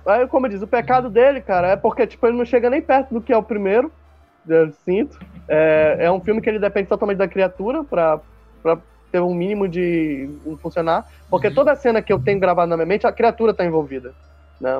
Aí, 0.05 0.27
como 0.27 0.49
diz, 0.49 0.61
o 0.61 0.67
pecado 0.67 1.09
dele, 1.09 1.41
cara, 1.41 1.69
é 1.69 1.75
porque 1.75 2.05
tipo, 2.05 2.25
ele 2.27 2.37
não 2.37 2.45
chega 2.45 2.69
nem 2.69 2.81
perto 2.81 3.13
do 3.13 3.21
que 3.21 3.33
é 3.33 3.37
o 3.37 3.43
primeiro, 3.43 3.91
eu 4.49 4.71
sinto. 4.85 5.19
É, 5.47 5.97
é 6.01 6.11
um 6.11 6.19
filme 6.19 6.41
que 6.41 6.49
ele 6.49 6.59
depende 6.59 6.87
totalmente 6.87 7.17
da 7.17 7.27
criatura 7.27 7.83
para 7.83 8.19
ter 9.11 9.19
um 9.19 9.33
mínimo 9.33 9.67
de 9.67 10.29
funcionar. 10.61 11.07
Porque 11.29 11.47
uhum. 11.47 11.53
toda 11.53 11.75
cena 11.75 12.01
que 12.01 12.11
eu 12.11 12.19
tenho 12.19 12.39
gravado 12.39 12.69
na 12.69 12.75
minha 12.75 12.85
mente, 12.85 13.07
a 13.07 13.11
criatura 13.11 13.53
tá 13.53 13.65
envolvida. 13.65 14.13
Né? 14.59 14.71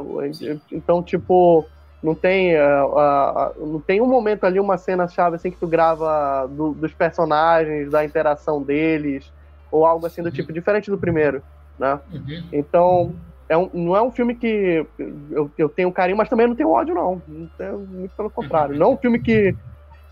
Então, 0.72 1.04
tipo, 1.04 1.66
não 2.02 2.16
tem, 2.16 2.56
uh, 2.56 2.88
uh, 2.88 3.68
não 3.68 3.80
tem 3.80 4.02
um 4.02 4.08
momento 4.08 4.46
ali, 4.46 4.60
uma 4.60 4.78
cena-chave 4.78 5.36
assim 5.36 5.52
que 5.52 5.58
tu 5.58 5.68
grava 5.68 6.48
do, 6.48 6.74
dos 6.74 6.94
personagens, 6.94 7.90
da 7.90 8.04
interação 8.04 8.62
deles, 8.62 9.32
ou 9.72 9.86
algo 9.86 10.06
assim 10.06 10.22
do 10.22 10.28
uhum. 10.28 10.32
tipo, 10.32 10.54
diferente 10.54 10.90
do 10.90 10.98
primeiro, 10.98 11.42
né? 11.78 12.00
Uhum. 12.12 12.44
Então, 12.52 13.16
é 13.50 13.58
um, 13.58 13.70
não 13.74 13.96
é 13.96 14.02
um 14.02 14.12
filme 14.12 14.36
que 14.36 14.86
eu, 15.32 15.50
eu 15.58 15.70
tenho 15.70 15.92
carinho, 15.92 16.18
mas 16.18 16.30
também 16.30 16.48
não 16.48 16.56
tenho 16.56 16.70
ódio, 16.70 16.94
não. 16.94 17.22
tenho, 17.58 17.80
muito 17.80 18.16
pelo 18.16 18.30
contrário. 18.30 18.78
Não 18.78 18.88
é 18.88 18.90
um 18.90 18.98
filme 18.98 19.20
que 19.20 19.56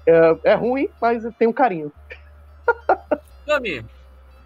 é, 0.05 0.37
é 0.43 0.53
ruim, 0.53 0.89
mas 1.01 1.23
tem 1.37 1.47
um 1.47 1.53
carinho. 1.53 1.91
Nami, 3.45 3.85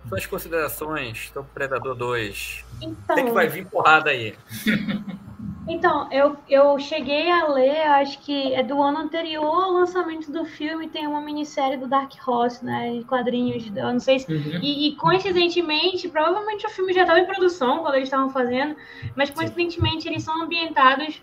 suas 0.07 0.25
considerações 0.25 1.31
do 1.33 1.43
Predador 1.43 1.95
2. 1.95 2.65
Então, 2.81 3.15
Tem 3.15 3.25
que 3.25 3.31
vai 3.31 3.47
vir 3.47 3.65
porrada 3.65 4.09
aí. 4.09 4.35
Então, 5.69 6.11
eu, 6.11 6.35
eu 6.49 6.79
cheguei 6.79 7.29
a 7.29 7.47
ler, 7.47 7.81
acho 7.81 8.19
que 8.21 8.55
é 8.55 8.63
do 8.63 8.81
ano 8.81 8.97
anterior 8.97 9.45
ao 9.45 9.71
lançamento 9.71 10.31
do 10.31 10.43
filme, 10.43 10.89
tem 10.89 11.05
uma 11.05 11.21
minissérie 11.21 11.77
do 11.77 11.87
Dark 11.87 12.11
Horse, 12.27 12.65
né? 12.65 12.97
De 12.97 13.05
quadrinhos, 13.05 13.67
eu 13.67 13.93
não 13.93 13.99
sei 13.99 14.17
se. 14.17 14.33
Uhum. 14.33 14.59
E, 14.63 14.87
e, 14.87 14.95
coincidentemente, 14.95 16.09
provavelmente 16.09 16.65
o 16.65 16.69
filme 16.69 16.91
já 16.91 17.01
estava 17.01 17.19
em 17.19 17.25
produção 17.25 17.79
quando 17.79 17.93
eles 17.93 18.07
estavam 18.07 18.31
fazendo, 18.31 18.75
mas 19.15 19.29
coincidentemente 19.29 20.07
eles 20.07 20.23
são 20.23 20.41
ambientados 20.41 21.21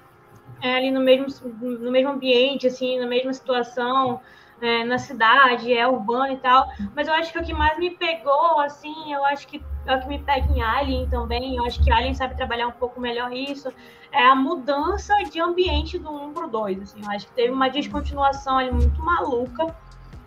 é, 0.63 0.77
ali 0.77 0.93
no 0.93 1.01
mesmo, 1.01 1.27
no 1.61 1.91
mesmo 1.91 2.11
ambiente, 2.11 2.69
assim, 2.69 3.01
na 3.01 3.07
mesma 3.07 3.33
situação 3.33 4.21
é, 4.61 4.85
na 4.85 4.99
cidade, 4.99 5.73
é 5.73 5.87
urbano 5.87 6.33
e 6.33 6.37
tal. 6.39 6.67
Mas 6.95 7.09
eu 7.09 7.15
acho 7.15 7.33
que 7.33 7.39
o 7.39 7.45
que 7.45 7.53
mais 7.53 7.79
me 7.79 7.91
pegou, 7.91 8.61
assim, 8.61 9.13
eu 9.13 9.25
acho 9.25 9.47
que 9.47 9.63
é 9.87 9.95
o 9.95 10.01
que 10.01 10.09
me 10.09 10.19
pega 10.19 10.53
em 10.53 10.63
Alien 10.63 11.09
também. 11.09 11.57
Eu 11.57 11.65
acho 11.65 11.83
que 11.83 11.91
Alien 11.93 12.15
sabe 12.15 12.37
trabalhar 12.37 12.67
um 12.67 12.73
pouco 12.73 13.01
melhor 13.01 13.33
isso. 13.33 13.73
É 14.11 14.27
a 14.27 14.35
mudança 14.35 15.15
de 15.31 15.41
ambiente 15.41 15.99
do 15.99 16.11
1 16.11 16.33
pro 16.33 16.49
2. 16.49 16.83
Assim. 16.83 17.03
Eu 17.03 17.11
acho 17.11 17.27
que 17.27 17.33
teve 17.33 17.53
uma 17.53 17.69
descontinuação 17.69 18.59
ali 18.59 18.73
muito 18.73 19.01
maluca 19.03 19.75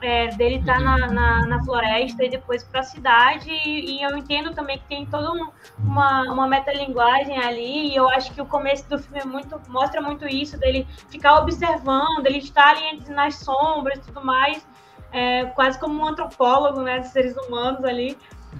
é, 0.01 0.27
dele 0.27 0.55
estar 0.55 0.77
tá 0.77 0.79
na, 0.79 1.07
na, 1.07 1.45
na, 1.45 1.63
floresta 1.63 2.23
e 2.23 2.29
depois 2.29 2.63
para 2.63 2.79
a 2.79 2.83
cidade, 2.83 3.49
e, 3.49 3.97
e, 3.97 4.01
eu 4.01 4.15
entendo 4.17 4.53
também 4.53 4.77
que 4.77 4.85
tem 4.85 5.05
toda 5.05 5.31
um, 5.31 5.49
uma, 5.77 6.23
uma 6.31 6.47
metalinguagem 6.47 7.37
ali, 7.37 7.89
e 7.89 7.95
eu 7.95 8.09
acho 8.09 8.33
que 8.33 8.41
o 8.41 8.45
começo 8.45 8.87
do 8.89 8.97
filme 8.97 9.19
é 9.19 9.25
muito, 9.25 9.59
mostra 9.67 10.01
muito 10.01 10.27
isso, 10.27 10.57
dele 10.57 10.87
ficar 11.09 11.39
observando, 11.39 12.25
ele 12.25 12.37
estar 12.37 12.77
ali 12.77 13.03
nas 13.09 13.35
sombras 13.35 13.99
e 13.99 14.01
tudo 14.01 14.23
mais, 14.23 14.65
é, 15.11 15.45
quase 15.47 15.79
como 15.79 15.99
um 15.99 16.05
antropólogo 16.05 16.81
né, 16.81 16.99
de 16.99 17.07
seres 17.09 17.35
humanos 17.35 17.83
ali, 17.83 18.17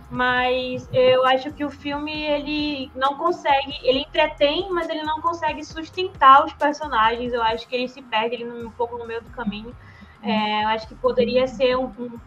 mas 0.10 0.88
eu 0.92 1.26
acho 1.26 1.52
que 1.54 1.64
o 1.64 1.70
filme 1.70 2.24
ele 2.24 2.92
não 2.96 3.16
consegue, 3.16 3.74
ele 3.84 4.00
entretém, 4.00 4.70
mas 4.72 4.90
ele 4.90 5.04
não 5.04 5.22
consegue 5.22 5.64
sustentar 5.64 6.46
os 6.46 6.54
personagens. 6.54 7.34
Eu 7.34 7.42
acho 7.42 7.68
que 7.68 7.76
ele 7.76 7.88
se 7.88 8.02
perde 8.02 8.36
ele 8.36 8.50
um 8.50 8.72
pouco 8.72 8.98
no 8.98 9.06
meio 9.06 9.22
do 9.22 9.30
caminho. 9.32 9.76
É, 10.22 10.64
eu 10.64 10.68
acho 10.70 10.88
que 10.88 10.96
poderia 10.96 11.48
ser 11.48 11.78
um, 11.78 11.86
um, 11.98 12.20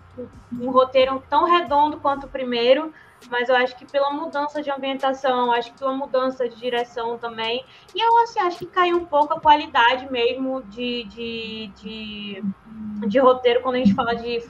um, 0.60 0.70
roteiro 0.70 1.22
tão 1.28 1.44
redondo 1.44 1.98
quanto 1.98 2.24
o 2.24 2.28
primeiro, 2.28 2.92
mas 3.30 3.48
eu 3.48 3.56
acho 3.56 3.76
que 3.76 3.84
pela 3.84 4.10
mudança 4.10 4.62
de 4.62 4.70
ambientação, 4.70 5.52
acho 5.52 5.72
que 5.72 5.78
pela 5.78 5.92
mudança 5.92 6.48
de 6.48 6.56
direção 6.56 7.18
também, 7.18 7.64
e 7.94 8.00
eu 8.00 8.22
assim, 8.22 8.40
acho 8.40 8.58
que 8.58 8.66
caiu 8.66 8.96
um 8.96 9.04
pouco 9.04 9.34
a 9.34 9.40
qualidade 9.40 10.10
mesmo 10.10 10.62
de, 10.62 11.04
de, 11.04 11.70
de, 11.76 12.44
de 13.08 13.18
roteiro 13.18 13.60
quando 13.60 13.76
a 13.76 13.78
gente 13.78 13.94
fala 13.94 14.14
de 14.14 14.42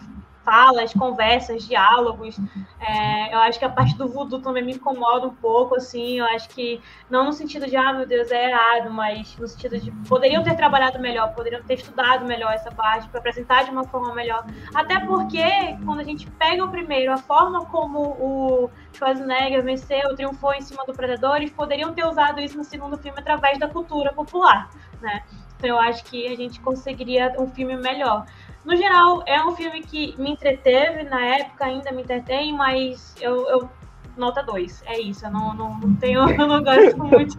falas, 0.45 0.93
conversas, 0.93 1.67
diálogos. 1.67 2.37
É, 2.81 3.35
eu 3.35 3.39
acho 3.39 3.59
que 3.59 3.65
a 3.65 3.69
parte 3.69 3.97
do 3.97 4.09
voodoo 4.09 4.41
também 4.41 4.65
me 4.65 4.73
incomoda 4.73 5.27
um 5.27 5.35
pouco, 5.35 5.77
assim. 5.77 6.19
Eu 6.19 6.27
acho 6.27 6.49
que, 6.51 6.81
não 7.09 7.25
no 7.25 7.33
sentido 7.33 7.67
de, 7.67 7.77
ah, 7.77 7.93
meu 7.93 8.07
Deus, 8.07 8.31
é 8.31 8.51
errado, 8.51 8.91
mas 8.91 9.37
no 9.39 9.47
sentido 9.47 9.79
de 9.79 9.91
poderiam 10.09 10.43
ter 10.43 10.57
trabalhado 10.57 10.99
melhor, 10.99 11.35
poderiam 11.35 11.63
ter 11.63 11.75
estudado 11.75 12.25
melhor 12.25 12.53
essa 12.53 12.71
parte 12.71 13.09
para 13.09 13.21
apresentar 13.21 13.65
de 13.65 13.71
uma 13.71 13.85
forma 13.85 14.15
melhor. 14.15 14.45
Até 14.75 15.01
porque, 15.01 15.45
quando 15.85 16.01
a 16.01 16.05
gente 16.05 16.31
pega 16.33 16.65
o 16.65 16.71
primeiro, 16.71 17.13
a 17.13 17.19
forma 17.19 17.65
como 17.67 18.01
o 18.01 18.71
Schwarzenegger 18.93 19.63
venceu, 19.63 20.15
triunfou 20.15 20.53
em 20.55 20.61
cima 20.61 20.85
do 20.85 20.93
Predador, 20.93 21.37
eles 21.37 21.51
poderiam 21.51 21.93
ter 21.93 22.07
usado 22.07 22.41
isso 22.41 22.57
no 22.59 22.65
segundo 22.65 22.99
filme 22.99 23.19
através 23.19 23.59
da 23.59 23.69
cultura 23.69 24.13
popular, 24.13 24.71
né? 25.01 25.23
Então 25.57 25.71
eu 25.71 25.79
acho 25.79 26.05
que 26.05 26.27
a 26.27 26.37
gente 26.37 26.61
conseguiria 26.61 27.35
um 27.39 27.47
filme 27.47 27.77
melhor. 27.77 28.27
No 28.65 28.77
geral, 28.77 29.23
é 29.27 29.45
um 29.45 29.57
filme 29.57 29.83
que 29.83 30.15
me 30.19 30.31
entreteve 30.31 31.03
na 31.05 31.21
época, 31.25 31.65
ainda 31.65 31.91
me 31.91 32.03
entretém, 32.03 32.53
mas 32.53 33.15
eu, 33.21 33.49
eu 33.49 33.69
nota 34.17 34.43
2. 34.43 34.83
É 34.87 35.01
isso, 35.01 35.27
eu 35.27 35.31
não, 35.31 35.55
não, 35.55 35.79
não 35.79 35.95
tenho, 35.97 36.21
eu 36.31 36.47
não 36.47 36.63
gosto 36.63 36.99
muito. 36.99 37.37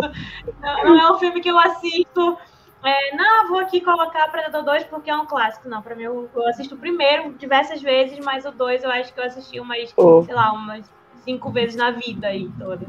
Não, 0.61 0.84
não, 0.84 0.99
é 0.99 1.11
um 1.11 1.19
filme 1.19 1.39
que 1.39 1.49
eu 1.49 1.57
assisto. 1.57 2.38
É, 2.84 3.15
não, 3.15 3.47
vou 3.47 3.59
aqui 3.59 3.80
colocar 3.80 4.30
Predador 4.30 4.63
2 4.63 4.84
porque 4.86 5.09
é 5.09 5.15
um 5.15 5.26
clássico. 5.26 5.69
Não, 5.69 5.82
pra 5.82 5.95
mim 5.95 6.03
eu, 6.03 6.30
eu 6.36 6.47
assisto 6.49 6.76
o 6.76 6.78
primeiro 6.78 7.34
diversas 7.34 7.82
vezes, 7.82 8.19
mas 8.19 8.45
o 8.45 8.51
2 8.51 8.84
eu 8.84 8.91
acho 8.91 9.13
que 9.13 9.19
eu 9.19 9.24
assisti 9.24 9.59
umas, 9.59 9.93
oh. 9.95 10.24
sei 10.24 10.36
lá, 10.36 10.51
umas 10.51 10.84
cinco 11.24 11.49
vezes 11.51 11.78
na 11.78 11.91
vida 11.91 12.28
aí 12.28 12.49
toda. 12.59 12.86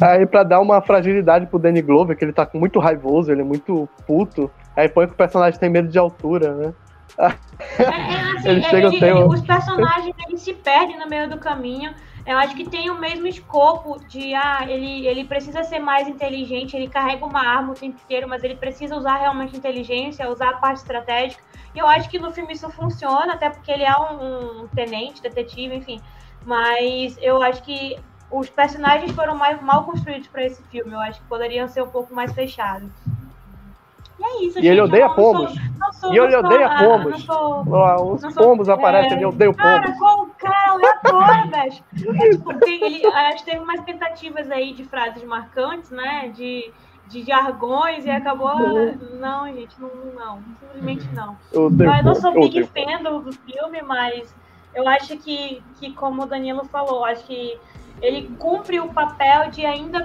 Aí 0.00 0.24
pra 0.26 0.44
dar 0.44 0.60
uma 0.60 0.80
fragilidade 0.80 1.46
pro 1.46 1.58
Danny 1.58 1.82
Glover, 1.82 2.16
que 2.16 2.24
ele 2.24 2.32
tá 2.32 2.48
muito 2.54 2.78
raivoso, 2.78 3.32
ele 3.32 3.40
é 3.40 3.44
muito 3.44 3.88
puto. 4.06 4.48
Aí 4.76 4.88
põe 4.88 5.06
que 5.06 5.14
o 5.14 5.16
personagem 5.16 5.58
tem 5.58 5.70
medo 5.70 5.88
de 5.88 5.98
altura, 5.98 6.54
né? 6.54 6.74
É, 7.18 7.84
é 7.84 8.20
assim, 8.36 8.76
ele, 8.76 8.96
ele, 8.96 9.24
os 9.24 9.40
personagens 9.40 10.14
eles 10.28 10.40
se 10.42 10.52
perdem 10.52 10.98
no 10.98 11.08
meio 11.08 11.28
do 11.28 11.38
caminho. 11.38 11.94
Eu 12.26 12.36
acho 12.38 12.56
que 12.56 12.68
tem 12.68 12.90
o 12.90 12.98
mesmo 12.98 13.26
escopo 13.28 14.00
de 14.08 14.34
ah, 14.34 14.66
ele, 14.68 15.06
ele 15.06 15.24
precisa 15.24 15.62
ser 15.62 15.78
mais 15.78 16.08
inteligente, 16.08 16.76
ele 16.76 16.88
carrega 16.88 17.24
uma 17.24 17.40
arma 17.40 17.72
o 17.72 17.74
tempo 17.74 17.96
inteiro, 18.04 18.28
mas 18.28 18.42
ele 18.42 18.56
precisa 18.56 18.96
usar 18.96 19.16
realmente 19.18 19.56
inteligência, 19.56 20.28
usar 20.28 20.50
a 20.50 20.56
parte 20.56 20.78
estratégica. 20.78 21.40
E 21.72 21.78
eu 21.78 21.86
acho 21.86 22.08
que 22.10 22.18
no 22.18 22.32
filme 22.32 22.52
isso 22.52 22.68
funciona, 22.70 23.34
até 23.34 23.48
porque 23.48 23.70
ele 23.70 23.84
é 23.84 23.96
um, 23.96 24.62
um 24.62 24.68
tenente, 24.68 25.22
detetive, 25.22 25.76
enfim. 25.76 26.00
Mas 26.44 27.16
eu 27.20 27.40
acho 27.42 27.62
que 27.62 27.96
os 28.30 28.50
personagens 28.50 29.12
foram 29.12 29.36
mais 29.36 29.60
mal 29.62 29.84
construídos 29.84 30.26
para 30.26 30.44
esse 30.44 30.62
filme. 30.64 30.92
Eu 30.92 31.00
acho 31.00 31.20
que 31.20 31.26
poderiam 31.28 31.68
ser 31.68 31.82
um 31.82 31.88
pouco 31.88 32.12
mais 32.12 32.32
fechados. 32.32 32.90
E 34.18 34.24
é 34.24 34.44
isso, 34.44 34.58
e 34.58 34.62
gente, 34.62 34.66
ele 34.66 34.80
odeia 34.80 35.08
pombos. 35.10 35.54
Sou, 35.92 36.12
e 36.12 36.18
ele 36.18 36.36
odeia 36.36 36.78
sou, 36.78 36.88
pombos. 36.88 37.26
Ah, 37.28 38.02
os 38.02 38.20
sou, 38.20 38.32
pombos 38.32 38.68
aparecem, 38.68 39.12
é, 39.12 39.16
ele 39.16 39.26
odeia 39.26 39.52
cara, 39.54 39.82
pombos. 39.82 39.98
Qual 39.98 40.26
cara 40.38 40.72
aleatório, 40.72 41.50
velho. 41.50 41.74
É, 42.22 42.30
tipo, 42.30 42.54
tem, 42.60 42.84
ele, 42.84 43.06
acho 43.06 43.44
que 43.44 43.50
teve 43.50 43.62
umas 43.62 43.80
tentativas 43.82 44.50
aí 44.50 44.72
de 44.72 44.84
frases 44.84 45.22
marcantes, 45.24 45.90
né? 45.90 46.28
De, 46.34 46.72
de 47.08 47.22
jargões 47.24 48.04
e 48.04 48.10
acabou. 48.10 48.58
Não, 49.18 49.46
gente, 49.52 49.80
não, 49.80 49.90
não. 50.14 50.42
Simplesmente 50.60 51.08
não. 51.14 51.36
Eu, 51.52 51.64
eu 51.64 52.04
não 52.04 52.14
sou 52.14 52.32
big 52.32 52.64
fan 52.64 53.02
do, 53.02 53.20
do 53.20 53.32
filme, 53.32 53.82
mas 53.82 54.34
eu 54.74 54.86
acho 54.88 55.16
que, 55.18 55.62
que, 55.78 55.92
como 55.92 56.22
o 56.22 56.26
Danilo 56.26 56.64
falou, 56.64 57.04
acho 57.04 57.24
que 57.24 57.58
ele 58.02 58.30
cumpre 58.38 58.78
o 58.78 58.88
papel 58.88 59.50
de 59.50 59.64
ainda 59.64 60.00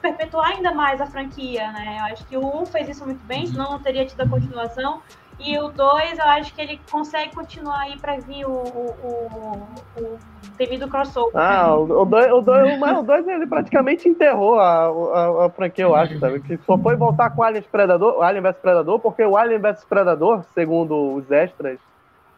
perpetuar 0.00 0.50
ainda 0.50 0.72
mais 0.72 1.00
a 1.00 1.06
franquia, 1.06 1.70
né? 1.72 1.98
Eu 2.00 2.04
acho 2.12 2.26
que 2.26 2.36
o 2.36 2.62
1 2.62 2.66
fez 2.66 2.88
isso 2.88 3.04
muito 3.04 3.24
bem, 3.24 3.46
senão 3.46 3.72
não 3.72 3.78
teria 3.78 4.04
tido 4.04 4.20
a 4.22 4.28
continuação. 4.28 5.00
E 5.38 5.58
o 5.58 5.68
2, 5.68 6.18
eu 6.18 6.24
acho 6.24 6.54
que 6.54 6.60
ele 6.60 6.80
consegue 6.90 7.34
continuar 7.34 7.80
aí 7.80 7.98
para 7.98 8.18
vir 8.18 8.44
o, 8.44 8.50
o, 8.50 8.94
o, 9.02 10.02
o 10.02 10.18
devido 10.58 10.86
crossover. 10.86 11.32
Ah, 11.34 11.74
o 11.74 12.04
2 12.04 12.32
o 12.32 12.40
dois, 12.42 12.82
o 12.82 13.02
dois, 13.02 13.26
ele 13.26 13.46
praticamente 13.46 14.06
enterrou 14.06 14.58
a, 14.58 14.88
a, 14.88 15.46
a 15.46 15.50
franquia, 15.50 15.84
eu 15.84 15.94
acho, 15.94 16.18
sabe? 16.18 16.40
Que 16.40 16.58
só 16.66 16.76
foi 16.76 16.94
voltar 16.94 17.30
com 17.30 17.40
o 17.40 17.44
Alien 17.44 17.64
Predador, 17.72 18.22
Alien 18.22 18.42
vs 18.42 18.58
Predador, 18.58 18.98
porque 18.98 19.24
o 19.24 19.34
Alien 19.34 19.60
vs 19.60 19.84
Predador, 19.84 20.44
segundo 20.52 21.14
os 21.14 21.30
extras, 21.30 21.78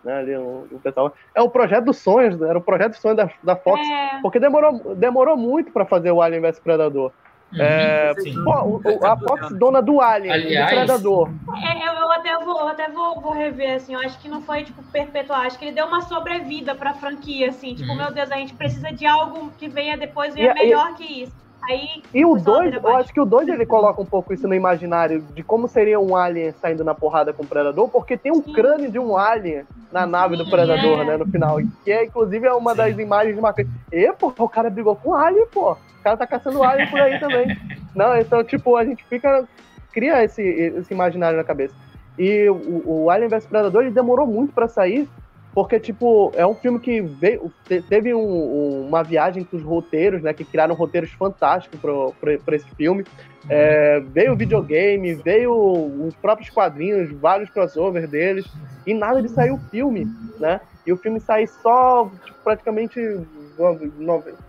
né, 0.05 0.19
ali 0.19 0.37
o, 0.37 0.67
o 0.71 0.81
pessoal. 0.83 1.15
É 1.35 1.43
o 1.43 1.49
projeto 1.49 1.87
dos 1.87 1.99
sonhos, 1.99 2.41
era 2.41 2.59
o 2.59 2.63
projeto 2.63 2.93
dos 2.93 3.01
sonhos 3.01 3.17
da, 3.17 3.31
da 3.43 3.57
Fox, 3.57 3.81
é. 3.81 4.21
porque 4.21 4.39
demorou, 4.39 4.95
demorou 4.95 5.37
muito 5.37 5.73
para 5.73 5.85
fazer 5.85 6.11
o 6.11 6.21
Alien 6.21 6.43
vs 6.43 6.59
Predador. 6.59 7.13
Uhum, 7.53 7.61
é, 7.61 8.15
pô, 8.45 8.81
o, 8.81 9.07
a 9.07 9.17
Fox 9.17 9.53
dona 9.59 9.83
do 9.83 10.01
Alien, 10.01 10.33
Aliás, 10.33 10.71
do 10.71 10.75
Predador. 10.75 11.31
É, 11.63 11.87
eu, 11.87 11.93
eu, 11.93 12.13
até, 12.13 12.39
vou, 12.39 12.61
eu 12.61 12.69
até 12.69 12.89
vou, 12.89 13.21
vou 13.21 13.33
rever, 13.33 13.77
assim, 13.77 13.93
eu 13.93 14.01
acho 14.01 14.19
que 14.19 14.29
não 14.29 14.41
foi, 14.41 14.65
tipo, 14.65 14.83
perpetuar, 14.85 15.47
acho 15.47 15.59
que 15.59 15.67
ele 15.67 15.75
deu 15.75 15.87
uma 15.87 16.01
sobrevida 16.01 16.75
pra 16.75 16.95
franquia, 16.95 17.51
assim, 17.51 17.75
tipo, 17.75 17.91
uhum. 17.91 17.97
meu 17.97 18.13
Deus, 18.13 18.31
a 18.33 18.37
gente 18.37 18.55
precisa 18.55 18.91
de 18.91 19.07
algo 19.07 19.53
que 19.59 19.69
venha 19.69 19.99
depois, 19.99 20.35
venha 20.35 20.53
e, 20.53 20.55
melhor 20.55 20.93
e, 20.93 20.95
que 20.95 21.23
isso. 21.25 21.42
Aí, 21.65 22.03
e 22.13 22.25
o 22.25 22.37
2, 22.37 22.75
eu 22.75 22.97
acho 22.97 23.13
que 23.13 23.21
o 23.21 23.25
2 23.25 23.49
ele 23.49 23.65
coloca 23.65 24.01
um 24.01 24.05
pouco 24.05 24.35
isso 24.35 24.49
no 24.49 24.55
imaginário 24.55 25.23
de 25.33 25.43
como 25.43 25.69
seria 25.69 26.01
um 26.01 26.17
alien 26.17 26.53
saindo 26.61 26.83
na 26.83 26.95
porrada 26.95 27.33
com 27.33 27.45
o 27.45 27.47
predador, 27.47 27.89
porque 27.89 28.17
tem 28.17 28.33
um 28.33 28.43
Sim. 28.43 28.53
crânio 28.53 28.91
de 28.91 28.99
um 28.99 29.17
alien 29.17 29.65
na 29.93 30.05
nave 30.05 30.37
Sim, 30.37 30.43
do 30.43 30.51
predador, 30.51 31.01
é. 31.01 31.05
né, 31.05 31.17
no 31.17 31.27
final. 31.27 31.59
Que 31.85 31.93
é, 31.93 32.05
inclusive, 32.05 32.47
é 32.47 32.53
uma 32.53 32.73
Sim. 32.73 32.77
das 32.79 32.99
imagens 32.99 33.39
marcantes. 33.39 33.73
E, 33.93 34.13
pô, 34.13 34.33
o 34.37 34.49
cara 34.49 34.71
brigou 34.71 34.97
com 34.97 35.11
o 35.11 35.15
alien, 35.15 35.47
pô. 35.47 35.73
O 35.73 36.03
cara 36.03 36.17
tá 36.17 36.27
caçando 36.27 36.63
alien 36.65 36.91
por 36.91 37.01
aí 37.01 37.21
também. 37.21 37.57
Não, 37.95 38.17
então, 38.17 38.43
tipo, 38.43 38.77
a 38.77 38.85
gente 38.85 39.05
fica. 39.05 39.45
cria 39.93 40.25
esse, 40.25 40.43
esse 40.43 40.93
imaginário 40.93 41.37
na 41.37 41.45
cabeça. 41.45 41.75
E 42.19 42.49
o, 42.49 42.83
o 43.05 43.11
Alien 43.11 43.29
vs 43.29 43.47
Predador 43.47 43.83
ele 43.83 43.91
demorou 43.91 44.27
muito 44.27 44.53
para 44.53 44.69
sair, 44.69 45.09
porque, 45.55 45.79
tipo, 45.79 46.33
é 46.35 46.47
um 46.47 46.55
filme 46.55 46.81
que 46.81 47.03
veio, 47.03 47.53
teve 47.89 48.15
um, 48.15 48.87
uma 48.87 49.03
viagem 49.03 49.45
com 49.45 49.57
os 49.59 49.63
roteiros, 49.63 50.23
né? 50.23 50.33
Que 50.33 50.45
criaram 50.45 50.75
roteiros 50.75 51.11
fantásticos 51.13 51.79
para 52.19 52.57
esse 52.57 52.69
filme. 52.71 53.05
É, 53.51 54.01
veio 54.01 54.33
o 54.33 54.37
videogame, 54.37 55.15
veio 55.15 55.53
os 55.53 56.15
próprios 56.15 56.49
quadrinhos, 56.49 57.11
vários 57.13 57.51
crossovers 57.51 58.09
deles, 58.09 58.47
e 58.87 58.95
nada 58.95 59.21
de 59.21 59.29
sair 59.29 59.51
o 59.51 59.59
filme, 59.59 60.07
né? 60.41 60.61
E 60.87 60.93
o 60.93 60.97
filme 60.97 61.21
sai 61.21 61.47
só, 61.47 62.11
tipo, 62.25 62.39
praticamente, 62.43 62.99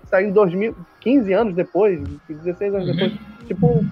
saiu 0.10 0.30
em 0.30 0.32
2000, 0.32 0.76
15 1.01 1.34
anos 1.34 1.54
depois, 1.54 2.01
16 2.30 2.76
anos 2.76 2.88
depois. 2.88 3.12
Uhum. 3.12 3.45
Tipo, 3.45 3.86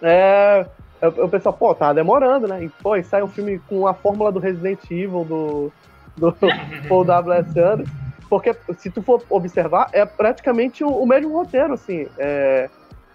é, 0.00 0.64
o 1.02 1.28
pessoal, 1.28 1.52
pô, 1.52 1.74
tá 1.74 1.92
demorando, 1.92 2.46
né? 2.46 2.62
E, 2.62 2.68
pô, 2.68 2.94
e 2.94 3.02
sai 3.02 3.24
um 3.24 3.28
filme 3.28 3.58
com 3.68 3.88
a 3.88 3.94
fórmula 3.94 4.30
do 4.30 4.38
Resident 4.38 4.84
Evil, 4.88 5.24
do 5.24 5.72
do 6.18 6.34
Paul 6.88 7.04
W.S. 7.04 7.58
Anderson, 7.58 7.92
porque 8.28 8.54
se 8.78 8.90
tu 8.90 9.02
for 9.02 9.22
observar, 9.30 9.88
é 9.92 10.04
praticamente 10.04 10.84
o, 10.84 10.88
o 10.88 11.06
mesmo 11.06 11.32
roteiro, 11.32 11.72
assim. 11.72 12.06
É, 12.18 12.68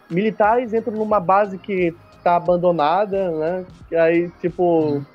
militares 0.10 0.74
entram 0.74 0.94
numa 0.94 1.20
base 1.20 1.58
que 1.58 1.96
tá 2.24 2.36
abandonada, 2.36 3.32
né? 3.32 3.66
E 3.92 3.96
aí, 3.96 4.32
tipo, 4.42 4.64
uhum. 4.64 5.06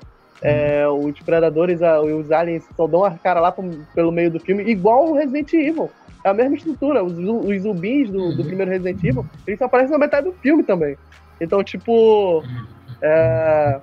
é, 0.41 0.87
os 0.87 1.19
predadores 1.19 1.81
e 1.81 2.13
os 2.13 2.31
aliens 2.31 2.63
só 2.77 2.87
dão 2.87 3.03
a 3.03 3.11
cara 3.11 3.39
lá 3.39 3.53
pelo 3.93 4.11
meio 4.11 4.31
do 4.31 4.39
filme, 4.39 4.63
igual 4.63 5.09
o 5.09 5.15
Resident 5.15 5.51
Evil. 5.53 5.89
É 6.23 6.29
a 6.29 6.33
mesma 6.33 6.55
estrutura. 6.55 7.03
Os, 7.03 7.13
os 7.17 7.61
zumbis 7.61 8.09
do, 8.09 8.19
uhum. 8.19 8.35
do 8.35 8.43
primeiro 8.43 8.71
Resident 8.71 9.03
Evil, 9.03 9.25
eles 9.47 9.57
só 9.57 9.65
aparecem 9.65 9.91
na 9.91 9.97
metade 9.97 10.27
do 10.27 10.33
filme 10.33 10.63
também. 10.63 10.97
Então, 11.41 11.63
tipo. 11.63 12.43
É, 13.01 13.79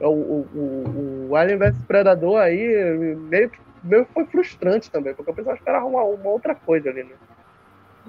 o, 0.00 0.46
o, 0.54 1.28
o, 1.30 1.36
Alien 1.36 1.58
vs 1.58 1.82
Predador 1.84 2.40
aí 2.40 3.14
meio 3.16 3.50
que 3.50 3.58
meio 3.82 4.06
foi 4.12 4.26
frustrante 4.26 4.90
também, 4.90 5.14
porque 5.14 5.30
o 5.30 5.34
pessoal 5.34 5.54
esperava 5.54 5.86
uma, 5.86 6.02
uma 6.02 6.30
outra 6.30 6.54
coisa 6.54 6.90
ali, 6.90 7.04
né? 7.04 7.14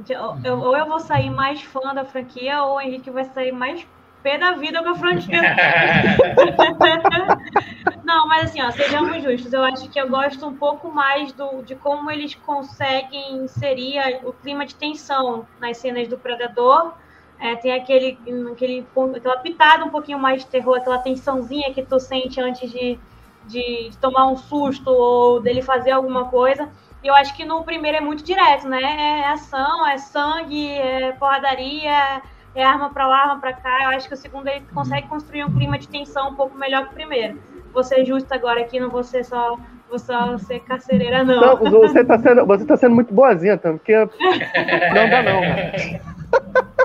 Eu, 0.09 0.37
eu, 0.43 0.59
ou 0.59 0.77
eu 0.77 0.85
vou 0.85 0.99
sair 0.99 1.29
mais 1.29 1.61
fã 1.61 1.93
da 1.93 2.05
franquia, 2.05 2.63
ou 2.63 2.75
o 2.75 2.81
Henrique 2.81 3.09
vai 3.09 3.25
sair 3.25 3.51
mais 3.51 3.85
pé 4.21 4.37
da 4.37 4.53
vida 4.53 4.83
com 4.83 4.89
a 4.89 4.95
franquia. 4.95 5.41
Não, 8.03 8.27
mas 8.27 8.45
assim, 8.45 8.61
ó, 8.61 8.69
sejamos 8.71 9.23
justos. 9.23 9.53
Eu 9.53 9.63
acho 9.63 9.89
que 9.89 9.99
eu 9.99 10.09
gosto 10.09 10.45
um 10.45 10.55
pouco 10.55 10.91
mais 10.91 11.31
do, 11.33 11.63
de 11.63 11.75
como 11.75 12.11
eles 12.11 12.35
conseguem 12.35 13.37
inserir 13.37 14.21
o 14.23 14.33
clima 14.33 14.65
de 14.65 14.75
tensão 14.75 15.47
nas 15.59 15.77
cenas 15.77 16.07
do 16.07 16.17
Predador. 16.17 16.93
É, 17.39 17.55
tem 17.55 17.71
aquele, 17.71 18.17
aquele, 18.51 18.85
aquela 19.15 19.37
pitada 19.37 19.85
um 19.85 19.89
pouquinho 19.89 20.17
mais 20.17 20.43
de 20.43 20.47
terror, 20.47 20.77
aquela 20.77 20.97
tensãozinha 20.97 21.71
que 21.71 21.83
tu 21.83 21.99
sente 21.99 22.41
antes 22.41 22.71
de, 22.71 22.99
de, 23.45 23.89
de 23.89 23.97
tomar 23.99 24.27
um 24.27 24.35
susto 24.35 24.89
ou 24.89 25.39
dele 25.39 25.61
fazer 25.61 25.91
alguma 25.91 26.25
coisa. 26.25 26.67
E 27.03 27.07
eu 27.07 27.13
acho 27.13 27.35
que 27.35 27.45
no 27.45 27.63
primeiro 27.63 27.97
é 27.97 28.01
muito 28.01 28.23
direto, 28.23 28.67
né? 28.67 28.81
É 29.21 29.27
ação, 29.27 29.87
é 29.87 29.97
sangue, 29.97 30.71
é 30.71 31.11
porradaria, 31.13 32.21
é 32.55 32.63
arma 32.63 32.89
para 32.89 33.07
lá, 33.07 33.17
arma 33.21 33.39
para 33.39 33.53
cá. 33.53 33.83
Eu 33.83 33.89
acho 33.89 34.07
que 34.07 34.15
o 34.15 34.17
segundo 34.17 34.47
ele 34.47 34.65
consegue 34.73 35.07
construir 35.07 35.43
um 35.43 35.53
clima 35.53 35.77
de 35.77 35.87
tensão 35.87 36.29
um 36.29 36.35
pouco 36.35 36.57
melhor 36.57 36.85
que 36.85 36.91
o 36.91 36.95
primeiro. 36.95 37.39
Vou 37.71 37.83
ser 37.83 38.03
justo 38.03 38.33
agora 38.33 38.61
aqui, 38.61 38.79
não 38.79 38.89
vou 38.89 39.03
ser 39.03 39.23
só, 39.23 39.57
vou 39.87 39.99
só 39.99 40.37
ser 40.39 40.61
carcereira, 40.61 41.23
não. 41.23 41.39
Não, 41.39 41.57
você 41.69 42.03
tá 42.03 42.17
sendo, 42.17 42.45
você 42.47 42.65
tá 42.65 42.75
sendo 42.75 42.95
muito 42.95 43.13
boazinha, 43.13 43.57
também, 43.59 43.77
porque 43.77 43.95
não 43.95 45.09
dá 45.09 45.21
não. 45.21 46.67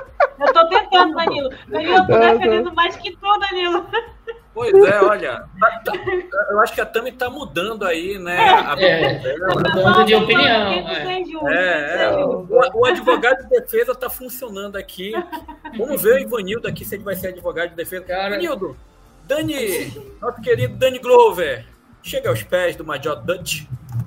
Eu 0.45 0.53
tô 0.53 0.67
tentando, 0.67 1.15
Danilo. 1.15 1.49
Danilo, 1.67 1.95
eu 1.95 2.07
tô 2.07 2.19
defendendo 2.19 2.73
mais 2.73 2.95
que 2.95 3.15
tu, 3.15 3.39
Danilo. 3.39 3.85
Pois 4.53 4.71
é, 4.71 5.01
olha, 5.01 5.45
tá, 5.59 5.81
tá, 5.83 5.93
eu 6.51 6.59
acho 6.59 6.73
que 6.73 6.81
a 6.81 6.85
Tami 6.85 7.11
tá 7.11 7.27
mudando 7.27 7.83
aí, 7.85 8.19
né? 8.19 8.37
A 8.37 8.79
é, 8.79 9.19
tá 9.39 9.75
mudando 9.75 10.05
de 10.05 10.13
opinião. 10.13 10.71
É, 11.49 11.49
é, 11.49 12.03
é 12.03 12.23
o, 12.23 12.47
o, 12.75 12.85
advogado 12.85 13.41
de 13.43 13.49
defesa 13.49 13.95
tá 13.95 14.11
funcionando 14.11 14.75
aqui. 14.75 15.11
Vamos 15.75 15.99
ver 16.03 16.17
o 16.17 16.19
Ivanildo 16.19 16.67
aqui 16.67 16.85
se 16.85 16.93
ele 16.95 17.03
vai 17.03 17.15
ser 17.15 17.29
advogado 17.29 17.69
de 17.69 17.75
defesa. 17.75 18.05
Cara, 18.05 18.35
Ivanildo, 18.35 18.77
Dani, 19.23 19.91
nosso 20.21 20.39
querido 20.39 20.75
Dani 20.77 20.99
Glover, 20.99 21.65
chega 22.03 22.29
aos 22.29 22.43
pés 22.43 22.75
do 22.75 22.85
Major 22.85 23.15
Dutch? 23.23 23.63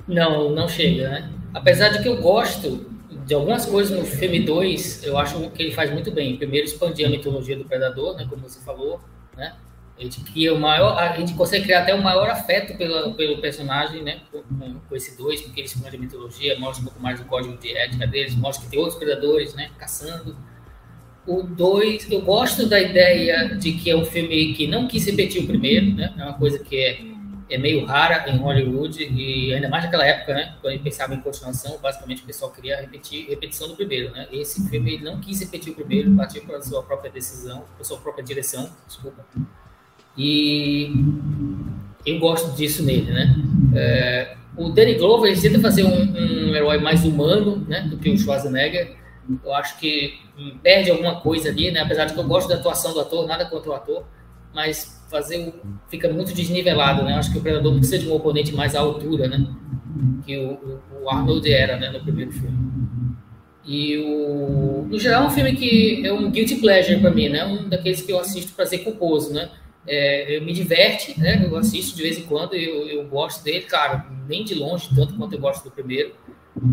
Não, 0.06 0.50
não 0.50 0.68
chega, 0.68 1.08
né? 1.08 1.30
Apesar 1.52 1.88
de 1.88 2.02
que 2.02 2.08
eu 2.08 2.18
gosto 2.18 2.95
de 3.26 3.34
algumas 3.34 3.66
coisas 3.66 3.98
no 3.98 4.04
filme 4.04 4.38
2, 4.38 5.02
eu 5.02 5.18
acho 5.18 5.50
que 5.50 5.60
ele 5.60 5.72
faz 5.72 5.90
muito 5.92 6.12
bem. 6.12 6.36
Primeiro, 6.36 6.64
expandir 6.64 7.06
a 7.06 7.10
mitologia 7.10 7.56
do 7.56 7.64
Predador, 7.64 8.16
né, 8.16 8.24
como 8.30 8.48
você 8.48 8.60
falou, 8.60 9.00
né? 9.36 9.56
A 9.98 10.02
gente 10.02 10.20
cria 10.20 10.54
o 10.54 10.60
maior, 10.60 10.96
a 10.96 11.16
gente 11.16 11.34
consegue 11.34 11.64
criar 11.64 11.80
até 11.80 11.94
o 11.94 12.02
maior 12.02 12.28
afeto 12.28 12.76
pela, 12.76 13.12
pelo 13.14 13.38
personagem, 13.38 14.02
né? 14.02 14.20
Com, 14.30 14.42
com 14.88 14.94
esse 14.94 15.16
dois, 15.16 15.40
porque 15.40 15.60
ele 15.60 15.66
expande 15.66 15.96
a 15.96 15.98
mitologia, 15.98 16.56
mostra 16.60 16.82
um 16.82 16.84
pouco 16.84 17.02
mais 17.02 17.18
do 17.18 17.26
código 17.26 17.56
de 17.56 17.76
ética 17.76 18.06
deles, 18.06 18.34
mostra 18.36 18.64
que 18.64 18.70
tem 18.70 18.78
outros 18.78 18.96
predadores, 18.96 19.54
né? 19.54 19.70
Caçando. 19.76 20.36
O 21.26 21.42
dois, 21.42 22.08
eu 22.08 22.20
gosto 22.20 22.66
da 22.66 22.80
ideia 22.80 23.56
de 23.56 23.72
que 23.72 23.90
é 23.90 23.96
um 23.96 24.04
filme 24.04 24.54
que 24.54 24.68
não 24.68 24.86
quis 24.86 25.04
repetir 25.06 25.42
o 25.42 25.46
primeiro, 25.46 25.94
né? 25.94 26.14
É 26.16 26.22
uma 26.22 26.34
coisa 26.34 26.58
que 26.60 26.76
é, 26.76 27.00
é 27.48 27.56
meio 27.58 27.84
rara 27.84 28.28
em 28.28 28.38
Hollywood 28.38 29.02
e 29.02 29.54
ainda 29.54 29.68
mais 29.68 29.84
naquela 29.84 30.04
época, 30.04 30.34
né? 30.34 30.56
Quando 30.60 30.72
a 30.72 30.72
gente 30.72 30.82
pensava 30.82 31.14
em 31.14 31.20
continuação, 31.20 31.78
basicamente 31.80 32.22
o 32.22 32.26
pessoal 32.26 32.50
queria 32.50 32.80
repetir 32.80 33.28
repetição 33.28 33.68
do 33.68 33.76
primeiro, 33.76 34.12
né? 34.12 34.26
Esse 34.32 34.68
filme 34.68 34.94
ele 34.94 35.04
não 35.04 35.20
quis 35.20 35.40
repetir 35.40 35.72
o 35.72 35.76
primeiro, 35.76 36.14
partiu 36.16 36.42
para 36.44 36.60
sua 36.62 36.82
própria 36.82 37.10
decisão, 37.10 37.64
para 37.76 37.84
sua 37.84 37.98
própria 37.98 38.24
direção, 38.24 38.70
desculpa 38.86 39.24
e 40.16 40.92
eu 42.04 42.18
gosto 42.18 42.56
disso 42.56 42.82
nele, 42.82 43.12
né? 43.12 43.36
É, 43.74 44.36
o 44.56 44.70
Danny 44.70 44.94
Glover 44.94 45.30
ele 45.30 45.40
tenta 45.40 45.60
fazer 45.60 45.84
um, 45.84 46.48
um, 46.48 46.54
herói 46.54 46.78
mais 46.78 47.04
humano, 47.04 47.64
né, 47.68 47.82
do 47.82 47.98
que 47.98 48.08
o 48.08 48.18
Schwarzenegger. 48.18 48.96
Eu 49.44 49.52
acho 49.54 49.78
que 49.78 50.18
perde 50.62 50.90
alguma 50.90 51.20
coisa 51.20 51.50
ali, 51.50 51.70
né? 51.70 51.80
Apesar 51.80 52.06
de 52.06 52.14
que 52.14 52.18
eu 52.18 52.24
gosto 52.24 52.48
da 52.48 52.54
atuação 52.54 52.94
do 52.94 53.00
ator, 53.00 53.26
nada 53.26 53.44
contra 53.46 53.70
o 53.70 53.74
ator, 53.74 54.04
mas 54.54 54.95
fazer 55.10 55.54
fica 55.88 56.12
muito 56.12 56.34
desnivelado, 56.34 57.04
né? 57.04 57.12
Eu 57.12 57.16
acho 57.16 57.32
que 57.32 57.38
o 57.38 57.40
Predador 57.40 57.74
precisa 57.74 57.98
de 57.98 58.08
um 58.08 58.14
oponente 58.14 58.54
mais 58.54 58.74
à 58.74 58.80
altura, 58.80 59.28
né? 59.28 59.46
Que 60.24 60.36
o, 60.38 60.80
o 61.02 61.10
Arnold 61.10 61.50
era, 61.50 61.76
né, 61.76 61.90
no 61.90 62.00
primeiro 62.00 62.32
filme. 62.32 62.56
E 63.64 63.98
o, 63.98 64.86
no 64.88 64.98
geral, 64.98 65.24
é 65.24 65.26
um 65.26 65.30
filme 65.30 65.54
que 65.54 66.06
é 66.06 66.12
um 66.12 66.30
guilty 66.30 66.56
pleasure 66.56 67.00
para 67.00 67.10
mim, 67.10 67.28
né? 67.28 67.44
Um 67.44 67.68
daqueles 67.68 68.02
que 68.02 68.12
eu 68.12 68.18
assisto 68.18 68.52
para 68.52 68.66
ser 68.66 68.78
culposo, 68.78 69.32
né? 69.32 69.50
é, 69.86 70.40
me 70.40 70.52
diverte, 70.52 71.18
né? 71.18 71.44
Eu 71.44 71.56
assisto 71.56 71.96
de 71.96 72.02
vez 72.02 72.18
em 72.18 72.22
quando, 72.22 72.54
eu, 72.54 72.86
eu 72.88 73.06
gosto 73.06 73.44
dele, 73.44 73.62
cara, 73.62 74.06
nem 74.28 74.44
de 74.44 74.54
longe, 74.54 74.88
tanto 74.94 75.14
quanto 75.14 75.34
eu 75.34 75.40
gosto 75.40 75.64
do 75.64 75.70
primeiro, 75.70 76.12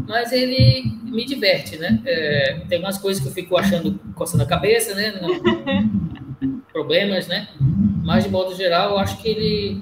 mas 0.07 0.31
ele 0.31 0.83
me 1.03 1.25
diverte, 1.25 1.77
né? 1.77 2.01
É, 2.05 2.61
tem 2.67 2.79
umas 2.79 2.97
coisas 2.97 3.21
que 3.21 3.29
eu 3.29 3.33
fico 3.33 3.55
achando, 3.55 3.99
coçando 4.15 4.43
a 4.43 4.47
cabeça, 4.47 4.95
né? 4.95 5.13
Problemas, 6.73 7.27
né? 7.27 7.47
Mas 8.03 8.25
de 8.25 8.29
modo 8.29 8.53
geral, 8.55 8.91
eu 8.91 8.97
acho 8.97 9.21
que 9.21 9.29
ele 9.29 9.81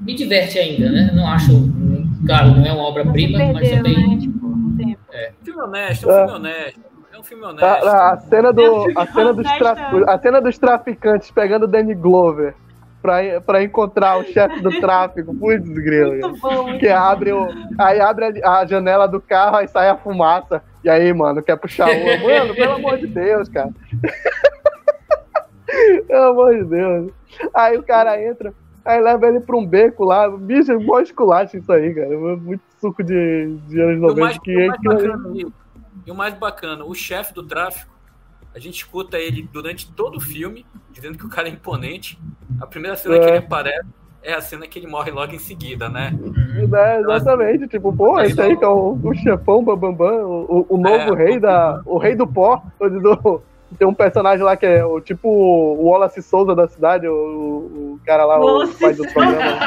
me 0.00 0.14
diverte 0.14 0.58
ainda, 0.58 0.90
né? 0.90 1.10
Não 1.12 1.26
acho, 1.26 1.52
claro, 2.24 2.52
não 2.52 2.64
é 2.64 2.72
uma 2.72 2.84
obra-prima, 2.84 3.38
mas 3.52 3.68
também. 3.68 4.08
Né? 4.08 4.18
Tipo, 4.18 4.48
é. 5.12 5.32
Filme 5.42 5.60
honesto, 5.60 6.08
é 6.08 6.24
um 6.24 6.26
filme 6.26 6.38
honesto. 6.38 6.80
É 7.12 7.18
um 7.18 7.22
filme 7.22 7.44
honesto. 7.44 7.64
A, 7.64 8.12
a 8.12 8.16
cena, 8.18 8.52
do, 8.52 8.92
a, 8.96 9.06
cena 9.06 9.32
dos 9.34 9.46
a 10.06 10.18
cena 10.18 10.40
dos 10.40 10.56
traficantes 10.56 11.30
pegando 11.30 11.66
Danny 11.66 11.94
Glover 11.94 12.54
pra, 13.02 13.40
pra 13.40 13.62
encontrar 13.62 14.18
o 14.18 14.24
chefe 14.24 14.60
do 14.60 14.80
tráfico. 14.80 15.34
Putz, 15.34 15.68
grilo. 15.68 16.34
Que 16.78 16.88
abre 16.88 17.32
o. 17.32 17.48
Aí 17.78 18.00
abre 18.00 18.40
a, 18.42 18.58
a, 18.58 18.66
janela 18.66 19.06
do 19.06 19.20
carro, 19.20 19.56
aí 19.56 19.68
sai 19.68 19.88
a 19.88 19.96
fumaça. 19.96 20.62
E 20.84 20.88
aí, 20.88 21.12
mano, 21.12 21.42
quer 21.42 21.56
puxar 21.56 21.88
o. 21.88 22.22
Mano, 22.22 22.54
pelo 22.54 22.74
amor 22.74 22.98
de 22.98 23.06
Deus, 23.06 23.48
cara. 23.48 23.70
Pelo 26.06 26.30
amor 26.30 26.54
de 26.54 26.64
Deus. 26.64 27.12
Aí 27.54 27.76
o 27.76 27.82
cara 27.82 28.22
entra. 28.22 28.52
Aí 28.84 29.00
leva 29.00 29.26
ele 29.26 29.40
pra 29.40 29.56
um 29.56 29.66
beco 29.66 30.04
lá. 30.04 30.28
Bicho, 30.30 30.72
é 30.72 30.78
mó 30.78 31.00
esculacho 31.00 31.56
isso 31.56 31.70
aí, 31.70 31.94
cara. 31.94 32.16
Muito 32.18 32.62
suco 32.80 33.02
de, 33.02 33.56
de 33.68 33.80
anos 33.80 34.00
90. 34.00 34.08
E 34.08 34.12
o 34.12 34.24
mais, 34.24 34.38
que, 34.38 34.66
mais 34.66 34.82
bacana, 34.82 35.32
e 36.06 36.10
o 36.10 36.14
mais 36.14 36.34
bacana, 36.34 36.84
o 36.84 36.94
chefe 36.94 37.34
do 37.34 37.42
tráfico 37.42 37.98
a 38.54 38.58
gente 38.58 38.76
escuta 38.76 39.18
ele 39.18 39.48
durante 39.52 39.92
todo 39.92 40.16
o 40.16 40.20
filme, 40.20 40.66
dizendo 40.90 41.16
que 41.16 41.24
o 41.24 41.28
cara 41.28 41.48
é 41.48 41.52
imponente. 41.52 42.18
A 42.60 42.66
primeira 42.66 42.96
cena 42.96 43.14
é. 43.14 43.18
que 43.20 43.26
ele 43.26 43.38
aparece 43.38 43.86
é 44.22 44.34
a 44.34 44.40
cena 44.40 44.66
que 44.66 44.78
ele 44.78 44.86
morre 44.86 45.10
logo 45.10 45.32
em 45.32 45.38
seguida, 45.38 45.88
né? 45.88 46.12
É, 46.56 47.00
exatamente, 47.00 47.68
tipo, 47.68 47.94
pô, 47.94 48.18
esse 48.20 48.40
aí 48.40 48.56
que 48.56 48.64
é 48.64 48.68
o, 48.68 48.98
o 49.00 49.14
chefão 49.14 49.62
Bambambam, 49.62 50.24
o, 50.26 50.66
o 50.68 50.76
novo 50.76 51.14
é, 51.14 51.24
rei 51.24 51.38
da. 51.38 51.80
O 51.86 51.98
rei 51.98 52.16
do 52.16 52.26
pó. 52.26 52.62
Do, 52.80 53.42
tem 53.76 53.86
um 53.86 53.94
personagem 53.94 54.44
lá 54.44 54.56
que 54.56 54.66
é 54.66 54.84
o 54.84 55.00
tipo 55.00 55.28
o 55.28 55.88
Wallace 55.88 56.22
Souza 56.22 56.54
da 56.54 56.68
cidade, 56.68 57.06
o, 57.08 57.14
o 57.14 58.00
cara 58.06 58.24
lá, 58.24 58.40
o 58.40 58.68
pai 58.68 58.94
do 58.94 59.06
programa. 59.12 59.58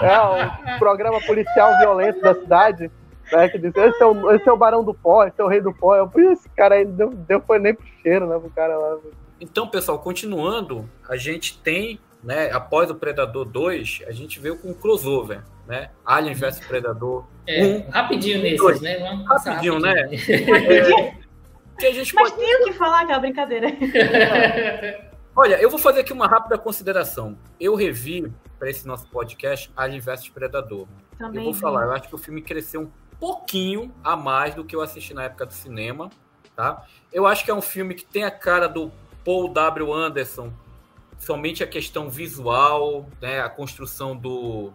É, 0.00 0.74
o 0.74 0.78
programa 0.78 1.20
policial 1.20 1.76
violento 1.78 2.20
da 2.20 2.34
cidade 2.34 2.90
né, 3.32 3.48
que 3.48 3.58
diz, 3.58 3.74
esse 3.74 4.02
é, 4.02 4.06
o, 4.06 4.30
esse 4.32 4.48
é 4.48 4.52
o 4.52 4.56
Barão 4.56 4.82
do 4.82 4.94
Pó, 4.94 5.24
esse 5.24 5.40
é 5.40 5.44
o 5.44 5.48
Rei 5.48 5.60
do 5.60 5.72
Pó. 5.72 5.96
Eu, 5.96 6.10
esse 6.32 6.48
cara 6.50 6.76
aí 6.76 6.84
deu, 6.84 7.10
deu 7.10 7.40
foi 7.40 7.58
nem 7.58 7.74
pro 7.74 7.86
cheiro, 8.02 8.26
né, 8.26 8.38
pro 8.38 8.50
cara 8.50 8.76
lá. 8.76 8.98
Então, 9.40 9.68
pessoal, 9.68 9.98
continuando, 9.98 10.88
a 11.08 11.16
gente 11.16 11.58
tem, 11.58 12.00
né, 12.22 12.50
após 12.50 12.90
o 12.90 12.94
Predador 12.94 13.44
2, 13.44 14.02
a 14.06 14.12
gente 14.12 14.40
veio 14.40 14.56
com 14.58 14.70
o 14.70 14.74
crossover, 14.74 15.42
né? 15.66 15.90
Alien 16.04 16.34
vs 16.34 16.60
Predador. 16.60 17.24
É, 17.46 17.64
um, 17.64 17.90
rapidinho 17.90 18.42
nesses, 18.42 18.58
dois. 18.58 18.80
né? 18.80 18.98
Vamos 18.98 19.26
rapidinho, 19.26 19.78
né? 19.78 19.94
rapidinho, 20.02 20.46
né? 20.46 20.68
É, 20.76 21.17
que 21.78 21.86
a 21.86 21.92
gente 21.92 22.14
Mas 22.14 22.30
pode... 22.30 22.42
tem 22.42 22.62
o 22.62 22.64
que 22.64 22.72
falar, 22.74 23.02
aquela 23.02 23.18
brincadeira. 23.18 23.68
Olha, 25.34 25.60
eu 25.60 25.70
vou 25.70 25.78
fazer 25.78 26.00
aqui 26.00 26.12
uma 26.12 26.26
rápida 26.26 26.58
consideração. 26.58 27.38
Eu 27.60 27.74
revi 27.74 28.32
para 28.58 28.68
esse 28.68 28.86
nosso 28.86 29.08
podcast 29.08 29.70
Alien 29.76 30.00
vs 30.00 30.28
Predador. 30.28 30.88
Também 31.16 31.38
eu 31.38 31.44
vou 31.44 31.52
vi. 31.52 31.60
falar, 31.60 31.84
eu 31.84 31.92
acho 31.92 32.08
que 32.08 32.14
o 32.14 32.18
filme 32.18 32.42
cresceu 32.42 32.82
um 32.82 32.90
pouquinho 33.20 33.94
a 34.02 34.16
mais 34.16 34.54
do 34.54 34.64
que 34.64 34.74
eu 34.74 34.80
assisti 34.80 35.14
na 35.14 35.24
época 35.24 35.46
do 35.46 35.52
cinema, 35.52 36.10
tá? 36.56 36.84
Eu 37.12 37.26
acho 37.26 37.44
que 37.44 37.50
é 37.50 37.54
um 37.54 37.62
filme 37.62 37.94
que 37.94 38.04
tem 38.04 38.24
a 38.24 38.30
cara 38.30 38.68
do 38.68 38.90
Paul 39.24 39.48
W. 39.52 39.92
Anderson, 39.92 40.52
somente 41.18 41.62
a 41.62 41.66
questão 41.66 42.08
visual, 42.08 43.08
né, 43.20 43.40
a 43.40 43.48
construção 43.48 44.16
do 44.16 44.72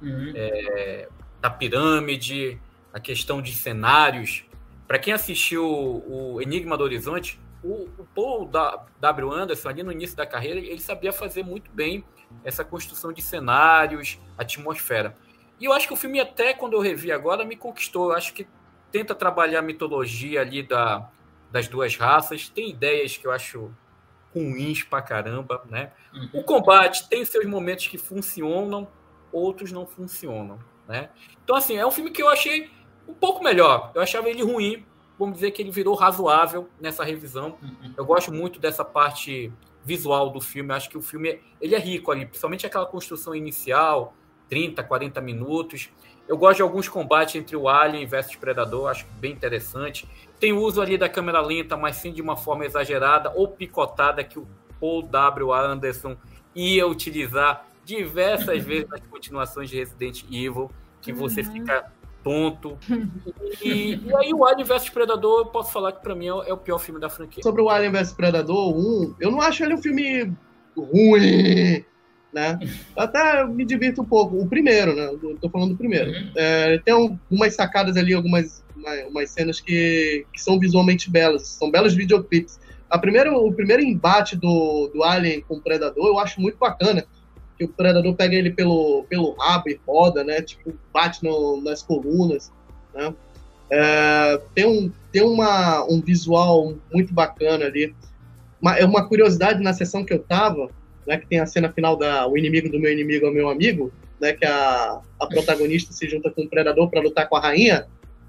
uhum. 0.00 0.32
é, 0.34 1.08
da 1.40 1.50
pirâmide, 1.50 2.60
a 2.92 3.00
questão 3.00 3.40
de 3.40 3.54
cenários. 3.54 4.44
Para 4.92 4.98
quem 4.98 5.14
assistiu 5.14 5.64
o 5.64 6.38
Enigma 6.42 6.76
do 6.76 6.84
Horizonte, 6.84 7.40
o, 7.64 7.88
o 7.96 8.06
Paul 8.14 8.44
W. 8.44 9.32
Anderson, 9.32 9.70
ali 9.70 9.82
no 9.82 9.90
início 9.90 10.14
da 10.14 10.26
carreira, 10.26 10.60
ele 10.60 10.80
sabia 10.80 11.10
fazer 11.10 11.42
muito 11.42 11.70
bem 11.70 12.04
essa 12.44 12.62
construção 12.62 13.10
de 13.10 13.22
cenários, 13.22 14.20
atmosfera. 14.36 15.16
E 15.58 15.64
eu 15.64 15.72
acho 15.72 15.88
que 15.88 15.94
o 15.94 15.96
filme, 15.96 16.20
até 16.20 16.52
quando 16.52 16.74
eu 16.74 16.80
revi 16.80 17.10
agora, 17.10 17.42
me 17.42 17.56
conquistou. 17.56 18.10
Eu 18.10 18.16
acho 18.18 18.34
que 18.34 18.46
tenta 18.90 19.14
trabalhar 19.14 19.60
a 19.60 19.62
mitologia 19.62 20.42
ali 20.42 20.62
da, 20.62 21.08
das 21.50 21.68
duas 21.68 21.96
raças, 21.96 22.50
tem 22.50 22.68
ideias 22.68 23.16
que 23.16 23.26
eu 23.26 23.32
acho 23.32 23.74
ruins 24.34 24.84
pra 24.84 25.00
caramba, 25.00 25.64
né? 25.70 25.92
Uhum. 26.12 26.28
O 26.34 26.44
combate 26.44 27.08
tem 27.08 27.24
seus 27.24 27.46
momentos 27.46 27.86
que 27.86 27.96
funcionam, 27.96 28.86
outros 29.32 29.72
não 29.72 29.86
funcionam, 29.86 30.58
né? 30.86 31.08
Então, 31.42 31.56
assim, 31.56 31.78
é 31.78 31.86
um 31.86 31.90
filme 31.90 32.10
que 32.10 32.22
eu 32.22 32.28
achei 32.28 32.70
um 33.06 33.14
pouco 33.14 33.42
melhor. 33.42 33.90
Eu 33.94 34.02
achava 34.02 34.28
ele 34.28 34.42
ruim, 34.42 34.84
vamos 35.18 35.36
dizer 35.36 35.50
que 35.50 35.62
ele 35.62 35.70
virou 35.70 35.94
razoável 35.94 36.68
nessa 36.80 37.04
revisão. 37.04 37.56
Uhum. 37.62 37.94
Eu 37.96 38.04
gosto 38.04 38.32
muito 38.32 38.58
dessa 38.58 38.84
parte 38.84 39.52
visual 39.84 40.30
do 40.30 40.40
filme. 40.40 40.70
Eu 40.70 40.76
acho 40.76 40.90
que 40.90 40.98
o 40.98 41.02
filme 41.02 41.40
ele 41.60 41.74
é 41.74 41.78
rico 41.78 42.10
ali, 42.10 42.26
principalmente 42.26 42.66
aquela 42.66 42.86
construção 42.86 43.34
inicial, 43.34 44.14
30, 44.48 44.82
40 44.82 45.20
minutos. 45.20 45.90
Eu 46.28 46.36
gosto 46.36 46.56
de 46.56 46.62
alguns 46.62 46.88
combates 46.88 47.34
entre 47.34 47.56
o 47.56 47.68
Alien 47.68 48.06
versus 48.06 48.36
Predador, 48.36 48.88
acho 48.88 49.06
bem 49.18 49.32
interessante. 49.32 50.08
Tem 50.38 50.52
uso 50.52 50.80
ali 50.80 50.96
da 50.96 51.08
câmera 51.08 51.40
lenta, 51.40 51.76
mas 51.76 51.96
sim 51.96 52.12
de 52.12 52.22
uma 52.22 52.36
forma 52.36 52.64
exagerada 52.64 53.32
ou 53.34 53.48
picotada 53.48 54.22
que 54.22 54.38
o 54.38 54.46
Paul 54.80 55.02
W. 55.02 55.52
Anderson 55.52 56.16
ia 56.54 56.86
utilizar 56.86 57.66
diversas 57.84 58.62
vezes 58.64 58.88
nas 58.88 59.00
continuações 59.06 59.68
de 59.68 59.78
Resident 59.78 60.24
Evil, 60.30 60.70
que 61.00 61.12
você 61.12 61.40
uhum. 61.40 61.52
fica 61.52 61.92
tonto. 62.22 62.78
E, 63.62 63.94
e, 63.94 64.16
aí 64.16 64.32
o 64.32 64.44
Alien 64.44 64.66
vs 64.66 64.88
Predador, 64.88 65.40
eu 65.40 65.46
posso 65.46 65.72
falar 65.72 65.92
que 65.92 66.02
para 66.02 66.14
mim 66.14 66.26
é, 66.26 66.30
é, 66.30 66.52
o 66.52 66.56
pior 66.56 66.78
filme 66.78 66.98
da 66.98 67.08
franquia. 67.08 67.42
Sobre 67.42 67.62
o 67.62 67.68
Alien 67.68 67.92
vs 67.92 68.12
Predador 68.12 68.74
1, 68.76 69.16
eu 69.20 69.30
não 69.30 69.40
acho 69.40 69.62
ele 69.62 69.74
um 69.74 69.82
filme 69.82 70.32
ruim, 70.76 71.84
né? 72.32 72.58
Até 72.96 73.46
me 73.46 73.64
divirto 73.64 74.02
um 74.02 74.04
pouco. 74.04 74.36
O 74.36 74.48
primeiro, 74.48 74.96
né? 74.96 75.08
Tô 75.40 75.48
falando 75.48 75.70
do 75.72 75.76
primeiro. 75.76 76.10
Uhum. 76.10 76.32
É, 76.34 76.78
tem 76.78 76.94
algumas 76.94 77.54
sacadas 77.54 77.96
ali, 77.96 78.14
algumas 78.14 78.64
umas 79.08 79.30
cenas 79.30 79.60
que, 79.60 80.26
que 80.32 80.42
são 80.42 80.58
visualmente 80.58 81.10
belas, 81.10 81.46
são 81.46 81.70
belos 81.70 81.94
videoclips. 81.94 82.58
A 82.90 82.98
primeiro, 82.98 83.36
o 83.36 83.52
primeiro 83.52 83.82
embate 83.82 84.36
do, 84.36 84.90
do 84.92 85.02
Alien 85.02 85.40
com 85.42 85.56
o 85.56 85.60
Predador 85.60 86.06
eu 86.06 86.18
acho 86.18 86.40
muito 86.40 86.58
bacana 86.58 87.06
que 87.58 87.64
o 87.64 87.68
predador 87.68 88.14
pega 88.14 88.34
ele 88.34 88.50
pelo, 88.50 89.04
pelo 89.08 89.32
rabo 89.32 89.68
e 89.68 89.80
roda, 89.86 90.24
né? 90.24 90.42
Tipo, 90.42 90.74
bate 90.92 91.22
no, 91.22 91.60
nas 91.60 91.82
colunas, 91.82 92.52
né? 92.94 93.14
É, 93.70 94.40
tem 94.54 94.66
um, 94.66 94.92
tem 95.10 95.22
uma, 95.22 95.84
um 95.84 96.00
visual 96.00 96.74
muito 96.92 97.12
bacana 97.12 97.66
ali. 97.66 97.94
Uma, 98.60 98.76
é 98.76 98.84
uma 98.84 99.06
curiosidade 99.08 99.62
na 99.62 99.72
sessão 99.72 100.04
que 100.04 100.12
eu 100.12 100.18
tava, 100.18 100.70
né? 101.06 101.18
Que 101.18 101.26
tem 101.26 101.40
a 101.40 101.46
cena 101.46 101.72
final 101.72 101.96
da 101.96 102.26
O 102.26 102.36
inimigo 102.36 102.68
do 102.68 102.78
meu 102.78 102.92
inimigo 102.92 103.26
é 103.26 103.30
o 103.30 103.34
meu 103.34 103.48
amigo, 103.48 103.92
né? 104.20 104.32
Que 104.32 104.44
a, 104.44 105.00
a 105.20 105.26
protagonista 105.26 105.92
se 105.92 106.08
junta 106.08 106.30
com 106.30 106.42
o 106.42 106.48
predador 106.48 106.90
para 106.90 107.00
lutar 107.00 107.28
com 107.28 107.36
a 107.36 107.40
rainha, 107.40 107.86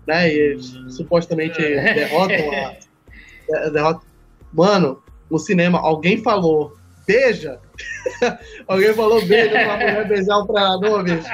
né? 0.07 0.33
E 0.33 0.55
hum. 0.55 0.89
supostamente 0.89 1.61
derrotam 1.61 2.51
a. 2.51 2.75
Derrotam. 3.69 4.01
Mano, 4.53 5.03
no 5.29 5.37
cinema, 5.37 5.79
alguém 5.79 6.17
falou 6.17 6.77
beija. 7.05 7.59
Alguém 8.67 8.93
falou 8.93 9.25
beijo 9.25 9.51
pra 9.51 9.77
mulher 9.77 10.07
beijar 10.07 10.37
o 10.37 10.47
predador, 10.47 11.03
bicho. 11.03 11.29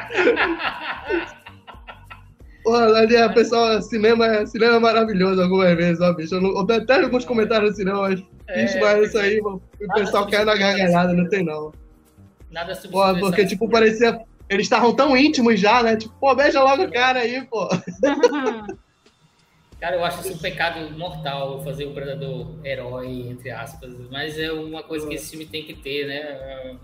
Pô, 2.64 2.76
ali 2.76 3.18
a 3.18 3.30
pessoa, 3.30 3.82
cinema, 3.82 4.46
cinema 4.46 4.76
é 4.76 4.80
maravilhoso 4.80 5.42
algumas 5.42 5.76
vezes, 5.76 6.02
ó, 6.02 6.14
bicho. 6.14 6.36
Eu, 6.36 6.42
não, 6.42 6.58
eu 6.58 6.66
detesto 6.66 7.06
alguns 7.06 7.26
comentários 7.26 7.72
do 7.72 7.76
cinema, 7.78 8.02
mas, 8.02 8.24
é, 8.48 8.62
bicho, 8.62 8.80
mas 8.80 9.08
isso 9.08 9.18
aí, 9.18 9.40
o 9.40 9.62
pessoal 9.94 10.28
cai 10.28 10.46
na 10.46 10.56
gargalhada, 10.56 11.14
não 11.14 11.28
tem 11.30 11.44
não. 11.44 11.72
Nada 12.52 12.76
Pô, 12.92 13.02
porque, 13.20 13.46
tipo, 13.46 13.70
parecia. 13.70 14.20
Eles 14.50 14.66
estavam 14.66 14.96
tão 14.96 15.16
íntimos 15.16 15.60
já, 15.60 15.84
né? 15.84 15.96
Tipo, 15.96 16.14
pô, 16.20 16.34
beija 16.34 16.64
logo 16.64 16.84
o 16.84 16.92
cara 16.92 17.20
aí, 17.20 17.46
pô. 17.46 17.70
Cara, 19.80 19.96
eu 19.96 20.04
acho 20.04 20.20
isso 20.20 20.34
um 20.34 20.38
pecado 20.38 20.92
mortal 20.98 21.64
fazer 21.64 21.86
o 21.86 21.94
predador 21.94 22.54
herói, 22.66 23.30
entre 23.30 23.50
aspas, 23.50 23.94
mas 24.12 24.38
é 24.38 24.52
uma 24.52 24.84
coisa 24.84 25.08
que 25.08 25.16
esse 25.16 25.30
filme 25.30 25.46
tem 25.46 25.64
que 25.64 25.74
ter, 25.74 26.06
né? 26.06 26.78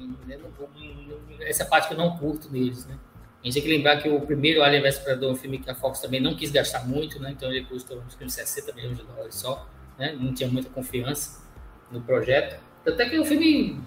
Essa 1.42 1.66
parte 1.66 1.90
que 1.90 1.94
eu 1.94 1.98
não 1.98 2.18
curto 2.18 2.48
deles, 2.48 2.86
né? 2.86 2.98
A 3.44 3.46
gente 3.46 3.56
tem 3.56 3.64
que 3.64 3.70
lembrar 3.70 4.02
que 4.02 4.08
o 4.08 4.22
primeiro 4.22 4.64
Alien 4.64 4.82
vs 4.82 5.00
Predador 5.00 5.30
é 5.30 5.34
um 5.34 5.36
filme 5.36 5.60
que 5.60 5.70
a 5.70 5.76
Fox 5.76 6.00
também 6.00 6.22
não 6.22 6.36
quis 6.36 6.52
gastar 6.52 6.88
muito, 6.88 7.20
né? 7.20 7.32
Então 7.32 7.52
ele 7.52 7.66
custou 7.66 8.02
uns 8.02 8.34
60 8.34 8.74
milhões 8.74 8.98
de 8.98 9.04
dólares 9.04 9.36
só, 9.36 9.68
né? 10.00 10.16
Não 10.18 10.34
tinha 10.34 10.50
muita 10.50 10.70
confiança 10.70 11.44
no 11.92 12.02
projeto. 12.02 12.60
Até 12.88 13.10
que 13.10 13.20
o 13.20 13.26
filme 13.26 13.78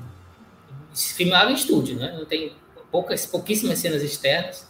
filmado 0.94 1.50
em 1.50 1.54
estúdio, 1.54 1.96
né? 1.96 2.14
Não 2.16 2.26
tem 2.26 2.52
poucas, 2.90 3.24
pouquíssimas 3.24 3.78
cenas 3.78 4.02
externas 4.02 4.67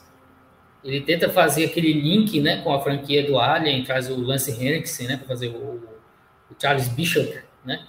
ele 0.82 1.00
tenta 1.00 1.28
fazer 1.28 1.66
aquele 1.66 1.92
link 1.92 2.40
né, 2.40 2.62
com 2.62 2.72
a 2.72 2.80
franquia 2.80 3.26
do 3.26 3.38
Alien, 3.38 3.84
traz 3.84 4.08
o 4.10 4.20
Lance 4.20 4.50
Henriksen 4.50 5.08
né, 5.08 5.16
para 5.16 5.26
fazer 5.26 5.48
o, 5.48 5.80
o, 6.50 6.54
Charles 6.60 6.88
Bishop. 6.88 7.38
Né? 7.64 7.86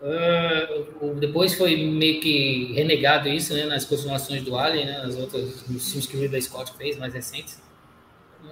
Uh, 0.00 1.14
depois 1.14 1.54
foi 1.54 1.76
meio 1.76 2.20
que 2.20 2.72
renegado 2.74 3.28
isso 3.28 3.54
né, 3.54 3.64
nas 3.64 3.84
continuações 3.84 4.42
do 4.42 4.56
Alien, 4.56 4.86
né, 4.86 4.98
nas 4.98 5.16
outras, 5.16 5.66
nos 5.66 5.88
filmes 5.88 6.06
que 6.06 6.16
o 6.16 6.20
Ridley 6.20 6.42
Scott 6.42 6.72
fez, 6.76 6.98
mais 6.98 7.14
recentes. 7.14 7.62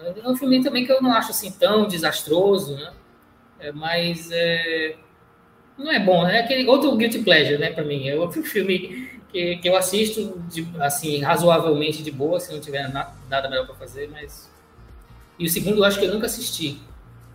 É 0.02 0.28
um 0.28 0.36
filme 0.36 0.62
também 0.62 0.84
que 0.84 0.92
eu 0.92 1.00
não 1.00 1.12
acho 1.12 1.30
assim 1.30 1.52
tão 1.52 1.86
desastroso, 1.86 2.74
né? 2.74 2.92
É, 3.60 3.70
mas 3.70 4.28
é, 4.32 4.96
não 5.76 5.92
é 5.92 5.98
bom, 5.98 6.24
né? 6.24 6.38
É 6.38 6.40
aquele 6.40 6.66
outro 6.68 6.94
guilty 6.96 7.20
pleasure, 7.20 7.58
né, 7.58 7.70
para 7.70 7.84
mim. 7.84 8.08
É 8.08 8.14
outro 8.14 8.42
filme 8.42 9.08
que, 9.30 9.56
que 9.56 9.68
eu 9.68 9.76
assisto 9.76 10.40
de, 10.48 10.66
assim 10.80 11.20
razoavelmente 11.20 12.02
de 12.02 12.10
boa, 12.10 12.38
se 12.38 12.52
não 12.52 12.60
tiver 12.60 12.92
na, 12.92 13.12
nada 13.28 13.48
melhor 13.48 13.66
para 13.66 13.74
fazer, 13.74 14.08
mas 14.10 14.52
e 15.38 15.46
o 15.46 15.48
segundo 15.48 15.78
eu 15.78 15.84
acho 15.84 15.98
que 15.98 16.04
eu 16.04 16.14
nunca 16.14 16.26
assisti. 16.26 16.78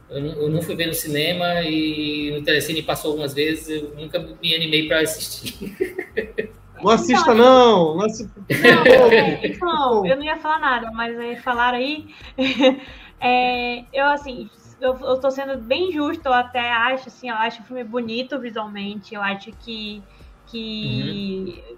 Eu, 0.10 0.26
eu 0.26 0.50
não 0.50 0.62
fui 0.62 0.76
ver 0.76 0.88
no 0.88 0.94
cinema 0.94 1.62
e 1.62 2.32
no 2.32 2.44
Telecine 2.44 2.82
passou 2.82 3.12
algumas 3.12 3.34
vezes, 3.34 3.70
eu 3.70 3.94
nunca 3.96 4.20
me 4.20 4.56
animei 4.56 4.88
para 4.88 5.02
assistir. 5.02 5.76
Não 6.82 6.92
assista, 6.92 7.34
não! 7.34 7.98
Não, 7.98 8.06
assista. 8.06 8.42
não, 9.60 10.00
não, 10.00 10.06
eu 10.06 10.16
não 10.16 10.24
ia 10.24 10.38
falar 10.38 10.60
nada, 10.60 10.90
mas 10.94 11.20
aí 11.20 11.36
falaram 11.36 11.78
aí. 11.78 12.08
É, 13.22 13.84
eu, 13.92 14.06
assim, 14.06 14.50
eu, 14.82 14.98
eu 15.00 15.20
tô 15.20 15.30
sendo 15.30 15.58
bem 15.58 15.92
justo, 15.92 16.26
eu 16.26 16.34
até 16.34 16.72
acho, 16.72 17.08
assim, 17.08 17.30
eu 17.30 17.36
acho 17.36 17.62
o 17.62 17.66
filme 17.66 17.84
bonito 17.84 18.40
visualmente, 18.40 19.16
eu 19.16 19.22
acho 19.22 19.52
que, 19.52 20.02
que 20.48 21.64
uhum 21.70 21.78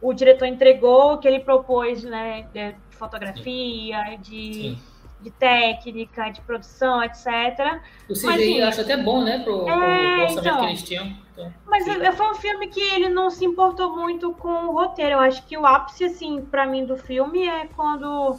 o 0.00 0.12
diretor 0.12 0.46
entregou 0.46 1.14
o 1.14 1.18
que 1.18 1.28
ele 1.28 1.40
propôs, 1.40 2.02
né, 2.02 2.46
de 2.52 2.74
fotografia, 2.90 4.18
de, 4.20 4.76
de 5.20 5.30
técnica, 5.32 6.30
de 6.30 6.40
produção, 6.40 7.02
etc. 7.02 7.80
O 8.08 8.14
CGI 8.14 8.26
mas, 8.26 8.40
eu 8.40 8.66
acho 8.66 8.80
até 8.80 8.96
bom, 8.96 9.22
né, 9.22 9.40
pro, 9.40 9.68
é, 9.68 9.72
pro 9.72 10.22
orçamento 10.22 10.40
então, 10.40 10.60
que 10.60 10.66
eles 10.66 10.82
tinham. 10.82 11.06
Então, 11.32 11.52
mas 11.66 11.84
sim. 11.84 12.12
foi 12.12 12.30
um 12.30 12.34
filme 12.34 12.68
que 12.68 12.80
ele 12.80 13.08
não 13.08 13.30
se 13.30 13.44
importou 13.44 13.94
muito 13.94 14.32
com 14.32 14.66
o 14.66 14.72
roteiro. 14.72 15.12
Eu 15.12 15.20
acho 15.20 15.44
que 15.46 15.56
o 15.56 15.66
ápice, 15.66 16.04
assim, 16.04 16.40
para 16.40 16.66
mim 16.66 16.84
do 16.84 16.96
filme 16.96 17.46
é 17.46 17.66
quando 17.76 18.38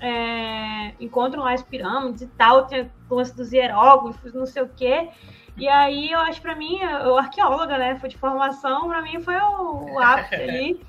é, 0.00 0.94
encontram 0.98 1.42
lá 1.42 1.52
as 1.52 1.62
pirâmides 1.62 2.22
e 2.22 2.26
tal, 2.26 2.66
tem 2.66 2.90
o 3.08 3.14
lance 3.14 3.34
dos 3.36 3.52
hieróglifos, 3.52 4.32
não 4.32 4.46
sei 4.46 4.62
o 4.62 4.68
quê. 4.68 5.08
E 5.56 5.68
aí, 5.68 6.10
eu 6.10 6.18
acho 6.20 6.40
para 6.40 6.54
mim, 6.54 6.78
o 6.82 7.18
arqueóloga, 7.18 7.76
né, 7.76 7.98
foi 7.98 8.08
de 8.08 8.16
formação, 8.16 8.88
para 8.88 9.02
mim 9.02 9.20
foi 9.20 9.36
o, 9.36 9.92
o 9.92 9.98
ápice 9.98 10.34
ali 10.42 10.80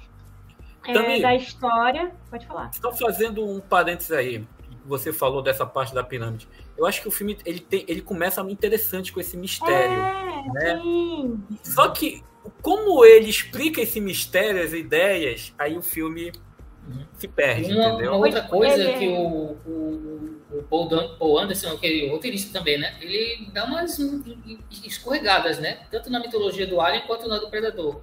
é, 0.87 1.21
da 1.21 1.35
história. 1.35 2.11
Pode 2.29 2.45
falar. 2.45 2.71
Só 2.73 2.91
fazendo 2.93 3.45
um 3.45 3.59
parênteses 3.59 4.11
aí, 4.11 4.47
você 4.85 5.11
falou 5.11 5.41
dessa 5.41 5.65
parte 5.65 5.93
da 5.93 6.03
pirâmide. 6.03 6.47
Eu 6.77 6.85
acho 6.85 7.01
que 7.01 7.07
o 7.07 7.11
filme 7.11 7.37
ele, 7.45 7.59
tem, 7.59 7.85
ele 7.87 8.01
começa 8.01 8.41
interessante 8.41 9.11
com 9.11 9.19
esse 9.19 9.37
mistério. 9.37 9.99
É, 9.99 10.43
né? 10.53 10.81
Sim. 10.81 11.43
Só 11.63 11.89
que, 11.89 12.23
como 12.61 13.03
ele 13.05 13.29
explica 13.29 13.81
esse 13.81 13.99
mistério, 13.99 14.63
as 14.63 14.73
ideias, 14.73 15.53
aí 15.59 15.77
o 15.77 15.81
filme 15.81 16.31
se 17.13 17.27
perde, 17.27 17.73
uma, 17.73 17.89
entendeu? 17.89 18.11
Uma 18.11 18.25
outra 18.25 18.41
coisa 18.41 18.83
é. 18.83 18.97
que 18.97 19.07
o, 19.07 19.57
o, 19.65 20.41
o 20.51 20.63
Paul, 20.69 20.89
Paul 21.17 21.39
Anderson, 21.39 21.77
que 21.77 22.05
é 22.05 22.09
o 22.09 22.11
roteirista 22.11 22.57
também, 22.57 22.77
né? 22.77 22.95
Ele 22.99 23.49
dá 23.53 23.65
umas 23.65 23.97
escorregadas, 24.83 25.59
né? 25.59 25.85
Tanto 25.89 26.09
na 26.09 26.19
mitologia 26.19 26.67
do 26.67 26.81
Alien 26.81 27.03
quanto 27.05 27.27
na 27.27 27.37
do 27.37 27.49
Predador. 27.49 28.01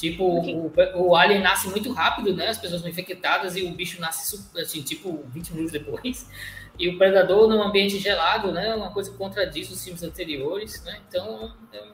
Tipo, 0.00 0.24
o, 0.24 0.72
o 0.94 1.14
alien 1.14 1.42
nasce 1.42 1.68
muito 1.68 1.92
rápido, 1.92 2.34
né? 2.34 2.48
As 2.48 2.56
pessoas 2.56 2.80
são 2.80 2.88
infectadas 2.88 3.54
e 3.54 3.64
o 3.64 3.70
bicho 3.72 4.00
nasce, 4.00 4.42
assim, 4.58 4.80
tipo, 4.80 5.22
20 5.28 5.50
minutos 5.50 5.72
depois. 5.72 6.26
E 6.78 6.88
o 6.88 6.96
predador 6.96 7.46
num 7.46 7.62
ambiente 7.62 7.98
gelado, 7.98 8.50
né? 8.50 8.74
Uma 8.74 8.90
coisa 8.90 9.10
que 9.10 9.18
contradiz 9.18 9.70
os 9.70 9.84
filmes 9.84 10.02
anteriores, 10.02 10.82
né? 10.84 11.02
Então, 11.06 11.52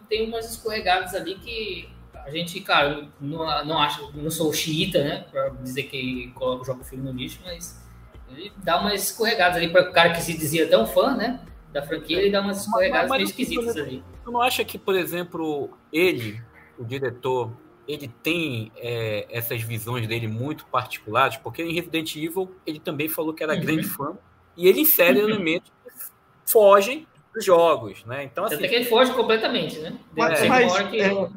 tem 0.08 0.28
umas 0.28 0.48
escorregadas 0.48 1.14
ali 1.16 1.34
que 1.34 1.88
a 2.26 2.30
gente, 2.30 2.60
cara, 2.60 3.08
não, 3.20 3.64
não 3.64 3.78
acho, 3.78 4.10
não 4.14 4.30
sou 4.30 4.52
xiita, 4.52 5.02
né? 5.02 5.26
Pra 5.30 5.48
dizer 5.62 5.84
que 5.84 6.32
joga 6.64 6.80
o 6.80 6.84
filme 6.84 7.04
no 7.04 7.16
lixo, 7.16 7.40
mas 7.44 7.80
ele 8.28 8.52
dá 8.58 8.80
umas 8.80 9.04
escorregadas 9.04 9.56
ali 9.56 9.70
para 9.70 9.88
o 9.88 9.92
cara 9.92 10.12
que 10.12 10.20
se 10.20 10.36
dizia 10.36 10.68
tão 10.68 10.86
fã, 10.86 11.14
né? 11.14 11.40
da 11.76 11.82
franquia, 11.82 12.18
ele 12.18 12.30
dá 12.30 12.40
umas 12.40 12.62
escorregadas 12.62 13.10
meio 13.10 13.22
esquisitas 13.24 13.76
ali. 13.76 14.02
Tu 14.24 14.30
não 14.30 14.40
acha 14.40 14.64
que, 14.64 14.78
por 14.78 14.94
exemplo, 14.94 15.70
ele, 15.92 16.40
o 16.78 16.84
diretor, 16.84 17.52
ele 17.86 18.08
tem 18.08 18.72
é, 18.76 19.26
essas 19.30 19.62
visões 19.62 20.06
dele 20.08 20.26
muito 20.26 20.64
particulares? 20.66 21.36
Porque 21.36 21.62
em 21.62 21.74
Resident 21.74 22.16
Evil 22.16 22.54
ele 22.66 22.80
também 22.80 23.08
falou 23.08 23.34
que 23.34 23.42
era 23.42 23.54
uhum. 23.54 23.60
grande 23.60 23.84
fã 23.84 24.16
e 24.56 24.66
ele 24.66 24.80
insere 24.80 25.20
uhum. 25.20 25.28
elementos 25.28 25.70
que 25.84 26.50
fogem 26.50 27.06
dos 27.36 27.44
jogos, 27.44 28.02
né? 28.06 28.24
Então, 28.24 28.46
assim, 28.46 28.54
Até 28.54 28.68
que 28.68 28.74
ele 28.74 28.84
foge 28.86 29.12
completamente, 29.12 29.78
né? 29.78 29.92
Mas, 30.16 30.42
é, 30.42 30.48
mas 30.48 30.74
é, 30.94 31.12
eu, 31.12 31.30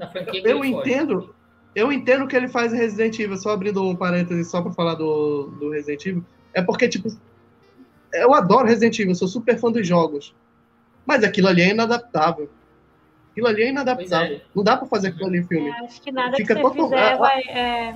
eu 0.45 0.65
entendo, 0.65 1.35
eu 1.75 1.91
entendo 1.91 2.25
que 2.25 2.37
ele 2.37 2.47
faz 2.47 2.71
Resident 2.71 3.19
Evil, 3.19 3.35
só 3.35 3.49
abrindo 3.49 3.83
um 3.83 3.93
parênteses 3.93 4.49
só 4.49 4.61
para 4.61 4.71
falar 4.71 4.95
do, 4.95 5.47
do 5.59 5.69
Resident 5.69 6.05
Evil, 6.05 6.23
é 6.53 6.61
porque, 6.61 6.87
tipo, 6.87 7.09
eu 8.13 8.33
adoro 8.33 8.65
Resident 8.65 8.97
Evil, 8.97 9.13
sou 9.13 9.27
super 9.27 9.59
fã 9.59 9.69
dos 9.69 9.85
jogos. 9.85 10.33
Mas 11.05 11.23
aquilo 11.23 11.49
ali 11.49 11.63
é 11.63 11.71
inadaptável. 11.71 12.49
Aquilo 13.31 13.47
ali 13.47 13.63
é 13.63 13.69
inadaptável. 13.69 14.37
É. 14.37 14.41
Não 14.55 14.63
dá 14.63 14.77
pra 14.77 14.87
fazer 14.87 15.09
aquilo 15.09 15.27
ali 15.27 15.39
em 15.39 15.43
filme. 15.43 15.69
É, 15.69 15.85
acho 15.85 16.01
que 16.01 16.11
nada 16.13 16.37
Fica 16.37 16.55
que 16.55 16.61
você 16.61 16.81
fizer 16.81 17.17
vai... 17.17 17.41
É... 17.41 17.95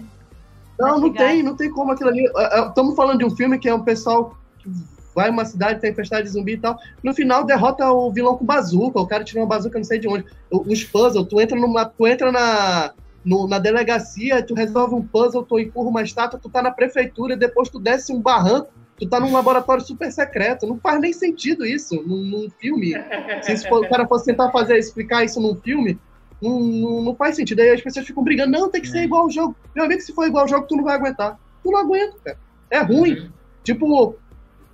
Não, 0.77 0.99
não 0.99 1.13
tem, 1.13 1.41
não 1.41 1.55
tem 1.55 1.71
como 1.71 1.91
aquilo 1.91 2.09
ali. 2.09 2.25
Estamos 2.67 2.95
falando 2.95 3.19
de 3.19 3.25
um 3.25 3.29
filme 3.29 3.59
que 3.59 3.69
é 3.69 3.73
um 3.73 3.83
pessoal 3.83 4.35
que 4.57 4.69
vai 5.13 5.29
uma 5.29 5.45
cidade, 5.45 5.79
tem 5.79 5.93
de 5.93 6.29
zumbi 6.29 6.53
e 6.53 6.57
tal. 6.57 6.77
No 7.03 7.13
final 7.13 7.43
derrota 7.43 7.89
o 7.91 8.11
vilão 8.11 8.37
com 8.37 8.45
bazuca, 8.45 8.99
o 8.99 9.07
cara 9.07 9.23
tirou 9.23 9.43
uma 9.43 9.49
bazuca 9.49 9.77
não 9.77 9.83
sei 9.83 9.99
de 9.99 10.07
onde. 10.07 10.25
Os 10.51 10.83
puzzles, 10.83 11.27
tu 11.27 11.39
entra 11.39 11.59
numa. 11.59 11.85
Tu 11.85 12.07
entra 12.07 12.31
na. 12.31 12.93
No, 13.23 13.47
na 13.47 13.57
delegacia, 13.57 14.43
tu 14.43 14.53
resolve 14.53 14.95
um 14.95 15.01
puzzle, 15.01 15.43
tu 15.43 15.57
empurra 15.57 15.89
uma 15.89 16.03
estátua, 16.03 16.37
tu 16.37 16.49
tá 16.49 16.61
na 16.61 16.71
prefeitura, 16.71 17.37
depois 17.37 17.69
tu 17.69 17.79
desce 17.79 18.11
um 18.11 18.19
barranco, 18.19 18.67
tu 18.99 19.07
tá 19.07 19.17
num 19.17 19.31
laboratório 19.31 19.81
super 19.81 20.11
secreto. 20.11 20.67
Não 20.67 20.77
faz 20.77 20.99
nem 20.99 21.13
sentido 21.13 21.65
isso 21.65 21.95
num, 22.05 22.17
num 22.17 22.49
filme. 22.59 22.93
Se 23.41 23.65
o 23.71 23.89
cara 23.89 24.05
fosse 24.05 24.25
tentar 24.25 24.51
fazer, 24.51 24.77
explicar 24.77 25.23
isso 25.23 25.39
num 25.39 25.55
filme, 25.55 25.97
não, 26.41 27.01
não, 27.01 27.15
faz 27.15 27.37
sentido. 27.37 27.61
Aí 27.61 27.69
as 27.69 27.81
pessoas 27.81 28.05
ficam 28.05 28.23
brigando, 28.23 28.51
não, 28.51 28.69
tem 28.69 28.81
que 28.81 28.89
ser 28.89 29.03
igual 29.03 29.23
ao 29.23 29.29
jogo. 29.31 29.55
Meu 29.73 29.85
amigo, 29.85 30.01
se 30.01 30.13
for 30.13 30.27
igual 30.27 30.43
ao 30.43 30.49
jogo, 30.49 30.67
tu 30.67 30.75
não 30.75 30.83
vai 30.83 30.95
aguentar. 30.95 31.39
Tu 31.63 31.71
não 31.71 31.79
aguenta, 31.79 32.17
cara. 32.23 32.37
É 32.69 32.79
ruim. 32.79 33.31
Tipo, 33.63 34.17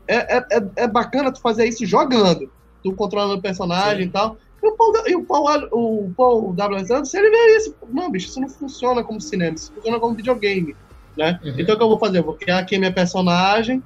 é, 0.09 0.37
é, 0.37 0.45
é, 0.51 0.63
é 0.77 0.87
bacana 0.87 1.31
tu 1.31 1.39
fazer 1.39 1.65
isso 1.65 1.85
jogando. 1.85 2.51
Tu 2.83 2.91
controlando 2.93 3.35
o 3.35 3.41
personagem 3.41 4.03
Sim. 4.03 4.09
e 4.09 4.11
tal. 4.11 4.37
E 4.61 4.67
o 4.67 4.75
Paul, 4.75 4.93
e 5.07 5.15
o 5.15 5.23
Paul, 5.23 5.69
o 5.71 6.13
Paul 6.17 6.53
W. 6.53 6.79
Anderson, 6.79 7.17
ele 7.17 7.29
vê 7.29 7.57
isso. 7.57 7.75
Não, 7.89 8.11
bicho, 8.11 8.27
isso 8.27 8.41
não 8.41 8.49
funciona 8.49 9.03
como 9.03 9.21
cinema, 9.21 9.55
isso 9.55 9.71
funciona 9.71 9.99
como 9.99 10.15
videogame. 10.15 10.75
Né? 11.15 11.39
Uhum. 11.43 11.55
Então 11.57 11.75
o 11.75 11.77
que 11.77 11.83
eu 11.83 11.89
vou 11.89 11.99
fazer? 11.99 12.19
Eu 12.19 12.23
vou 12.23 12.33
criar 12.33 12.59
aqui 12.59 12.77
minha 12.77 12.91
personagem, 12.91 13.83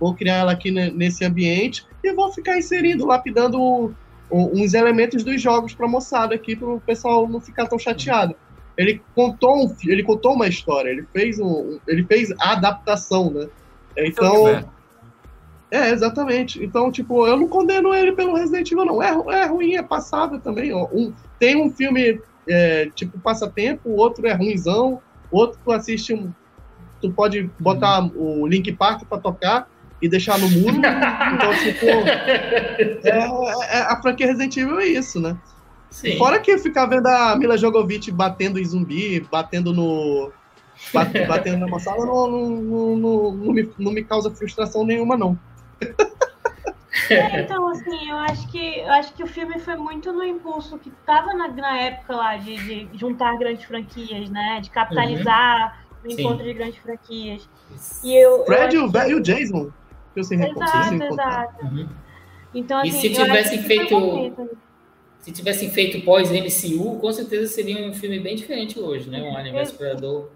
vou 0.00 0.14
criar 0.14 0.36
ela 0.36 0.52
aqui 0.52 0.70
nesse 0.70 1.24
ambiente 1.24 1.86
e 2.02 2.12
vou 2.12 2.32
ficar 2.32 2.58
inserindo, 2.58 3.06
lapidando 3.06 3.94
uns 4.30 4.74
elementos 4.74 5.22
dos 5.22 5.40
jogos 5.40 5.74
para 5.74 5.86
moçada 5.86 6.34
aqui, 6.34 6.56
para 6.56 6.68
o 6.68 6.80
pessoal 6.80 7.28
não 7.28 7.40
ficar 7.40 7.66
tão 7.66 7.78
chateado. 7.78 8.34
Ele 8.76 9.00
contou, 9.14 9.64
um, 9.64 9.76
ele 9.86 10.02
contou 10.02 10.34
uma 10.34 10.48
história, 10.48 10.90
ele 10.90 11.06
fez, 11.12 11.38
um, 11.38 11.78
ele 11.86 12.04
fez 12.04 12.32
a 12.40 12.52
adaptação, 12.52 13.30
né? 13.30 13.48
Então. 13.96 14.48
É, 14.48 14.64
exatamente. 15.70 16.64
Então, 16.64 16.92
tipo, 16.92 17.26
eu 17.26 17.36
não 17.36 17.48
condeno 17.48 17.94
ele 17.94 18.12
pelo 18.12 18.34
Resident 18.34 18.70
Evil, 18.70 18.84
não. 18.84 19.02
É, 19.02 19.40
é 19.40 19.46
ruim, 19.46 19.74
é 19.74 19.82
passável 19.82 20.38
também. 20.38 20.72
Ó. 20.72 20.86
Um, 20.92 21.12
tem 21.38 21.60
um 21.60 21.70
filme, 21.70 22.20
é, 22.48 22.90
tipo, 22.94 23.18
passatempo, 23.18 23.88
o 23.88 23.96
outro 23.96 24.26
é 24.26 24.32
ruimzão, 24.32 25.00
outro 25.30 25.58
tu 25.64 25.72
assiste 25.72 26.14
um. 26.14 26.32
Tu 27.00 27.10
pode 27.10 27.50
botar 27.58 28.00
uhum. 28.00 28.42
o 28.42 28.46
Link 28.46 28.72
Park 28.72 29.04
para 29.04 29.18
tocar, 29.18 29.68
e 30.00 30.08
deixar 30.08 30.38
no 30.38 30.48
muro. 30.50 30.76
então, 31.34 31.52
tipo, 31.58 31.86
é, 33.04 33.08
é, 33.08 33.80
a 33.82 34.00
franquia 34.00 34.26
Resident 34.26 34.56
Evil 34.56 34.78
é 34.80 34.86
isso, 34.86 35.20
né? 35.20 35.36
Sim. 35.90 36.18
Fora 36.18 36.38
que 36.38 36.58
ficar 36.58 36.86
vendo 36.86 37.06
a 37.06 37.36
Mila 37.36 37.56
Jogovic 37.56 38.10
batendo 38.10 38.58
em 38.58 38.64
zumbi, 38.64 39.20
batendo 39.30 39.72
no. 39.72 40.30
Batendo 40.92 41.58
na 41.58 41.66
não, 41.66 42.06
não, 42.06 42.50
não, 42.50 42.96
não, 42.96 43.32
não, 43.32 43.52
me, 43.52 43.70
não 43.78 43.92
me 43.92 44.04
causa 44.04 44.30
frustração 44.30 44.84
nenhuma, 44.84 45.16
não. 45.16 45.38
É, 47.10 47.40
então, 47.40 47.68
assim, 47.68 48.10
eu 48.10 48.16
acho 48.16 48.48
que 48.48 48.78
eu 48.78 48.90
acho 48.90 49.12
que 49.12 49.22
o 49.22 49.26
filme 49.26 49.58
foi 49.60 49.76
muito 49.76 50.12
no 50.12 50.24
impulso 50.24 50.78
que 50.78 50.88
estava 50.88 51.34
na, 51.34 51.48
na 51.48 51.78
época 51.78 52.16
lá 52.16 52.36
de, 52.36 52.56
de, 52.56 52.98
juntar 52.98 53.38
grandes 53.38 53.64
franquias, 53.64 54.28
né? 54.30 54.60
De 54.60 54.70
capitalizar 54.70 55.86
uhum. 56.02 56.10
o 56.10 56.12
encontro 56.12 56.38
Sim. 56.38 56.44
de 56.44 56.54
grandes 56.54 56.78
franquias. 56.78 57.48
E 58.02 58.14
eu, 58.16 58.44
Fred 58.44 58.74
eu 58.74 58.90
e 59.08 59.14
o 59.14 59.20
Jason 59.20 59.70
eu 60.16 60.24
sem 60.24 60.42
Exato, 60.42 61.02
exato. 61.02 61.66
Uhum. 61.66 61.88
Então, 62.54 62.78
assim, 62.78 62.88
e 62.88 62.92
se 62.92 63.10
tivessem 63.10 63.62
feito. 63.62 64.50
Se 65.20 65.32
tivessem 65.32 65.70
feito 65.70 66.04
pós-MCU, 66.04 67.00
com 67.00 67.12
certeza 67.12 67.52
seria 67.52 67.84
um 67.84 67.92
filme 67.92 68.20
bem 68.20 68.36
diferente 68.36 68.78
hoje, 68.78 69.10
né? 69.10 69.22
Um 69.22 69.52
vs 69.52 69.72
Predador 69.72 70.30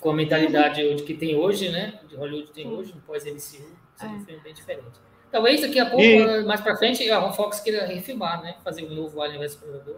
com 0.00 0.10
a 0.10 0.14
mentalidade 0.14 0.96
de 0.96 1.02
que 1.04 1.14
tem 1.14 1.36
hoje, 1.36 1.70
né? 1.70 2.00
De 2.08 2.16
Hollywood 2.16 2.50
tem 2.52 2.66
hoje, 2.66 2.92
um 2.94 3.00
pós-MCU, 3.00 3.64
seria 3.96 4.14
um 4.16 4.22
é. 4.22 4.24
filme 4.24 4.40
bem 4.42 4.54
diferente. 4.54 5.00
Talvez 5.30 5.62
daqui 5.62 5.80
a 5.80 5.86
pouco, 5.86 6.02
e... 6.02 6.44
mais 6.44 6.60
para 6.60 6.76
frente, 6.76 7.10
a 7.10 7.32
Fox 7.32 7.60
queira 7.60 7.86
refilmar, 7.86 8.42
né? 8.42 8.56
Fazer 8.62 8.84
um 8.84 8.94
novo 8.94 9.22
Alien 9.22 9.40
vs 9.40 9.54
Predador. 9.56 9.96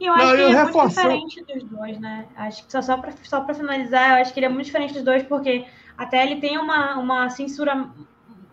E 0.00 0.06
eu 0.06 0.12
acho 0.12 0.24
Não, 0.24 0.34
que 0.34 0.42
ele 0.42 0.56
é 0.56 0.64
muito 0.64 0.88
diferente 0.88 1.44
dos 1.44 1.64
dois, 1.64 2.00
né? 2.00 2.28
Acho 2.36 2.66
que 2.66 2.72
só, 2.72 2.82
só 2.82 2.96
para 2.96 3.12
só 3.22 3.46
finalizar, 3.54 4.16
eu 4.16 4.22
acho 4.22 4.32
que 4.32 4.40
ele 4.40 4.46
é 4.46 4.48
muito 4.48 4.66
diferente 4.66 4.94
dos 4.94 5.04
dois, 5.04 5.22
porque 5.22 5.66
até 5.96 6.24
ele 6.24 6.40
tem 6.40 6.58
uma, 6.58 6.96
uma 6.96 7.30
censura 7.30 7.88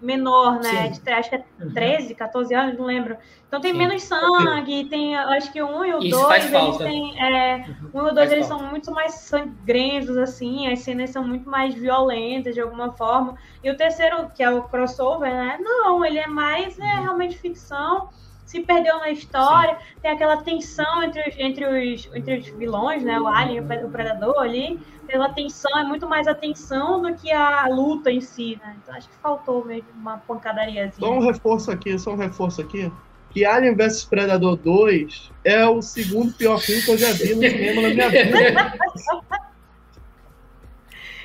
menor, 0.01 0.59
né? 0.59 0.89
De, 0.89 1.09
acho 1.11 1.29
que 1.29 1.35
é 1.35 1.43
13, 1.73 2.09
uhum. 2.09 2.15
14 2.15 2.53
anos, 2.53 2.77
não 2.77 2.85
lembro. 2.85 3.17
Então 3.47 3.61
tem 3.61 3.71
Sim. 3.71 3.77
menos 3.77 4.03
sangue, 4.03 4.85
tem, 4.85 5.15
acho 5.15 5.51
que 5.51 5.61
1 5.61 5.85
e 5.85 5.93
o 5.93 5.99
2, 5.99 6.53
eles 6.53 6.77
têm. 6.77 7.19
É, 7.21 7.65
uhum. 7.67 8.03
um 8.03 8.07
e 8.07 8.11
o 8.11 8.13
2 8.13 8.31
eles 8.31 8.47
falta. 8.47 8.63
são 8.63 8.71
muito 8.71 8.91
mais 8.91 9.13
sangrentos, 9.13 10.17
assim, 10.17 10.71
as 10.71 10.79
cenas 10.79 11.09
são 11.09 11.25
muito 11.25 11.49
mais 11.49 11.73
violentas 11.73 12.53
de 12.53 12.61
alguma 12.61 12.91
forma. 12.91 13.35
E 13.63 13.69
o 13.69 13.77
terceiro, 13.77 14.29
que 14.35 14.43
é 14.43 14.49
o 14.49 14.63
crossover, 14.63 15.33
né? 15.33 15.57
Não, 15.59 16.03
ele 16.03 16.19
é 16.19 16.27
mais 16.27 16.77
é, 16.79 16.99
realmente 16.99 17.37
ficção 17.37 18.09
se 18.45 18.61
perdeu 18.61 18.99
na 18.99 19.09
história, 19.09 19.75
Sim. 19.75 19.99
tem 20.01 20.11
aquela 20.11 20.37
tensão 20.37 21.03
entre 21.03 21.21
os, 21.27 21.35
entre, 21.39 21.65
os, 21.65 22.09
entre 22.13 22.37
os 22.37 22.47
vilões, 22.47 23.03
né? 23.03 23.19
O 23.19 23.27
Alien 23.27 23.57
e 23.57 23.83
o 23.83 23.89
Predador 23.89 24.39
ali, 24.39 24.79
pela 25.07 25.29
tensão, 25.29 25.77
é 25.77 25.83
muito 25.83 26.07
mais 26.07 26.27
a 26.27 26.35
tensão 26.35 27.01
do 27.01 27.13
que 27.15 27.31
a 27.31 27.67
luta 27.67 28.11
em 28.11 28.21
si, 28.21 28.59
né? 28.63 28.75
Então 28.81 28.95
acho 28.95 29.09
que 29.09 29.15
faltou 29.15 29.65
mesmo 29.65 29.89
uma 29.95 30.19
pancadariazinha. 30.19 31.07
Só 31.07 31.11
um 31.11 31.19
reforço 31.19 31.71
aqui, 31.71 31.97
só 31.97 32.11
um 32.11 32.17
reforço 32.17 32.61
aqui. 32.61 32.91
Que 33.31 33.43
Alien 33.43 33.75
vs 33.75 34.05
Predador 34.05 34.55
2 34.57 35.31
é 35.43 35.65
o 35.65 35.81
segundo 35.81 36.31
pior 36.33 36.57
filme 36.59 36.81
que 36.83 36.91
eu 36.91 36.97
já 36.97 37.11
vi 37.11 37.35
no 37.35 37.41
cinema 37.41 37.81
na 37.81 37.89
minha 37.89 38.09
vida. 38.09 38.73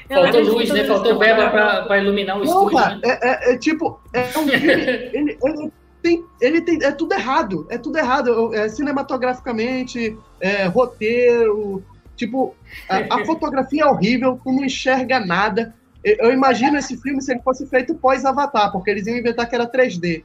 Faltou 0.08 0.40
luz, 0.42 0.70
né? 0.70 0.84
Faltou 0.84 1.18
verba 1.18 1.50
para 1.50 1.98
iluminar 1.98 2.40
o 2.40 2.44
Porra, 2.44 2.94
estúdio. 2.94 3.08
Né? 3.08 3.18
É, 3.22 3.28
é, 3.28 3.52
é, 3.52 3.58
tipo, 3.58 4.00
é 4.12 4.22
um 4.22 4.48
filme. 4.48 4.52
ele, 4.54 5.38
ele 5.40 5.72
tem, 6.02 6.24
ele 6.40 6.60
tem, 6.60 6.82
é 6.82 6.92
tudo 6.92 7.12
errado, 7.14 7.66
é 7.68 7.78
tudo 7.78 7.98
errado, 7.98 8.54
é, 8.54 8.68
cinematograficamente, 8.68 10.16
é, 10.40 10.66
roteiro, 10.66 11.82
tipo, 12.16 12.54
a, 12.88 13.16
a, 13.16 13.24
fotografia 13.26 13.82
é 13.82 13.86
horrível, 13.86 14.40
tu 14.42 14.52
não 14.52 14.64
enxerga 14.64 15.20
nada. 15.20 15.74
Eu, 16.02 16.32
imagino 16.32 16.78
esse 16.78 16.96
filme 16.96 17.20
se 17.20 17.32
ele 17.32 17.42
fosse 17.42 17.66
feito 17.66 17.94
pós-Avatar, 17.94 18.72
porque 18.72 18.90
eles 18.90 19.06
iam 19.06 19.18
inventar 19.18 19.48
que 19.48 19.54
era 19.54 19.70
3D. 19.70 20.24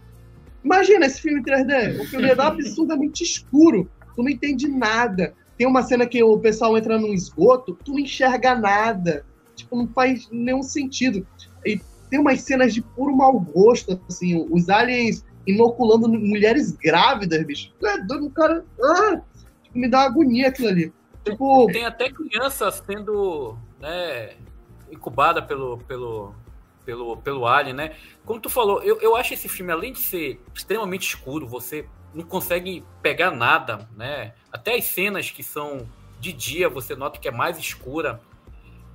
Imagina 0.64 1.06
esse 1.06 1.22
filme 1.22 1.42
em 1.42 1.44
3D, 1.44 2.00
o 2.00 2.06
filme 2.06 2.30
é 2.30 2.42
absurdamente 2.42 3.24
escuro, 3.24 3.90
tu 4.16 4.24
não 4.24 4.30
entende 4.30 4.68
nada. 4.68 5.34
Tem 5.58 5.68
uma 5.68 5.84
cena 5.84 6.06
que 6.06 6.22
o 6.24 6.38
pessoal 6.40 6.78
entra 6.78 6.98
num 6.98 7.14
esgoto, 7.14 7.78
tu 7.84 7.92
não 7.92 8.00
enxerga 8.00 8.56
nada, 8.56 9.26
tipo, 9.56 9.76
não 9.76 9.88
faz 9.88 10.28
nenhum 10.32 10.64
sentido. 10.64 11.26
E 11.66 11.80
tem 12.10 12.20
umas 12.20 12.42
cenas 12.42 12.74
de 12.74 12.82
puro 12.82 13.16
mau 13.16 13.40
gosto, 13.40 14.00
assim, 14.08 14.46
os 14.50 14.70
aliens 14.70 15.26
inoculando 15.46 16.08
mulheres 16.08 16.72
grávidas, 16.72 17.44
bicho. 17.46 17.72
É 17.84 17.98
doido, 18.02 18.30
cara. 18.32 18.66
Ah, 18.82 19.22
tipo, 19.64 19.78
me 19.78 19.90
dá 19.90 20.02
agonia 20.02 20.50
aquilo 20.50 20.70
ali. 20.70 20.94
Tipo... 21.24 21.68
Tem 21.68 21.86
até 21.86 22.10
criança 22.12 22.72
sendo 22.72 23.58
né, 23.80 24.36
incubada 24.92 25.42
pelo, 25.42 25.80
pelo, 25.80 26.34
pelo, 26.86 27.18
pelo 27.18 27.48
Alien, 27.48 27.76
né? 27.76 27.96
Como 28.24 28.40
tu 28.40 28.50
falou, 28.50 28.82
eu, 28.84 29.00
eu 29.02 29.16
acho 29.16 29.34
esse 29.34 29.50
filme, 29.50 29.72
além 29.72 29.92
de 29.92 30.00
ser 30.00 30.40
extremamente 30.54 31.08
escuro, 31.08 31.48
você 31.48 31.88
não 32.14 32.24
consegue 32.24 32.84
pegar 33.02 33.32
nada, 33.32 33.90
né? 33.96 34.34
Até 34.52 34.76
as 34.76 34.86
cenas 34.86 35.30
que 35.30 35.44
são 35.44 35.88
de 36.20 36.32
dia, 36.32 36.70
você 36.70 36.96
nota 36.96 37.20
que 37.20 37.28
é 37.28 37.32
mais 37.32 37.58
escura. 37.58 38.22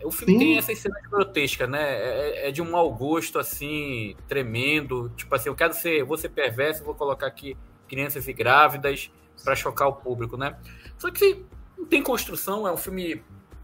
O 0.02 0.10
filme 0.10 0.32
Sim. 0.34 0.38
tem 0.38 0.58
essas 0.58 0.78
cenas 0.78 1.02
grotescas, 1.08 1.68
né? 1.68 1.82
É, 1.82 2.48
é, 2.48 2.50
de 2.50 2.62
um 2.62 2.70
mau 2.70 2.92
gosto, 2.92 3.38
assim, 3.38 4.16
tremendo. 4.26 5.10
Tipo 5.16 5.34
assim, 5.34 5.48
eu 5.48 5.54
quero 5.54 5.74
ser, 5.74 6.04
vou 6.04 6.16
ser 6.16 6.30
perverso, 6.30 6.84
vou 6.84 6.94
colocar 6.94 7.26
aqui 7.26 7.56
crianças 7.88 8.26
e 8.28 8.32
grávidas 8.32 9.10
para 9.44 9.56
chocar 9.56 9.88
o 9.88 9.94
público, 9.94 10.36
né? 10.36 10.56
Só 10.98 11.10
que 11.10 11.44
não 11.76 11.86
tem 11.86 12.02
construção, 12.02 12.66
é 12.66 12.72
um 12.72 12.76
filme 12.76 13.22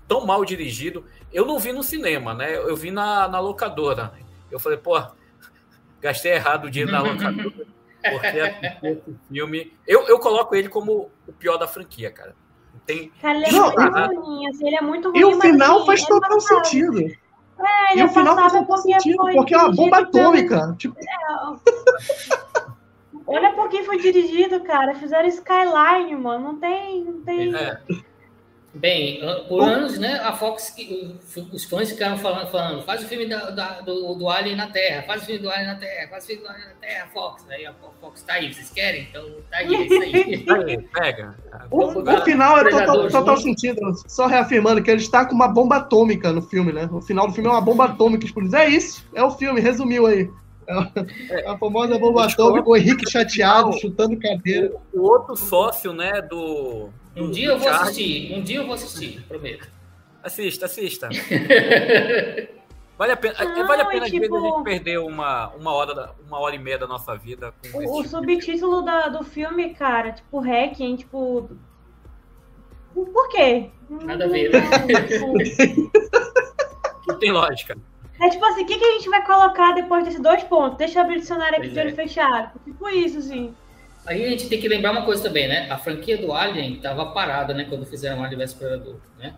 tão 0.08 0.26
mal 0.26 0.44
dirigido. 0.44 1.04
Eu 1.32 1.44
não 1.44 1.58
vi 1.58 1.72
no 1.72 1.82
cinema, 1.82 2.34
né? 2.34 2.56
Eu 2.56 2.76
vi 2.76 2.90
na, 2.90 3.28
na 3.28 3.40
locadora. 3.40 4.12
Eu 4.50 4.58
falei, 4.58 4.78
pô, 4.78 5.00
gastei 6.00 6.32
errado 6.32 6.66
o 6.66 6.70
dinheiro 6.70 6.92
na 6.92 7.02
locadora. 7.02 7.66
Porque 8.10 8.36
esse 8.86 9.16
filme. 9.28 9.72
Eu, 9.86 10.06
eu 10.06 10.18
coloco 10.18 10.54
ele 10.54 10.68
como 10.68 11.10
o 11.26 11.32
pior 11.32 11.56
da 11.56 11.66
franquia, 11.66 12.10
cara. 12.10 12.34
Tem... 12.86 13.10
Cara, 13.20 13.36
ele 13.38 13.46
é 13.46 13.52
Não, 13.52 13.72
muito 13.72 14.20
ruim, 14.20 14.48
assim, 14.48 14.66
ele 14.66 14.76
é 14.76 14.80
muito 14.80 15.10
ruim. 15.10 15.18
E 15.18 15.24
o 15.24 15.40
final 15.40 15.76
assim, 15.78 15.86
faz 15.86 16.02
é 16.02 16.06
total 16.06 16.40
sentido. 16.40 16.98
É, 17.00 17.92
ele 17.92 17.98
E 17.98 18.00
é 18.00 18.04
o 18.04 18.08
final 18.08 18.34
faz 18.36 18.52
total 18.52 18.78
sentido, 18.78 19.16
porque 19.34 19.54
é 19.54 19.58
uma 19.58 19.72
bomba 19.72 19.98
dirigido 19.98 20.12
pelo- 20.12 20.24
atômica. 20.26 20.74
Tipo, 20.78 20.96
Olha 23.26 23.52
por 23.54 23.68
quem 23.68 23.84
foi 23.84 23.98
dirigido, 23.98 24.60
cara. 24.60 24.94
Fizeram 24.94 25.26
Skyline, 25.28 26.14
mano. 26.16 26.52
Não 26.52 26.58
tem. 26.58 27.02
Não 27.04 27.20
tem... 27.22 27.54
É, 27.56 27.80
Bem, 28.78 29.20
por 29.48 29.62
anos, 29.62 29.98
né, 29.98 30.20
a 30.22 30.32
Fox, 30.34 30.74
os 31.50 31.64
fãs 31.64 31.90
ficaram 31.90 32.18
falando, 32.18 32.50
falando 32.50 32.82
faz 32.82 33.02
o 33.02 33.08
filme 33.08 33.26
da, 33.26 33.50
da- 33.50 33.80
do, 33.80 34.14
do 34.14 34.28
Alien 34.28 34.54
na 34.54 34.66
Terra, 34.66 35.02
faz 35.02 35.22
o 35.22 35.26
filme 35.26 35.40
do 35.40 35.48
Alien 35.50 35.66
na 35.66 35.76
Terra, 35.76 36.08
faz 36.08 36.24
o 36.24 36.26
filme 36.26 36.42
do 36.42 36.48
Alien 36.48 36.66
na 36.66 36.74
Terra, 36.74 37.06
Fox. 37.12 37.46
Aí 37.48 37.64
a 37.66 37.72
Fox 37.72 38.22
tá 38.22 38.34
aí, 38.34 38.52
vocês 38.52 38.68
querem? 38.70 39.08
Então 39.08 39.24
tá 39.50 39.56
aí, 39.58 39.74
é 39.74 39.82
isso 39.82 40.02
aí. 40.02 40.44
aí, 40.68 40.78
pega. 40.92 41.34
o, 41.70 41.84
o 41.86 42.24
final 42.24 42.58
é 42.58 42.68
total, 42.68 43.08
total 43.08 43.36
sentido. 43.38 43.80
Só 44.06 44.26
reafirmando 44.26 44.82
que 44.82 44.90
ele 44.90 45.00
está 45.00 45.24
com 45.24 45.34
uma 45.34 45.48
bomba 45.48 45.76
atômica 45.76 46.30
no 46.30 46.42
filme, 46.42 46.70
né? 46.72 46.86
O 46.92 47.00
final 47.00 47.26
do 47.26 47.32
filme 47.32 47.48
é 47.48 47.52
uma 47.52 47.60
bomba 47.62 47.86
atômica 47.86 48.26
explodindo. 48.26 48.56
É 48.56 48.68
isso, 48.68 49.06
é 49.14 49.22
o 49.22 49.30
filme, 49.30 49.58
resumiu 49.60 50.06
aí. 50.06 50.30
É 51.30 51.48
a 51.48 51.56
famosa 51.56 51.98
bomba 51.98 52.26
atômica, 52.26 52.68
o 52.68 52.76
Henrique 52.76 53.10
chateado, 53.10 53.72
chutando 53.78 54.18
cadeira. 54.18 54.72
O 54.92 55.00
outro 55.00 55.34
sócio, 55.36 55.92
né, 55.92 56.20
do. 56.20 56.90
Um 57.16 57.26
do 57.26 57.32
dia 57.32 57.48
eu 57.48 57.58
vou 57.58 57.68
Charlie- 57.68 57.82
assistir, 57.90 58.34
um 58.34 58.42
dia 58.42 58.56
eu 58.58 58.66
vou 58.66 58.74
assistir, 58.74 59.22
prometo. 59.26 59.68
Assista, 60.22 60.66
assista. 60.66 61.08
Vale 62.98 63.12
a 63.12 63.16
pena, 63.16 63.34
Não, 63.44 63.66
vale 63.66 63.82
a 63.82 63.84
pena 63.84 64.06
tipo- 64.06 64.36
a 64.36 64.40
gente 64.40 64.64
perder 64.64 64.98
uma, 65.00 65.48
uma, 65.50 65.70
hora, 65.72 66.14
uma 66.26 66.38
hora 66.40 66.54
e 66.54 66.58
meia 66.58 66.78
da 66.78 66.86
nossa 66.86 67.14
vida 67.14 67.52
com 67.70 67.78
O, 67.78 67.98
o 67.98 68.02
tipo 68.02 68.08
subtítulo 68.08 68.80
da- 68.80 69.08
do 69.08 69.22
filme, 69.22 69.74
cara, 69.74 70.12
tipo, 70.12 70.38
Hacking, 70.40 70.96
tipo. 70.96 71.50
Por 72.94 73.28
quê? 73.28 73.68
Nada 73.90 74.24
a 74.24 74.28
ver, 74.28 74.50
né? 74.50 74.60
Não 77.06 77.18
tem 77.18 77.30
lógica. 77.30 77.76
É 78.18 78.30
tipo 78.30 78.42
assim, 78.46 78.62
o 78.62 78.66
que, 78.66 78.78
que 78.78 78.84
a 78.84 78.92
gente 78.92 79.10
vai 79.10 79.22
colocar 79.26 79.72
depois 79.72 80.04
desses 80.04 80.20
dois 80.20 80.42
pontos? 80.44 80.78
Deixa 80.78 80.98
eu 80.98 81.02
abrir 81.02 81.16
o 81.16 81.20
dicionário 81.20 81.58
aqui 81.58 81.68
de 81.68 81.78
olho 81.78 81.90
é. 81.90 81.92
fechado. 81.92 82.58
Tipo 82.64 82.88
isso, 82.88 83.18
assim. 83.18 83.54
Aí 84.06 84.24
a 84.24 84.30
gente 84.30 84.48
tem 84.48 84.60
que 84.60 84.68
lembrar 84.68 84.92
uma 84.92 85.04
coisa 85.04 85.22
também, 85.22 85.48
né? 85.48 85.68
A 85.70 85.76
franquia 85.78 86.16
do 86.16 86.32
Alien 86.32 86.74
estava 86.74 87.06
parada, 87.06 87.52
né? 87.52 87.64
Quando 87.68 87.84
fizeram 87.84 88.22
Alien 88.22 88.38
vs 88.38 88.54
Predador, 88.54 88.96
né? 89.18 89.34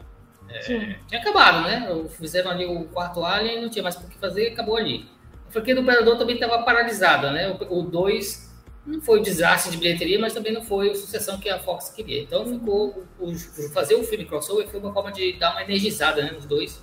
Sim. 0.63 0.95
Tinha 1.07 1.21
acabado, 1.21 1.63
né? 1.63 1.89
Fizeram 2.11 2.51
ali 2.51 2.67
o 2.67 2.85
quarto 2.85 3.25
Alien, 3.25 3.63
não 3.63 3.69
tinha 3.71 3.83
mais 3.83 3.97
por 3.97 4.09
que 4.09 4.19
fazer, 4.19 4.49
acabou 4.49 4.77
ali. 4.77 5.07
A 5.49 5.51
franquia 5.51 5.75
do 5.75 5.83
Predador 5.83 6.17
também 6.19 6.35
estava 6.35 6.63
paralisada, 6.63 7.31
né? 7.31 7.57
O 7.71 7.83
2 7.83 8.49
não 8.87 9.01
foi 9.03 9.21
o 9.21 9.23
desastre 9.23 9.71
de 9.73 9.77
bilheteria, 9.79 10.19
mas 10.19 10.33
também 10.33 10.53
não 10.53 10.63
foi 10.63 10.91
a 10.91 10.95
sucessão 10.95 11.39
que 11.39 11.49
a 11.51 11.59
Fox 11.59 11.91
queria. 11.91 12.23
Então 12.23 12.47
ficou. 12.47 13.05
O, 13.19 13.31
o- 13.31 13.73
fazer 13.73 13.95
o 13.95 14.05
filme 14.05 14.25
crossover 14.25 14.67
foi 14.69 14.81
uma 14.81 14.93
forma 14.93 15.13
de 15.13 15.35
dar 15.35 15.53
uma 15.53 15.63
energizada 15.63 16.23
né, 16.23 16.31
nos 16.33 16.47
dois. 16.47 16.83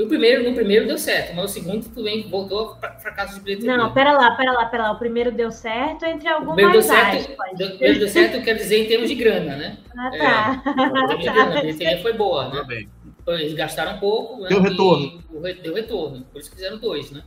E 0.00 0.02
o 0.02 0.08
primeiro, 0.08 0.42
no 0.48 0.54
primeiro 0.54 0.86
deu 0.86 0.96
certo, 0.96 1.34
mas 1.36 1.50
o 1.50 1.54
segundo 1.54 1.86
também 1.90 2.26
voltou 2.26 2.74
para 2.76 2.98
fracasso 2.98 3.34
de 3.34 3.40
bilheteria. 3.42 3.76
Não, 3.76 3.92
pera 3.92 4.12
lá, 4.12 4.30
pera 4.34 4.52
lá, 4.52 4.64
pera 4.64 4.82
lá. 4.84 4.92
O 4.92 4.98
primeiro 4.98 5.30
deu 5.30 5.50
certo 5.50 6.06
entre 6.06 6.26
o 6.32 6.36
primeiro 6.38 6.72
deu 6.72 6.80
algumas 6.80 6.86
certo, 6.86 7.36
deu, 7.58 7.66
o 7.66 7.70
primeiro 7.72 7.98
deu 7.98 8.08
certo, 8.08 8.42
quer 8.42 8.54
dizer, 8.54 8.78
em 8.82 8.88
termos 8.88 9.10
de 9.10 9.14
grana, 9.14 9.56
né? 9.56 9.78
Ah, 9.94 10.10
É. 10.14 10.18
tá. 10.18 10.62
Em 10.70 10.74
termos 10.74 11.18
de 11.18 11.22
grana, 11.30 11.58
a 11.58 11.60
bilheteria 11.60 12.00
foi 12.00 12.14
boa, 12.14 12.44
né? 12.44 12.50
Tudo 12.52 12.66
bem. 12.66 12.88
Eles 13.28 13.52
gastaram 13.52 13.98
pouco, 14.00 14.40
né? 14.40 14.48
Deu 14.48 14.62
retorno. 14.62 15.22
E 15.30 15.36
o 15.36 15.40
re- 15.42 15.52
deu 15.54 15.74
retorno. 15.74 16.24
Por 16.32 16.40
isso 16.40 16.50
fizeram 16.50 16.78
dois, 16.78 17.10
né? 17.10 17.22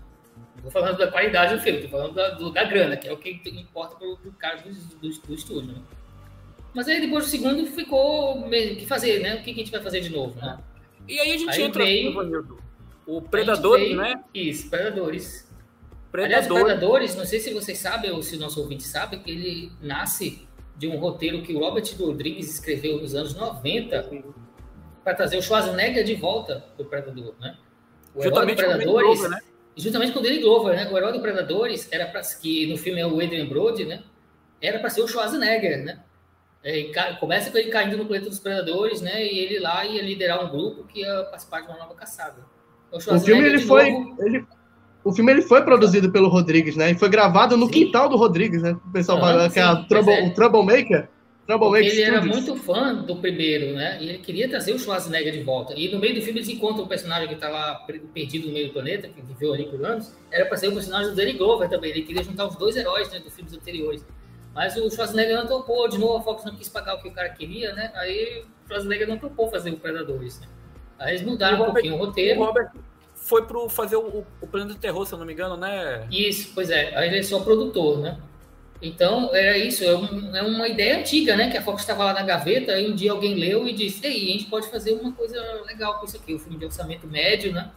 Não 0.56 0.64
tô 0.64 0.72
falando 0.72 0.98
da 0.98 1.12
qualidade 1.12 1.56
do 1.56 1.62
filme, 1.62 1.80
tô 1.84 1.90
falando 1.90 2.14
da, 2.16 2.32
do- 2.32 2.52
da 2.52 2.64
grana, 2.64 2.98
que 2.98 3.08
é 3.08 3.14
o 3.14 3.18
que 3.18 3.40
importa 3.52 3.96
pro, 3.98 4.18
pro 4.18 4.32
cara 4.32 4.58
do, 4.64 4.72
do, 4.74 5.10
do 5.28 5.34
estúdio, 5.36 5.74
né? 5.74 5.80
Mas 6.74 6.88
aí 6.88 7.00
depois 7.00 7.26
do 7.26 7.30
segundo 7.30 7.68
ficou 7.68 8.48
meio 8.48 8.76
que 8.78 8.88
fazer, 8.88 9.20
né? 9.20 9.36
O 9.36 9.44
que, 9.44 9.54
que 9.54 9.62
a 9.62 9.64
gente 9.64 9.72
vai 9.72 9.82
fazer 9.82 10.00
de 10.02 10.10
novo, 10.10 10.36
né? 10.44 10.58
E 11.08 11.20
aí 11.20 11.32
a 11.34 11.38
gente 11.38 11.50
Aí 11.52 11.62
entra 11.64 11.84
veio- 11.84 12.12
no. 12.24 12.58
O 13.06 13.22
Predadores, 13.22 13.86
veio- 13.88 13.98
né? 13.98 14.24
Isso, 14.34 14.70
Predadores. 14.70 15.52
Aliás, 16.14 16.46
Predador. 16.46 16.66
Predadores, 16.66 17.16
não 17.16 17.26
sei 17.26 17.40
se 17.40 17.54
vocês 17.54 17.78
sabem 17.78 18.12
ou 18.12 18.22
se 18.22 18.36
o 18.36 18.40
nosso 18.40 18.62
ouvinte 18.62 18.84
sabe, 18.84 19.18
que 19.18 19.32
ele 19.32 19.72
nasce 19.82 20.48
de 20.78 20.88
um 20.88 20.98
roteiro 20.98 21.42
que 21.42 21.54
o 21.54 21.60
Robert 21.60 21.84
Rodrigues 22.00 22.50
escreveu 22.50 23.00
nos 23.02 23.14
anos 23.16 23.34
90 23.36 24.10
para 25.04 25.14
trazer 25.16 25.38
o 25.38 25.42
Schwarzenegger 25.42 26.04
de 26.04 26.16
volta 26.16 26.64
do 26.78 26.86
Predador, 26.86 27.34
né? 27.40 27.58
O 28.16 28.24
herói 28.24 28.46
do 28.46 28.56
Predadores, 28.56 28.86
Glover, 29.20 29.30
né? 29.30 29.40
juntamente 29.76 30.12
com 30.14 30.20
o 30.20 30.24
Danny 30.24 30.40
Glover, 30.40 30.76
né? 30.76 30.90
O 30.92 30.98
herói 30.98 31.12
do 31.14 31.20
Predadores 31.22 31.88
era 31.92 32.06
para 32.06 32.22
que 32.22 32.68
no 32.68 32.78
filme 32.78 33.02
é 33.02 33.06
o 33.08 33.20
Adrian 33.20 33.48
Brody, 33.48 33.86
né? 33.86 34.04
Era 34.62 34.80
para 34.80 34.90
ser 34.90 35.02
o 35.02 35.08
Schwarzenegger, 35.08 35.84
né? 35.84 36.00
É, 36.64 36.84
começa 37.20 37.52
com 37.52 37.58
ele 37.58 37.70
caindo 37.70 37.98
no 37.98 38.06
planeta 38.06 38.30
dos 38.30 38.40
predadores, 38.40 39.02
né? 39.02 39.26
E 39.26 39.38
ele 39.40 39.60
lá 39.60 39.86
ia 39.86 40.02
liderar 40.02 40.46
um 40.46 40.50
grupo 40.50 40.86
que 40.86 41.02
ia 41.02 41.24
participar 41.24 41.62
de 41.62 41.68
uma 41.68 41.78
nova 41.78 41.94
caçada. 41.94 42.38
O 42.92 42.98
O 42.98 43.20
filme 43.20 43.44
ele 43.46 43.60
foi, 43.60 43.92
novo, 43.92 44.16
ele, 44.26 44.46
o 45.04 45.12
filme 45.12 45.32
ele 45.32 45.42
foi 45.42 45.62
produzido 45.64 46.10
pelo 46.12 46.30
Rodrigues, 46.30 46.76
né? 46.78 46.92
E 46.92 46.96
foi 46.96 47.10
gravado 47.10 47.58
no 47.58 47.66
Sim. 47.66 47.72
quintal 47.72 48.08
do 48.08 48.16
Rodrigues, 48.16 48.62
né? 48.62 48.72
O 48.88 48.92
pessoal 48.92 49.20
fala 49.20 49.50
que 49.50 49.60
é, 49.60 49.76
sim, 49.76 49.84
Trouble, 49.90 50.14
é. 50.14 50.28
o 50.28 50.34
Troublemaker. 50.34 51.10
Troublemaker 51.46 51.92
ele 51.92 52.02
era 52.02 52.22
Studios. 52.22 52.38
muito 52.38 52.64
fã 52.64 52.96
do 52.96 53.18
primeiro, 53.18 53.74
né? 53.76 53.98
E 54.02 54.08
ele 54.08 54.20
queria 54.20 54.48
trazer 54.48 54.72
o 54.72 54.80
Schwarzenegger 54.80 55.34
de 55.34 55.44
volta. 55.44 55.74
E 55.76 55.92
no 55.92 56.00
meio 56.00 56.16
do 56.16 56.22
filme 56.22 56.40
eles 56.40 56.48
encontram 56.48 56.86
um 56.86 56.88
personagem 56.88 57.28
que 57.28 57.34
está 57.34 57.50
lá 57.50 57.76
per- 57.86 58.00
perdido 58.14 58.48
no 58.48 58.54
meio 58.54 58.68
do 58.68 58.74
planeta, 58.74 59.10
que 59.10 59.22
viveu 59.22 59.54
ali 59.54 59.66
por 59.66 59.84
anos. 59.86 60.16
Era 60.32 60.46
para 60.46 60.56
ser 60.56 60.70
o 60.70 60.74
personagem 60.74 61.10
do 61.10 61.16
Danny 61.18 61.34
Glover 61.34 61.68
também. 61.68 61.92
Ele 61.92 62.04
queria 62.04 62.24
juntar 62.24 62.48
os 62.48 62.56
dois 62.56 62.78
heróis 62.78 63.12
né, 63.12 63.20
dos 63.20 63.34
filmes 63.36 63.54
anteriores. 63.54 64.06
Mas 64.54 64.76
o 64.78 64.90
Schwarzenegger 64.90 65.36
não 65.36 65.48
topou. 65.48 65.88
De 65.88 65.98
novo, 65.98 66.18
a 66.18 66.22
Fox 66.22 66.46
não 66.46 66.56
quis 66.56 66.70
pagar 66.70 66.96
o 66.96 67.02
que 67.02 67.08
o 67.08 67.12
cara 67.12 67.30
queria, 67.30 67.74
né? 67.74 67.92
Aí 67.96 68.44
o 68.44 68.68
Schwarzenegger 68.68 69.08
não 69.08 69.18
topou 69.18 69.50
fazer 69.50 69.72
o 69.72 69.78
Predadores. 69.78 70.40
Né? 70.40 70.48
Aí 71.00 71.16
eles 71.16 71.24
mudaram 71.26 71.58
E 71.58 71.62
o 71.62 71.64
um 71.64 71.66
pouquinho 71.74 71.94
o 71.96 71.98
O 71.98 72.06
roteiro. 72.06 72.44
Robert 72.44 72.72
foi 73.16 73.46
pro 73.46 73.68
fazer 73.70 73.96
o, 73.96 74.26
o 74.42 74.48
Planeta 74.48 74.74
do 74.74 74.80
Terror, 74.80 75.06
se 75.06 75.14
eu 75.14 75.18
não 75.20 75.26
me 75.26 75.34
engano, 75.34 75.56
né? 75.58 76.08
Isso, 76.12 76.52
pois 76.54 76.70
é. 76.70 76.96
Aí 76.96 77.08
ele 77.10 77.20
é 77.20 77.24
só 77.24 77.40
produtor, 77.40 78.00
né? 78.00 78.20
Então, 78.82 79.34
era 79.34 79.58
isso. 79.58 79.84
É, 79.84 79.96
um- 79.96 80.36
é 80.36 80.42
uma 80.42 80.68
ideia 80.68 81.00
antiga, 81.00 81.36
né? 81.38 81.50
Que 81.50 81.58
a 81.58 81.62
Fox 81.62 81.82
estava 81.82 82.04
lá 82.04 82.14
na 82.14 82.22
gaveta, 82.22 82.74
aí 82.74 82.92
um 82.92 82.94
dia 82.96 83.12
alguém 83.12 83.34
leu 83.36 83.66
e 83.68 83.74
disse, 83.74 84.06
ei, 84.06 84.30
a 84.30 84.32
gente 84.34 84.46
pode 84.46 84.70
fazer 84.70 84.92
uma 84.94 85.14
coisa 85.14 85.42
legal 85.66 86.00
com 86.00 86.06
isso 86.06 86.18
aqui, 86.18 86.34
o 86.34 86.40
filme 86.40 86.58
de 86.60 86.66
orçamento 86.66 87.08
médio, 87.08 87.54
né? 87.54 87.72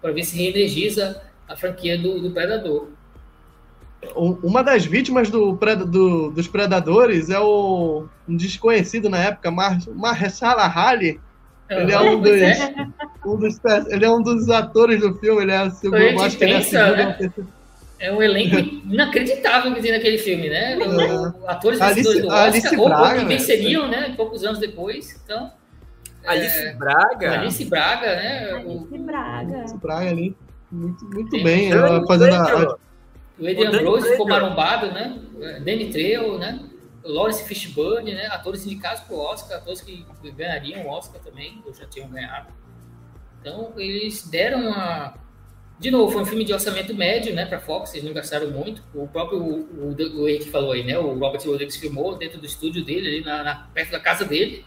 Para 0.00 0.12
ver 0.12 0.24
se 0.24 0.36
reenergiza 0.36 1.22
a 1.46 1.54
franquia 1.54 1.98
do, 1.98 2.18
do 2.20 2.30
Predador. 2.30 2.88
Um- 4.14 4.38
Uma 4.42 4.62
das 4.62 4.84
vítimas 4.84 5.30
do, 5.30 5.52
do- 5.86 6.30
dos 6.30 6.46
predadores 6.48 7.30
é 7.30 7.38
o 7.40 8.06
um 8.28 8.36
desconhecido 8.36 9.08
na 9.08 9.18
época, 9.18 9.50
Mar 9.50 9.78
Mahershala 9.94 10.70
Ali. 10.74 11.20
Ele 11.68 11.92
é 11.92 11.98
um 12.00 12.20
dos, 12.20 12.30
é. 12.32 12.74
um 13.24 13.36
dos 13.36 13.60
ele 13.88 14.04
é 14.04 14.10
um 14.10 14.22
dos 14.22 14.48
atores 14.50 15.00
do 15.00 15.14
filme. 15.16 15.42
Ele 15.42 15.52
é 15.52 15.64
gente 15.64 15.86
eu 15.86 16.20
acho 16.22 16.38
que 16.38 16.44
ele 16.44 16.52
é 16.54 16.60
segunda 16.62 16.96
né? 16.96 17.30
É 17.98 18.12
um 18.12 18.22
elenco 18.22 18.56
inacreditável 18.56 19.74
que 19.74 19.80
tem 19.80 19.90
naquele 19.90 20.18
filme, 20.18 20.48
né? 20.50 20.76
O- 20.78 21.48
Atores 21.48 21.80
Alice- 21.80 22.20
do 22.22 22.30
Alice 22.30 22.66
Oscar, 22.66 22.78
ou- 22.80 22.84
ou 22.84 22.88
Braga, 22.90 23.18
que 23.18 23.24
né? 23.24 23.28
venceriam, 23.28 23.88
né? 23.88 24.14
Poucos 24.16 24.44
anos 24.44 24.58
depois. 24.60 25.18
Então, 25.24 25.50
Alice 26.26 26.74
Braga. 26.74 27.32
Alice 27.40 27.64
Braga, 27.64 28.16
né? 28.16 28.62
O, 28.66 28.70
Alice 28.80 28.98
Braga. 28.98 29.64
Esse 29.64 29.76
Braga 29.78 30.10
ali. 30.10 30.36
Muito, 30.70 31.04
muito 31.06 31.42
bem. 31.42 31.72
Ela 31.72 32.06
fazendo 32.06 32.34
a. 32.34 32.76
O 33.38 33.42
Danny 33.42 33.78
Brody 33.78 34.08
ficou 34.08 34.26
marombado, 34.28 34.86
né? 34.92 35.20
Danny 35.64 35.90
Trejo, 35.90 36.38
né? 36.38 36.60
Lawrence 37.04 37.44
Fishburne, 37.44 38.14
né? 38.14 38.26
Atores 38.26 38.64
indicados 38.66 39.02
para 39.02 39.14
o 39.14 39.18
Oscar, 39.20 39.58
atores 39.58 39.80
que 39.80 40.04
ganhariam 40.36 40.86
o 40.86 40.88
Oscar 40.90 41.20
também, 41.22 41.62
ou 41.64 41.72
já 41.74 41.86
tinham 41.86 42.08
ganhado. 42.08 42.48
Então, 43.40 43.72
eles 43.76 44.26
deram 44.28 44.60
uma... 44.68 45.14
De 45.78 45.90
novo, 45.90 46.10
foi 46.10 46.22
um 46.22 46.26
filme 46.26 46.42
de 46.42 46.54
orçamento 46.54 46.94
médio, 46.94 47.34
né? 47.34 47.44
Para 47.44 47.60
Fox, 47.60 47.92
eles 47.92 48.04
não 48.04 48.14
gastaram 48.14 48.50
muito. 48.50 48.82
O 48.94 49.06
próprio, 49.06 49.38
o, 49.38 49.90
o, 49.90 50.22
o 50.22 50.28
Henrique 50.28 50.48
falou 50.50 50.72
aí, 50.72 50.82
né? 50.82 50.98
O 50.98 51.18
Robert 51.18 51.42
Rodrigues 51.44 51.76
filmou 51.76 52.16
dentro 52.16 52.40
do 52.40 52.46
estúdio 52.46 52.82
dele, 52.82 53.06
ali 53.08 53.20
na, 53.22 53.44
na- 53.44 53.68
perto 53.74 53.90
da 53.92 54.00
casa 54.00 54.24
dele. 54.24 54.64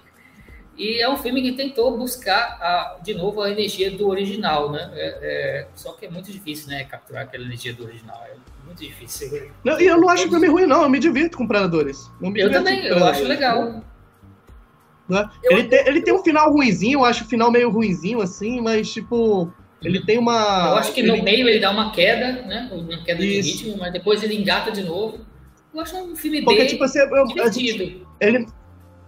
E 0.79 1.01
é 1.01 1.09
um 1.09 1.17
filme 1.17 1.41
que 1.41 1.51
tentou 1.51 1.97
buscar, 1.97 2.57
a, 2.61 2.97
de 3.03 3.13
novo, 3.13 3.41
a 3.41 3.51
energia 3.51 3.91
do 3.91 4.07
original, 4.07 4.71
né? 4.71 4.89
É- 4.93 5.17
é, 5.21 5.67
só 5.75 5.91
que 5.91 6.05
é 6.05 6.09
muito 6.09 6.31
difícil, 6.31 6.69
né? 6.69 6.85
Capturar 6.85 7.23
aquela 7.23 7.43
energia 7.43 7.73
do 7.73 7.83
original. 7.83 8.17
É 8.25 8.35
muito 8.65 8.79
difícil. 8.81 9.51
Não, 9.63 9.79
e 9.79 9.85
eu 9.85 9.99
não 9.99 10.07
acho 10.07 10.25
o 10.27 10.29
filme 10.29 10.47
ruim, 10.47 10.65
não. 10.65 10.81
Eu 10.83 10.89
me 10.89 10.97
divirto 10.97 11.37
com 11.37 11.45
Predadores. 11.45 12.09
Eu, 12.35 12.49
também, 12.49 12.85
eu 12.85 13.03
acho 13.05 13.23
legal. 13.25 13.83
né? 15.09 15.29
Eu- 15.43 15.57
Ele, 15.57 15.67
tem, 15.67 15.87
ele 15.87 16.01
tem 16.01 16.13
um 16.13 16.23
final 16.23 16.49
ruinzinho, 16.51 16.99
eu 16.99 17.05
acho 17.05 17.25
o 17.25 17.27
final 17.27 17.51
meio 17.51 17.69
ruinzinho, 17.69 18.21
assim, 18.21 18.61
mas, 18.61 18.89
tipo, 18.93 19.51
ele 19.83 20.05
tem 20.05 20.17
uma... 20.17 20.67
Eu 20.69 20.75
acho 20.77 20.93
que 20.93 21.01
ele- 21.01 21.11
no 21.17 21.21
meio 21.23 21.49
ele 21.49 21.59
dá 21.59 21.71
uma 21.71 21.91
queda, 21.91 22.43
né? 22.43 22.69
Uma 22.71 23.03
queda 23.03 23.19
de 23.21 23.39
Isso. 23.39 23.63
ritmo, 23.65 23.77
mas 23.79 23.91
depois 23.91 24.23
ele 24.23 24.35
engata 24.35 24.71
de 24.71 24.83
novo. 24.83 25.19
Eu 25.73 25.81
acho 25.81 25.97
um 25.97 26.15
filme 26.15 26.41
Porque, 26.41 26.59
bem 26.59 26.67
tipo 26.67 26.83
assim, 26.85 26.99
eu- 26.99 27.15
a 27.15 27.25
gente- 27.27 27.33
divertido. 27.63 28.07
ele, 28.21 28.47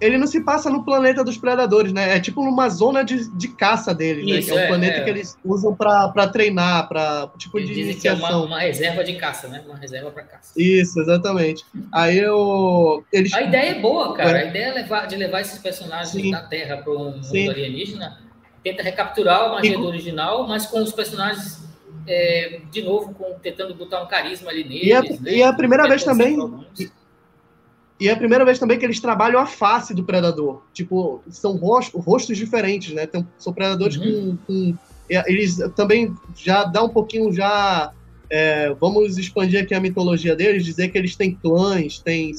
ele 0.02 0.18
não 0.18 0.26
se 0.26 0.44
passa 0.44 0.70
no 0.70 0.84
planeta 0.84 1.24
dos 1.24 1.38
predadores, 1.38 1.94
né? 1.94 2.18
É 2.18 2.20
tipo 2.20 2.44
numa 2.44 2.68
zona 2.70 3.04
de, 3.04 3.30
de 3.38 3.48
caça 3.50 3.94
deles, 3.94 4.26
né? 4.26 4.42
Que 4.42 4.50
é 4.50 4.54
um 4.56 4.60
é, 4.60 4.68
planeta 4.68 4.98
é. 4.98 5.04
que 5.04 5.10
eles 5.12 5.38
usam 5.46 5.76
para 5.76 6.28
treinar, 6.28 6.90
para 6.90 7.32
tipo 7.38 7.60
eles 7.60 7.70
de 7.70 7.82
iniciação. 7.82 8.28
Que 8.28 8.34
é 8.34 8.36
uma, 8.36 8.46
uma, 8.46 8.60
reserva 8.60 9.04
de 9.04 9.14
caça, 9.14 9.48
né? 9.48 9.64
Uma 9.66 9.78
reserva 9.78 10.10
para 10.10 10.24
caça. 10.24 10.54
Isso, 10.58 11.00
exatamente. 11.00 11.64
Aí 11.94 12.18
eu 12.18 13.06
eles 13.14 13.32
A 13.32 13.44
ideia 13.44 13.70
é 13.70 13.80
boa, 13.80 14.16
cara. 14.16 14.40
É. 14.40 14.44
A 14.44 14.46
ideia 14.48 14.66
é 14.66 14.74
levar, 14.74 15.06
de 15.06 15.16
levar 15.16 15.42
esses 15.42 15.60
personagens 15.60 16.12
Sim. 16.12 16.32
da 16.32 16.42
Terra 16.42 16.78
para 16.78 16.92
um 16.92 17.12
mundo 17.12 17.24
Sim. 17.24 17.50
alienígena. 17.50 18.20
Tenta 18.64 18.82
recapturar 18.82 19.44
a 19.44 19.50
magia 19.50 19.76
e... 19.76 19.78
do 19.78 19.86
original, 19.86 20.48
mas 20.48 20.66
com 20.66 20.82
os 20.82 20.92
personagens 20.92 21.62
é, 22.08 22.62
de 22.72 22.82
novo, 22.82 23.14
com, 23.14 23.34
tentando 23.40 23.76
botar 23.76 24.02
um 24.02 24.08
carisma 24.08 24.50
ali 24.50 24.64
neles. 24.64 24.88
E, 24.88 24.92
é, 24.92 25.02
né? 25.02 25.32
e 25.32 25.42
é 25.42 25.46
a 25.46 25.54
primeira 25.54 25.88
vez 25.88 26.04
também. 26.04 26.36
E 28.02 28.10
é 28.10 28.14
a 28.14 28.18
primeira 28.18 28.44
vez 28.44 28.58
também 28.58 28.80
que 28.80 28.84
eles 28.84 29.00
trabalham 29.00 29.40
a 29.40 29.46
face 29.46 29.94
do 29.94 30.04
predador. 30.04 30.64
Tipo, 30.74 31.22
são 31.30 31.56
rostos 31.56 32.36
diferentes, 32.36 32.96
né? 32.96 33.06
Tem, 33.06 33.28
são 33.38 33.54
predadores 33.54 33.96
uhum. 33.96 34.36
com, 34.48 34.74
com, 34.74 34.78
Eles 35.28 35.58
também 35.76 36.12
já 36.36 36.64
dá 36.64 36.84
um 36.84 36.90
pouquinho 36.90 37.32
já. 37.32 37.94
É, 38.28 38.74
vamos 38.80 39.20
expandir 39.20 39.62
aqui 39.62 39.76
a 39.76 39.80
mitologia 39.80 40.36
deles, 40.36 40.66
dizer 40.66 40.88
que 40.88 40.98
eles 40.98 41.16
têm 41.16 41.36
clãs, 41.36 42.00
têm 42.00 42.32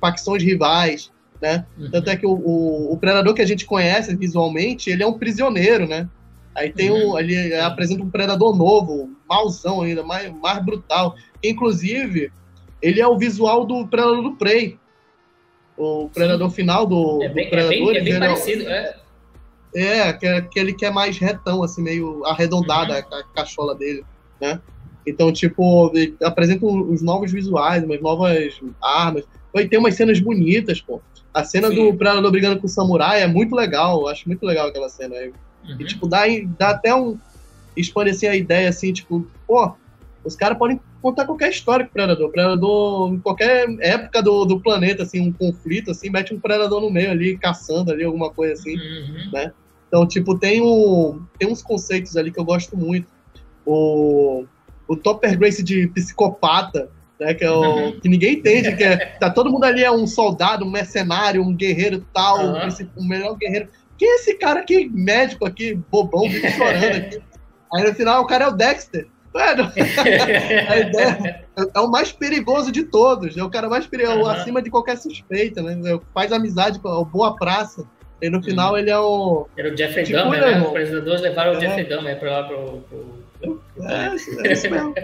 facções 0.00 0.42
rivais, 0.42 1.12
né? 1.42 1.66
Uhum. 1.76 1.90
Tanto 1.90 2.08
é 2.08 2.16
que 2.16 2.24
o, 2.24 2.32
o, 2.32 2.92
o, 2.94 2.96
predador 2.96 3.34
que 3.34 3.42
a 3.42 3.46
gente 3.46 3.66
conhece 3.66 4.16
visualmente, 4.16 4.88
ele 4.88 5.02
é 5.02 5.06
um 5.06 5.18
prisioneiro, 5.18 5.86
né? 5.86 6.08
Aí 6.54 6.72
tem 6.72 6.90
uhum. 6.90 7.12
um, 7.12 7.18
ele 7.18 7.54
apresenta 7.56 8.02
um 8.02 8.08
predador 8.08 8.56
novo, 8.56 9.10
mauzão 9.28 9.82
ainda, 9.82 10.02
mais, 10.02 10.32
mais 10.40 10.64
brutal. 10.64 11.16
Inclusive, 11.44 12.32
ele 12.80 12.98
é 12.98 13.06
o 13.06 13.18
visual 13.18 13.66
do 13.66 13.86
predador 13.86 14.22
do 14.22 14.36
Prey, 14.36 14.78
o 15.76 16.08
predador 16.08 16.50
Sim. 16.50 16.56
final 16.56 16.86
do, 16.86 17.22
é 17.22 17.28
bem, 17.28 17.44
do 17.44 17.50
predador. 17.50 17.74
É 17.74 17.78
bem, 17.78 17.96
é 17.96 18.02
bem 18.02 18.18
parecido, 18.18 18.68
é. 18.68 18.96
É, 19.74 20.12
que 20.12 20.26
é 20.26 20.36
aquele 20.36 20.74
que 20.74 20.84
é 20.84 20.90
mais 20.90 21.16
retão, 21.16 21.62
assim, 21.62 21.82
meio 21.82 22.24
arredondada 22.26 22.94
uhum. 22.94 23.18
a 23.18 23.24
cachola 23.34 23.74
dele, 23.74 24.04
né? 24.40 24.60
Então, 25.06 25.32
tipo, 25.32 25.90
apresenta 26.22 26.64
os 26.64 27.02
novos 27.02 27.32
visuais, 27.32 27.82
umas 27.82 28.00
novas 28.00 28.60
armas. 28.80 29.24
E 29.54 29.68
tem 29.68 29.78
umas 29.78 29.94
cenas 29.94 30.20
bonitas, 30.20 30.80
pô. 30.80 31.00
A 31.34 31.44
cena 31.44 31.68
Sim. 31.68 31.90
do 31.90 31.96
Predador 31.96 32.30
brigando 32.30 32.60
com 32.60 32.66
o 32.66 32.70
samurai 32.70 33.22
é 33.22 33.26
muito 33.26 33.54
legal, 33.54 34.02
eu 34.02 34.08
acho 34.08 34.28
muito 34.28 34.44
legal 34.44 34.68
aquela 34.68 34.88
cena. 34.88 35.14
Uhum. 35.16 35.76
E, 35.80 35.84
tipo, 35.84 36.06
dá, 36.06 36.24
dá 36.58 36.70
até 36.70 36.94
um. 36.94 37.18
expande 37.76 38.10
assim 38.10 38.26
a 38.26 38.36
ideia, 38.36 38.68
assim, 38.68 38.92
tipo, 38.92 39.26
pô, 39.46 39.74
os 40.24 40.36
caras 40.36 40.56
podem 40.56 40.80
contar 41.00 41.24
qualquer 41.24 41.50
história 41.50 41.84
com 41.84 41.90
o 41.90 41.94
Predador. 41.94 42.30
Predador, 42.30 43.12
em 43.12 43.18
qualquer 43.18 43.66
época 43.80 44.22
do, 44.22 44.44
do 44.44 44.60
planeta, 44.60 45.02
assim, 45.02 45.20
um 45.20 45.32
conflito, 45.32 45.90
assim, 45.90 46.10
mete 46.10 46.32
um 46.32 46.40
Predador 46.40 46.80
no 46.80 46.90
meio 46.90 47.10
ali, 47.10 47.36
caçando 47.36 47.90
ali, 47.90 48.04
alguma 48.04 48.30
coisa 48.30 48.54
assim, 48.54 48.76
uhum. 48.76 49.30
né? 49.32 49.52
Então, 49.88 50.06
tipo, 50.06 50.38
tem, 50.38 50.62
um, 50.62 51.22
tem 51.38 51.48
uns 51.48 51.62
conceitos 51.62 52.16
ali 52.16 52.30
que 52.30 52.38
eu 52.38 52.44
gosto 52.44 52.76
muito. 52.76 53.08
O, 53.66 54.44
o 54.88 54.96
Topper 54.96 55.38
Grace 55.38 55.62
de 55.62 55.86
psicopata, 55.88 56.88
né? 57.18 57.34
Que, 57.34 57.44
é 57.44 57.50
o, 57.50 57.60
uhum. 57.60 58.00
que 58.00 58.08
ninguém 58.08 58.34
entende, 58.34 58.74
que 58.76 58.84
é, 58.84 58.96
tá, 58.96 59.28
todo 59.28 59.50
mundo 59.50 59.64
ali 59.64 59.82
é 59.82 59.90
um 59.90 60.06
soldado, 60.06 60.64
um 60.64 60.70
mercenário, 60.70 61.42
um 61.42 61.54
guerreiro 61.54 62.06
tal, 62.12 62.38
uhum. 62.38 62.68
o 62.96 63.04
melhor 63.04 63.36
guerreiro. 63.36 63.68
Quem 63.98 64.08
é 64.08 64.14
esse 64.16 64.34
cara 64.34 64.60
aqui, 64.60 64.88
médico 64.88 65.44
aqui, 65.44 65.74
bobão, 65.90 66.24
chorando 66.56 66.96
aqui? 66.96 67.22
Aí 67.74 67.84
no 67.84 67.94
final 67.94 68.22
o 68.22 68.26
cara 68.26 68.44
é 68.44 68.48
o 68.48 68.52
Dexter. 68.52 69.06
Mano, 69.34 69.72
a 70.68 70.78
ideia 70.78 71.44
é 71.74 71.80
o 71.80 71.90
mais 71.90 72.12
perigoso 72.12 72.70
de 72.70 72.84
todos, 72.84 73.36
é 73.36 73.42
o 73.42 73.50
cara 73.50 73.68
mais 73.68 73.86
perigoso, 73.86 74.20
uhum. 74.20 74.28
acima 74.28 74.60
de 74.60 74.70
qualquer 74.70 74.96
suspeita, 74.96 75.62
né? 75.62 75.76
Faz 76.12 76.32
amizade 76.32 76.78
com 76.78 76.88
o 76.88 77.04
Boa 77.04 77.34
Praça. 77.36 77.86
E 78.20 78.30
no 78.30 78.40
final 78.42 78.72
uhum. 78.72 78.78
ele 78.78 78.90
é 78.90 78.98
o. 78.98 79.48
Era 79.56 79.72
o 79.72 79.76
Jeffrey 79.76 80.04
tipo, 80.04 80.16
Dahmer, 80.18 80.40
né? 80.40 80.60
Os 80.60 80.68
apresentadores 80.68 81.20
levaram 81.22 81.52
é. 81.52 81.56
o 81.56 81.60
Jeffrey 81.60 81.88
Dahmer 81.88 82.20
pra 82.20 82.30
lá 82.30 82.42
pro. 82.44 82.84
pro... 83.40 83.62
É, 83.80 84.06
é 84.06 84.52
isso 84.52 84.70
mesmo. 84.70 84.94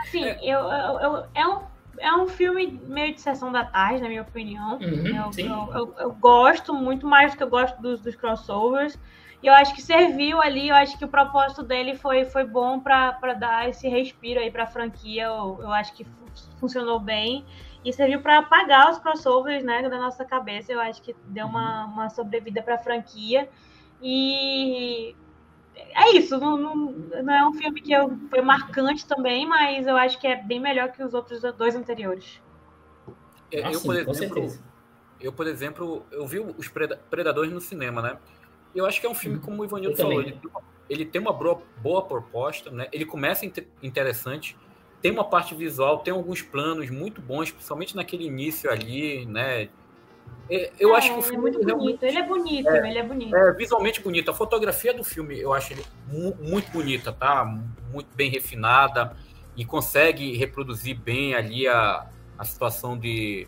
Assim, 0.00 0.24
eu, 0.42 0.60
eu, 0.60 1.00
eu, 1.00 1.24
é, 1.34 1.46
um, 1.46 1.58
é 1.98 2.12
um 2.14 2.26
filme 2.26 2.80
meio 2.86 3.12
de 3.12 3.20
sessão 3.20 3.52
da 3.52 3.64
tarde, 3.64 4.00
na 4.00 4.08
minha 4.08 4.22
opinião. 4.22 4.78
Uhum, 4.78 5.06
eu, 5.06 5.30
eu, 5.36 5.74
eu, 5.74 5.94
eu, 5.98 6.10
gosto 6.12 6.72
muito 6.72 7.06
mais 7.06 7.32
do 7.32 7.36
que 7.36 7.42
eu 7.42 7.50
gosto 7.50 7.80
dos, 7.82 8.00
dos 8.00 8.16
crossovers. 8.16 8.98
E 9.42 9.46
eu 9.46 9.54
acho 9.54 9.74
que 9.74 9.80
serviu 9.80 10.40
ali, 10.40 10.68
eu 10.68 10.74
acho 10.74 10.98
que 10.98 11.04
o 11.04 11.08
propósito 11.08 11.62
dele 11.62 11.94
foi, 11.94 12.24
foi 12.24 12.44
bom 12.44 12.80
para 12.80 13.34
dar 13.34 13.68
esse 13.68 13.88
respiro 13.88 14.40
aí 14.40 14.50
para 14.50 14.64
a 14.64 14.66
franquia. 14.66 15.24
Eu, 15.24 15.58
eu 15.60 15.72
acho 15.72 15.94
que 15.94 16.04
funcionou 16.58 16.98
bem 16.98 17.44
e 17.84 17.92
serviu 17.92 18.20
para 18.20 18.38
apagar 18.38 18.90
os 18.90 18.98
crossovers 18.98 19.62
né, 19.62 19.88
da 19.88 19.98
nossa 19.98 20.24
cabeça. 20.24 20.72
Eu 20.72 20.80
acho 20.80 21.00
que 21.00 21.14
deu 21.26 21.46
uma, 21.46 21.84
uma 21.86 22.10
sobrevida 22.10 22.62
para 22.62 22.74
a 22.74 22.78
franquia. 22.78 23.48
E 24.02 25.14
é 25.76 26.16
isso, 26.16 26.38
não, 26.38 26.56
não, 26.56 26.74
não, 27.22 27.32
é 27.32 27.46
um 27.46 27.52
filme 27.52 27.80
que 27.80 27.92
eu, 27.92 28.16
foi 28.30 28.40
marcante 28.40 29.06
também, 29.06 29.46
mas 29.46 29.86
eu 29.86 29.96
acho 29.96 30.18
que 30.20 30.26
é 30.26 30.36
bem 30.36 30.60
melhor 30.60 30.90
que 30.90 31.02
os 31.02 31.14
outros 31.14 31.40
dois 31.56 31.76
anteriores. 31.76 32.40
Eu, 33.50 33.64
ah, 33.64 33.72
eu 33.72 33.80
por 33.80 33.96
exemplo, 33.96 34.58
eu, 35.20 35.32
por 35.32 35.46
exemplo, 35.46 36.06
eu 36.10 36.26
vi 36.26 36.38
os 36.38 36.68
Predadores 36.68 37.52
no 37.52 37.60
cinema, 37.60 38.02
né? 38.02 38.18
Eu 38.74 38.86
acho 38.86 39.00
que 39.00 39.06
é 39.06 39.10
um 39.10 39.14
filme, 39.14 39.38
como 39.38 39.62
o 39.62 39.64
Ivanildo 39.64 39.96
falou, 39.96 40.20
ele, 40.20 40.38
ele, 40.88 41.04
tem 41.04 41.20
uma 41.20 41.32
boa, 41.32 41.60
boa 41.82 42.02
proposta, 42.02 42.70
né? 42.70 42.88
Ele 42.92 43.04
começa 43.04 43.46
interessante, 43.82 44.56
tem 45.00 45.10
uma 45.10 45.24
parte 45.24 45.54
visual, 45.54 45.98
tem 45.98 46.12
alguns 46.12 46.42
planos 46.42 46.90
muito 46.90 47.20
bons, 47.20 47.50
principalmente 47.50 47.96
naquele 47.96 48.24
início 48.24 48.70
ali, 48.70 49.26
né? 49.26 49.68
É, 50.50 50.72
eu 50.78 50.94
é, 50.94 50.98
acho 50.98 51.12
que 51.12 51.16
o 51.16 51.20
é 51.20 51.22
filme 51.22 51.36
é 51.36 51.40
muito 51.40 51.64
bonito. 51.64 52.02
Ele 52.02 52.18
é 52.18 52.26
bonito, 52.26 52.68
é, 52.68 52.90
ele 52.90 52.98
é 52.98 53.02
bonito. 53.02 53.36
É 53.36 53.52
visualmente 53.52 54.00
bonito. 54.00 54.30
A 54.30 54.34
fotografia 54.34 54.94
do 54.94 55.04
filme 55.04 55.38
eu 55.38 55.52
acho 55.52 55.72
ele 55.72 55.84
muito 56.40 56.70
bonita, 56.70 57.12
tá? 57.12 57.44
Muito 57.92 58.08
bem 58.14 58.30
refinada 58.30 59.16
e 59.56 59.64
consegue 59.64 60.36
reproduzir 60.36 60.98
bem 60.98 61.34
ali 61.34 61.66
a, 61.66 62.06
a 62.38 62.44
situação 62.44 62.96
de 62.96 63.46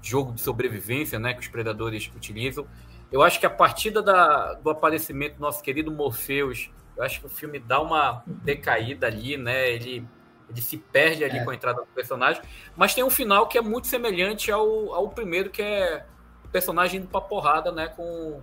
jogo 0.00 0.32
de 0.32 0.40
sobrevivência, 0.40 1.18
né, 1.18 1.34
que 1.34 1.40
os 1.40 1.48
predadores 1.48 2.10
utilizam. 2.14 2.66
Eu 3.10 3.22
acho 3.22 3.40
que 3.40 3.46
a 3.46 3.50
partir 3.50 3.90
da, 3.90 4.54
do 4.54 4.70
aparecimento 4.70 5.36
do 5.36 5.40
nosso 5.40 5.62
querido 5.62 5.90
Morpheus, 5.90 6.70
eu 6.96 7.02
acho 7.02 7.20
que 7.20 7.26
o 7.26 7.28
filme 7.28 7.58
dá 7.58 7.80
uma 7.80 8.22
decaída 8.26 9.06
ali, 9.06 9.36
né? 9.36 9.70
Ele, 9.70 10.06
ele 10.50 10.60
se 10.60 10.76
perde 10.76 11.24
ali 11.24 11.38
é. 11.38 11.44
com 11.44 11.50
a 11.50 11.54
entrada 11.54 11.80
do 11.80 11.86
personagem. 11.86 12.42
Mas 12.76 12.94
tem 12.94 13.02
um 13.02 13.10
final 13.10 13.46
que 13.46 13.56
é 13.56 13.62
muito 13.62 13.86
semelhante 13.86 14.50
ao, 14.50 14.92
ao 14.94 15.08
primeiro, 15.08 15.48
que 15.48 15.62
é 15.62 16.04
o 16.44 16.48
personagem 16.48 17.00
indo 17.00 17.08
pra 17.08 17.20
porrada, 17.20 17.72
né? 17.72 17.88
Com, 17.88 18.42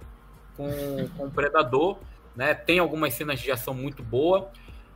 com, 0.58 1.08
com 1.10 1.26
o 1.26 1.32
Predador. 1.32 2.00
Né? 2.36 2.54
Tem 2.54 2.80
algumas 2.80 3.14
cenas 3.14 3.40
de 3.40 3.52
ação 3.52 3.74
muito 3.74 4.02
boa. 4.02 4.50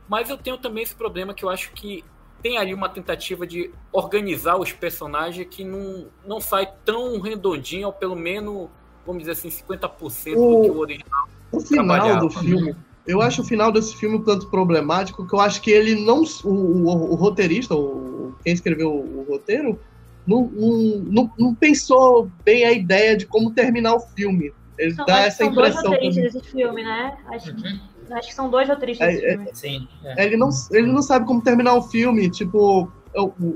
Mas 0.08 0.28
eu 0.28 0.36
tenho 0.36 0.58
também 0.58 0.82
esse 0.82 0.94
problema 0.94 1.32
que 1.32 1.44
eu 1.44 1.48
acho 1.48 1.70
que 1.72 2.04
tem 2.42 2.58
ali 2.58 2.74
uma 2.74 2.88
tentativa 2.88 3.46
de 3.46 3.70
organizar 3.92 4.56
os 4.56 4.72
personagens 4.72 5.46
que 5.48 5.62
não, 5.62 6.08
não 6.26 6.40
sai 6.40 6.72
tão 6.84 7.20
redondinho, 7.20 7.86
ou 7.88 7.92
pelo 7.92 8.16
menos 8.16 8.68
vamos 9.06 9.22
dizer 9.22 9.32
assim, 9.32 9.48
50% 9.48 10.36
o, 10.36 10.56
do 10.56 10.62
que 10.62 10.70
o 10.70 10.78
original. 10.78 11.28
O 11.52 11.60
final 11.60 12.20
do 12.20 12.30
filme, 12.30 12.74
eu 13.06 13.20
acho 13.20 13.42
o 13.42 13.44
final 13.44 13.72
desse 13.72 13.96
filme 13.96 14.16
um 14.16 14.22
tanto 14.22 14.48
problemático, 14.48 15.26
que 15.26 15.34
eu 15.34 15.40
acho 15.40 15.60
que 15.60 15.70
ele 15.70 16.04
não. 16.04 16.22
O, 16.44 16.48
o, 16.48 17.12
o 17.12 17.14
roteirista, 17.14 17.74
o, 17.74 18.34
quem 18.44 18.52
escreveu 18.52 18.92
o, 18.92 19.26
roteiro, 19.28 19.78
não, 20.26 20.44
não, 20.44 21.30
não, 21.38 21.54
pensou 21.54 22.30
bem 22.44 22.64
a 22.64 22.72
ideia 22.72 23.16
de 23.16 23.26
como 23.26 23.50
terminar 23.50 23.94
o 23.94 24.00
filme. 24.00 24.52
Ele 24.78 24.94
são, 24.94 25.04
dá 25.06 25.20
essa 25.20 25.44
impressão. 25.44 25.82
São 25.82 25.90
dois 25.90 26.02
roteiristas 26.02 26.32
desse 26.32 26.50
filme, 26.52 26.82
né? 26.82 27.16
Acho, 27.26 27.50
uhum. 27.50 27.80
acho 28.12 28.28
que 28.28 28.34
são 28.34 28.50
dois 28.50 28.68
roteiristas 28.68 29.08
é, 29.08 29.12
desse 29.12 29.26
é, 29.26 29.30
filme. 29.32 29.50
Sim, 29.54 29.88
é. 30.04 30.24
Ele, 30.24 30.36
não, 30.36 30.50
ele 30.70 30.86
não 30.86 31.02
sabe 31.02 31.26
como 31.26 31.42
terminar 31.42 31.74
o 31.74 31.82
filme, 31.82 32.30
tipo. 32.30 32.90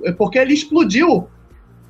É 0.02 0.10
porque 0.10 0.36
ele 0.36 0.52
explodiu 0.52 1.28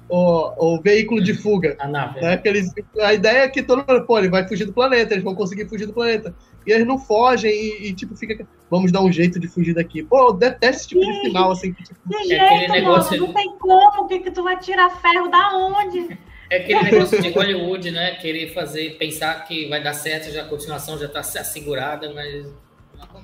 o, 0.08 0.74
o 0.74 0.80
veículo 0.80 1.22
de 1.22 1.34
fuga. 1.34 1.76
A 1.78 1.88
nave. 1.88 2.20
Né? 2.20 2.36
Que 2.36 2.48
eles, 2.48 2.72
a 3.00 3.14
ideia 3.14 3.38
é 3.44 3.48
que 3.48 3.62
todo 3.62 3.84
mundo, 3.88 4.06
pô, 4.06 4.18
ele 4.18 4.28
vai 4.28 4.46
fugir 4.46 4.64
do 4.64 4.72
planeta, 4.72 5.14
eles 5.14 5.24
vão 5.24 5.34
conseguir 5.34 5.68
fugir 5.68 5.86
do 5.86 5.92
planeta. 5.92 6.34
E 6.66 6.72
eles 6.72 6.86
não 6.86 6.98
fogem 6.98 7.50
e, 7.50 7.88
e 7.88 7.94
tipo, 7.94 8.16
fica. 8.16 8.46
Vamos 8.70 8.90
dar 8.90 9.02
um 9.02 9.12
jeito 9.12 9.38
de 9.38 9.48
fugir 9.48 9.74
daqui. 9.74 10.02
Pô, 10.02 10.28
eu 10.28 10.32
detesto 10.32 10.76
esse 10.76 10.88
tipo 10.88 11.00
de 11.00 11.20
final, 11.20 11.50
assim. 11.50 11.72
Que, 11.72 11.84
tipo, 11.84 12.00
que 12.08 12.24
jeito, 12.24 12.42
é 12.42 12.68
negócio... 12.68 13.20
não 13.20 13.32
tem 13.32 13.50
como. 13.58 14.02
O 14.02 14.06
que, 14.06 14.20
que 14.20 14.30
tu 14.30 14.42
vai 14.42 14.58
tirar 14.58 14.90
ferro 14.90 15.28
da 15.28 15.56
onde? 15.56 16.18
É 16.50 16.58
aquele 16.58 16.82
negócio 16.82 17.20
de 17.20 17.30
Hollywood, 17.30 17.90
né? 17.90 18.12
Querer 18.16 18.52
fazer, 18.52 18.96
pensar 18.98 19.44
que 19.44 19.68
vai 19.68 19.82
dar 19.82 19.94
certo, 19.94 20.30
já 20.30 20.42
a 20.42 20.48
continuação 20.48 20.98
já 20.98 21.06
está 21.06 21.20
assegurada, 21.20 22.12
mas 22.12 22.46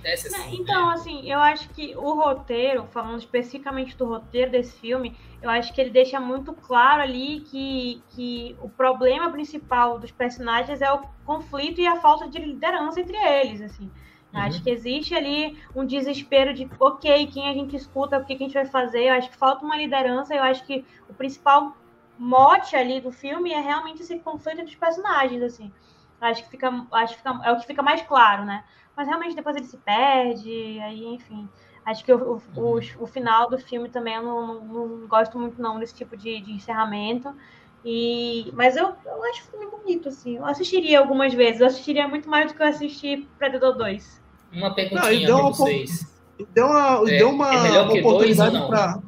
acontece 0.00 0.28
assim. 0.28 0.56
Então, 0.60 0.88
né? 0.88 0.94
assim, 0.94 1.30
eu 1.30 1.38
acho 1.38 1.68
que 1.70 1.94
o 1.96 2.14
roteiro, 2.14 2.86
falando 2.90 3.18
especificamente 3.18 3.96
do 3.96 4.06
roteiro 4.06 4.50
desse 4.50 4.78
filme, 4.80 5.16
eu 5.42 5.50
acho 5.50 5.72
que 5.72 5.80
ele 5.80 5.90
deixa 5.90 6.18
muito 6.18 6.52
claro 6.52 7.02
ali 7.02 7.40
que, 7.40 8.02
que 8.10 8.56
o 8.60 8.68
problema 8.68 9.30
principal 9.30 9.98
dos 9.98 10.10
personagens 10.10 10.80
é 10.80 10.92
o 10.92 11.02
conflito 11.24 11.80
e 11.80 11.86
a 11.86 11.96
falta 11.96 12.28
de 12.28 12.38
liderança 12.38 13.00
entre 13.00 13.16
eles, 13.16 13.60
assim. 13.60 13.90
Uhum. 14.32 14.40
Acho 14.40 14.62
que 14.62 14.70
existe 14.70 15.14
ali 15.14 15.58
um 15.74 15.84
desespero 15.84 16.54
de, 16.54 16.68
ok, 16.78 17.26
quem 17.26 17.48
a 17.48 17.52
gente 17.52 17.76
escuta, 17.76 18.18
o 18.18 18.24
que 18.24 18.34
a 18.34 18.38
gente 18.38 18.54
vai 18.54 18.66
fazer. 18.66 19.04
Eu 19.04 19.14
acho 19.14 19.30
que 19.30 19.36
falta 19.36 19.64
uma 19.64 19.76
liderança. 19.76 20.34
Eu 20.34 20.42
acho 20.42 20.64
que 20.64 20.84
o 21.08 21.14
principal 21.14 21.76
mote 22.18 22.76
ali 22.76 23.00
do 23.00 23.10
filme 23.10 23.52
é 23.52 23.60
realmente 23.60 24.02
esse 24.02 24.18
conflito 24.18 24.62
dos 24.62 24.74
personagens, 24.74 25.42
assim. 25.42 25.72
Acho 26.20 26.44
que 26.44 26.50
fica, 26.50 26.86
acho 26.92 27.14
que 27.14 27.18
fica, 27.18 27.40
é 27.44 27.52
o 27.52 27.56
que 27.56 27.66
fica 27.66 27.82
mais 27.82 28.02
claro, 28.02 28.44
né? 28.44 28.62
Mas 29.00 29.08
realmente 29.08 29.34
depois 29.34 29.56
ele 29.56 29.64
se 29.64 29.78
perde, 29.78 30.78
aí, 30.80 31.06
enfim. 31.06 31.48
Acho 31.86 32.04
que 32.04 32.12
o, 32.12 32.34
o, 32.54 32.60
o, 32.60 32.78
o 32.98 33.06
final 33.06 33.48
do 33.48 33.56
filme 33.56 33.88
também 33.88 34.16
eu 34.16 34.22
não, 34.22 34.60
não, 34.62 34.86
não, 34.88 35.08
gosto 35.08 35.38
muito 35.38 35.58
não 35.58 35.80
desse 35.80 35.94
tipo 35.94 36.18
de, 36.18 36.38
de 36.42 36.52
encerramento. 36.52 37.34
E, 37.82 38.50
mas 38.52 38.76
eu, 38.76 38.92
eu 39.06 39.24
acho 39.24 39.40
o 39.40 39.50
filme 39.52 39.70
bonito, 39.70 40.10
assim. 40.10 40.36
Eu 40.36 40.44
assistiria 40.44 40.98
algumas 40.98 41.32
vezes. 41.32 41.62
Eu 41.62 41.68
assistiria 41.68 42.06
muito 42.06 42.28
mais 42.28 42.52
do 42.52 42.54
que 42.54 42.62
eu 42.62 42.66
assisti 42.66 43.26
Predador 43.38 43.74
2. 43.78 44.20
Uma 44.52 44.74
perguntinha 44.74 45.26
não, 45.30 45.46
pra 45.46 45.48
vocês. 45.48 46.06
Deu 46.50 46.66
uma, 46.66 47.10
é, 47.10 47.18
deu 47.18 47.30
uma, 47.30 47.54
é 47.54 47.80
uma 47.80 47.94
oportunidade 47.94 48.66
para 48.66 49.00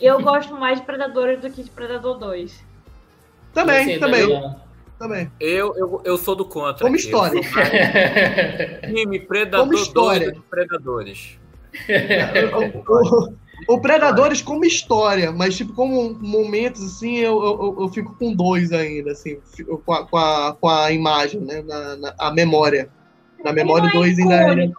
eu 0.00 0.22
gosto 0.22 0.54
mais 0.54 0.80
de 0.80 0.86
Predadores 0.86 1.38
do 1.42 1.50
que 1.50 1.62
de 1.62 1.68
Predador 1.68 2.16
2. 2.16 2.64
Também, 3.52 3.84
Você, 3.84 3.98
também. 3.98 4.56
Também. 5.00 5.32
Eu, 5.40 5.74
eu, 5.78 6.02
eu 6.04 6.18
sou 6.18 6.36
do 6.36 6.44
contra. 6.44 6.84
Como 6.84 6.94
história. 6.94 7.40
Time 8.84 9.18
Predador 9.20 9.66
como 9.66 9.78
história. 9.78 10.30
de 10.30 10.40
Predadores. 10.40 11.38
o, 12.52 12.92
o, 12.92 13.76
o, 13.76 13.80
Predadores 13.80 14.42
como 14.42 14.62
história, 14.62 15.32
mas 15.32 15.56
tipo, 15.56 15.72
como 15.72 16.12
momentos 16.12 16.84
assim, 16.84 17.16
eu, 17.16 17.42
eu, 17.42 17.76
eu 17.80 17.88
fico 17.88 18.14
com 18.18 18.34
dois 18.34 18.72
ainda, 18.72 19.12
assim, 19.12 19.38
com 19.86 19.94
a, 19.94 20.06
com 20.06 20.18
a, 20.18 20.56
com 20.60 20.68
a 20.68 20.92
imagem, 20.92 21.40
né? 21.40 21.62
Na, 21.62 21.96
na, 21.96 22.14
a 22.18 22.30
memória. 22.30 22.90
Na 23.42 23.54
memória, 23.54 23.88
é 23.88 23.92
dois 23.92 24.18
ainda 24.18 24.34
é. 24.34 24.70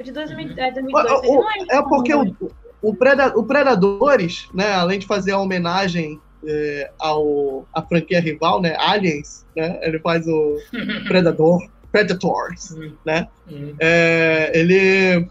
O 0.00 0.02
de 0.02 0.10
2002, 0.10 0.58
é, 0.58 0.72
2002 0.72 1.28
o, 1.28 1.44
é, 1.44 1.76
é 1.76 1.82
porque 1.82 2.12
o, 2.12 2.34
o, 2.82 2.96
Preda, 2.96 3.38
o 3.38 3.44
Predadores, 3.44 4.48
né, 4.52 4.72
além 4.72 4.98
de 4.98 5.06
fazer 5.06 5.30
a 5.30 5.38
homenagem 5.38 6.20
é, 6.46 6.90
ao 6.98 7.66
a 7.72 7.82
franquia 7.82 8.20
rival, 8.20 8.60
né, 8.60 8.76
Aliens, 8.78 9.46
né, 9.56 9.78
ele 9.82 9.98
faz 9.98 10.26
o 10.26 10.58
Predador, 11.06 11.68
Predators, 11.92 12.70
uhum. 12.70 12.92
né, 13.04 13.28
uhum. 13.50 13.74
É, 13.78 14.50
ele 14.54 15.28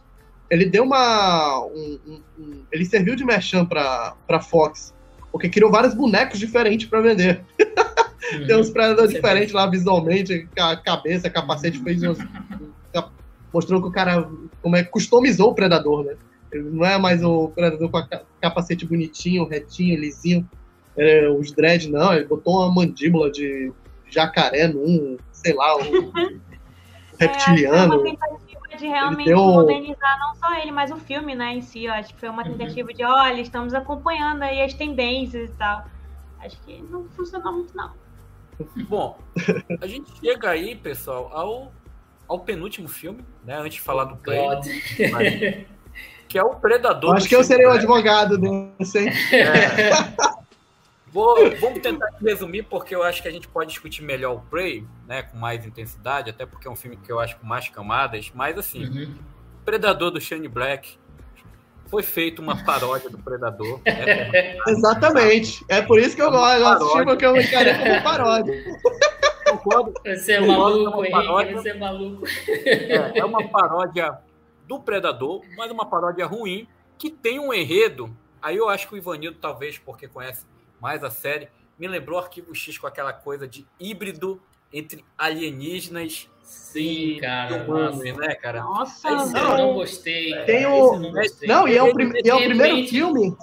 ele 0.49 0.65
deu 0.65 0.83
uma 0.83 1.65
um, 1.65 1.99
um, 2.07 2.21
um, 2.39 2.63
ele 2.71 2.85
serviu 2.85 3.15
de 3.15 3.23
merchan 3.23 3.65
para 3.65 4.15
para 4.27 4.39
Fox, 4.39 4.93
porque 5.31 5.49
criou 5.49 5.71
vários 5.71 5.93
bonecos 5.93 6.39
diferentes 6.39 6.87
para 6.87 7.01
vender. 7.01 7.41
Uhum. 7.59 8.45
Tem 8.47 8.55
uns 8.55 8.69
predadores 8.69 9.11
diferentes 9.11 9.53
lá 9.53 9.65
visualmente, 9.65 10.47
a 10.59 10.75
cabeça, 10.75 11.29
capacete, 11.29 11.79
fez 11.79 12.03
uns, 12.03 12.19
mostrou 13.53 13.81
que 13.81 13.87
o 13.87 13.91
cara 13.91 14.29
como 14.61 14.75
é 14.75 14.83
customizou 14.83 15.51
o 15.51 15.55
predador, 15.55 16.03
né? 16.03 16.15
Ele 16.51 16.63
não 16.63 16.85
é 16.85 16.97
mais 16.97 17.23
o 17.23 17.49
predador 17.49 17.89
com 17.89 17.97
a 17.97 18.07
capacete 18.41 18.85
bonitinho, 18.85 19.47
retinho, 19.47 19.99
lisinho. 19.99 20.49
É, 20.99 21.29
os 21.29 21.51
dread, 21.51 21.89
não. 21.89 22.13
Ele 22.13 22.25
botou 22.25 22.57
uma 22.57 22.71
mandíbula 22.71 23.31
de 23.31 23.71
jacaré 24.09 24.67
num, 24.67 25.17
sei 25.31 25.53
lá, 25.53 25.77
um 25.77 26.11
reptiliano. 27.17 27.93
É, 27.93 27.97
uma 27.97 28.03
tentativa 28.03 28.77
de 28.77 28.87
realmente 28.87 29.25
deu... 29.25 29.37
modernizar 29.37 30.19
não 30.19 30.35
só 30.35 30.55
ele, 30.59 30.71
mas 30.71 30.91
o 30.91 30.97
filme, 30.97 31.35
né, 31.35 31.53
em 31.53 31.61
si. 31.61 31.85
Eu 31.85 31.93
acho 31.93 32.13
que 32.13 32.19
foi 32.19 32.29
uma 32.29 32.43
uhum. 32.43 32.57
tentativa 32.57 32.89
uhum. 32.89 32.95
de, 32.95 33.03
olha, 33.03 33.41
estamos 33.41 33.73
acompanhando 33.73 34.43
aí 34.43 34.61
as 34.61 34.73
tendências 34.73 35.49
e 35.49 35.53
tal. 35.53 35.85
Acho 36.41 36.59
que 36.61 36.81
não 36.89 37.05
funcionou 37.09 37.53
muito, 37.53 37.75
não. 37.75 37.91
Bom, 38.89 39.17
a 39.81 39.87
gente 39.87 40.11
chega 40.19 40.49
aí, 40.49 40.75
pessoal, 40.75 41.29
ao, 41.31 41.71
ao 42.27 42.39
penúltimo 42.39 42.89
filme, 42.89 43.23
né? 43.45 43.57
Antes 43.57 43.75
de 43.75 43.81
falar 43.81 44.03
do 44.03 44.17
Play. 44.17 44.41
Mas 45.11 45.65
que 46.27 46.37
é 46.37 46.43
o 46.43 46.55
Predador. 46.55 47.15
Acho 47.15 47.27
que 47.27 47.35
eu 47.35 47.43
serei 47.43 47.65
o 47.65 47.71
advogado 47.71 48.37
desse, 48.37 48.99
hein? 48.99 49.09
É. 49.33 50.29
Vou, 51.11 51.35
vamos 51.59 51.79
tentar 51.79 52.09
resumir, 52.21 52.63
porque 52.63 52.95
eu 52.95 53.01
acho 53.01 53.21
que 53.21 53.27
a 53.27 53.31
gente 53.31 53.47
pode 53.47 53.69
discutir 53.69 54.03
melhor 54.03 54.35
o 54.35 54.41
Prey, 54.41 54.85
né, 55.07 55.23
com 55.23 55.37
mais 55.37 55.65
intensidade, 55.65 56.29
até 56.29 56.45
porque 56.45 56.67
é 56.67 56.71
um 56.71 56.75
filme 56.75 56.97
que 56.97 57.11
eu 57.11 57.19
acho 57.19 57.37
com 57.37 57.47
mais 57.47 57.67
camadas, 57.69 58.31
mas 58.33 58.57
assim, 58.57 58.85
uhum. 58.85 59.15
Predador 59.65 60.11
do 60.11 60.21
Shane 60.21 60.47
Black 60.47 60.97
foi 61.87 62.03
feito 62.03 62.41
uma 62.41 62.63
paródia 62.63 63.09
do 63.09 63.17
Predador. 63.17 63.81
Né, 63.89 64.57
Exatamente. 64.67 65.65
É 65.67 65.81
por 65.81 65.99
isso 65.99 66.15
que 66.15 66.21
eu 66.21 66.31
gosto, 66.31 66.59
eu 66.59 66.67
assisti 66.67 67.03
porque 67.03 67.25
eu 67.25 67.35
encarei 67.35 67.73
como 67.73 68.01
paródia. 68.03 68.53
Concordo. 69.49 69.93
Você 70.05 70.33
é 70.33 70.39
maluco, 70.39 71.05
Henrique, 71.05 71.53
você 71.53 71.69
é 71.69 71.73
maluco. 71.73 72.23
É, 72.47 73.19
é 73.19 73.25
uma 73.25 73.47
paródia 73.49 74.19
do 74.67 74.79
Predador, 74.79 75.41
mas 75.57 75.71
uma 75.71 75.85
paródia 75.87 76.27
ruim, 76.27 76.67
que 76.97 77.09
tem 77.09 77.39
um 77.39 77.51
enredo. 77.51 78.15
Aí 78.41 78.57
eu 78.57 78.69
acho 78.69 78.87
que 78.87 78.93
o 78.93 78.97
Ivanildo, 78.97 79.39
talvez 79.41 79.79
porque 79.79 80.07
conhece 80.07 80.45
mais 80.81 81.03
a 81.03 81.09
série, 81.09 81.49
me 81.77 81.87
lembrou 81.87 82.19
Arquivo 82.19 82.53
X 82.53 82.77
com 82.77 82.87
aquela 82.87 83.13
coisa 83.13 83.47
de 83.47 83.65
híbrido 83.79 84.41
entre 84.71 85.03
alienígenas 85.17 86.29
Sim, 86.43 86.81
e 86.81 87.19
cara, 87.21 87.63
humanos, 87.63 87.99
né, 87.99 88.35
cara? 88.35 88.61
Nossa, 88.61 89.07
Esse 89.07 89.33
não, 89.33 89.57
não 89.57 89.73
gostei. 89.75 90.35
Tem 90.45 90.65
o... 90.65 90.97
Não, 90.97 91.11
não, 91.47 91.67
e 91.67 91.77
é 91.77 91.83
o, 91.83 91.93
prim... 91.93 92.11
é 92.25 92.33
o 92.33 92.37
primeiro 92.37 92.87
filme. 92.87 93.37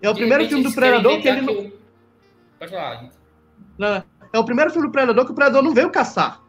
É 0.00 0.08
o 0.08 0.14
primeiro 0.14 0.48
filme 0.48 0.64
do 0.64 0.72
Predador 0.72 1.20
que 1.20 1.28
ele. 1.28 1.42
não... 1.42 1.72
Pode 2.58 2.70
falar. 2.70 3.10
Não, 3.76 4.02
é 4.32 4.38
o 4.38 4.44
primeiro 4.44 4.70
filme 4.70 4.88
do 4.88 4.92
Predador 4.92 5.26
que 5.26 5.32
o 5.32 5.34
Predador 5.34 5.62
não 5.62 5.74
veio 5.74 5.90
caçar. 5.90 6.42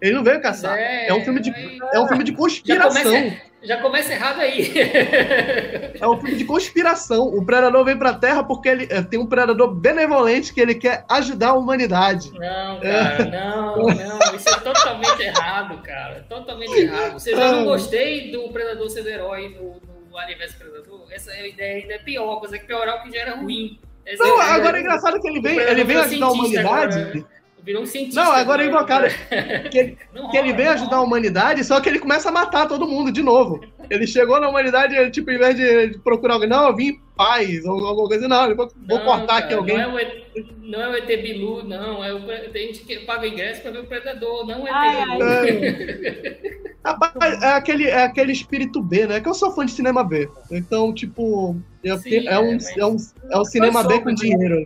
Ele 0.00 0.14
não 0.14 0.24
veio 0.24 0.40
caçar. 0.40 0.78
É, 0.78 1.08
é 1.08 1.14
um 1.14 1.22
filme 1.24 1.40
de, 1.40 1.50
é, 1.50 1.78
é 1.94 2.00
um 2.00 2.06
filme 2.06 2.24
de 2.24 2.32
conspiração. 2.32 3.02
Já 3.02 3.10
começa, 3.10 3.42
já 3.66 3.80
começa 3.80 4.12
errado 4.12 4.40
aí. 4.40 4.72
é 6.00 6.08
um 6.08 6.20
filme 6.20 6.36
de 6.36 6.44
conspiração. 6.44 7.26
O 7.26 7.44
predador 7.44 7.84
vem 7.84 7.98
pra 7.98 8.14
Terra 8.14 8.44
porque 8.44 8.68
ele 8.68 8.86
é, 8.90 9.02
tem 9.02 9.18
um 9.18 9.26
predador 9.26 9.74
benevolente 9.74 10.54
que 10.54 10.60
ele 10.60 10.74
quer 10.74 11.04
ajudar 11.08 11.48
a 11.48 11.54
humanidade. 11.54 12.30
Não, 12.32 12.80
cara, 12.80 13.22
é. 13.22 13.30
não, 13.30 13.76
não. 13.76 14.34
Isso 14.34 14.48
é 14.48 14.60
totalmente 14.60 15.20
errado, 15.20 15.82
cara. 15.82 16.24
Totalmente 16.28 16.72
errado. 16.72 17.14
Você 17.14 17.34
já 17.34 17.52
não 17.52 17.64
gostei 17.64 18.30
do 18.30 18.48
predador 18.50 18.88
ser 18.88 19.06
herói 19.06 19.48
no, 19.48 19.80
no 20.10 20.18
Alien 20.18 20.38
vs 20.38 20.54
Predador? 20.54 21.06
Essa 21.10 21.34
ideia 21.46 21.82
ainda 21.82 21.94
é 21.94 21.98
pior, 21.98 22.38
coisa 22.38 22.58
que 22.58 22.66
piorar 22.66 23.00
o 23.00 23.02
que 23.02 23.12
já 23.12 23.22
era 23.22 23.36
ruim. 23.36 23.80
Não, 24.18 24.40
é, 24.40 24.50
agora 24.52 24.78
é 24.78 24.80
engraçado 24.80 25.20
que 25.20 25.26
ele 25.26 25.40
vem, 25.40 25.58
ele 25.58 25.82
vem 25.82 25.96
ajudar 25.96 26.26
a 26.26 26.30
humanidade. 26.30 27.00
Agora, 27.00 27.26
virou 27.66 27.82
um 27.82 27.86
cientista. 27.86 28.22
Não, 28.22 28.30
agora 28.30 28.62
é 28.62 28.68
invocado. 28.68 29.06
Que, 29.70 29.78
ele, 29.78 29.98
que 30.30 30.36
ele 30.36 30.52
vem 30.52 30.68
ajudar 30.68 30.96
a 30.96 31.02
humanidade, 31.02 31.64
só 31.64 31.80
que 31.80 31.88
ele 31.88 31.98
começa 31.98 32.28
a 32.28 32.32
matar 32.32 32.68
todo 32.68 32.86
mundo 32.86 33.10
de 33.10 33.22
novo. 33.22 33.60
Ele 33.90 34.06
chegou 34.06 34.40
na 34.40 34.48
humanidade, 34.48 34.94
ele, 34.94 35.10
tipo, 35.10 35.30
em 35.30 35.38
vez 35.38 35.56
de 35.56 35.98
procurar 35.98 36.34
alguém, 36.34 36.48
não, 36.48 36.68
eu 36.68 36.76
vim 36.76 36.88
em 36.88 37.00
paz, 37.16 37.64
ou 37.64 37.84
alguma 37.84 38.08
coisa, 38.08 38.28
não, 38.28 38.54
vou, 38.54 38.68
vou 38.88 39.00
cortar 39.00 39.26
cara, 39.26 39.44
aqui 39.44 39.54
alguém. 39.54 39.76
Não 39.76 39.82
é, 39.82 39.88
o 39.92 39.98
ET, 39.98 40.46
não 40.62 40.80
é 40.80 40.88
o 40.88 40.96
ET 40.96 41.06
Bilu, 41.06 41.64
não, 41.64 42.04
é 42.04 42.14
o, 42.14 42.20
tem 42.52 42.68
gente 42.68 42.84
que 42.84 43.00
paga 43.00 43.26
ingresso 43.26 43.62
para 43.62 43.72
ver 43.72 43.80
o 43.80 43.86
Predador, 43.86 44.46
não 44.46 44.66
é 44.66 44.72
o 44.72 45.16
ET. 45.16 45.62
É, 45.64 46.68
rapaz, 46.84 47.42
é, 47.42 47.52
aquele, 47.52 47.88
é 47.88 48.04
aquele 48.04 48.32
espírito 48.32 48.80
B, 48.80 49.06
né? 49.06 49.20
Que 49.20 49.28
eu 49.28 49.34
sou 49.34 49.50
fã 49.50 49.66
de 49.66 49.72
cinema 49.72 50.04
B. 50.04 50.28
Então, 50.50 50.94
tipo, 50.94 51.56
é, 51.84 51.96
Sim, 51.98 52.28
é, 52.28 52.38
um, 52.38 52.52
é, 52.52 52.58
é, 52.78 52.86
um, 52.86 52.96
é 53.30 53.38
um 53.38 53.44
cinema 53.44 53.82
B 53.82 54.00
com 54.00 54.14
dinheiro. 54.14 54.64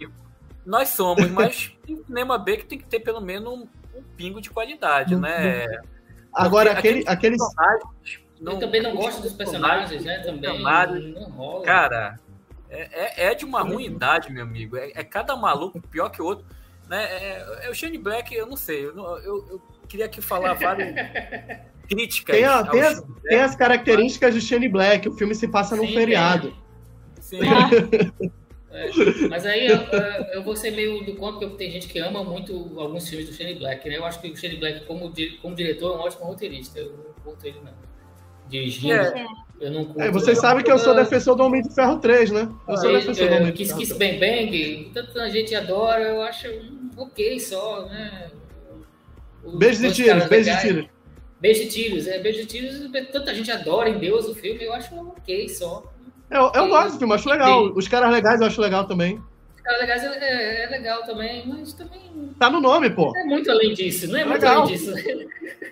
Nós 0.67 0.91
somos, 0.91 1.29
mas 1.31 1.73
tem 1.95 2.05
cinema 2.05 2.39
B 2.39 2.57
que 2.59 2.67
tem 2.67 2.79
que 2.79 2.87
ter 2.87 3.01
pelo 3.01 3.21
menos 3.21 3.53
um, 3.53 3.69
um 3.97 4.03
pingo 4.17 4.41
de 4.41 4.51
qualidade, 4.51 5.17
né? 5.17 5.67
Agora, 6.33 6.73
aquele, 6.73 7.05
aqueles. 7.07 7.41
Não, 8.41 8.53
eu 8.53 8.59
também 8.59 8.83
não 8.83 8.95
gosto 8.95 9.21
dos 9.21 9.33
personagens, 9.33 10.05
né? 10.05 10.21
Também. 10.21 10.62
Não 10.62 11.25
rola. 11.31 11.65
Cara, 11.65 12.19
é, 12.71 13.27
é, 13.27 13.33
é, 13.33 13.35
de 13.35 13.45
uma 13.45 13.62
ruindade, 13.62 14.33
meu 14.33 14.45
amigo. 14.45 14.77
É, 14.77 14.93
é, 14.95 15.05
cada 15.05 15.37
maluco 15.37 15.81
pior 15.81 16.09
que 16.11 16.23
o 16.23 16.25
outro. 16.25 16.47
Né? 16.89 17.05
É, 17.05 17.67
é 17.67 17.71
o 17.71 17.75
Shane 17.75 17.99
Black, 17.99 18.35
eu 18.35 18.47
não 18.47 18.57
sei. 18.57 18.87
Eu, 18.87 18.97
eu, 18.97 19.49
eu 19.51 19.62
queria 19.89 20.07
aqui 20.07 20.21
falar 20.21 20.55
várias 20.55 20.95
críticas. 21.89 22.37
Tem, 22.37 22.45
a, 22.45 22.65
tem, 22.65 22.81
as, 22.81 23.05
tem, 23.23 23.41
as, 23.41 23.57
características 23.57 24.35
de 24.35 24.41
Shane 24.41 24.69
Black. 24.69 25.09
O 25.09 25.12
filme 25.12 25.35
se 25.35 25.49
passa 25.49 25.77
num 25.77 25.87
Sim, 25.87 25.95
feriado. 25.95 26.55
Sim. 27.21 27.41
É, 28.73 28.89
mas 29.29 29.45
aí 29.45 29.67
eu, 29.67 29.79
eu, 30.33 30.43
vou 30.43 30.55
ser 30.55 30.71
meio 30.71 31.05
do 31.05 31.15
conto, 31.17 31.39
porque 31.39 31.57
tem 31.57 31.71
gente 31.71 31.89
que 31.89 31.99
ama 31.99 32.23
muito 32.23 32.73
alguns 32.77 33.09
filmes 33.09 33.29
do 33.29 33.35
Shane 33.35 33.55
Black, 33.55 33.89
né? 33.89 33.97
Eu 33.97 34.05
acho 34.05 34.21
que 34.21 34.29
o 34.29 34.37
Shane 34.37 34.57
Black, 34.57 34.87
como, 34.87 35.13
como 35.43 35.55
diretor, 35.55 35.93
é 35.93 35.97
um 35.97 36.01
ótimo 36.01 36.27
roteirista. 36.27 36.79
Eu 36.79 36.93
não 36.93 37.25
curto 37.25 37.47
ele, 37.47 37.59
não. 37.65 37.73
Dirigindo, 38.49 38.95
é. 38.95 39.27
eu 39.61 39.71
não 39.71 39.85
curto. 39.85 40.01
É, 40.01 40.11
vocês 40.11 40.39
sabem 40.39 40.65
que 40.65 40.71
eu 40.71 40.79
sou 40.79 40.95
defensor 40.95 41.37
do 41.37 41.45
Homem 41.45 41.63
de 41.63 41.75
Ferro 41.75 41.99
3, 41.99 42.31
né? 42.31 42.49
Eu 42.69 42.77
sou 42.77 42.93
defensor 42.93 43.29
do 43.29 43.35
Homem 43.35 43.53
de 43.53 43.67
Ferro 43.67 43.79
Kiss 43.79 43.95
Bang 43.95 44.19
Bang, 44.19 44.91
tanta 44.95 45.31
gente 45.31 45.55
adora, 45.55 46.03
eu 46.03 46.23
acho 46.23 46.49
ok 46.97 47.41
só, 47.41 47.87
né? 47.87 48.31
Os, 49.45 49.59
beijo 49.59 49.81
de 49.81 49.95
tiros, 49.95 50.27
beijo 50.27 50.51
de 50.51 50.61
tiros. 50.61 50.87
Beijo 51.41 51.61
de 51.63 51.69
tiros, 51.71 52.07
é, 52.07 52.19
beijo 52.19 52.41
de 52.41 52.47
tiros, 52.47 52.91
tanta 53.11 53.35
gente 53.35 53.51
adora 53.51 53.89
em 53.89 53.99
Deus 53.99 54.27
o 54.27 54.35
filme, 54.35 54.63
eu 54.63 54.73
acho 54.73 54.95
ok 54.95 55.49
só. 55.49 55.91
Eu, 56.31 56.52
eu 56.55 56.69
gosto 56.69 56.93
do 56.93 56.98
filme, 56.98 57.15
acho 57.15 57.28
legal. 57.28 57.66
Sim. 57.66 57.73
Os 57.77 57.89
caras 57.89 58.11
legais 58.11 58.40
eu 58.40 58.47
acho 58.47 58.61
legal 58.61 58.86
também. 58.86 59.20
Os 59.57 59.61
caras 59.61 59.81
legais 59.81 60.05
é, 60.05 60.65
é, 60.65 60.69
legal 60.69 61.02
também, 61.05 61.47
mas 61.47 61.73
também. 61.73 62.01
Tá 62.39 62.48
no 62.48 62.61
nome, 62.61 62.90
pô. 62.90 63.12
É 63.16 63.24
muito 63.24 63.51
além 63.51 63.74
disso, 63.74 64.09
não 64.09 64.19
é, 64.19 64.23
é 64.23 64.24
muito 64.24 64.40
legal. 64.40 64.62
além 64.62 64.77
disso. 64.77 64.93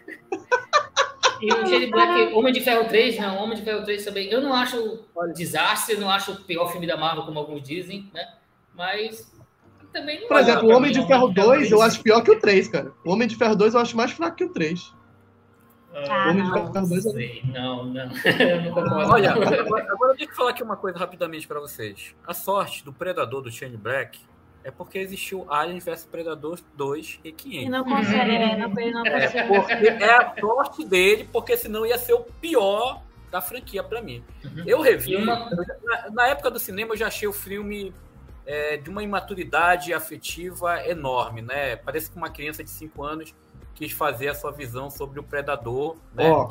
E 1.41 1.53
o 1.53 1.67
Shane 1.67 1.87
Black, 1.87 2.35
Homem 2.35 2.53
de 2.53 2.61
Ferro 2.61 2.89
3, 2.89 3.19
não, 3.19 3.37
Homem 3.37 3.57
de 3.57 3.63
Ferro 3.63 3.85
3 3.85 4.05
também. 4.05 4.29
Eu 4.29 4.41
não 4.41 4.53
acho 4.53 5.05
um 5.17 5.33
desastre, 5.33 5.97
não 5.97 6.11
acho 6.11 6.33
o 6.33 6.41
pior 6.43 6.71
filme 6.71 6.87
da 6.87 6.97
Marvel, 6.97 7.25
como 7.25 7.39
alguns 7.39 7.63
dizem, 7.63 8.11
né? 8.13 8.27
Mas 8.75 9.33
também 9.93 10.21
não 10.21 10.29
Por 10.29 10.39
exemplo, 10.39 10.69
o 10.69 10.77
Homem 10.77 10.93
de 10.93 11.07
Ferro 11.07 11.29
2 11.29 11.71
eu 11.71 11.81
acho 11.81 12.03
pior 12.03 12.23
que 12.23 12.31
o 12.31 12.41
3, 12.41 12.69
cara. 12.69 12.93
O 13.05 13.13
Homem 13.13 13.29
de 13.29 13.37
Ferro 13.37 13.55
2 13.55 13.75
eu 13.75 13.81
acho 13.81 13.97
mais 13.97 14.11
fraco 14.11 14.37
que 14.37 14.45
o 14.45 14.53
3. 14.53 14.93
Ah, 16.09 16.31
Homem 16.31 16.43
de 16.45 16.49
não. 16.51 16.73
Ferro 16.73 16.87
2 16.89 17.07
é- 17.07 17.11
Sei, 17.11 17.43
não, 17.53 17.85
não. 17.85 18.03
Eu 18.41 18.63
não 18.63 18.73
concordo. 18.73 19.13
Olha, 19.13 19.31
agora, 19.33 19.93
agora 19.93 20.13
eu 20.13 20.17
tenho 20.17 20.31
que 20.31 20.37
falar 20.37 20.51
aqui 20.51 20.63
uma 20.63 20.77
coisa 20.77 20.99
rapidamente 20.99 21.47
para 21.47 21.61
vocês. 21.61 22.15
A 22.27 22.35
sorte 22.35 22.85
do 22.85 22.93
Predador 22.93 23.43
do 23.43 23.51
Shane 23.51 23.77
Black 23.77 24.19
é 24.65 24.71
porque 24.71 24.99
existiu 24.99 25.47
Alien 25.51 25.79
vs 25.79 26.05
Predador 26.05 26.59
2 26.77 27.21
e 27.25 27.29
E 27.29 27.33
500. 27.33 27.71
não 27.71 27.85
consegue, 27.85 28.31
é, 28.33 28.57
não, 28.57 28.79
ele 28.79 28.91
não 28.93 29.07
É, 29.07 29.21
consegue. 29.27 29.49
porque 29.49 29.73
é 30.05 30.15
a 30.15 30.35
sorte 30.39 30.85
dele, 30.85 31.29
porque 31.33 31.57
senão 31.57 31.87
ia 31.87 31.97
ser 31.99 32.13
o 32.15 32.21
pior 32.41 33.03
da 33.31 33.41
franquia 33.41 33.83
para 33.83 34.01
mim. 34.03 34.23
Uhum. 34.45 34.65
Eu 34.67 34.81
revi, 34.81 35.13
E 35.13 35.17
uma- 35.17 35.51
na, 35.51 36.11
na 36.11 36.27
época 36.29 36.51
do 36.51 36.59
cinema 36.59 36.93
eu 36.95 36.97
já 36.99 37.07
achei 37.09 37.29
o 37.29 37.33
filme 37.33 37.95
é, 38.47 38.79
de 38.79 38.89
uma 38.89 39.03
imaturidade 39.03 39.93
afetiva 39.93 40.83
enorme, 40.89 41.43
né? 41.43 41.77
Parece 41.77 42.11
que 42.11 42.17
uma 42.17 42.31
criança 42.31 42.65
de 42.65 42.71
5 42.71 43.05
anos 43.05 43.35
quis 43.79 43.93
fazer 43.93 44.29
a 44.29 44.35
sua 44.35 44.51
visão 44.51 44.91
sobre 44.91 45.21
o 45.21 45.23
Predador, 45.23 45.97
né? 46.13 46.29
Ó, 46.31 46.51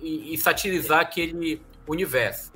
e, 0.00 0.32
e 0.34 0.38
satirizar 0.38 1.00
aquele 1.00 1.60
universo. 1.86 2.52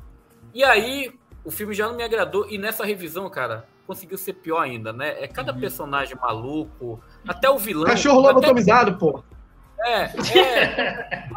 E 0.55 0.63
aí, 0.63 1.13
o 1.45 1.51
filme 1.51 1.75
já 1.75 1.89
não 1.89 1.97
me 1.97 2.05
agradou, 2.05 2.49
e 2.49 2.57
nessa 2.57 2.85
revisão, 2.85 3.29
cara, 3.29 3.67
conseguiu 3.87 4.17
ser 4.17 4.35
pior 4.35 4.61
ainda, 4.61 4.93
né? 4.93 5.17
É 5.23 5.27
cada 5.27 5.53
Uhum. 5.53 5.59
personagem 5.61 6.17
maluco, 6.17 7.03
até 7.27 7.51
o 7.51 7.59
vilão. 7.59 7.87
cachorro 7.87 8.21
até, 8.21 8.35
lobotomizado, 8.35 8.97
pô. 8.97 9.23
é, 9.81 10.03
é 10.39 11.29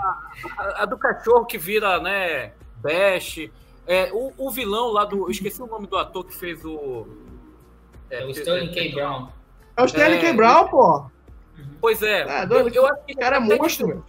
a, 0.58 0.84
a 0.84 0.86
do 0.86 0.98
cachorro 0.98 1.46
que 1.46 1.58
vira, 1.58 2.00
né, 2.00 2.54
Bash. 2.78 3.50
É, 3.88 4.12
o, 4.14 4.34
o 4.38 4.52
vilão 4.52 4.92
lá 4.92 5.04
do. 5.06 5.26
eu 5.26 5.32
Esqueci 5.32 5.62
o 5.62 5.66
nome 5.68 5.88
do 5.88 5.98
ator 5.98 6.26
que 6.26 6.36
fez 6.36 6.64
o. 6.64 7.08
É 8.10 8.24
o 8.26 8.30
Sterling 8.30 8.72
K. 8.74 8.92
Brown. 8.94 9.30
É 9.76 9.82
o 9.82 9.86
Stanley 9.86 10.18
É. 10.20 10.22
K. 10.22 10.34
Brown, 10.34 10.68
pô. 10.68 11.06
Pois 11.80 12.02
é. 12.02 12.22
É, 12.22 12.44
eu, 12.44 12.48
doido. 12.48 12.76
eu 12.76 12.86
acho 12.88 13.06
que. 13.06 13.14
O 13.14 13.18
cara 13.18 13.38
é 13.38 13.40
monstro, 13.40 13.88
meu. 13.88 14.04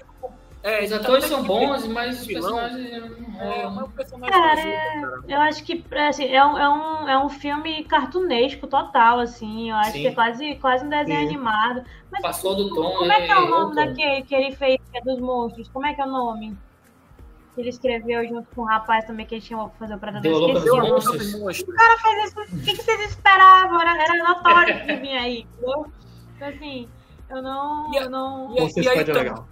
É, 0.63 0.85
Os 0.85 0.93
atores 0.93 1.25
são 1.25 1.45
bons, 1.45 1.87
mas 1.87 2.21
os 2.21 2.27
personagens 2.27 2.91
não 2.91 3.41
É, 3.41 3.67
mas 3.69 3.85
o 3.85 3.89
personagem 3.91 4.33
Cara, 4.33 4.55
não 4.55 4.61
ajuda, 4.61 5.11
cara. 5.11 5.23
Eu 5.29 5.41
acho 5.41 5.65
que 5.65 5.85
assim, 6.09 6.27
é, 6.27 6.45
um, 6.45 6.59
é, 6.59 6.69
um, 6.69 7.09
é 7.09 7.25
um 7.25 7.29
filme 7.29 7.85
cartunesco 7.85 8.67
total, 8.67 9.21
assim. 9.21 9.71
Eu 9.71 9.77
acho 9.77 9.93
Sim. 9.93 10.01
que 10.01 10.07
é 10.09 10.13
quase, 10.13 10.55
quase 10.57 10.85
um 10.85 10.89
desenho 10.89 11.21
Sim. 11.21 11.27
animado. 11.27 11.85
Mas 12.11 12.23
Passou 12.23 12.57
do 12.57 12.75
tom. 12.75 12.91
como 12.97 13.13
é 13.13 13.25
que 13.25 13.31
é 13.31 13.39
o 13.39 13.49
nome 13.49 13.77
daquele 13.77 14.23
que 14.23 14.35
ele 14.35 14.57
fez, 14.57 14.81
que 14.91 14.99
é 14.99 15.01
dos 15.01 15.21
monstros? 15.21 15.69
Como 15.69 15.87
é 15.87 15.95
que 15.95 16.01
é 16.01 16.05
o 16.05 16.11
nome? 16.11 16.59
Que 17.55 17.61
ele 17.61 17.71
escreveu 17.71 18.27
junto 18.27 18.49
com 18.55 18.63
o 18.63 18.65
rapaz 18.65 19.05
também 19.05 19.27
que 19.27 19.37
ele 19.37 19.43
chamou 19.43 19.69
pra 19.69 19.79
fazer 19.79 19.95
o 19.95 19.99
Predador. 19.99 20.43
O. 20.43 21.39
Monstro. 21.39 21.73
Mas 21.75 22.25
isso, 22.25 22.41
o 22.41 22.61
que, 22.63 22.75
que 22.75 22.83
vocês 22.83 23.01
esperavam? 23.11 23.81
Era, 23.81 24.03
era 24.03 24.25
notório 24.25 24.85
que 24.85 24.97
vinha 24.97 25.21
aí, 25.21 25.47
entendeu? 25.57 25.87
Então, 26.37 26.49
assim, 26.49 26.89
eu 27.31 27.43
não. 27.43 27.93
E 27.93 27.99
a- 27.99 28.03
eu 28.03 28.11
não... 28.11 28.55
E, 28.57 28.81
e 28.81 28.89
aí, 28.89 28.99
é 28.99 29.05
tam- 29.05 29.47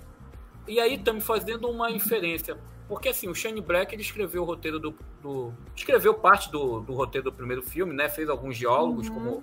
e 0.68 0.80
aí 0.80 0.94
estamos 0.94 1.24
fazendo 1.24 1.68
uma 1.68 1.90
inferência. 1.90 2.56
Porque 2.88 3.08
assim, 3.08 3.28
o 3.28 3.34
Shane 3.34 3.60
Black 3.60 3.94
ele 3.94 4.02
escreveu 4.02 4.42
o 4.42 4.44
roteiro 4.46 4.78
do. 4.78 4.94
do- 5.22 5.52
escreveu 5.74 6.14
parte 6.14 6.50
do, 6.52 6.80
do 6.80 6.92
roteiro 6.94 7.30
do 7.30 7.32
primeiro 7.36 7.62
filme, 7.62 7.92
né? 7.92 8.08
Fez 8.08 8.28
alguns 8.28 8.56
diálogos, 8.56 9.08
Uhum. 9.08 9.14
como 9.14 9.42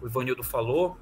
o 0.00 0.06
Ivanildo 0.06 0.42
falou. 0.44 0.96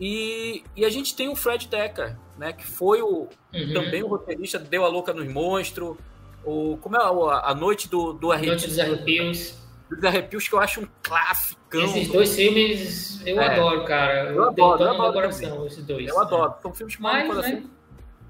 E, 0.00 0.62
e 0.76 0.84
a 0.84 0.90
gente 0.90 1.16
tem 1.16 1.28
o 1.28 1.34
Fred 1.34 1.66
Decker, 1.68 2.16
né? 2.38 2.52
Que 2.52 2.64
foi 2.64 3.02
o, 3.02 3.28
Uhum. 3.52 3.72
também 3.74 4.02
o 4.02 4.06
roteirista, 4.06 4.58
deu 4.58 4.84
a 4.84 4.88
louca 4.88 5.12
nos 5.12 5.26
monstros. 5.26 5.96
O, 6.44 6.76
como 6.80 6.96
é 6.96 7.00
a, 7.02 7.50
a 7.50 7.54
noite 7.54 7.88
do, 7.88 8.12
do 8.12 8.28
Noite 8.28 8.68
dos 8.68 8.78
Arrepios. 8.78 9.58
Dos 9.90 10.04
arrepios, 10.04 10.46
que 10.48 10.54
eu 10.54 10.60
acho 10.60 10.80
um 10.82 10.86
classicão. 11.02 11.84
Esses 11.84 12.08
dois 12.08 12.34
filmes 12.36 13.22
eu 13.26 13.40
É. 13.40 13.46
adoro, 13.54 13.84
cara. 13.84 14.30
Eu 14.32 14.44
adoro, 14.48 14.82
eu 14.82 14.86
no 14.88 14.92
meu 14.94 15.02
adoro 15.02 15.12
coração, 15.14 15.66
esses 15.66 15.84
dois. 15.84 16.06
Eu 16.08 16.20
adoro. 16.20 16.54
São 16.62 16.72
filmes 16.74 16.96
que 16.96 17.02
Mas, 17.02 17.26
coração. 17.26 17.52
né? 17.52 17.62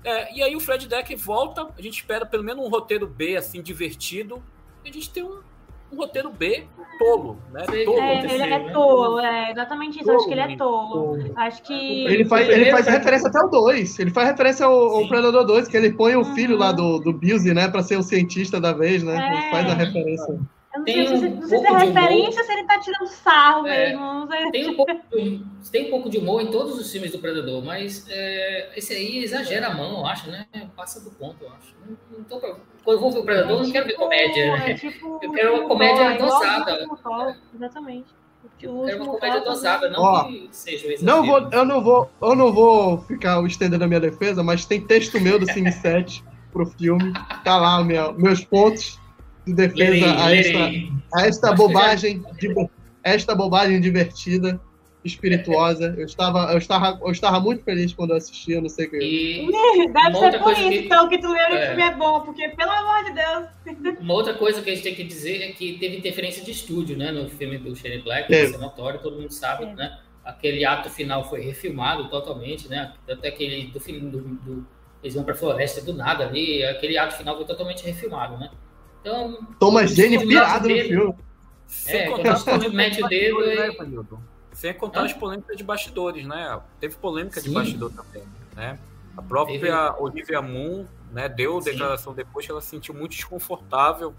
É, 0.04 0.34
e 0.36 0.42
aí 0.42 0.54
o 0.54 0.60
Fred 0.60 0.86
Decker 0.88 1.18
volta, 1.18 1.66
a 1.76 1.82
gente 1.82 1.94
espera 1.94 2.24
pelo 2.24 2.44
menos 2.44 2.64
um 2.64 2.68
roteiro 2.68 3.06
B, 3.06 3.36
assim, 3.36 3.60
divertido. 3.60 4.42
E 4.84 4.90
a 4.90 4.92
gente 4.92 5.10
tem 5.10 5.22
um, 5.24 5.40
um 5.92 5.96
roteiro 5.96 6.30
B 6.30 6.64
tolo, 6.98 7.38
né? 7.52 7.64
Tolo. 7.84 7.98
É, 8.00 8.24
ele 8.34 8.42
é 8.42 8.58
né? 8.58 8.70
tolo, 8.72 9.18
é 9.20 9.50
exatamente 9.50 10.00
isso. 10.00 10.08
eu 10.10 10.16
acho 10.16 10.26
que 10.26 10.32
ele 10.32 10.40
é 10.40 10.56
Tolo, 10.56 11.16
tolo. 11.18 11.32
Acho 11.36 11.62
que. 11.62 12.04
Ele 12.06 12.24
faz, 12.24 12.48
ele 12.48 12.70
faz 12.70 12.86
referência 12.86 13.28
até 13.28 13.38
ao 13.40 13.50
2. 13.50 13.98
Ele 13.98 14.10
faz 14.10 14.28
referência 14.28 14.64
ao, 14.66 14.72
ao. 14.96 15.08
Predador 15.08 15.44
2, 15.44 15.66
que 15.68 15.76
ele 15.76 15.92
põe 15.92 16.14
o 16.16 16.24
filho 16.24 16.54
Uhum. 16.54 16.60
lá 16.60 16.72
do, 16.72 16.98
do 17.00 17.12
Busey, 17.12 17.52
né, 17.52 17.68
pra 17.68 17.82
ser 17.82 17.96
o 17.98 18.02
cientista 18.02 18.60
da 18.60 18.72
vez, 18.72 19.02
né? 19.02 19.14
Ele 19.16 19.46
É. 19.46 19.50
faz 19.50 19.66
a 19.70 19.74
referência. 19.74 20.38
Eu 20.74 20.80
não 20.80 20.84
Tem 20.84 20.94
sei, 20.94 21.06
se, 21.06 21.26
um 21.26 21.34
não 21.36 21.48
sei 21.48 21.58
se 21.58 21.64
é 21.64 21.68
pouco 21.68 21.80
de 21.80 21.86
referência 21.92 22.40
ou 22.40 22.46
se 22.46 22.52
ele 22.52 22.64
tá 22.64 22.78
tirando 22.78 23.06
sarro 23.06 23.66
É. 23.66 23.88
mesmo. 23.88 24.50
Tem 24.52 24.68
um, 24.68 24.74
pouco 24.76 24.92
de, 24.92 25.44
tem 25.72 25.86
um 25.86 25.90
pouco 25.90 26.10
de 26.10 26.18
humor 26.18 26.42
em 26.42 26.50
todos 26.50 26.78
os 26.78 26.92
filmes 26.92 27.10
do 27.12 27.18
Predador, 27.18 27.64
mas 27.64 28.06
é, 28.10 28.70
esse 28.76 28.92
aí 28.92 29.24
exagera 29.24 29.68
a 29.68 29.74
mão, 29.74 29.98
eu 30.00 30.06
acho, 30.06 30.30
né? 30.30 30.46
Passa 30.76 31.00
do 31.00 31.10
ponto, 31.10 31.42
eu 31.42 31.48
acho. 31.48 31.74
Não, 31.86 31.96
não 32.18 32.24
tô 32.24 32.38
pra- 32.38 32.56
Quando 32.84 32.96
eu 32.96 33.00
vou 33.00 33.10
ver 33.10 33.18
o 33.20 33.24
Predador, 33.24 33.56
eu 33.58 33.62
não 33.64 33.70
quero 33.72 33.86
ver 33.86 33.94
comédia. 33.94 34.44
É 34.66 34.74
tipo, 34.74 35.18
Eu 35.24 35.32
quero 35.32 35.48
uma 35.50 35.56
tipo 35.58 35.68
comédia 35.68 36.10
último 36.10 36.96
Thor, 36.98 37.34
Exatamente. 37.54 38.06
Quero 38.58 38.72
uma 39.04 39.06
comédia 39.14 39.40
dosada, 39.40 39.88
não 39.90 40.00
Ó, 40.02 40.24
que 40.24 40.48
seja. 40.52 40.86
Não 41.02 41.24
vou, 41.24 41.48
eu 41.50 41.64
não 41.64 41.82
vou, 41.82 42.10
eu 42.20 42.34
não 42.34 42.52
vou 42.52 42.98
ficar 43.02 43.42
estendendo 43.46 43.84
a 43.84 43.88
minha 43.88 44.00
defesa, 44.00 44.42
mas 44.42 44.64
tem 44.66 44.80
texto 44.80 45.20
meu 45.20 45.38
do 45.38 45.50
Cine 45.50 45.72
7 45.72 46.24
pro 46.52 46.66
filme. 46.66 47.12
Tá 47.44 47.56
lá 47.56 47.82
minha, 47.82 48.12
meus 48.12 48.44
pontos 48.44 48.98
de 49.48 49.54
defesa 49.54 49.76
Lerei, 49.90 50.04
a 50.04 50.34
esta, 50.36 50.58
lerei. 50.58 50.92
a 51.14 51.26
esta 51.26 51.52
bobagem, 51.54 52.22
diver- 52.38 52.70
esta 53.02 53.34
bobagem 53.34 53.80
divertida, 53.80 54.60
espirituosa. 55.04 55.94
Eu 55.96 56.04
estava, 56.06 56.52
eu 56.52 56.58
estava, 56.58 56.98
eu 57.02 57.10
estava 57.10 57.40
muito 57.40 57.62
feliz 57.64 57.92
quando 57.94 58.10
eu 58.10 58.16
assisti, 58.16 58.52
eu 58.52 58.62
não 58.62 58.68
sei 58.68 58.86
o 58.86 58.90
que. 58.90 58.98
E 58.98 59.46
Deve 59.92 60.16
Uma 60.18 60.30
ser 60.30 60.38
por 60.42 60.52
isso, 60.52 60.68
que- 60.68 60.76
então, 60.78 61.08
que 61.08 61.18
tu 61.18 61.28
leu 61.28 61.36
É. 61.40 61.48
que 61.48 61.56
o 61.56 61.66
filme 61.68 61.82
é 61.82 61.94
bom, 61.94 62.20
porque, 62.20 62.48
pelo 62.50 62.70
amor 62.70 63.04
de 63.04 63.12
Deus. 63.12 63.98
uma 64.00 64.14
outra 64.14 64.34
coisa 64.34 64.60
que 64.60 64.70
a 64.70 64.74
gente 64.74 64.84
tem 64.84 64.94
que 64.94 65.04
dizer 65.04 65.42
é 65.42 65.52
que 65.52 65.78
teve 65.78 65.96
interferência 65.96 66.44
de 66.44 66.50
estúdio, 66.50 66.96
né? 66.96 67.10
No 67.10 67.28
filme 67.28 67.58
do 67.58 67.74
Shane 67.74 68.02
Black, 68.02 68.32
isso 68.32 68.54
é 68.54 68.58
notório, 68.58 69.00
todo 69.00 69.16
mundo 69.20 69.32
sabe, 69.32 69.64
Teve. 69.64 69.76
né? 69.76 69.98
Aquele 70.24 70.62
ato 70.64 70.90
final 70.90 71.26
foi 71.26 71.40
refilmado 71.40 72.08
totalmente, 72.10 72.68
né? 72.68 72.92
Tanto 73.06 73.24
é 73.24 73.30
que 73.30 73.42
ele, 73.42 73.68
do 73.68 73.80
filme 73.80 74.00
do, 74.10 74.20
do- 74.20 74.66
eles 75.02 75.14
vão 75.14 75.24
pra 75.24 75.34
floresta 75.34 75.80
do 75.80 75.94
nada 75.94 76.26
ali, 76.26 76.62
aquele 76.64 76.98
ato 76.98 77.16
final 77.16 77.36
foi 77.36 77.46
totalmente 77.46 77.84
refilmado, 77.84 78.36
né? 78.36 78.50
Então, 79.00 79.38
Thomas 79.58 79.90
Jane 79.94 80.26
pirado 80.26 80.68
no 80.68 80.76
filme. 80.80 81.14
Sem 81.66 82.00
É, 82.00 82.08
contar 82.10 82.32
as 82.32 82.44
polêmicas 82.44 82.72
mete 82.74 82.96
de 82.96 83.02
o 83.04 83.08
dedo 83.08 83.34
bastidores, 83.38 83.74
e- 83.74 83.98
né? 84.16 84.18
Sem 84.52 84.74
contar 84.74 85.00
Hã? 85.00 85.04
as 85.04 85.12
polêmicas 85.12 85.56
de 85.56 85.64
bastidores, 85.64 86.26
né? 86.26 86.60
Teve 86.80 86.96
polêmica 86.96 87.40
de 87.40 87.48
Sim. 87.48 87.54
bastidor 87.54 87.92
também, 87.92 88.24
né? 88.56 88.78
A 89.16 89.22
própria 89.22 89.94
Olivia 89.98 90.40
Moon, 90.40 90.86
né, 91.10 91.28
deu 91.28 91.60
Sim. 91.60 91.70
declaração 91.72 92.14
depois 92.14 92.46
que 92.46 92.52
ela 92.52 92.60
se 92.60 92.68
sentiu 92.68 92.94
muito 92.94 93.12
desconfortável 93.12 94.14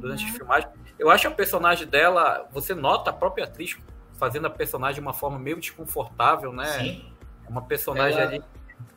durante 0.00 0.24
Uhum. 0.24 0.30
a 0.30 0.32
filmagem. 0.34 0.68
Eu 0.98 1.10
acho 1.10 1.26
a 1.28 1.30
personagem 1.30 1.86
dela, 1.86 2.48
você 2.52 2.74
nota 2.74 3.10
a 3.10 3.12
própria 3.12 3.44
atriz 3.44 3.76
fazendo 4.18 4.46
a 4.46 4.50
personagem 4.50 4.94
de 4.94 5.00
uma 5.00 5.12
forma 5.12 5.38
meio 5.38 5.58
desconfortável, 5.58 6.52
né? 6.52 6.64
sim, 6.66 7.04
É 7.46 7.50
uma 7.50 7.62
personagem 7.62 8.18
Ela- 8.20 8.30
ali 8.30 8.38
que 8.40 8.46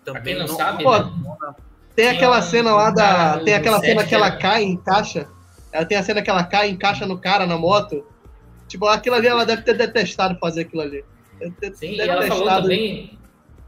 pra 0.05 0.13
também 0.13 0.23
quem 0.23 0.35
não, 0.37 0.47
não 0.47 0.55
sabe, 0.55 0.83
Pô, 0.83 0.97
né? 0.97 1.11
Tem 1.97 2.09
aquela 2.09 2.41
cena 2.43 2.75
lá 2.75 2.91
da. 2.91 3.39
Tem 3.39 3.55
aquela 3.55 3.79
cena 3.79 4.05
que 4.05 4.13
ela 4.13 4.29
cai 4.37 4.61
e 4.63 4.67
encaixa. 4.67 5.27
Ela 5.71 5.83
tem 5.83 5.97
a 5.97 6.03
cena 6.03 6.21
que 6.21 6.29
ela 6.29 6.43
cai 6.43 6.69
e 6.69 6.71
encaixa 6.73 7.07
no 7.07 7.17
cara 7.17 7.47
na 7.47 7.57
moto. 7.57 8.05
Tipo, 8.67 8.85
aquilo 8.85 9.15
ali 9.15 9.25
ela 9.27 9.43
deve 9.45 9.63
ter 9.63 9.73
detestado 9.73 10.37
fazer 10.39 10.61
aquilo 10.61 10.83
ali. 10.83 11.03
Ter 11.59 11.75
Sim, 11.75 11.93
e 11.93 12.01
ela 12.01 12.21
falou 12.27 12.45
também, 12.61 13.17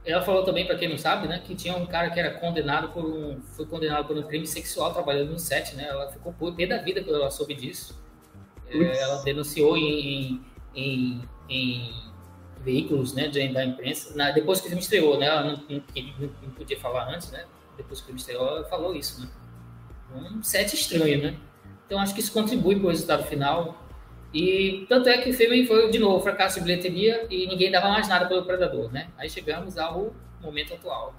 ela 0.06 0.22
falou 0.22 0.43
também, 0.43 0.65
para 0.68 0.76
quem 0.76 0.88
não 0.89 0.97
sabe, 0.97 1.27
né, 1.27 1.41
que 1.43 1.56
tinha 1.56 1.76
um 1.76 1.88
cara 1.88 2.11
que 2.11 2.19
era 2.19 2.31
condenado 2.39 2.89
por 2.89 3.03
um, 3.03 3.39
foi 3.56 3.65
condenado 3.65 4.06
por 4.06 4.15
um 4.15 4.22
crime 4.23 4.45
sexual 4.45 4.93
trabalhando 4.93 5.31
no 5.31 5.39
set, 5.39 5.76
né? 5.76 5.88
Ela 5.89 6.11
ficou 6.11 6.31
por 6.34 6.53
pé 6.53 6.68
da 6.68 6.77
vida 6.77 7.03
quando 7.03 7.15
ela 7.15 7.31
soube 7.31 7.56
disso. 7.56 7.99
É, 8.69 9.01
ela 9.01 9.23
denunciou 9.23 9.76
em, 9.76 10.39
em, 10.76 11.22
em 11.49 11.93
veículos, 12.64 13.14
né, 13.15 13.27
de- 13.27 13.47
da 13.51 13.65
imprensa. 13.65 14.15
Na- 14.15 14.30
depois 14.31 14.60
que 14.60 14.68
o 14.68 14.69
filme 14.69 14.84
estreou, 14.84 15.18
né? 15.18 15.26
Ela 15.26 15.43
não, 15.43 15.51
não- 15.68 16.30
não 16.43 16.49
podia 16.51 16.80
falar 16.80 17.10
antes, 17.11 17.31
né? 17.31 17.43
Depois 17.80 18.01
que 18.01 18.11
o 18.11 18.31
ela 18.31 18.65
falou 18.65 18.93
isso, 18.93 19.22
né? 19.22 19.30
Um 20.14 20.43
set 20.43 20.73
estranho, 20.73 21.23
né? 21.23 21.38
Então 21.85 21.97
acho 21.99 22.14
que 22.14 22.19
isso 22.19 22.34
contribui 22.34 22.76
para 22.76 22.88
o 22.88 22.89
resultado 22.89 23.23
final. 23.23 23.81
E 24.34 24.85
tanto 24.89 25.07
é 25.07 25.18
que 25.19 25.30
o 25.30 25.34
filme 25.34 25.65
foi, 25.65 25.89
de 25.89 25.97
novo, 25.97 26.22
fracasso 26.22 26.60
de 26.60 26.65
bilheteria 26.65 27.26
e 27.30 27.47
ninguém 27.47 27.72
dava 27.72 27.88
mais 27.88 28.07
nada 28.07 28.27
pelo 28.27 28.45
Predador, 28.45 28.91
né? 28.91 29.10
Aí 29.18 29.30
chegamos 29.30 29.77
ao 29.77 30.14
momento 30.41 30.73
atual. 30.73 31.15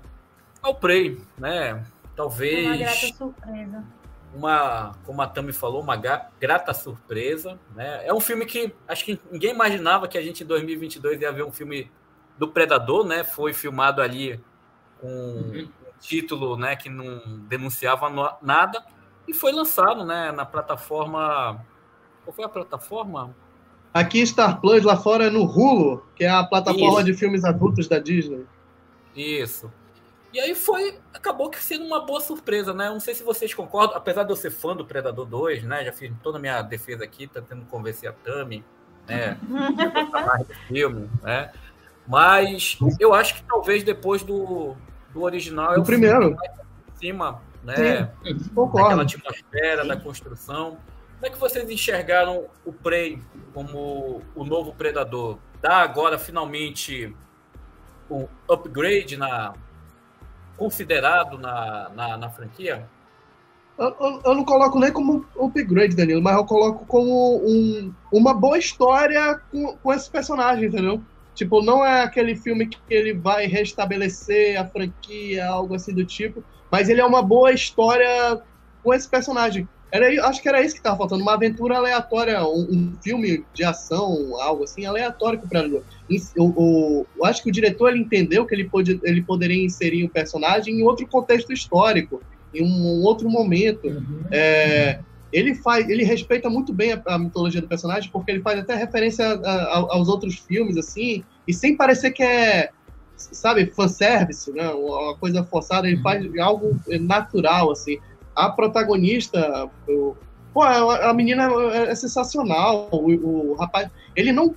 ao 0.63 0.75
Prey, 0.75 1.19
né? 1.39 1.73
Uma 1.73 1.87
Talvez 2.15 2.79
grata 2.79 3.17
surpresa. 3.17 3.85
uma, 4.35 4.93
como 5.05 5.23
a 5.23 5.27
Tami 5.27 5.53
falou, 5.53 5.81
uma 5.81 5.97
grata 5.97 6.75
surpresa, 6.75 7.59
né? 7.75 8.07
É 8.07 8.13
um 8.13 8.21
filme 8.21 8.45
que 8.45 8.73
acho 8.87 9.05
que 9.05 9.19
ninguém 9.33 9.51
imaginava 9.51 10.07
que 10.07 10.19
a 10.19 10.23
gente 10.23 10.45
em 10.45 10.47
2022 10.47 11.23
ia 11.23 11.33
ver 11.33 11.43
um 11.43 11.51
filme 11.51 11.91
do 12.39 12.47
Predador, 12.49 13.07
né? 13.07 13.25
Foi 13.25 13.55
filmado 13.55 14.03
ali 14.03 14.39
com 15.01 15.09
Uhum. 15.09 15.69
Título 16.01 16.57
né, 16.57 16.75
que 16.75 16.89
não 16.89 17.21
denunciava 17.49 18.39
nada, 18.43 18.85
e 19.29 19.35
foi 19.35 19.53
lançado 19.53 20.05
né, 20.05 20.33
na 20.33 20.45
plataforma. 20.45 21.65
Qual 22.25 22.35
foi 22.35 22.45
a 22.45 22.49
plataforma? 22.49 23.35
Aqui 23.93 24.25
Star 24.27 24.61
Plus, 24.61 24.83
lá 24.83 24.97
fora 24.97 25.27
é 25.27 25.31
no 25.31 25.45
Hulu, 25.45 26.05
que 26.15 26.25
é 26.25 26.29
a 26.29 26.45
plataforma 26.45 27.01
Isso. 27.01 27.05
de 27.05 27.15
filmes 27.15 27.45
adultos 27.45 27.89
da 27.89 27.99
Disney. 27.99 28.45
Isso. 29.15 29.71
E 30.33 30.39
aí 30.39 30.55
foi, 30.55 30.97
acabou 31.13 31.51
que 31.51 31.63
sendo 31.63 31.85
uma 31.85 32.07
boa 32.07 32.21
surpresa, 32.21 32.73
né? 32.73 32.89
Não 32.89 33.01
sei 33.01 33.15
se 33.15 33.23
vocês 33.25 33.53
concordam, 33.53 33.97
apesar 33.97 34.23
de 34.23 34.31
eu 34.31 34.37
ser 34.37 34.51
fã 34.51 34.77
do 34.77 34.85
Predador 34.85 35.27
2, 35.27 35.65
né? 35.65 35.85
Já 35.85 35.93
fiz 35.93 36.13
toda 36.23 36.39
a 36.39 36.41
minha 36.41 36.63
defesa 36.63 37.03
aqui, 37.03 37.27
tentando 37.27 37.65
convencer 37.67 38.09
a 38.09 38.13
Tami, 38.13 38.65
né? 39.09 39.37
do 39.43 40.55
filme, 40.69 41.11
né? 41.23 41.51
Mas 42.07 42.79
eu 43.01 43.13
acho 43.13 43.35
que 43.35 43.43
talvez 43.43 43.83
depois 43.83 44.23
do, 44.23 44.77
do 45.13 45.23
original 45.23 45.75
é 45.75 45.79
o 45.79 45.85
primeiro 45.85 46.35
mais 46.35 46.51
em 46.95 46.99
cima, 46.99 47.41
né? 47.63 48.11
Sim, 48.25 48.39
concordo. 48.55 48.89
Daquela 48.89 49.03
atmosfera, 49.03 49.83
Sim. 49.83 49.89
da 49.89 49.97
construção. 49.97 50.79
Como 51.21 51.27
é 51.27 51.31
que 51.31 51.39
vocês 51.39 51.69
enxergaram 51.69 52.47
o 52.65 52.73
Prey 52.73 53.21
como 53.53 54.23
o 54.35 54.45
novo 54.45 54.73
Predador? 54.73 55.39
Dá 55.61 55.77
agora 55.83 56.19
finalmente 56.19 57.15
o 58.09 58.27
upgrade 58.49 59.17
na 59.17 59.53
considerado 60.57 61.39
na, 61.39 61.91
na, 61.95 62.17
na 62.17 62.31
franquia? 62.31 62.89
Eu, 63.79 63.97
eu, 63.99 64.21
eu, 64.27 64.35
não 64.35 64.45
coloco 64.45 64.79
nem 64.79 64.93
como 64.93 65.25
upgrade, 65.39 65.97
Danilo, 65.97 66.23
mas 66.23 66.37
eu 66.37 66.45
coloco 66.45 66.85
como 66.85 67.39
um, 67.43 67.95
uma 68.13 68.35
boa 68.35 68.59
história 68.59 69.41
com, 69.51 69.75
com 69.79 69.93
esse 69.93 70.11
personagem, 70.11 70.67
entendeu? 70.67 71.03
Tipo, 71.35 71.63
não 71.63 71.85
é 71.85 72.03
aquele 72.03 72.35
filme 72.35 72.67
que 72.67 72.79
ele 72.89 73.13
vai 73.13 73.47
restabelecer 73.47 74.61
a 74.61 74.67
franquia, 74.67 75.47
algo 75.47 75.75
assim 75.75 75.95
do 75.95 76.05
tipo, 76.05 76.45
mas 76.71 76.89
ele 76.89 77.01
é 77.01 77.05
uma 77.05 77.23
boa 77.23 77.53
história 77.53 78.41
com 78.83 78.93
esse 78.93 79.09
personagem. 79.09 79.69
Era, 79.93 80.07
acho 80.29 80.41
que 80.41 80.49
era 80.49 80.63
isso 80.63 80.75
que 80.75 80.81
estava 80.81 80.97
faltando, 80.97 81.23
uma 81.23 81.35
aventura 81.35 81.77
aleatória, 81.77 82.45
um, 82.45 82.63
um, 82.71 82.93
filme 83.03 83.45
de 83.53 83.65
ação, 83.65 84.41
algo 84.41 84.63
assim, 84.63 84.85
aleatório 84.85 85.41
com 85.41 85.49
o. 85.49 85.83
O, 86.39 87.07
o, 87.19 87.25
acho 87.25 87.43
que 87.43 87.49
o 87.49 87.53
diretor 87.53 87.91
ele 87.91 88.01
entendeu 88.01 88.47
que 88.47 88.55
ele, 88.55 88.69
pode, 88.69 89.01
ele 89.03 89.23
poderia 89.23 89.65
inserir 89.65 90.05
o 90.05 90.09
personagem 90.09 90.79
em 90.79 90.83
outro 90.83 91.07
contexto 91.09 91.53
histórico, 91.53 92.23
em 92.55 92.63
um, 92.63 93.01
um 93.01 93.03
outro 93.03 93.29
momento. 93.29 93.89
Uhum. 93.89 94.25
É, 94.31 95.01
ele 95.33 95.55
faz, 95.55 95.89
ele 95.89 96.05
respeita 96.05 96.51
muito 96.51 96.73
bem 96.73 96.93
a, 96.93 97.03
a, 97.07 97.19
mitologia 97.19 97.61
do 97.61 97.69
personagem, 97.69 98.11
porque 98.11 98.31
ele 98.31 98.41
faz 98.41 98.59
até 98.59 98.75
referência 98.75 99.27
a, 99.27 99.53
a, 99.53 99.77
aos 99.91 100.09
outros 100.09 100.37
filmes, 100.37 100.77
assim, 100.77 101.25
e 101.47 101.55
sem 101.55 101.77
parecer 101.77 102.11
que 102.11 102.23
é, 102.23 102.71
sabe, 103.17 103.67
fanservice, 103.67 104.51
né? 104.53 104.69
Uma 104.71 105.17
coisa 105.17 105.45
forçada, 105.45 105.87
ele 105.87 105.97
uhum. 105.97 106.03
faz 106.03 106.39
algo 106.39 106.81
natural, 107.01 107.71
assim 107.71 107.99
a 108.35 108.51
protagonista, 108.51 109.71
o, 109.89 110.17
pô, 110.53 110.63
a, 110.63 111.11
a, 111.11 111.15
menina 111.15 111.51
é, 111.73 111.91
é 111.91 111.95
sensacional. 111.95 112.89
O, 112.93 113.53
o, 113.53 113.55
rapaz, 113.55 113.91
ele 114.17 114.33
não, 114.33 114.55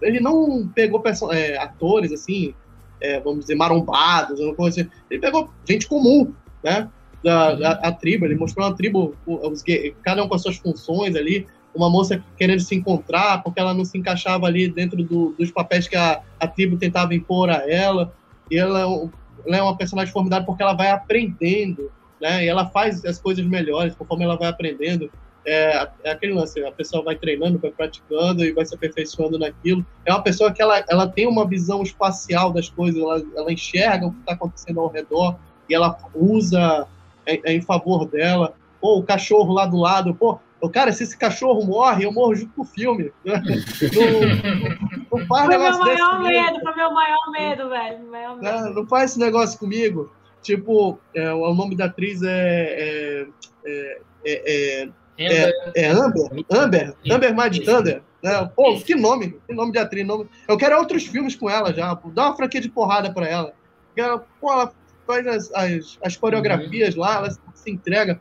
ele 0.00 0.20
não 0.20 0.68
pegou 0.74 1.02
é, 1.32 1.56
atores 1.56 2.12
assim, 2.12 2.54
é, 3.00 3.20
vamos 3.20 3.40
dizer, 3.40 3.54
marombados, 3.54 4.38
assim. 4.40 4.88
Ele 5.10 5.20
pegou 5.20 5.50
gente 5.64 5.86
comum, 5.86 6.32
né? 6.62 6.88
Da, 7.22 7.72
a 7.82 7.92
tribo, 7.92 8.24
ele 8.24 8.34
mostrou 8.34 8.66
uma 8.66 8.74
tribo, 8.74 9.14
os, 9.26 9.62
cada 10.02 10.24
um 10.24 10.28
com 10.28 10.34
as 10.34 10.42
suas 10.42 10.56
funções 10.56 11.14
ali. 11.14 11.46
Uma 11.74 11.88
moça 11.88 12.22
querendo 12.36 12.60
se 12.60 12.74
encontrar 12.74 13.42
porque 13.42 13.58
ela 13.58 13.72
não 13.72 13.84
se 13.84 13.96
encaixava 13.96 14.46
ali 14.46 14.68
dentro 14.68 15.02
do, 15.02 15.34
dos 15.38 15.50
papéis 15.50 15.88
que 15.88 15.96
a, 15.96 16.20
a 16.38 16.46
tribo 16.46 16.76
tentava 16.76 17.14
impor 17.14 17.48
a 17.48 17.68
ela. 17.68 18.12
E 18.50 18.58
ela, 18.58 18.80
ela 18.80 19.56
é 19.56 19.62
uma 19.62 19.76
personagem 19.76 20.12
formidável 20.12 20.44
porque 20.44 20.62
ela 20.62 20.74
vai 20.74 20.90
aprendendo 20.90 21.90
né? 22.22 22.44
E 22.44 22.48
ela 22.48 22.66
faz 22.66 23.04
as 23.04 23.20
coisas 23.20 23.44
melhores 23.44 23.96
conforme 23.96 24.24
ela 24.24 24.36
vai 24.36 24.48
aprendendo. 24.48 25.10
É, 25.44 25.88
é 26.04 26.10
aquele 26.12 26.32
lance, 26.32 26.64
a 26.64 26.70
pessoa 26.70 27.02
vai 27.02 27.16
treinando, 27.16 27.58
vai 27.58 27.72
praticando 27.72 28.44
e 28.44 28.52
vai 28.52 28.64
se 28.64 28.72
aperfeiçoando 28.76 29.36
naquilo. 29.40 29.84
É 30.06 30.12
uma 30.12 30.22
pessoa 30.22 30.52
que 30.52 30.62
ela, 30.62 30.84
ela 30.88 31.08
tem 31.08 31.26
uma 31.26 31.44
visão 31.44 31.82
espacial 31.82 32.52
das 32.52 32.70
coisas, 32.70 33.02
ela, 33.02 33.20
ela 33.36 33.52
enxerga 33.52 34.06
o 34.06 34.12
que 34.12 34.20
está 34.20 34.34
acontecendo 34.34 34.78
ao 34.78 34.86
redor 34.86 35.36
e 35.68 35.74
ela 35.74 35.98
usa 36.14 36.86
em, 37.26 37.40
em 37.44 37.60
favor 37.60 38.06
dela. 38.06 38.54
Pô, 38.80 38.98
o 38.98 39.02
cachorro 39.02 39.52
lá 39.52 39.66
do 39.66 39.76
lado, 39.76 40.14
pô, 40.14 40.38
cara, 40.72 40.92
se 40.92 41.04
esse 41.04 41.16
cachorro 41.16 41.64
morre, 41.64 42.04
eu 42.04 42.12
morro 42.12 42.34
junto 42.34 42.52
com 42.54 42.62
o 42.62 42.64
filme. 42.64 43.12
não, 43.24 43.34
não, 43.40 45.20
não 45.20 45.26
faz 45.26 45.46
foi 45.46 45.58
meu 45.58 45.78
maior 45.78 46.22
medo, 46.22 46.60
foi 46.60 46.74
meu 46.74 46.92
maior 46.92 47.30
medo, 47.30 47.68
velho. 47.68 48.10
Maior 48.10 48.36
medo. 48.36 48.42
Não, 48.42 48.74
não 48.74 48.86
faz 48.86 49.10
esse 49.10 49.20
negócio 49.20 49.58
comigo. 49.58 50.12
Tipo, 50.42 50.98
é, 51.14 51.32
o 51.32 51.54
nome 51.54 51.76
da 51.76 51.86
atriz 51.86 52.22
é. 52.22 53.26
É, 53.64 54.00
é, 54.24 54.88
é, 55.18 55.62
é 55.76 55.90
Amber? 55.90 56.28
Amber? 56.50 56.94
Amber 57.08 57.34
Mad 57.34 57.56
Thunder? 57.58 58.02
Né? 58.22 58.50
Pô, 58.54 58.78
que 58.80 58.94
nome! 58.94 59.36
Que 59.46 59.54
nome 59.54 59.72
de 59.72 59.78
atriz. 59.78 60.06
Nome... 60.06 60.28
Eu 60.48 60.56
quero 60.56 60.78
outros 60.78 61.06
filmes 61.06 61.36
com 61.36 61.48
ela 61.48 61.72
já. 61.72 61.94
Dá 62.12 62.26
uma 62.26 62.36
franquia 62.36 62.60
de 62.60 62.68
porrada 62.68 63.12
pra 63.12 63.28
ela. 63.28 63.52
ela 63.96 64.24
pô, 64.40 64.52
ela 64.52 64.72
faz 65.12 65.26
as, 65.26 65.52
as, 65.52 65.98
as 66.02 66.16
coreografias 66.16 66.94
uhum. 66.94 67.00
lá, 67.00 67.16
ela 67.16 67.30
se 67.54 67.70
entrega. 67.70 68.20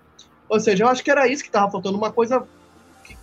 Ou 0.49 0.59
seja, 0.59 0.83
eu 0.83 0.87
acho 0.87 1.03
que 1.03 1.09
era 1.09 1.27
isso 1.27 1.43
que 1.43 1.51
tava 1.51 1.71
faltando. 1.71 1.97
Uma 1.97 2.11
coisa. 2.11 2.45
Que 3.05 3.15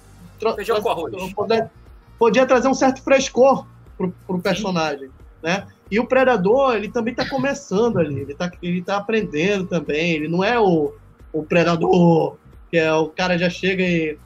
Feijão 0.55 0.81
com 0.81 0.89
arroz. 0.89 1.33
Podia, 1.35 1.71
podia 2.19 2.47
trazer 2.47 2.69
um 2.69 2.75
certo 2.75 3.03
frescor 3.03 3.67
pro, 3.97 4.15
pro 4.27 4.41
personagem. 4.41 5.09
Sim. 5.09 5.13
Né? 5.43 5.67
E 5.91 6.01
o 6.01 6.07
Predador, 6.07 6.75
ele 6.75 6.91
também 6.91 7.13
está 7.13 7.29
começando 7.29 7.99
ali, 7.99 8.21
ele 8.21 8.33
está 8.33 8.51
ele 8.63 8.83
tá 8.83 8.97
aprendendo 8.97 9.67
também, 9.67 10.13
ele 10.13 10.29
não 10.29 10.43
é 10.43 10.59
o, 10.59 10.93
o 11.33 11.43
Predador, 11.45 12.37
que 12.71 12.77
é 12.77 12.93
o 12.93 13.09
cara 13.09 13.39
já 13.39 13.49
chega 13.49 13.83
e 13.83 14.19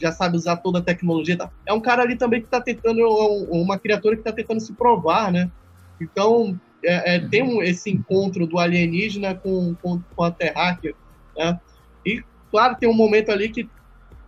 já 0.00 0.12
sabe 0.12 0.36
usar 0.36 0.56
toda 0.58 0.78
a 0.78 0.82
tecnologia. 0.82 1.36
É 1.66 1.72
um 1.72 1.80
cara 1.80 2.02
ali 2.02 2.16
também 2.16 2.40
que 2.40 2.46
está 2.46 2.60
tentando, 2.60 3.00
uma 3.50 3.78
criatura 3.78 4.14
que 4.14 4.20
está 4.20 4.32
tentando 4.32 4.60
se 4.60 4.72
provar, 4.72 5.32
né? 5.32 5.50
Então, 6.00 6.58
é, 6.84 7.16
é, 7.16 7.20
tem 7.20 7.42
um, 7.42 7.62
esse 7.62 7.90
encontro 7.90 8.46
do 8.46 8.58
alienígena 8.58 9.34
com, 9.34 9.74
com, 9.82 10.00
com 10.14 10.22
a 10.22 10.30
terráquea, 10.30 10.94
né? 11.36 11.60
E, 12.04 12.22
claro, 12.50 12.76
tem 12.76 12.88
um 12.88 12.94
momento 12.94 13.30
ali 13.30 13.48
que 13.48 13.68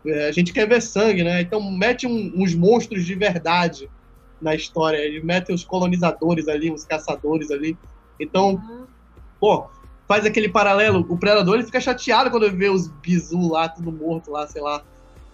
é, 0.06 0.28
a 0.28 0.32
gente 0.32 0.52
quer 0.52 0.68
ver 0.68 0.82
sangue, 0.82 1.22
né? 1.22 1.40
Então, 1.40 1.60
mete 1.70 2.06
um, 2.06 2.32
uns 2.36 2.54
monstros 2.54 3.04
de 3.04 3.14
verdade, 3.14 3.88
na 4.40 4.54
história. 4.54 4.98
Mete 5.22 5.52
os 5.52 5.64
colonizadores 5.64 6.48
ali, 6.48 6.70
os 6.70 6.84
caçadores 6.84 7.50
ali. 7.50 7.78
Então, 8.18 8.54
uhum. 8.54 8.84
pô, 9.40 9.66
faz 10.08 10.26
aquele 10.26 10.48
paralelo. 10.48 11.06
O 11.08 11.16
predador 11.16 11.54
ele 11.54 11.64
fica 11.64 11.80
chateado 11.80 12.30
quando 12.30 12.50
vê 12.50 12.68
os 12.68 12.88
bizu 12.88 13.48
lá, 13.48 13.68
tudo 13.68 13.92
morto 13.92 14.30
lá, 14.30 14.46
sei 14.46 14.60
lá. 14.60 14.82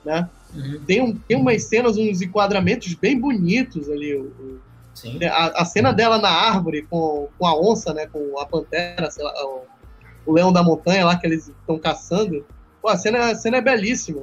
Né? 0.05 0.29
Uhum. 0.55 0.81
Tem, 0.87 1.01
um, 1.01 1.15
tem 1.15 1.37
umas 1.37 1.65
cenas, 1.65 1.97
uns 1.97 2.21
enquadramentos 2.21 2.95
bem 2.95 3.19
bonitos 3.19 3.91
ali. 3.91 4.15
O, 4.15 4.61
Sim. 5.01 5.25
A, 5.25 5.63
a, 5.63 5.65
cena 5.65 5.93
dela 5.93 6.19
na 6.19 6.29
árvore 6.29 6.83
com, 6.83 7.29
com 7.39 7.47
a 7.47 7.59
onça, 7.59 7.95
né? 7.95 8.07
Com 8.07 8.39
a 8.39 8.47
pantera, 8.47 9.09
lá, 9.19 9.47
o, 9.47 9.63
o 10.27 10.33
leão 10.33 10.53
da 10.53 10.63
montanha 10.63 11.07
lá 11.07 11.17
que 11.17 11.27
eles 11.27 11.49
estão 11.49 11.79
caçando. 11.79 12.45
Pô, 12.83 12.89
a 12.89 12.97
cena, 12.97 13.31
a 13.31 13.35
cena 13.35 13.59
é 13.59 13.61
belíssima. 13.61 14.23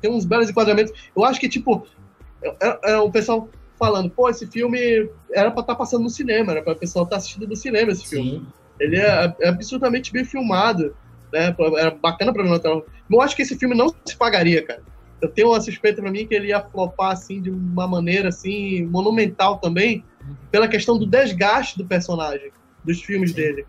Tem 0.00 0.10
uns 0.10 0.24
belos 0.24 0.50
enquadramentos. 0.50 0.92
Eu 1.14 1.24
acho 1.24 1.38
que, 1.38 1.48
tipo, 1.48 1.86
é, 2.42 2.48
é, 2.60 2.92
é 2.92 2.98
o 2.98 3.10
pessoal 3.10 3.48
falando, 3.78 4.10
pô, 4.10 4.28
esse 4.28 4.46
filme 4.46 5.08
era 5.32 5.50
para 5.50 5.60
estar 5.60 5.74
tá 5.74 5.74
passando 5.74 6.02
no 6.02 6.10
cinema, 6.10 6.52
era 6.52 6.62
para 6.62 6.72
o 6.72 6.76
pessoal 6.76 7.04
estar 7.04 7.16
tá 7.16 7.18
assistindo 7.18 7.48
no 7.48 7.56
cinema 7.56 7.92
esse 7.92 8.06
filme. 8.08 8.30
Sim. 8.30 8.46
Ele 8.80 8.96
é, 8.96 9.34
é, 9.40 9.48
absurdamente 9.48 10.12
bem 10.12 10.24
filmado, 10.24 10.96
né? 11.32 11.54
Era 11.78 11.90
bacana 11.92 12.32
para 12.32 12.42
mim. 12.42 12.50
Eu 13.10 13.20
acho 13.20 13.36
que 13.36 13.42
esse 13.42 13.56
filme 13.56 13.76
não 13.76 13.94
se 14.04 14.16
pagaria, 14.16 14.64
cara. 14.64 14.82
Eu 15.22 15.28
tenho 15.28 15.48
uma 15.48 15.60
suspeita 15.60 16.02
para 16.02 16.10
mim 16.10 16.26
que 16.26 16.34
ele 16.34 16.48
ia 16.48 16.60
flopar 16.60 17.12
assim 17.12 17.40
de 17.40 17.50
uma 17.50 17.86
maneira 17.86 18.28
assim 18.28 18.84
monumental 18.86 19.58
também, 19.58 20.04
pela 20.50 20.68
questão 20.68 20.98
do 20.98 21.06
desgaste 21.06 21.78
do 21.78 21.86
personagem, 21.86 22.50
dos 22.84 23.00
filmes 23.00 23.30
Sim. 23.30 23.36
dele, 23.36 23.66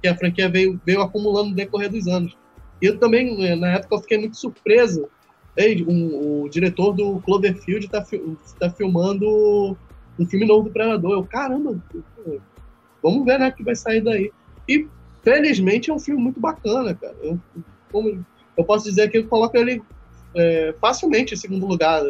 que 0.00 0.06
a 0.06 0.16
franquia 0.16 0.48
veio, 0.48 0.78
veio 0.84 1.00
acumulando 1.00 1.50
no 1.50 1.56
decorrer 1.56 1.90
dos 1.90 2.06
anos. 2.06 2.36
E 2.80 2.86
eu 2.86 2.98
também, 2.98 3.56
na 3.56 3.72
época, 3.72 3.94
eu 3.94 4.00
fiquei 4.00 4.18
muito 4.18 4.36
surpreso 4.36 5.08
Ei, 5.56 5.84
um, 5.86 6.44
o 6.44 6.48
diretor 6.48 6.92
do 6.92 7.20
Cloverfield 7.20 7.84
está 7.84 8.04
tá 8.58 8.70
filmando 8.70 9.76
um 10.18 10.26
filme 10.26 10.46
novo 10.46 10.64
do 10.64 10.72
Predador. 10.72 11.12
Eu, 11.12 11.24
caramba, 11.24 11.78
vamos 13.02 13.24
ver, 13.24 13.38
né, 13.38 13.50
que 13.50 13.62
vai 13.62 13.76
sair 13.76 14.00
daí. 14.00 14.32
E, 14.66 14.88
felizmente, 15.22 15.90
é 15.90 15.94
um 15.94 15.98
filme 15.98 16.22
muito 16.22 16.40
bacana, 16.40 16.94
cara. 16.94 17.14
Eu, 17.22 17.38
como, 17.90 18.24
eu 18.56 18.64
posso 18.64 18.84
dizer 18.84 19.10
que 19.10 19.18
eu 19.18 19.28
coloco 19.28 19.56
ele 19.56 19.82
é, 20.34 20.74
facilmente 20.80 21.34
em 21.34 21.36
segundo 21.36 21.66
lugar 21.66 22.02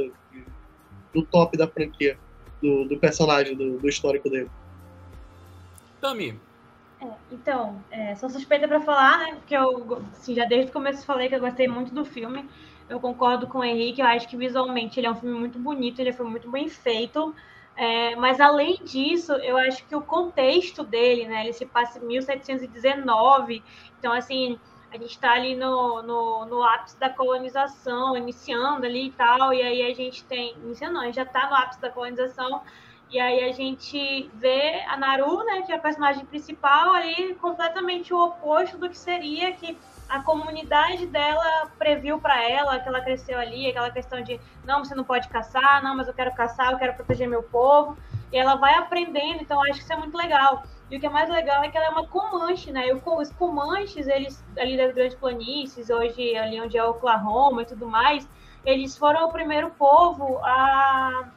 do 1.13 1.25
top 1.27 1.57
da 1.57 1.67
franquia, 1.67 2.19
do, 2.63 2.85
do 2.85 2.99
personagem, 2.99 3.57
do, 3.57 3.79
do, 3.79 3.89
histórico 3.89 4.31
dele. 4.31 4.51
Tami. 6.01 6.41
É, 7.01 7.07
então, 7.31 7.83
é, 7.91 8.15
sou 8.15 8.31
suspeita 8.31 8.69
para 8.69 8.81
falar, 8.81 9.19
né, 9.19 9.35
porque 9.35 9.57
eu 9.57 10.03
assim, 10.13 10.35
já 10.35 10.45
desde 10.45 10.71
o 10.71 10.73
começo 10.73 11.05
falei 11.05 11.29
que 11.29 11.35
eu 11.35 11.41
gostei 11.41 11.69
muito 11.69 11.93
do 11.93 12.05
filme 12.05 12.49
eu 12.93 13.01
concordo 13.01 13.47
com 13.47 13.59
o 13.59 13.65
Henrique, 13.65 14.01
eu 14.01 14.07
acho 14.07 14.29
que 14.29 14.37
visualmente 14.37 15.01
ele 15.01 15.07
é 15.07 15.11
um 15.11 15.15
filme 15.15 15.39
muito 15.39 15.59
bonito, 15.59 16.01
ele 16.01 16.13
foi 16.13 16.27
muito 16.27 16.51
bem 16.51 16.69
feito, 16.69 17.35
É, 17.75 18.15
mas 18.17 18.39
além 18.39 18.85
disso, 18.85 19.33
eu 19.33 19.57
acho 19.57 19.87
que 19.87 19.97
o 19.97 20.03
contexto 20.03 20.85
dele, 20.85 21.27
né? 21.27 21.45
Ele 21.45 21.55
se 21.55 21.65
passa 21.65 21.99
em 21.99 22.07
1719, 22.07 23.65
então 23.99 24.13
assim 24.13 24.61
a 24.93 24.99
gente 24.99 25.13
está 25.13 25.33
ali 25.33 25.57
no, 25.57 26.03
no, 26.03 26.45
no, 26.45 26.63
ápice 26.63 26.99
da 26.99 27.09
colonização, 27.09 28.15
iniciando 28.15 28.85
ali 28.85 29.07
e 29.07 29.13
tal, 29.13 29.53
e 29.53 29.63
aí 29.63 29.91
a 29.91 29.95
gente 29.95 30.23
tem. 30.25 30.55
Iniciando 30.59 30.95
não, 30.95 31.01
a 31.01 31.07
gente 31.07 31.17
já 31.17 31.23
está 31.23 31.49
no 31.49 31.55
ápice 31.57 31.81
da 31.81 31.89
colonização, 31.89 32.61
e 33.11 33.19
aí 33.19 33.43
a 33.43 33.53
gente 33.53 34.31
vê 34.35 34.83
a 34.87 34.97
Naru, 34.99 35.45
né, 35.45 35.63
que 35.63 35.73
é 35.73 35.77
a 35.77 35.79
personagem 35.79 36.27
principal, 36.27 36.93
ali 36.93 37.35
completamente 37.37 38.13
o 38.13 38.23
oposto 38.23 38.77
do 38.77 38.89
que 38.89 38.99
seria 38.99 39.53
que 39.53 39.79
a 40.11 40.23
comunidade 40.23 41.07
dela 41.07 41.71
previu 41.79 42.21
para 42.21 42.43
ela, 42.43 42.79
que 42.79 42.87
ela 42.87 43.01
cresceu 43.01 43.39
ali, 43.39 43.67
aquela 43.69 43.91
questão 43.91 44.23
de 44.23 44.39
não, 44.63 44.85
você 44.85 44.95
não 44.95 45.05
pode 45.05 45.27
caçar, 45.29 45.83
não, 45.83 45.97
mas 45.97 46.07
eu 46.07 46.13
quero 46.13 46.35
caçar, 46.35 46.71
eu 46.71 46.79
quero 46.79 46.93
proteger 46.93 47.27
meu 47.27 47.43
povo. 47.43 47.97
E 48.33 48.39
ela 48.39 48.55
vai 48.55 48.75
aprendendo, 48.75 49.43
então 49.43 49.63
acho 49.63 49.75
que 49.75 49.81
isso 49.81 49.93
é 49.93 49.97
muito 49.97 50.17
legal. 50.17 50.63
E 50.91 50.97
o 50.97 51.01
que 51.01 51.07
é 51.07 51.11
mais 51.11 51.29
legal 51.29 51.63
é 51.63 51.69
que 51.69 51.77
ela 51.77 51.87
é 51.87 51.91
uma 51.91 52.07
comanche, 52.07 52.71
né? 52.73 52.87
Os 52.93 53.31
comanches, 53.33 54.07
eles 54.07 54.43
ali 54.59 54.77
das 54.77 54.95
grandes 54.95 55.17
planícies, 55.17 55.91
hoje 55.91 56.37
ali 56.37 56.61
onde 56.61 56.77
é 56.77 56.85
Oklahoma 56.85 57.63
e 57.63 57.67
tudo 57.67 57.87
mais, 57.87 58.29
eles 58.65 58.97
foram 58.97 59.27
o 59.27 59.33
primeiro 59.33 59.71
povo 59.71 60.39
a 60.43 61.29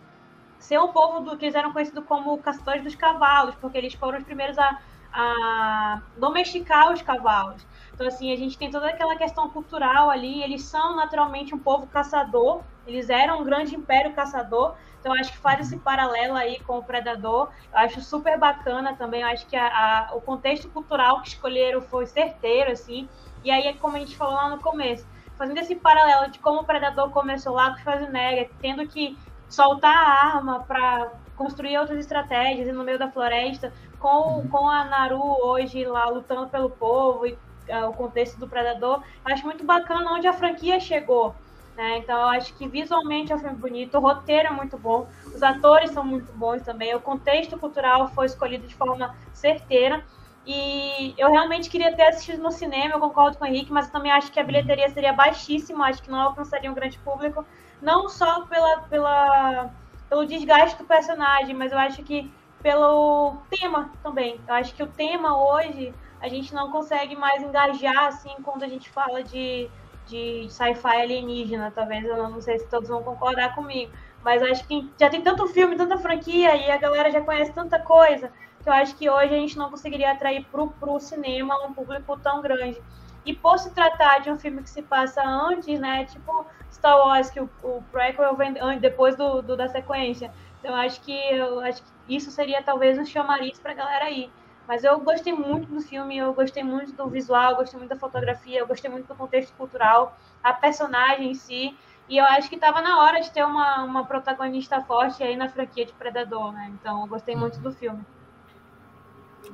ser 0.60 0.80
um 0.80 0.88
povo 0.88 1.20
do 1.20 1.38
que 1.38 1.46
eles 1.46 1.56
eram 1.56 1.72
conhecidos 1.72 2.04
como 2.06 2.38
caçadores 2.40 2.84
dos 2.84 2.96
cavalos, 2.96 3.56
porque 3.56 3.78
eles 3.78 3.94
foram 3.94 4.18
os 4.18 4.24
primeiros 4.24 4.58
a, 4.58 4.80
a 5.14 6.02
domesticar 6.18 6.92
os 6.92 7.02
cavalos. 7.02 7.66
Então, 7.94 8.08
assim, 8.08 8.34
a 8.34 8.36
gente 8.36 8.58
tem 8.58 8.70
toda 8.70 8.88
aquela 8.88 9.16
questão 9.16 9.50
cultural 9.50 10.10
ali. 10.10 10.44
Eles 10.44 10.64
são 10.64 10.96
naturalmente 10.96 11.56
um 11.56 11.60
povo 11.60 11.88
caçador, 11.88 12.62
eles 12.86 13.10
eram 13.10 13.42
um 13.42 13.44
grande 13.44 13.76
império 13.76 14.14
caçador. 14.14 14.76
Então, 15.06 15.14
acho 15.14 15.34
que 15.34 15.38
faz 15.38 15.68
esse 15.68 15.78
paralelo 15.78 16.34
aí 16.34 16.60
com 16.62 16.80
o 16.80 16.84
Predador. 16.84 17.52
Eu 17.72 17.78
acho 17.78 18.02
super 18.02 18.40
bacana 18.40 18.96
também. 18.96 19.22
Eu 19.22 19.28
acho 19.28 19.46
que 19.46 19.56
a, 19.56 19.68
a, 19.68 20.16
o 20.16 20.20
contexto 20.20 20.68
cultural 20.68 21.22
que 21.22 21.28
escolheram 21.28 21.80
foi 21.80 22.08
certeiro, 22.08 22.72
assim. 22.72 23.08
E 23.44 23.52
aí, 23.52 23.72
como 23.76 23.98
a 23.98 24.00
gente 24.00 24.18
falou 24.18 24.34
lá 24.34 24.50
no 24.50 24.60
começo, 24.60 25.06
fazendo 25.38 25.60
esse 25.60 25.76
paralelo 25.76 26.32
de 26.32 26.40
como 26.40 26.62
o 26.62 26.64
Predador 26.64 27.12
começou 27.12 27.54
lá 27.54 27.70
com 27.70 27.78
Schwarzenegger, 27.82 28.50
tendo 28.60 28.88
que 28.88 29.16
soltar 29.48 29.96
a 29.96 30.38
arma 30.38 30.62
para 30.62 31.12
construir 31.36 31.78
outras 31.78 32.00
estratégias 32.00 32.76
no 32.76 32.84
meio 32.84 32.98
da 32.98 33.12
floresta, 33.12 33.72
com, 34.00 34.48
com 34.50 34.68
a 34.68 34.86
Naru 34.86 35.22
hoje 35.22 35.86
lá 35.86 36.10
lutando 36.10 36.50
pelo 36.50 36.72
povo 36.72 37.28
e 37.28 37.34
uh, 37.70 37.90
o 37.90 37.94
contexto 37.94 38.40
do 38.40 38.48
Predador, 38.48 39.04
acho 39.24 39.46
muito 39.46 39.64
bacana 39.64 40.14
onde 40.14 40.26
a 40.26 40.34
franquia 40.34 40.80
chegou. 40.80 41.36
Né? 41.76 41.98
Então, 41.98 42.18
eu 42.18 42.28
acho 42.30 42.54
que 42.54 42.68
visualmente 42.68 43.32
é 43.32 43.36
um 43.36 43.40
filme 43.40 43.56
bonito, 43.56 43.98
o 43.98 44.02
roteiro 44.02 44.48
é 44.48 44.52
muito 44.52 44.78
bom, 44.78 45.08
os 45.26 45.44
atores 45.44 45.92
são 45.92 46.06
muito 46.06 46.32
bons 46.32 46.62
também, 46.62 46.96
o 46.96 47.02
contexto 47.02 47.58
cultural 47.58 48.08
foi 48.10 48.28
escolhido 48.28 48.66
de 48.66 48.76
forma 48.76 49.14
certeira. 49.34 50.04
E 50.48 51.14
eu 51.18 51.30
realmente 51.30 51.70
queria 51.70 51.94
ter 51.96 52.04
assistido 52.04 52.42
no 52.42 52.52
cinema, 52.52 52.94
eu 52.96 53.00
concordo 53.00 53.38
com 53.38 53.44
o 53.44 53.48
Henrique, 53.48 53.74
mas 53.74 53.88
eu 53.88 53.92
também 53.92 54.12
acho 54.12 54.32
que 54.32 54.40
a 54.40 54.44
bilheteria 54.44 54.90
seria 54.90 55.12
baixíssima, 55.12 55.88
acho 55.88 56.04
que 56.04 56.12
não 56.12 56.22
alcançaria 56.22 56.72
um 56.72 56.76
grande 56.76 57.00
público, 57.00 57.44
não 57.82 58.08
só 58.08 58.46
pela, 58.46 58.82
pela, 58.84 59.70
pelo 60.08 60.26
desgaste 60.26 60.78
do 60.78 60.86
personagem, 60.86 61.56
mas 61.56 61.72
eu 61.72 61.80
acho 61.80 62.04
que 62.04 62.32
pelo 62.62 63.38
tema 63.50 63.92
também. 64.02 64.40
Eu 64.48 64.54
acho 64.54 64.74
que 64.74 64.84
o 64.84 64.88
tema 64.88 65.38
hoje 65.38 65.94
a 66.22 66.28
gente 66.28 66.54
não 66.54 66.72
consegue 66.72 67.16
mais 67.16 67.44
engajar 67.44 68.06
assim 68.06 68.34
quando 68.44 68.64
a 68.64 68.68
gente 68.68 68.90
fala 68.90 69.24
de, 69.24 69.70
de 70.08 70.48
sci-fi 70.50 71.02
alienígena, 71.02 71.72
talvez 71.72 72.06
eu 72.06 72.18
não, 72.18 72.42
sei 72.42 72.60
se 72.60 72.68
todos 72.68 72.90
vão 72.90 73.04
concordar 73.04 73.56
comigo, 73.56 73.92
mas 74.24 74.42
acho 74.42 74.68
que 74.68 74.90
já 75.00 75.10
tem 75.10 75.22
tanto 75.22 75.48
filme, 75.48 75.76
tanta 75.76 75.98
franquia 75.98 76.56
e 76.56 76.72
a 76.72 76.78
galera 76.78 77.12
já 77.12 77.22
conhece 77.22 77.52
tanta 77.54 77.80
coisa 77.80 78.32
que 78.66 78.70
eu 78.70 78.74
acho 78.74 78.96
que 78.96 79.08
hoje 79.08 79.34
a 79.34 79.38
gente 79.38 79.58
não 79.58 79.70
conseguiria 79.70 80.12
atrair 80.12 80.44
pro, 80.46 80.70
pro 80.72 81.00
cinema 81.00 81.56
um 81.66 81.74
público 81.74 82.18
tão 82.18 82.42
grande. 82.42 82.82
E 83.24 83.34
por 83.34 83.60
se 83.60 83.72
tratar 83.72 84.20
de 84.20 84.32
um 84.32 84.40
filme 84.40 84.64
que 84.64 84.70
se 84.70 84.82
passa 84.82 85.22
antes, 85.24 85.80
né, 85.80 86.06
tipo 86.06 86.46
Star 86.72 86.98
Wars, 86.98 87.30
que 87.30 87.40
o, 87.40 87.50
o 87.64 87.84
prequel 87.92 88.36
vem 88.36 88.54
depois 88.80 89.16
do, 89.16 89.42
do, 89.44 89.56
da 89.56 89.68
sequência. 89.68 90.32
Então 90.60 90.76
acho 90.76 91.00
que 91.02 91.12
eu 91.12 91.60
acho 91.60 91.84
que 91.84 92.16
isso 92.16 92.32
seria 92.32 92.62
talvez 92.64 92.98
um 92.98 93.06
chamariz 93.06 93.60
para 93.60 93.72
a 93.72 93.76
galera 93.76 94.06
aí. 94.06 94.32
Mas 94.68 94.84
eu 94.84 95.00
gostei 95.00 95.32
muito 95.32 95.68
do 95.68 95.82
filme, 95.82 96.18
eu 96.18 96.34
gostei 96.34 96.64
muito 96.64 96.92
do 96.94 97.08
visual, 97.08 97.56
gostei 97.56 97.78
muito 97.78 97.92
da 97.92 98.00
fotografia, 98.00 98.60
eu 98.60 98.68
gostei 98.68 98.90
muito 98.90 99.08
do 99.08 99.16
contexto 99.16 99.54
cultural, 99.56 100.18
a 100.44 100.54
personagem 100.54 101.32
em 101.32 101.36
si. 101.36 101.76
E 102.10 102.18
eu 102.18 102.26
acho 102.26 102.50
que 102.50 102.56
estava 102.56 102.82
na 102.82 103.02
hora 103.02 103.20
de 103.20 103.32
ter 103.32 103.44
uma, 103.44 103.84
uma 103.84 104.06
protagonista 104.06 104.82
forte 104.82 105.24
aí 105.24 105.36
na 105.36 105.50
franquia 105.50 105.86
de 105.86 105.94
Predador, 105.94 106.52
né? 106.52 106.72
Então 106.80 107.02
eu 107.02 107.08
gostei 107.08 107.36
muito 107.36 107.60
do 107.60 107.72
filme. 107.72 108.00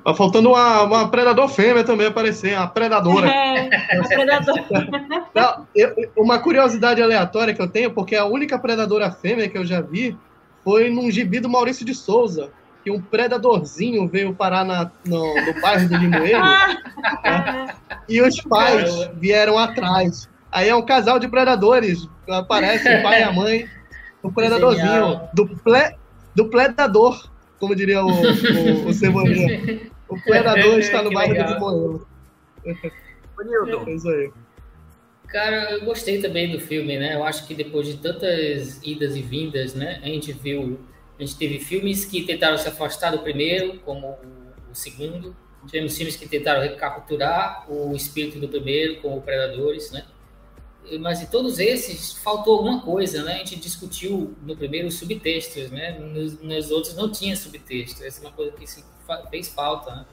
Tá 0.04 0.14
faltando 0.14 0.50
uma, 0.50 0.82
uma 0.82 1.08
predador 1.08 1.48
fêmea 1.48 1.84
também 1.84 2.06
aparecer, 2.06 2.56
uma 2.56 2.66
predadora. 2.66 3.30
É, 3.32 3.98
uma 3.98 4.08
predadora. 4.08 4.64
Não, 5.34 5.66
eu, 5.74 5.94
uma 6.16 6.38
curiosidade 6.38 7.02
aleatória 7.02 7.54
que 7.54 7.62
eu 7.62 7.68
tenho, 7.68 7.92
porque 7.92 8.16
a 8.16 8.24
única 8.24 8.58
predadora 8.58 9.10
fêmea 9.10 9.48
que 9.48 9.56
eu 9.56 9.64
já 9.64 9.80
vi 9.80 10.18
foi 10.64 10.90
num 10.90 11.10
gibi 11.10 11.40
do 11.40 11.48
Maurício 11.48 11.84
de 11.84 11.94
Souza, 11.94 12.50
que 12.82 12.90
um 12.90 13.00
predadorzinho 13.00 14.08
veio 14.08 14.34
parar 14.34 14.64
na, 14.64 14.90
no, 15.06 15.34
no 15.34 15.60
bairro 15.60 15.88
do 15.88 15.96
Limoeiro 15.96 16.40
né? 16.40 17.74
e 18.08 18.20
os 18.20 18.40
pais 18.40 19.08
vieram 19.14 19.58
atrás. 19.58 20.28
Aí 20.50 20.68
é 20.68 20.74
um 20.74 20.84
casal 20.84 21.18
de 21.18 21.28
predadores, 21.28 22.08
aparece 22.28 22.88
o 22.88 23.02
pai 23.02 23.20
e 23.20 23.24
a 23.24 23.32
mãe, 23.32 23.68
o 24.22 24.30
predadorzinho, 24.30 25.20
do, 25.32 25.48
ple, 25.48 25.96
do 26.34 26.48
predador, 26.48 27.30
como 27.58 27.74
diria 27.74 28.04
o, 28.04 28.10
o, 28.10 28.88
o 28.88 28.92
Cebolinha. 28.92 29.90
O 30.08 30.20
predador 30.20 30.78
está 30.78 31.02
no 31.02 31.10
bairro 31.10 31.34
do 31.34 31.54
Limoeiro. 31.54 32.06
Bonito. 33.36 33.88
É 33.88 33.94
isso 33.94 34.08
aí. 34.08 34.30
Cara, 35.28 35.72
eu 35.72 35.84
gostei 35.86 36.20
também 36.20 36.52
do 36.52 36.60
filme, 36.60 36.98
né? 36.98 37.14
Eu 37.14 37.24
acho 37.24 37.46
que 37.46 37.54
depois 37.54 37.86
de 37.86 37.96
tantas 37.96 38.78
idas 38.84 39.16
e 39.16 39.22
vindas, 39.22 39.74
né? 39.74 39.98
A 40.02 40.06
gente 40.06 40.30
viu 40.32 40.78
a 41.22 41.26
gente 41.26 41.36
teve 41.36 41.60
filmes 41.60 42.04
que 42.04 42.24
tentaram 42.24 42.58
se 42.58 42.68
afastar 42.68 43.12
do 43.12 43.20
primeiro, 43.20 43.78
como 43.80 44.08
o, 44.08 44.74
segundo. 44.74 45.36
Tivemos 45.66 45.96
filmes 45.96 46.16
que 46.16 46.28
tentaram 46.28 46.60
recapturar 46.60 47.64
o 47.70 47.94
espírito 47.94 48.40
do 48.40 48.48
primeiro, 48.48 49.00
como 49.00 49.22
Predadores, 49.22 49.92
né? 49.92 50.04
Mas 50.98 51.22
em 51.22 51.26
todos 51.26 51.60
esses 51.60 52.14
faltou 52.14 52.54
alguma 52.54 52.82
coisa, 52.82 53.22
né? 53.22 53.34
A 53.34 53.38
gente 53.38 53.56
discutiu 53.56 54.34
no 54.42 54.56
primeiro 54.56 54.88
os 54.88 54.98
subtextos, 54.98 55.70
né? 55.70 55.96
Nos, 56.00 56.40
nos 56.40 56.70
outros 56.72 56.96
não 56.96 57.12
tinha 57.12 57.36
subtexto. 57.36 58.02
Essa 58.02 58.24
é 58.24 58.26
uma 58.26 58.32
coisa 58.32 58.50
que 58.52 58.66
se 58.66 58.84
fez 59.30 59.48
falta, 59.48 59.94
né? 59.94 60.06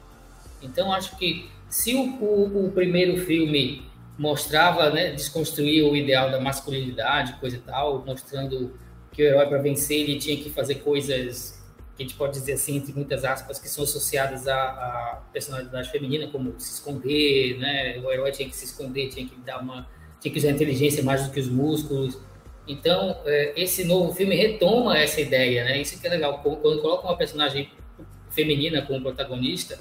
Então 0.62 0.92
acho 0.92 1.16
que 1.16 1.50
se 1.68 1.94
o, 1.94 2.02
o, 2.22 2.66
o 2.66 2.72
primeiro 2.72 3.16
filme 3.24 3.82
mostrava, 4.16 4.90
né, 4.90 5.12
desconstruir 5.12 5.82
o 5.82 5.96
ideal 5.96 6.30
da 6.30 6.38
masculinidade, 6.38 7.32
coisa 7.40 7.56
e 7.56 7.60
tal, 7.60 8.04
mostrando 8.04 8.72
o 9.20 9.24
herói 9.24 9.46
para 9.46 9.58
vencer 9.58 10.00
ele 10.00 10.18
tinha 10.18 10.36
que 10.36 10.50
fazer 10.50 10.76
coisas 10.76 11.60
que 12.00 12.04
a 12.04 12.06
gente 12.06 12.16
pode 12.16 12.32
dizer 12.32 12.54
assim 12.54 12.76
entre 12.76 12.94
muitas 12.94 13.24
aspas 13.24 13.58
que 13.58 13.68
são 13.68 13.84
associadas 13.84 14.48
à, 14.48 14.54
à 14.54 15.22
personalidade 15.32 15.90
feminina 15.90 16.28
como 16.28 16.58
se 16.58 16.74
esconder 16.74 17.58
né? 17.58 18.00
O 18.02 18.10
herói 18.10 18.32
tinha 18.32 18.48
que 18.48 18.56
se 18.56 18.64
esconder 18.64 19.08
tinha 19.08 19.26
que 19.26 19.36
dar 19.40 19.60
uma 19.60 19.86
tinha 20.18 20.32
que 20.32 20.38
usar 20.38 20.48
a 20.48 20.52
inteligência 20.52 21.02
mais 21.02 21.26
do 21.26 21.32
que 21.32 21.40
os 21.40 21.48
músculos. 21.48 22.18
Então 22.66 23.20
é, 23.26 23.52
esse 23.54 23.84
novo 23.84 24.14
filme 24.14 24.34
retoma 24.34 24.96
essa 24.96 25.20
ideia 25.20 25.64
né? 25.64 25.78
Isso 25.78 26.00
que 26.00 26.06
é 26.06 26.10
legal. 26.10 26.40
Quando 26.42 26.80
coloca 26.80 27.06
uma 27.06 27.16
personagem 27.16 27.70
feminina 28.30 28.80
como 28.80 29.02
protagonista 29.02 29.78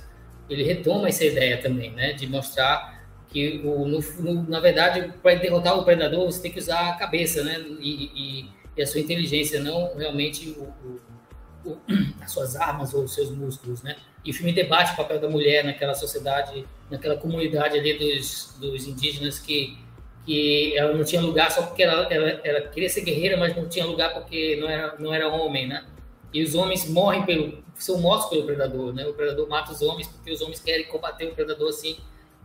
ele 0.50 0.64
retoma 0.64 1.08
essa 1.08 1.24
ideia 1.24 1.62
também 1.62 1.92
né? 1.92 2.12
De 2.12 2.28
mostrar 2.28 3.00
que 3.30 3.62
o, 3.64 3.88
no, 3.88 4.00
no, 4.20 4.44
na 4.50 4.60
verdade 4.60 5.14
para 5.24 5.36
derrotar 5.36 5.80
o 5.80 5.86
predador 5.86 6.26
você 6.26 6.42
tem 6.42 6.52
que 6.52 6.60
usar 6.60 6.90
a 6.90 6.94
cabeça 6.98 7.46
né? 7.46 7.64
E, 7.80 8.12
e 8.14 8.59
e 8.80 8.82
a 8.82 8.88
sua 8.88 9.02
inteligência, 9.02 9.60
não 9.60 9.94
realmente 9.98 10.52
o, 10.52 10.64
o, 11.66 11.72
o, 11.72 11.78
as 12.24 12.32
suas 12.32 12.56
armas 12.56 12.94
ou 12.94 13.04
os 13.04 13.14
seus 13.14 13.30
músculos, 13.30 13.84
né? 13.84 13.98
E 14.24 14.32
o 14.32 14.34
filme 14.34 14.54
debate 14.54 14.94
o 14.94 14.96
papel 14.96 15.20
da 15.20 15.30
mulher 15.30 15.66
naquela 15.66 15.94
sociedade, 15.94 16.66
naquela 16.90 17.18
comunidade 17.18 17.78
ali 17.78 17.98
dos, 17.98 18.56
dos 18.58 18.88
indígenas 18.88 19.38
que 19.38 19.78
que 20.26 20.78
ela 20.78 20.94
não 20.94 21.04
tinha 21.04 21.22
lugar 21.22 21.50
só 21.50 21.64
porque 21.64 21.82
ela, 21.82 22.04
ela, 22.14 22.30
ela, 22.44 22.62
queria 22.68 22.90
ser 22.90 23.02
guerreira, 23.02 23.36
mas 23.36 23.56
não 23.56 23.68
tinha 23.68 23.84
lugar 23.86 24.14
porque 24.14 24.58
não 24.58 24.70
era, 24.70 24.96
não 25.00 25.14
era 25.14 25.28
homem, 25.28 25.68
né? 25.68 25.84
E 26.32 26.44
os 26.44 26.54
homens 26.54 26.88
morrem 26.88 27.26
pelo, 27.26 27.64
são 27.76 28.00
mortos 28.00 28.30
pelo 28.30 28.46
predador, 28.46 28.94
né? 28.94 29.08
O 29.08 29.14
predador 29.14 29.50
mata 29.50 29.72
os 29.72 29.82
homens 29.82 30.08
porque 30.08 30.32
os 30.32 30.42
homens 30.42 30.60
querem 30.60 30.86
combater 30.86 31.26
o 31.26 31.34
predador 31.34 31.70
assim, 31.70 31.98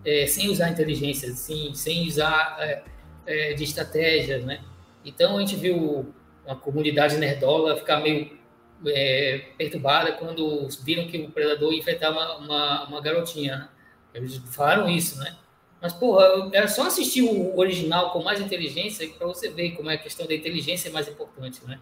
é, 0.04 0.26
sem 0.26 0.48
usar 0.48 0.70
inteligência, 0.70 1.28
assim, 1.28 1.74
sem 1.74 2.06
usar 2.08 2.56
é, 2.60 2.82
é, 3.26 3.52
de 3.52 3.64
estratégias, 3.64 4.42
né? 4.44 4.60
Então 5.04 5.36
a 5.36 5.40
gente 5.40 5.56
viu 5.56 6.14
uma 6.46 6.56
comunidade 6.56 7.16
nerdola 7.16 7.76
ficar 7.76 8.00
meio 8.00 8.38
é, 8.86 9.50
perturbada 9.56 10.12
quando 10.12 10.68
viram 10.82 11.06
que 11.06 11.18
o 11.18 11.30
predador 11.30 11.72
ia 11.72 11.82
uma, 12.10 12.36
uma, 12.38 12.88
uma 12.88 13.00
garotinha. 13.00 13.68
Eles 14.12 14.36
falaram 14.50 14.88
isso, 14.88 15.18
né? 15.18 15.36
Mas, 15.80 15.92
porra, 15.92 16.50
era 16.52 16.66
só 16.66 16.86
assistir 16.86 17.22
o 17.22 17.58
original 17.58 18.10
com 18.10 18.22
mais 18.22 18.40
inteligência 18.40 19.06
para 19.18 19.26
você 19.26 19.50
ver 19.50 19.72
como 19.72 19.90
é 19.90 19.94
a 19.94 19.98
questão 19.98 20.26
da 20.26 20.34
inteligência 20.34 20.88
é 20.88 20.92
mais 20.92 21.08
importante, 21.08 21.60
né? 21.66 21.78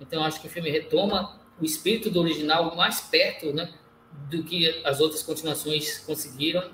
Então, 0.00 0.22
acho 0.24 0.40
que 0.40 0.46
o 0.46 0.50
filme 0.50 0.70
retoma 0.70 1.40
o 1.60 1.64
espírito 1.64 2.10
do 2.10 2.20
original 2.20 2.74
mais 2.74 3.00
perto, 3.00 3.52
né, 3.52 3.72
do 4.30 4.42
que 4.42 4.82
as 4.84 5.00
outras 5.00 5.22
continuações 5.22 5.98
conseguiram. 5.98 6.70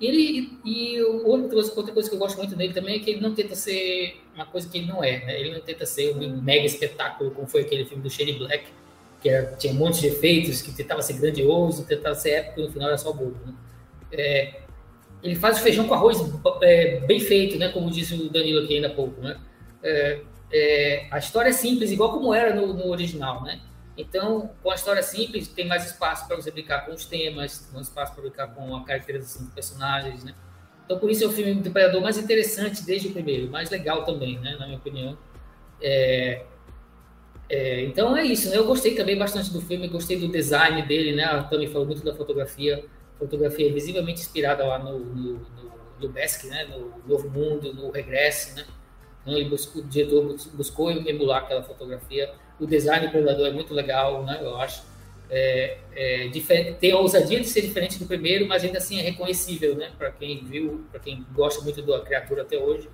Ele 0.00 0.58
e 0.64 0.98
coisa, 1.50 1.72
outra 1.74 1.92
coisa 1.92 2.08
que 2.08 2.14
eu 2.14 2.18
gosto 2.18 2.36
muito 2.36 2.54
dele 2.54 2.74
também 2.74 2.96
é 2.96 2.98
que 2.98 3.10
ele 3.10 3.20
não 3.20 3.34
tenta 3.34 3.54
ser 3.54 4.20
uma 4.36 4.46
coisa 4.46 4.68
que 4.68 4.78
ele 4.78 4.86
não 4.86 5.02
é, 5.02 5.24
né? 5.24 5.40
Ele 5.40 5.52
não 5.52 5.60
tenta 5.60 5.86
ser 5.86 6.14
um 6.14 6.40
mega 6.40 6.66
espetáculo 6.66 7.30
como 7.30 7.46
foi 7.46 7.62
aquele 7.62 7.84
filme 7.84 8.02
do 8.02 8.10
Shane 8.10 8.34
Black, 8.34 8.66
que 9.20 9.28
era, 9.28 9.56
tinha 9.56 9.72
um 9.72 9.76
monte 9.76 10.00
de 10.00 10.08
efeitos, 10.08 10.60
que 10.62 10.72
tentava 10.72 11.02
ser 11.02 11.14
grandioso, 11.14 11.86
tentava 11.86 12.14
ser 12.14 12.30
épico 12.30 12.60
e 12.60 12.62
no 12.64 12.72
final 12.72 12.88
era 12.88 12.98
só 12.98 13.12
bobo. 13.12 13.36
Né? 13.44 13.54
É, 14.12 14.60
ele 15.22 15.34
faz 15.34 15.58
o 15.58 15.62
feijão 15.62 15.88
com 15.88 15.94
arroz 15.94 16.18
é, 16.62 17.00
bem 17.00 17.18
feito, 17.18 17.58
né? 17.58 17.70
Como 17.70 17.90
disse 17.90 18.14
o 18.14 18.30
Danilo 18.30 18.64
aqui 18.64 18.74
ainda 18.74 18.88
há 18.88 18.94
pouco, 18.94 19.20
né? 19.20 19.40
É, 19.82 20.20
é, 20.52 21.06
a 21.10 21.18
história 21.18 21.48
é 21.48 21.52
simples, 21.52 21.90
igual 21.90 22.12
como 22.12 22.32
era 22.32 22.54
no, 22.54 22.72
no, 22.74 22.88
original, 22.88 23.42
né? 23.42 23.60
Então, 23.96 24.50
com 24.62 24.70
a 24.70 24.74
história 24.74 25.02
simples, 25.02 25.48
tem 25.48 25.66
mais 25.66 25.86
espaço 25.86 26.26
para 26.28 26.36
você 26.36 26.50
brincar 26.50 26.84
com 26.84 26.92
os 26.92 27.06
temas, 27.06 27.68
mais 27.72 27.86
espaço 27.88 28.12
para 28.12 28.22
brincar 28.22 28.54
com 28.54 28.76
a 28.76 28.84
caracterização 28.84 29.44
dos 29.44 29.54
personagens, 29.54 30.22
né? 30.22 30.34
Então, 30.86 31.00
por 31.00 31.10
isso 31.10 31.24
é 31.24 31.26
o 31.26 31.30
filme 31.30 31.54
do 31.56 31.70
Predador 31.70 32.00
mais 32.00 32.16
interessante 32.16 32.84
desde 32.86 33.08
o 33.08 33.12
primeiro, 33.12 33.50
mais 33.50 33.68
legal 33.70 34.04
também, 34.04 34.38
né? 34.38 34.56
Na 34.56 34.66
minha 34.66 34.78
opinião. 34.78 35.18
É, 35.82 36.44
é, 37.48 37.84
então 37.84 38.16
é 38.16 38.24
isso, 38.24 38.48
né? 38.50 38.56
Eu 38.56 38.64
gostei 38.64 38.94
também 38.94 39.18
bastante 39.18 39.52
do 39.52 39.60
filme, 39.60 39.88
gostei 39.88 40.18
do 40.18 40.28
design 40.28 40.82
dele, 40.82 41.14
né? 41.14 41.24
A 41.24 41.42
Tami 41.42 41.66
falou 41.66 41.86
muito 41.86 42.04
da 42.04 42.14
fotografia, 42.14 42.84
fotografia 43.18 43.72
visivelmente 43.72 44.20
inspirada 44.20 44.64
lá 44.64 44.78
no, 44.78 45.00
no, 45.00 45.32
no, 45.32 46.08
no 46.08 46.08
né? 46.08 46.64
No 46.70 46.92
Novo 47.04 47.28
Mundo, 47.30 47.74
no 47.74 47.90
Regresso, 47.90 48.54
né? 48.54 48.64
Então, 49.22 49.36
ele 49.36 49.48
buscou, 49.48 49.82
o 49.82 49.84
diretor 49.84 50.36
buscou 50.54 50.90
emular 50.92 51.42
aquela 51.42 51.64
fotografia. 51.64 52.32
O 52.60 52.66
design 52.66 53.08
do 53.08 53.10
Predador 53.10 53.48
é 53.48 53.50
muito 53.50 53.74
legal, 53.74 54.24
né? 54.24 54.38
Eu 54.40 54.56
acho. 54.56 54.84
É, 55.28 55.78
é, 55.94 56.28
tem 56.78 56.92
a 56.92 56.98
ousadia 56.98 57.40
de 57.40 57.48
ser 57.48 57.62
diferente 57.62 57.98
do 57.98 58.06
primeiro, 58.06 58.46
mas 58.46 58.62
ainda 58.62 58.78
assim 58.78 58.98
é 58.98 59.02
reconhecível, 59.02 59.74
né? 59.74 59.90
Para 59.98 60.10
quem 60.12 60.44
viu, 60.44 60.86
para 60.90 61.00
quem 61.00 61.26
gosta 61.32 61.62
muito 61.62 61.82
da 61.82 62.00
criatura 62.00 62.42
até 62.42 62.56
hoje. 62.56 62.88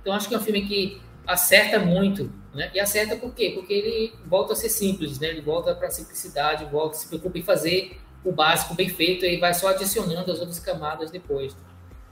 Então 0.00 0.12
acho 0.12 0.28
que 0.28 0.34
é 0.34 0.38
um 0.38 0.42
filme 0.42 0.66
que 0.66 1.00
acerta 1.26 1.78
muito, 1.78 2.32
né? 2.54 2.70
E 2.74 2.80
acerta 2.80 3.16
por 3.16 3.34
quê? 3.34 3.52
Porque 3.54 3.72
ele 3.72 4.12
volta 4.26 4.52
a 4.52 4.56
ser 4.56 4.68
simples, 4.68 5.18
né? 5.18 5.28
Ele 5.28 5.40
volta 5.40 5.74
para 5.74 5.88
a 5.88 5.90
simplicidade, 5.90 6.64
volta 6.66 6.96
se 6.96 7.08
preocupa 7.08 7.38
em 7.38 7.42
fazer 7.42 7.98
o 8.24 8.30
básico 8.30 8.74
bem 8.74 8.88
feito 8.88 9.24
e 9.24 9.38
vai 9.38 9.52
só 9.52 9.68
adicionando 9.68 10.30
as 10.30 10.38
outras 10.38 10.60
camadas 10.60 11.10
depois. 11.10 11.56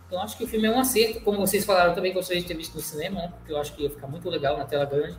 Então 0.06 0.20
acho 0.20 0.36
que 0.36 0.42
o 0.42 0.47
filme 0.48 0.66
é 0.66 0.70
um 0.70 0.80
acerto, 0.80 1.20
como 1.20 1.38
vocês 1.38 1.64
falaram, 1.64 1.94
também 1.94 2.12
gostaria 2.12 2.42
de 2.42 2.48
ter 2.48 2.56
visto 2.56 2.74
no 2.74 2.80
cinema, 2.80 3.20
né? 3.20 3.32
Porque 3.36 3.52
eu 3.52 3.59
acho 3.59 3.74
que 3.74 3.84
ia 3.84 3.90
ficar 3.90 4.09
muito 4.09 4.28
legal 4.28 4.59
na 4.59 4.64
tela 4.64 4.84
grande. 4.84 5.16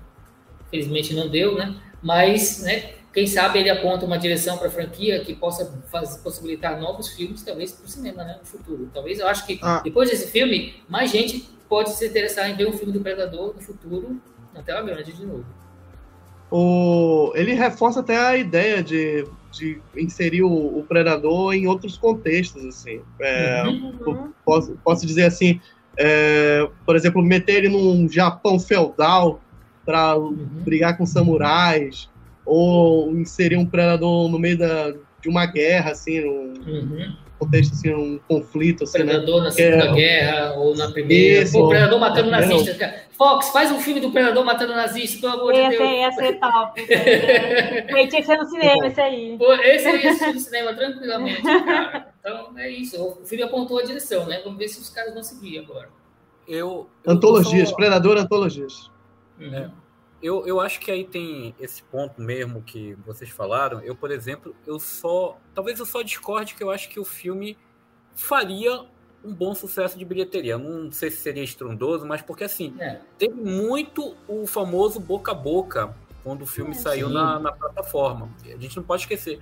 Felizmente 0.69 1.13
não 1.13 1.29
deu, 1.29 1.55
né? 1.55 1.81
Mas, 2.01 2.61
né? 2.61 2.95
Quem 3.13 3.27
sabe 3.27 3.59
ele 3.59 3.69
aponta 3.69 4.05
uma 4.05 4.17
direção 4.17 4.57
para 4.57 4.67
a 4.67 4.71
franquia 4.71 5.19
que 5.19 5.35
possa 5.35 5.65
fazer, 5.91 6.19
possibilitar 6.21 6.79
novos 6.79 7.09
filmes, 7.09 7.43
talvez 7.43 7.73
para 7.73 7.85
o 7.85 7.89
cinema, 7.89 8.23
né? 8.23 8.37
No 8.39 8.45
futuro. 8.45 8.89
Talvez 8.93 9.19
eu 9.19 9.27
acho 9.27 9.45
que 9.45 9.59
ah. 9.61 9.81
depois 9.83 10.09
desse 10.09 10.31
filme, 10.31 10.75
mais 10.87 11.11
gente 11.11 11.49
pode 11.67 11.91
se 11.91 12.07
interessar 12.07 12.49
em 12.49 12.55
ver 12.55 12.67
um 12.67 12.73
filme 12.73 12.93
do 12.93 13.01
Predador 13.01 13.53
no 13.53 13.61
futuro 13.61 14.21
na 14.53 14.61
tela 14.61 14.81
grande 14.81 15.11
de 15.11 15.25
novo. 15.25 15.45
O, 16.49 17.31
ele 17.35 17.53
reforça 17.53 18.01
até 18.01 18.17
a 18.17 18.35
ideia 18.35 18.83
de, 18.83 19.25
de 19.51 19.81
inserir 19.95 20.43
o, 20.43 20.79
o 20.79 20.85
Predador 20.87 21.53
em 21.53 21.67
outros 21.67 21.97
contextos, 21.97 22.65
assim. 22.65 23.01
É, 23.21 23.63
uhum. 23.63 24.33
posso, 24.43 24.77
posso 24.83 25.05
dizer 25.05 25.23
assim, 25.23 25.61
é, 25.97 26.67
por 26.85 26.95
exemplo, 26.95 27.21
meter 27.21 27.63
ele 27.63 27.69
num 27.69 28.09
Japão 28.09 28.59
feudal 28.59 29.39
para 29.85 30.17
uhum. 30.17 30.35
brigar 30.35 30.97
com 30.97 31.05
samurais, 31.05 32.09
ou 32.51 33.11
inserir 33.11 33.57
um 33.57 33.65
Predador 33.65 34.29
no 34.29 34.37
meio 34.37 34.57
da, 34.57 34.91
de 35.21 35.29
uma 35.29 35.45
guerra, 35.45 35.91
assim, 35.91 36.19
num, 36.21 36.53
uhum 36.65 37.15
contexto, 37.41 37.73
assim, 37.73 37.93
um 37.93 38.19
conflito. 38.27 38.83
Assim, 38.83 38.99
né? 38.99 39.05
Predador 39.05 39.39
né? 39.39 39.45
na 39.45 39.51
Segunda 39.51 39.85
é, 39.85 39.93
Guerra 39.93 40.53
ou 40.53 40.75
na 40.75 40.91
Primeira. 40.91 41.43
Isso, 41.43 41.57
Pô, 41.57 41.69
Predador 41.69 41.99
matando 41.99 42.27
é, 42.27 42.31
nazistas. 42.31 42.77
Cara. 42.77 43.01
Fox, 43.17 43.49
faz 43.49 43.71
um 43.71 43.79
filme 43.79 43.99
do 43.99 44.11
Predador 44.11 44.45
matando 44.45 44.73
nazistas, 44.73 45.19
pelo 45.19 45.33
amor 45.33 45.53
de 45.53 45.69
Deus. 45.69 45.81
Ia 45.81 46.11
ser 46.11 46.39
top. 46.39 46.85
Tinha 46.85 48.07
que 48.07 48.23
ser 48.23 48.37
no 48.37 48.45
cinema, 48.45 48.87
esse 48.87 49.01
aí. 49.01 49.35
Pô, 49.37 49.53
esse 49.53 49.87
aí 49.87 50.03
ia 50.03 50.33
no 50.33 50.39
cinema 50.39 50.73
tranquilamente, 50.73 51.41
cara. 51.41 52.13
Então, 52.19 52.57
é 52.57 52.69
isso. 52.69 53.01
O 53.01 53.25
filme 53.25 53.43
apontou 53.43 53.79
a 53.79 53.83
direção, 53.83 54.25
né? 54.27 54.41
Vamos 54.43 54.59
ver 54.59 54.67
se 54.67 54.79
os 54.79 54.89
caras 54.89 55.13
vão 55.13 55.23
seguir 55.23 55.59
agora. 55.59 55.89
Eu, 56.47 56.87
eu 57.03 57.13
antologias, 57.13 57.69
só... 57.69 57.75
Predador 57.75 58.17
Antologias. 58.17 58.91
Uhum. 59.39 59.55
É. 59.55 59.71
Eu, 60.21 60.45
eu 60.45 60.59
acho 60.59 60.79
que 60.79 60.91
aí 60.91 61.03
tem 61.03 61.55
esse 61.59 61.81
ponto 61.83 62.21
mesmo 62.21 62.61
que 62.61 62.93
vocês 63.05 63.29
falaram. 63.29 63.79
Eu, 63.81 63.95
por 63.95 64.11
exemplo, 64.11 64.55
eu 64.67 64.79
só. 64.79 65.37
Talvez 65.53 65.79
eu 65.79 65.85
só 65.85 66.01
discorde 66.01 66.53
que 66.53 66.63
eu 66.63 66.69
acho 66.69 66.89
que 66.89 66.99
o 66.99 67.05
filme 67.05 67.57
faria 68.13 68.85
um 69.23 69.33
bom 69.33 69.55
sucesso 69.55 69.97
de 69.97 70.05
bilheteria. 70.05 70.57
Não 70.57 70.91
sei 70.91 71.09
se 71.09 71.17
seria 71.17 71.43
estrondoso, 71.43 72.05
mas 72.05 72.21
porque 72.21 72.43
assim, 72.43 72.75
é. 72.79 72.99
teve 73.17 73.33
muito 73.33 74.15
o 74.27 74.45
famoso 74.45 74.99
boca 74.99 75.31
a 75.31 75.35
boca 75.35 75.95
quando 76.23 76.43
o 76.43 76.45
filme 76.45 76.71
é, 76.71 76.75
saiu 76.75 77.09
na, 77.09 77.39
na, 77.39 77.51
plataforma. 77.51 78.29
A 78.45 78.57
gente 78.57 78.77
não 78.77 78.83
pode 78.83 79.03
esquecer. 79.03 79.39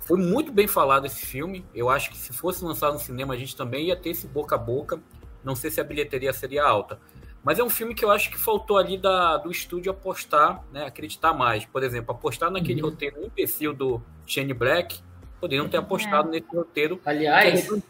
Foi 0.00 0.18
muito 0.18 0.52
bem 0.52 0.66
falado 0.66 1.06
esse 1.06 1.26
filme. 1.26 1.64
Eu 1.74 1.90
acho 1.90 2.10
que 2.10 2.16
se 2.16 2.32
fosse 2.32 2.64
lançado 2.64 2.94
no 2.94 2.98
cinema, 2.98 3.34
a 3.34 3.36
gente 3.36 3.56
também 3.56 3.88
ia 3.88 3.96
ter 3.96 4.10
esse 4.10 4.26
boca 4.26 4.54
a 4.54 4.58
boca. 4.58 5.00
Não 5.44 5.54
sei 5.54 5.70
se 5.70 5.80
a 5.80 5.84
bilheteria 5.84 6.32
seria 6.32 6.64
alta. 6.64 6.98
Mas 7.42 7.58
é 7.58 7.64
um 7.64 7.70
filme 7.70 7.94
que 7.94 8.04
eu 8.04 8.10
acho 8.10 8.30
que 8.30 8.38
faltou 8.38 8.76
ali 8.76 8.98
da, 8.98 9.38
do 9.38 9.50
estúdio 9.50 9.90
apostar, 9.90 10.62
né, 10.72 10.84
acreditar 10.84 11.32
mais. 11.32 11.64
Por 11.64 11.82
exemplo, 11.82 12.12
apostar 12.12 12.50
naquele 12.50 12.82
uhum. 12.82 12.90
roteiro 12.90 13.24
imbecil 13.24 13.72
do 13.72 14.02
Shane 14.26 14.52
Black. 14.52 15.00
Poderiam 15.40 15.68
ter 15.68 15.78
apostado 15.78 16.28
é. 16.28 16.32
nesse 16.32 16.54
roteiro. 16.54 17.00
Aliás, 17.04 17.72
é... 17.72 17.82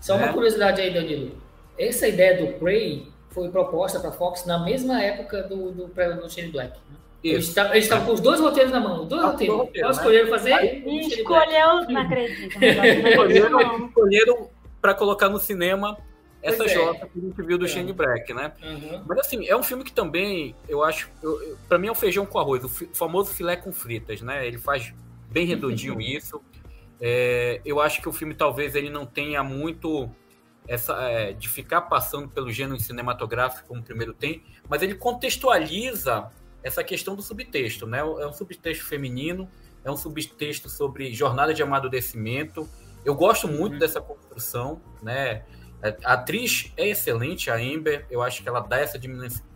só 0.00 0.16
uma 0.16 0.26
é. 0.26 0.32
curiosidade 0.32 0.80
aí, 0.80 0.92
Danilo. 0.92 1.36
Essa 1.78 2.08
ideia 2.08 2.44
do 2.44 2.58
Prey 2.58 3.06
foi 3.30 3.48
proposta 3.50 4.00
para 4.00 4.10
a 4.10 4.12
Fox 4.12 4.44
na 4.46 4.58
mesma 4.58 5.00
época 5.00 5.42
do, 5.44 5.70
do, 5.70 5.86
do 5.86 6.30
Shane 6.30 6.50
Black. 6.50 6.76
Né? 6.90 6.96
Eles 7.22 7.54
estavam 7.74 8.06
com 8.06 8.12
os 8.12 8.20
dois 8.20 8.40
roteiros 8.40 8.72
na 8.72 8.80
mão, 8.80 9.06
dois 9.06 9.22
ah, 9.22 9.28
roteiros. 9.28 9.56
Roteiro, 9.58 9.86
Eles 9.86 9.96
né? 9.96 10.02
escolheram 10.02 10.28
fazer. 10.28 10.52
Aí, 10.54 11.06
escolheu, 11.06 11.88
não 11.88 12.00
acredito. 12.00 12.58
escolheram, 12.64 13.86
escolheram 13.86 14.50
para 14.80 14.92
colocar 14.92 15.28
no 15.28 15.38
cinema 15.38 15.96
essa 16.42 16.58
pois 16.58 16.72
jota 16.72 17.04
é. 17.04 17.08
que 17.08 17.18
a 17.18 17.22
gente 17.22 17.42
viu 17.42 17.56
do 17.56 17.64
é. 17.66 17.68
Shane 17.68 17.92
Black, 17.92 18.34
né? 18.34 18.52
Uhum. 18.62 19.04
Mas 19.06 19.18
assim, 19.20 19.46
é 19.46 19.56
um 19.56 19.62
filme 19.62 19.84
que 19.84 19.92
também, 19.92 20.56
eu 20.68 20.82
acho, 20.82 21.08
para 21.68 21.78
mim 21.78 21.86
é 21.86 21.92
um 21.92 21.94
feijão 21.94 22.26
com 22.26 22.38
arroz, 22.38 22.64
o 22.64 22.68
famoso 22.68 23.32
filé 23.32 23.56
com 23.56 23.72
fritas, 23.72 24.20
né? 24.20 24.46
Ele 24.46 24.58
faz 24.58 24.92
bem 25.30 25.46
redondinho 25.46 25.98
isso. 26.02 26.42
É, 27.00 27.60
eu 27.64 27.80
acho 27.80 28.00
que 28.00 28.08
o 28.08 28.12
filme 28.12 28.34
talvez 28.34 28.74
ele 28.74 28.90
não 28.90 29.06
tenha 29.06 29.42
muito 29.42 30.10
essa 30.68 30.94
é, 31.02 31.32
de 31.32 31.48
ficar 31.48 31.82
passando 31.82 32.28
pelo 32.28 32.50
gênero 32.50 32.78
cinematográfico 32.78 33.66
como 33.66 33.80
o 33.80 33.84
primeiro 33.84 34.12
tem, 34.12 34.42
mas 34.68 34.82
ele 34.82 34.94
contextualiza 34.94 36.30
essa 36.62 36.84
questão 36.84 37.16
do 37.16 37.22
subtexto, 37.22 37.86
né? 37.86 37.98
É 37.98 38.26
um 38.26 38.32
subtexto 38.32 38.84
feminino, 38.84 39.48
é 39.84 39.90
um 39.90 39.96
subtexto 39.96 40.68
sobre 40.68 41.12
jornada 41.12 41.52
de 41.52 41.62
amadurecimento. 41.62 42.68
Eu 43.04 43.14
gosto 43.14 43.48
muito 43.48 43.74
uhum. 43.74 43.78
dessa 43.78 44.00
construção, 44.00 44.80
né? 45.02 45.44
A 46.04 46.12
atriz 46.12 46.72
é 46.76 46.88
excelente, 46.88 47.50
a 47.50 47.56
Amber. 47.56 48.06
Eu 48.10 48.22
acho 48.22 48.42
que 48.42 48.48
ela 48.48 48.60
dá 48.60 48.78
essa, 48.78 49.00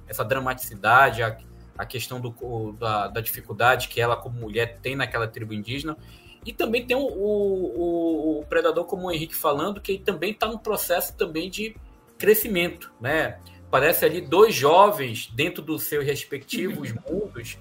essa 0.08 0.24
dramaticidade, 0.24 1.22
a, 1.22 1.36
a 1.78 1.86
questão 1.86 2.20
do, 2.20 2.72
da, 2.72 3.08
da, 3.08 3.20
dificuldade 3.20 3.88
que 3.88 4.00
ela, 4.00 4.16
como 4.16 4.40
mulher, 4.40 4.78
tem 4.82 4.96
naquela 4.96 5.28
tribo 5.28 5.54
indígena. 5.54 5.96
E 6.44 6.52
também 6.52 6.86
tem 6.86 6.96
o, 6.96 7.00
o, 7.00 8.40
o 8.40 8.46
Predador, 8.46 8.84
como 8.84 9.06
o 9.06 9.12
Henrique 9.12 9.34
falando, 9.34 9.80
que 9.80 9.92
ele 9.92 10.02
também 10.02 10.32
está 10.32 10.46
no 10.46 10.58
processo 10.58 11.16
também 11.16 11.50
de 11.50 11.76
crescimento, 12.18 12.92
né? 13.00 13.38
Parece 13.70 14.04
ali 14.04 14.20
dois 14.20 14.54
jovens 14.54 15.28
dentro 15.34 15.62
dos 15.62 15.84
seus 15.84 16.04
respectivos 16.04 16.92
mundos 17.08 17.58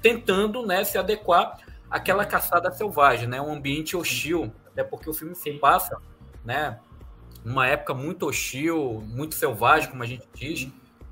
tentando 0.00 0.64
né, 0.64 0.84
se 0.84 0.96
adequar 0.96 1.58
àquela 1.90 2.24
caçada 2.24 2.70
selvagem, 2.70 3.28
né? 3.28 3.40
Um 3.40 3.52
ambiente 3.52 3.96
hostil, 3.96 4.52
até 4.66 4.84
porque 4.84 5.10
o 5.10 5.12
filme 5.12 5.34
se 5.34 5.52
passa, 5.54 5.96
né? 6.44 6.78
Numa 7.48 7.66
época 7.66 7.94
muito 7.94 8.26
hostil, 8.26 9.02
muito 9.06 9.34
selvagem, 9.34 9.88
como 9.88 10.02
a 10.02 10.06
gente 10.06 10.28
diz, 10.34 10.68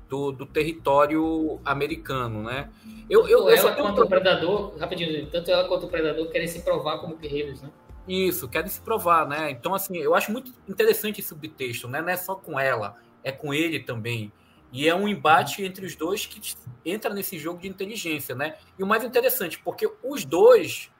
do, 0.07 0.31
do 0.31 0.45
território 0.45 1.59
americano, 1.65 2.43
né? 2.43 2.69
Eu, 3.09 3.27
eu, 3.27 3.49
eu 3.49 3.55
ela 3.55 3.75
quanto 3.75 4.03
o 4.03 4.07
predador, 4.07 4.77
rapidinho, 4.77 5.25
tanto 5.31 5.49
ela 5.49 5.67
quanto 5.67 5.87
o 5.87 5.89
predador 5.89 6.29
querem 6.29 6.47
se 6.47 6.61
provar 6.61 6.99
como 6.99 7.17
guerreiros, 7.17 7.63
né? 7.63 7.71
Isso, 8.07 8.47
querem 8.47 8.69
se 8.69 8.79
provar, 8.79 9.27
né? 9.27 9.49
Então, 9.49 9.73
assim, 9.73 9.97
eu 9.97 10.13
acho 10.13 10.31
muito 10.31 10.53
interessante 10.69 11.19
esse 11.19 11.29
subtexto, 11.29 11.87
né? 11.87 12.01
Não 12.01 12.09
é 12.09 12.15
só 12.15 12.35
com 12.35 12.59
ela, 12.59 12.95
é 13.23 13.31
com 13.31 13.51
ele 13.51 13.79
também. 13.79 14.31
E 14.71 14.87
é 14.87 14.93
um 14.93 15.07
embate 15.07 15.63
entre 15.63 15.87
os 15.87 15.95
dois 15.95 16.27
que 16.27 16.39
entra 16.85 17.11
nesse 17.13 17.39
jogo 17.39 17.59
de 17.59 17.67
inteligência, 17.67 18.35
né? 18.35 18.57
E 18.77 18.83
o 18.83 18.87
mais 18.87 19.03
interessante, 19.03 19.57
porque 19.59 19.91
os 20.03 20.23
dois 20.23 20.91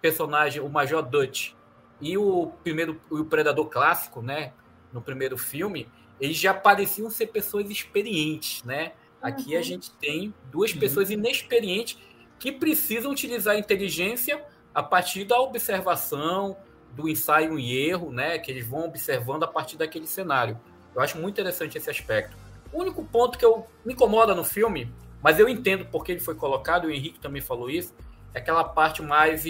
personagens, 0.00 0.64
o 0.64 0.70
Major 0.70 1.02
Dutch 1.02 1.52
e 2.00 2.16
o 2.16 2.46
primeiro 2.64 2.98
o 3.10 3.24
Predador 3.26 3.66
clássico, 3.66 4.22
né? 4.22 4.54
No 4.96 5.02
primeiro 5.02 5.36
filme, 5.36 5.86
eles 6.18 6.38
já 6.38 6.54
pareciam 6.54 7.10
ser 7.10 7.26
pessoas 7.26 7.70
experientes, 7.70 8.64
né? 8.64 8.92
Aqui 9.20 9.52
uhum. 9.52 9.60
a 9.60 9.62
gente 9.62 9.92
tem 9.92 10.32
duas 10.50 10.72
uhum. 10.72 10.80
pessoas 10.80 11.10
inexperientes 11.10 11.98
que 12.38 12.50
precisam 12.50 13.12
utilizar 13.12 13.54
a 13.54 13.58
inteligência 13.58 14.42
a 14.74 14.82
partir 14.82 15.24
da 15.24 15.38
observação, 15.38 16.56
do 16.92 17.08
ensaio 17.08 17.58
e 17.58 17.76
erro, 17.76 18.10
né? 18.10 18.38
Que 18.38 18.50
eles 18.50 18.66
vão 18.66 18.86
observando 18.86 19.42
a 19.42 19.46
partir 19.46 19.76
daquele 19.76 20.06
cenário. 20.06 20.58
Eu 20.94 21.02
acho 21.02 21.18
muito 21.18 21.34
interessante 21.34 21.76
esse 21.76 21.90
aspecto. 21.90 22.34
O 22.72 22.80
único 22.80 23.04
ponto 23.04 23.38
que 23.38 23.44
eu 23.44 23.66
me 23.84 23.92
incomoda 23.92 24.34
no 24.34 24.44
filme, 24.44 24.90
mas 25.22 25.38
eu 25.38 25.46
entendo 25.46 25.84
porque 25.86 26.12
ele 26.12 26.20
foi 26.20 26.34
colocado, 26.34 26.86
o 26.86 26.90
Henrique 26.90 27.20
também 27.20 27.42
falou 27.42 27.68
isso, 27.68 27.94
é 28.32 28.38
aquela 28.38 28.64
parte 28.64 29.02
mais 29.02 29.44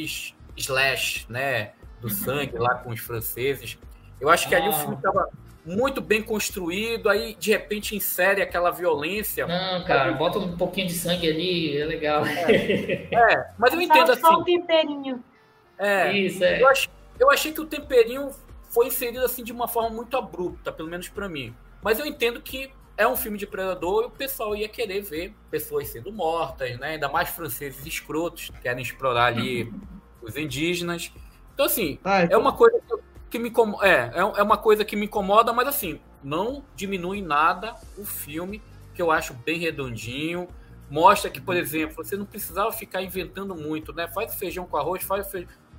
slash, 0.56 1.26
né? 1.28 1.74
Do 2.00 2.10
sangue 2.10 2.58
lá 2.58 2.74
com 2.74 2.90
os 2.90 2.98
franceses. 2.98 3.78
Eu 4.20 4.28
acho 4.28 4.48
que 4.48 4.54
ah. 4.54 4.58
ali 4.58 4.68
o 4.68 4.70
ah. 4.70 4.74
filme 4.74 4.96
estava 4.96 5.28
muito 5.64 6.00
bem 6.00 6.22
construído, 6.22 7.08
aí 7.08 7.34
de 7.34 7.50
repente 7.50 7.96
insere 7.96 8.40
aquela 8.40 8.70
violência. 8.70 9.46
Não, 9.46 9.84
cara, 9.84 10.12
bota 10.12 10.38
um 10.38 10.56
pouquinho 10.56 10.86
de 10.86 10.94
sangue 10.94 11.28
ali, 11.28 11.76
é 11.76 11.84
legal. 11.84 12.24
É, 12.24 13.08
é 13.12 13.50
mas 13.58 13.72
eu 13.74 13.80
entendo 13.80 14.12
assim. 14.12 14.20
Só 14.20 14.38
um 14.38 14.44
temperinho. 14.44 15.22
É, 15.78 16.12
Isso, 16.12 16.42
é. 16.42 16.62
Eu, 16.62 16.68
ach, 16.68 16.88
eu 17.18 17.30
achei 17.30 17.52
que 17.52 17.60
o 17.60 17.66
temperinho 17.66 18.30
foi 18.70 18.86
inserido 18.86 19.24
assim 19.24 19.42
de 19.42 19.52
uma 19.52 19.66
forma 19.66 19.90
muito 19.90 20.16
abrupta, 20.16 20.72
pelo 20.72 20.88
menos 20.88 21.08
para 21.08 21.28
mim. 21.28 21.54
Mas 21.82 21.98
eu 21.98 22.06
entendo 22.06 22.40
que 22.40 22.70
é 22.96 23.06
um 23.06 23.16
filme 23.16 23.36
de 23.36 23.46
predador 23.46 24.04
e 24.04 24.06
o 24.06 24.10
pessoal 24.10 24.56
ia 24.56 24.68
querer 24.68 25.02
ver 25.02 25.34
pessoas 25.50 25.88
sendo 25.88 26.10
mortas, 26.12 26.78
né? 26.78 26.90
Ainda 26.90 27.08
mais 27.08 27.28
franceses 27.28 27.84
escrotos, 27.84 28.50
que 28.50 28.60
querem 28.60 28.82
explorar 28.82 29.26
ali 29.26 29.72
os 30.22 30.36
indígenas. 30.36 31.12
Então, 31.52 31.66
assim, 31.66 31.98
ah, 32.04 32.22
então... 32.22 32.38
é 32.38 32.40
uma 32.40 32.52
coisa 32.52 32.78
que, 32.80 32.94
que 33.30 33.38
me 33.38 33.52
é, 33.82 33.90
é, 33.90 34.20
é 34.20 34.42
uma 34.42 34.56
coisa 34.56 34.84
que 34.84 34.96
me 34.96 35.06
incomoda, 35.06 35.52
mas 35.52 35.68
assim, 35.68 36.00
não 36.22 36.64
diminui 36.74 37.22
nada 37.22 37.74
o 37.98 38.04
filme, 38.04 38.62
que 38.94 39.02
eu 39.02 39.10
acho 39.10 39.34
bem 39.34 39.58
redondinho. 39.58 40.48
Mostra 40.88 41.28
que, 41.28 41.40
por 41.40 41.56
exemplo, 41.56 41.96
você 41.96 42.16
não 42.16 42.24
precisava 42.24 42.70
ficar 42.70 43.02
inventando 43.02 43.54
muito, 43.54 43.92
né? 43.92 44.06
Faz 44.08 44.32
o 44.32 44.38
feijão 44.38 44.66
com 44.66 44.76
arroz, 44.76 45.02
faz 45.02 45.26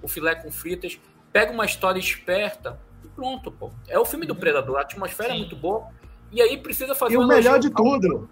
o 0.02 0.08
filé 0.08 0.36
com 0.36 0.52
fritas, 0.52 1.00
pega 1.32 1.52
uma 1.52 1.66
história 1.66 2.00
esperta 2.00 2.80
e 3.04 3.08
pronto, 3.08 3.52
pô. 3.52 3.72
É 3.88 3.98
o 3.98 4.06
filme 4.06 4.26
do 4.26 4.34
uhum. 4.34 4.40
Predador, 4.40 4.78
a 4.78 4.82
atmosfera 4.82 5.30
é 5.30 5.32
Sim. 5.32 5.38
é 5.38 5.40
muito 5.40 5.56
boa. 5.56 5.88
E 6.32 6.42
aí 6.42 6.58
precisa 6.58 6.94
fazer 6.94 7.14
E 7.14 7.18
o 7.18 7.26
melhor 7.26 7.58
de 7.58 7.70
tudo, 7.70 8.30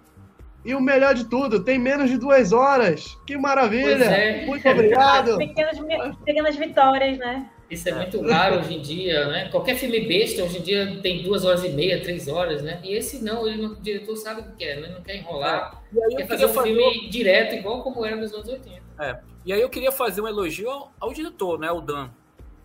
e 0.62 0.74
o 0.74 0.80
melhor 0.80 1.14
de 1.14 1.24
tudo, 1.24 1.64
tem 1.64 1.78
menos 1.78 2.10
de 2.10 2.18
duas 2.18 2.52
horas. 2.52 3.16
Que 3.26 3.38
maravilha! 3.38 4.04
É. 4.04 4.44
Muito 4.44 4.68
obrigado. 4.68 5.38
pequenas, 5.38 5.78
pequenas 6.24 6.56
vitórias, 6.56 7.16
né? 7.16 7.48
Isso 7.70 7.88
é 7.88 7.94
muito 7.94 8.20
raro 8.22 8.60
hoje 8.60 8.74
em 8.74 8.80
dia, 8.80 9.26
né? 9.26 9.48
Qualquer 9.48 9.76
filme 9.76 10.00
besta 10.06 10.44
hoje 10.44 10.58
em 10.58 10.62
dia 10.62 11.00
tem 11.02 11.22
duas 11.22 11.44
horas 11.44 11.64
e 11.64 11.70
meia, 11.70 12.00
três 12.00 12.28
horas, 12.28 12.62
né? 12.62 12.80
E 12.84 12.94
esse 12.94 13.24
não, 13.24 13.46
ele 13.46 13.60
não, 13.60 13.72
o 13.72 13.76
diretor 13.76 14.16
sabe 14.16 14.42
o 14.42 14.44
que 14.44 14.64
quer, 14.64 14.80
né? 14.80 14.88
Não 14.88 15.02
quer 15.02 15.16
enrolar. 15.16 15.82
É. 15.94 16.16
quer 16.16 16.28
fazer 16.28 16.46
um 16.46 16.52
fazer... 16.52 16.68
filme 16.74 17.08
direto, 17.08 17.54
igual 17.56 17.82
como 17.82 18.04
era 18.04 18.16
nos 18.16 18.32
anos 18.32 18.48
80. 18.48 18.82
É. 19.00 19.18
E 19.44 19.52
aí 19.52 19.60
eu 19.60 19.68
queria 19.68 19.90
fazer 19.90 20.20
um 20.20 20.28
elogio 20.28 20.70
ao, 20.70 20.92
ao 21.00 21.12
diretor, 21.12 21.58
né? 21.58 21.70
O 21.70 21.80
Dan. 21.80 22.10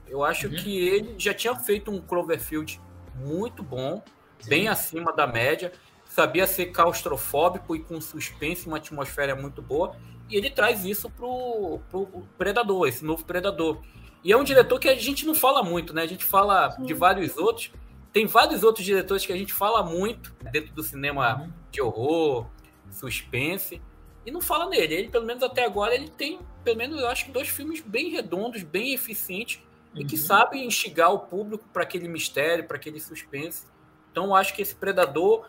Eu 0.08 0.24
acho 0.24 0.48
uhum. 0.48 0.56
que 0.56 0.88
ele 0.88 1.16
já 1.18 1.34
tinha 1.34 1.56
feito 1.56 1.90
um 1.90 2.02
Cloverfield 2.02 2.80
muito 3.16 3.64
bom, 3.64 4.04
Sim. 4.40 4.50
bem 4.50 4.68
acima 4.68 5.14
da 5.14 5.26
média 5.26 5.72
sabia 6.12 6.46
ser 6.46 6.68
claustrofóbico 6.68 7.74
e 7.74 7.80
com 7.80 8.00
suspense, 8.02 8.68
uma 8.68 8.78
atmosfera 8.78 9.34
muito 9.34 9.62
boa. 9.62 9.96
E 10.30 10.36
ele 10.36 10.50
traz 10.50 10.86
isso 10.86 11.10
pro, 11.10 11.80
pro 11.90 12.06
Predador, 12.38 12.88
esse 12.88 13.04
novo 13.04 13.24
Predador. 13.24 13.82
E 14.24 14.32
é 14.32 14.38
um 14.38 14.44
diretor 14.44 14.80
que 14.80 14.90
a 14.90 14.96
gente 14.96 15.26
não 15.26 15.34
fala 15.34 15.64
muito, 15.64 15.94
né? 15.94 16.04
A 16.04 16.08
gente 16.08 16.24
fala 16.24 16.72
Sim. 16.72 16.84
de 16.84 16.94
vários 16.94 17.38
outros. 17.38 17.72
Tem 18.14 18.26
vários 18.26 18.64
outros 18.64 18.86
diretores 18.86 19.26
que 19.26 19.34
a 19.34 19.38
gente 19.38 19.54
fala 19.54 19.84
muito 19.84 20.34
dentro 20.52 20.74
do 20.74 20.84
cinema 20.84 21.42
uhum. 21.42 21.54
de 21.72 21.82
horror, 21.82 22.46
suspense, 22.92 23.82
e 24.26 24.32
não 24.32 24.42
fala 24.42 24.68
nele. 24.68 24.94
Ele, 24.94 25.10
pelo 25.10 25.26
menos 25.26 25.42
até 25.42 25.66
agora, 25.66 25.96
ele 25.96 26.10
tem, 26.10 26.40
pelo 26.64 26.78
menos, 26.78 27.00
eu 27.00 27.08
acho 27.08 27.26
que 27.26 27.32
dois 27.32 27.48
filmes 27.48 27.82
bem 27.82 28.10
redondos, 28.10 28.64
bem 28.64 28.94
eficientes, 28.94 29.62
uhum. 29.96 30.02
e 30.02 30.06
que 30.06 30.16
uhum. 30.16 30.22
sabem 30.22 30.66
instigar 30.66 31.14
o 31.14 31.20
público 31.20 31.64
para 31.72 31.84
aquele 31.84 32.08
mistério, 32.08 32.66
para 32.66 32.78
aquele 32.78 33.00
suspense. 33.00 33.66
Então, 34.12 34.26
eu 34.26 34.36
acho 34.36 34.54
que 34.54 34.62
esse 34.62 34.76
Predador 34.76 35.46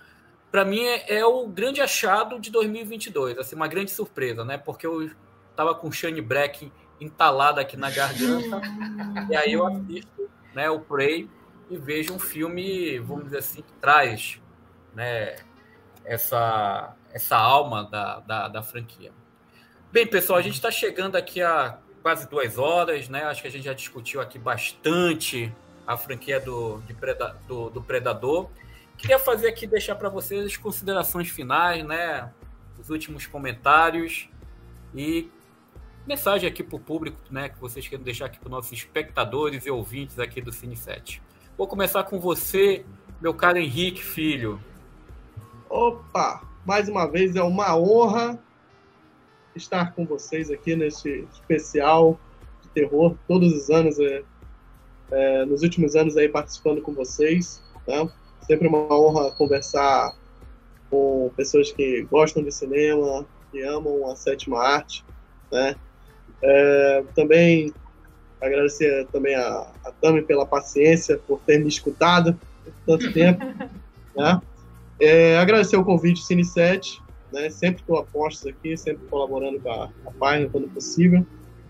para 0.53 0.66
mim 0.66 0.85
é, 0.85 1.16
é, 1.16 1.24
o 1.24 1.49
grande 1.49 1.81
achado 1.81 2.39
de 2.39 2.51
2022, 2.51 3.39
assim, 3.39 3.57
uma 3.57 3.66
grande 3.66 3.90
surpresa, 3.90 4.44
né? 4.44 4.59
Porque 4.59 4.86
eu 4.86 5.11
tava 5.57 5.74
com 5.74 5.89
o 5.89 5.93
Shane 5.93 6.20
Black 6.20 6.70
entalado 7.02 7.60
aqui 7.60 7.76
na 7.76 7.90
garganta, 7.90 8.60
e 9.30 9.36
aí 9.36 9.52
eu 9.52 9.66
assisto 9.66 10.30
né, 10.54 10.70
o 10.70 10.80
Prey 10.80 11.28
e 11.70 11.76
vejo 11.76 12.14
um 12.14 12.18
filme, 12.18 12.98
vamos 12.98 13.24
dizer 13.24 13.38
assim, 13.38 13.62
que 13.62 13.72
traz 13.74 14.40
né, 14.94 15.36
essa, 16.04 16.94
essa 17.12 17.36
alma 17.36 17.84
da, 17.84 18.20
da, 18.20 18.48
da 18.48 18.62
franquia. 18.62 19.12
Bem, 19.90 20.06
pessoal, 20.06 20.38
a 20.38 20.42
gente 20.42 20.54
está 20.54 20.70
chegando 20.70 21.16
aqui 21.16 21.42
a 21.42 21.78
quase 22.02 22.28
duas 22.28 22.58
horas, 22.58 23.08
né? 23.08 23.24
Acho 23.24 23.42
que 23.42 23.48
a 23.48 23.50
gente 23.50 23.64
já 23.64 23.72
discutiu 23.72 24.20
aqui 24.20 24.38
bastante 24.38 25.54
a 25.86 25.96
franquia 25.96 26.40
do, 26.40 26.78
de 26.86 26.94
Preda, 26.94 27.36
do, 27.46 27.70
do 27.70 27.82
Predador. 27.82 28.50
Queria 28.96 29.18
fazer 29.18 29.48
aqui, 29.48 29.66
deixar 29.66 29.94
para 29.94 30.08
vocês 30.08 30.44
as 30.46 30.56
considerações 30.56 31.28
finais, 31.28 31.84
né? 31.84 32.30
Os 32.78 32.90
últimos 32.90 33.26
comentários 33.26 34.28
e 34.94 35.30
mensagem 36.06 36.48
aqui 36.48 36.62
para 36.62 36.76
o 36.76 36.80
público, 36.80 37.18
né? 37.30 37.48
Que 37.48 37.60
vocês 37.60 37.86
querem 37.86 38.04
deixar 38.04 38.26
aqui 38.26 38.38
para 38.38 38.46
os 38.46 38.50
nossos 38.50 38.72
espectadores 38.72 39.66
e 39.66 39.70
ouvintes 39.70 40.18
aqui 40.18 40.40
do 40.40 40.52
Cine 40.52 40.76
7. 40.76 41.22
Vou 41.56 41.66
começar 41.66 42.02
com 42.04 42.18
você, 42.18 42.84
meu 43.20 43.34
caro 43.34 43.58
Henrique 43.58 44.02
Filho. 44.02 44.60
Opa! 45.68 46.42
Mais 46.64 46.88
uma 46.88 47.06
vez 47.06 47.34
é 47.34 47.42
uma 47.42 47.76
honra 47.76 48.38
estar 49.54 49.94
com 49.94 50.06
vocês 50.06 50.50
aqui 50.50 50.76
neste 50.76 51.26
especial 51.32 52.18
de 52.62 52.68
terror. 52.68 53.16
Todos 53.26 53.52
os 53.52 53.70
anos, 53.70 53.98
é, 53.98 54.22
é, 55.10 55.44
nos 55.44 55.62
últimos 55.62 55.96
anos 55.96 56.16
aí 56.16 56.28
participando 56.28 56.80
com 56.82 56.92
vocês. 56.92 57.62
Tá? 57.86 58.08
Sempre 58.46 58.68
uma 58.68 58.92
honra 58.92 59.30
conversar 59.32 60.16
com 60.90 61.30
pessoas 61.36 61.72
que 61.72 62.02
gostam 62.10 62.42
de 62.42 62.52
cinema, 62.52 63.26
que 63.50 63.62
amam 63.62 64.10
a 64.10 64.16
sétima 64.16 64.60
arte, 64.60 65.04
né? 65.50 65.74
É, 66.43 67.05
também 67.14 67.73
agradecer 68.40 69.06
também 69.12 69.36
a, 69.36 69.66
a 69.85 69.93
Tami 70.01 70.23
pela 70.23 70.44
paciência, 70.44 71.16
por 71.16 71.40
ter 71.40 71.60
me 71.60 71.69
escutado 71.69 72.36
por 72.64 72.98
tanto 72.98 73.12
tempo, 73.12 73.44
né? 74.16 74.40
É, 75.01 75.39
agradecer 75.39 75.77
o 75.77 75.85
convite 75.85 76.24
Cine 76.24 76.44
7, 76.44 77.01
né? 77.32 77.48
Sempre 77.51 77.81
estou 77.81 77.98
a 77.98 78.05
postos 78.05 78.47
aqui, 78.47 78.77
sempre 78.77 79.06
colaborando 79.06 79.60
com 79.60 79.70
a, 79.70 79.89
a 80.06 80.10
página 80.12 80.48
quando 80.51 80.69
possível, 80.69 81.24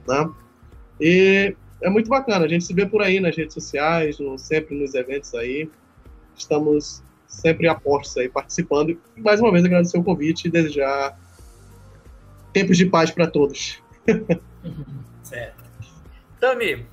né? 0.08 0.30
E 1.00 1.54
é 1.82 1.90
muito 1.90 2.08
bacana, 2.08 2.44
a 2.44 2.48
gente 2.48 2.64
se 2.64 2.72
vê 2.72 2.86
por 2.86 3.02
aí 3.02 3.20
nas 3.20 3.36
redes 3.36 3.54
sociais, 3.54 4.18
no, 4.18 4.38
sempre 4.38 4.74
nos 4.74 4.94
eventos 4.94 5.34
aí, 5.34 5.68
estamos 6.34 7.02
sempre 7.26 7.68
a 7.68 7.74
postos 7.74 8.16
aí 8.16 8.28
participando. 8.28 8.98
E 9.16 9.20
mais 9.20 9.40
uma 9.40 9.50
vez 9.50 9.64
agradecer 9.64 9.98
o 9.98 10.04
convite 10.04 10.48
e 10.48 10.50
desejar 10.50 11.18
tempos 12.52 12.76
de 12.76 12.86
paz 12.86 13.10
para 13.10 13.26
todos. 13.26 13.82
certo. 15.22 15.64
Tami. 16.40 16.86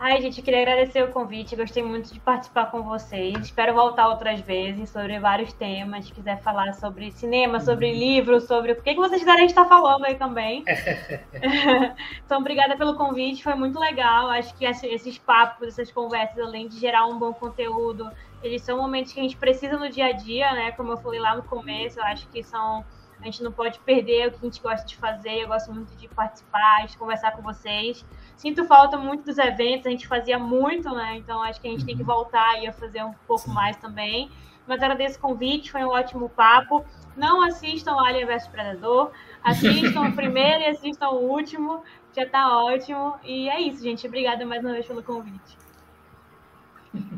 Ai, 0.00 0.22
gente, 0.22 0.40
queria 0.42 0.62
agradecer 0.62 1.02
o 1.02 1.08
convite. 1.08 1.56
Gostei 1.56 1.82
muito 1.82 2.14
de 2.14 2.20
participar 2.20 2.70
com 2.70 2.82
vocês. 2.84 3.36
Espero 3.40 3.74
voltar 3.74 4.08
outras 4.08 4.40
vezes 4.40 4.90
sobre 4.90 5.18
vários 5.18 5.52
temas. 5.52 6.06
Se 6.06 6.12
quiser 6.12 6.40
falar 6.40 6.72
sobre 6.74 7.10
cinema, 7.10 7.58
sobre 7.58 7.90
uhum. 7.90 7.98
livros, 7.98 8.44
sobre 8.44 8.72
o 8.72 8.76
que, 8.76 8.94
que 8.94 9.00
vocês 9.00 9.20
quiserem 9.20 9.46
estar 9.46 9.64
falando 9.64 10.04
aí 10.04 10.14
também. 10.14 10.62
então, 12.24 12.38
obrigada 12.38 12.76
pelo 12.76 12.94
convite. 12.94 13.42
Foi 13.42 13.56
muito 13.56 13.76
legal. 13.80 14.30
Acho 14.30 14.54
que 14.54 14.64
esses 14.64 15.18
papos, 15.18 15.66
essas 15.66 15.90
conversas, 15.90 16.38
além 16.38 16.68
de 16.68 16.78
gerar 16.78 17.04
um 17.06 17.18
bom 17.18 17.32
conteúdo, 17.32 18.08
eles 18.40 18.62
são 18.62 18.78
momentos 18.78 19.12
que 19.12 19.18
a 19.18 19.22
gente 19.24 19.36
precisa 19.36 19.76
no 19.76 19.90
dia 19.90 20.06
a 20.06 20.12
dia, 20.12 20.52
né? 20.52 20.70
Como 20.72 20.92
eu 20.92 20.96
falei 20.98 21.18
lá 21.18 21.34
no 21.34 21.42
começo, 21.42 21.98
eu 21.98 22.04
acho 22.04 22.28
que 22.28 22.40
são. 22.44 22.84
A 23.20 23.24
gente 23.24 23.42
não 23.42 23.50
pode 23.50 23.78
perder 23.80 24.28
o 24.28 24.30
que 24.30 24.38
a 24.38 24.44
gente 24.44 24.62
gosta 24.62 24.86
de 24.86 24.96
fazer. 24.96 25.42
Eu 25.42 25.48
gosto 25.48 25.72
muito 25.72 25.94
de 25.96 26.08
participar, 26.08 26.86
de 26.86 26.96
conversar 26.96 27.32
com 27.32 27.42
vocês. 27.42 28.04
Sinto 28.36 28.64
falta 28.64 28.96
muito 28.96 29.24
dos 29.24 29.38
eventos, 29.38 29.86
a 29.86 29.90
gente 29.90 30.06
fazia 30.06 30.38
muito, 30.38 30.88
né? 30.90 31.16
Então 31.16 31.42
acho 31.42 31.60
que 31.60 31.66
a 31.66 31.70
gente 31.70 31.84
tem 31.84 31.96
que 31.96 32.02
uhum. 32.02 32.06
voltar 32.06 32.62
e 32.62 32.66
a 32.66 32.72
fazer 32.72 33.02
um 33.02 33.12
pouco 33.26 33.50
mais 33.50 33.76
também. 33.76 34.30
Mas 34.66 34.82
agradeço 34.82 35.18
o 35.18 35.20
convite, 35.20 35.72
foi 35.72 35.82
um 35.82 35.88
ótimo 35.88 36.28
papo. 36.28 36.84
Não 37.16 37.42
assistam 37.42 37.96
Alien 37.98 38.26
vs 38.26 38.46
Predador, 38.48 39.10
assistam 39.42 40.02
o 40.02 40.12
primeiro 40.14 40.62
e 40.62 40.66
assistam 40.66 41.08
o 41.08 41.28
último, 41.28 41.82
já 42.14 42.26
tá 42.28 42.56
ótimo. 42.62 43.18
E 43.24 43.48
é 43.48 43.60
isso, 43.60 43.82
gente. 43.82 44.06
Obrigada 44.06 44.44
mais 44.46 44.62
uma 44.62 44.72
vez 44.72 44.86
pelo 44.86 45.02
convite. 45.02 45.58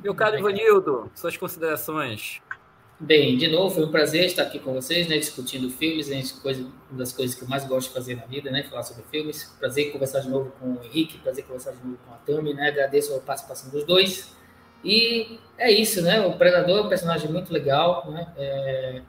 Meu 0.02 0.14
caro 0.14 0.38
Ivanildo, 0.38 1.10
suas 1.14 1.36
considerações. 1.36 2.40
Bem, 3.02 3.38
de 3.38 3.48
novo, 3.48 3.74
foi 3.74 3.84
um 3.86 3.90
prazer 3.90 4.26
estar 4.26 4.42
aqui 4.42 4.58
com 4.58 4.74
vocês, 4.74 5.08
né, 5.08 5.16
discutindo 5.16 5.70
filmes, 5.70 6.08
né, 6.08 6.22
coisa, 6.42 6.60
uma 6.90 6.98
das 6.98 7.12
coisas 7.14 7.34
que 7.34 7.42
eu 7.42 7.48
mais 7.48 7.64
gosto 7.66 7.88
de 7.88 7.94
fazer 7.94 8.14
na 8.14 8.26
vida, 8.26 8.50
né, 8.50 8.62
falar 8.64 8.82
sobre 8.82 9.02
filmes. 9.10 9.44
Prazer 9.58 9.90
conversar 9.90 10.20
de 10.20 10.28
novo 10.28 10.52
com 10.60 10.74
o 10.74 10.84
Henrique, 10.84 11.16
prazer 11.18 11.44
conversar 11.44 11.72
de 11.72 11.82
novo 11.82 11.98
com 12.06 12.12
a 12.12 12.18
Tami, 12.18 12.52
né, 12.52 12.68
agradeço 12.68 13.14
a 13.14 13.20
participação 13.20 13.70
dos 13.70 13.84
dois. 13.84 14.36
E 14.84 15.38
é 15.56 15.70
isso, 15.72 16.02
né, 16.02 16.20
o 16.20 16.36
Predador 16.36 16.78
é 16.78 16.82
um 16.82 16.88
personagem 16.90 17.30
muito 17.32 17.50
legal, 17.54 18.10
né, 18.10 18.34
é, 18.36 19.02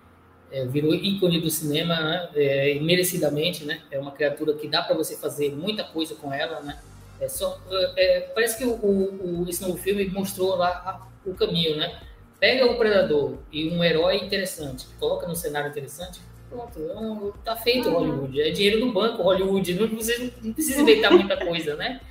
é, 0.52 0.66
virou 0.68 0.96
ícone 0.96 1.42
do 1.42 1.50
cinema, 1.50 2.00
né, 2.00 2.30
é, 2.36 2.80
merecidamente, 2.80 3.66
né, 3.66 3.82
é 3.92 4.00
uma 4.00 4.14
criatura 4.14 4.54
que 4.54 4.70
dá 4.70 4.82
para 4.84 4.96
você 4.96 5.18
fazer 5.18 5.54
muita 5.54 5.84
coisa 5.84 6.16
com 6.16 6.32
ela, 6.34 6.62
né, 6.62 6.80
É 7.20 7.28
só, 7.28 7.60
é, 7.98 8.22
parece 8.34 8.58
que 8.58 8.66
o, 8.66 8.74
o, 8.74 9.46
esse 9.50 9.62
novo 9.62 9.78
filme 9.78 10.06
mostrou 10.10 10.56
lá 10.56 11.08
o 11.26 11.36
caminho, 11.36 11.76
né? 11.78 12.02
Pega 12.42 12.66
o 12.66 12.76
Predador 12.76 13.38
e 13.52 13.70
um 13.70 13.84
herói 13.84 14.18
interessante, 14.18 14.88
coloca 15.00 15.28
num 15.28 15.36
cenário 15.36 15.70
interessante, 15.70 16.20
pronto, 16.50 16.80
é 16.80 17.46
tá 17.46 17.56
feito 17.56 17.88
uhum. 17.88 17.94
Hollywood. 17.94 18.42
É 18.42 18.50
dinheiro 18.50 18.84
no 18.84 18.92
banco, 18.92 19.22
Hollywood. 19.22 19.76
Não 19.76 19.88
precisa, 19.88 20.34
não 20.42 20.52
precisa 20.52 20.82
inventar 20.82 21.12
muita 21.14 21.38
coisa, 21.38 21.76
né? 21.76 22.02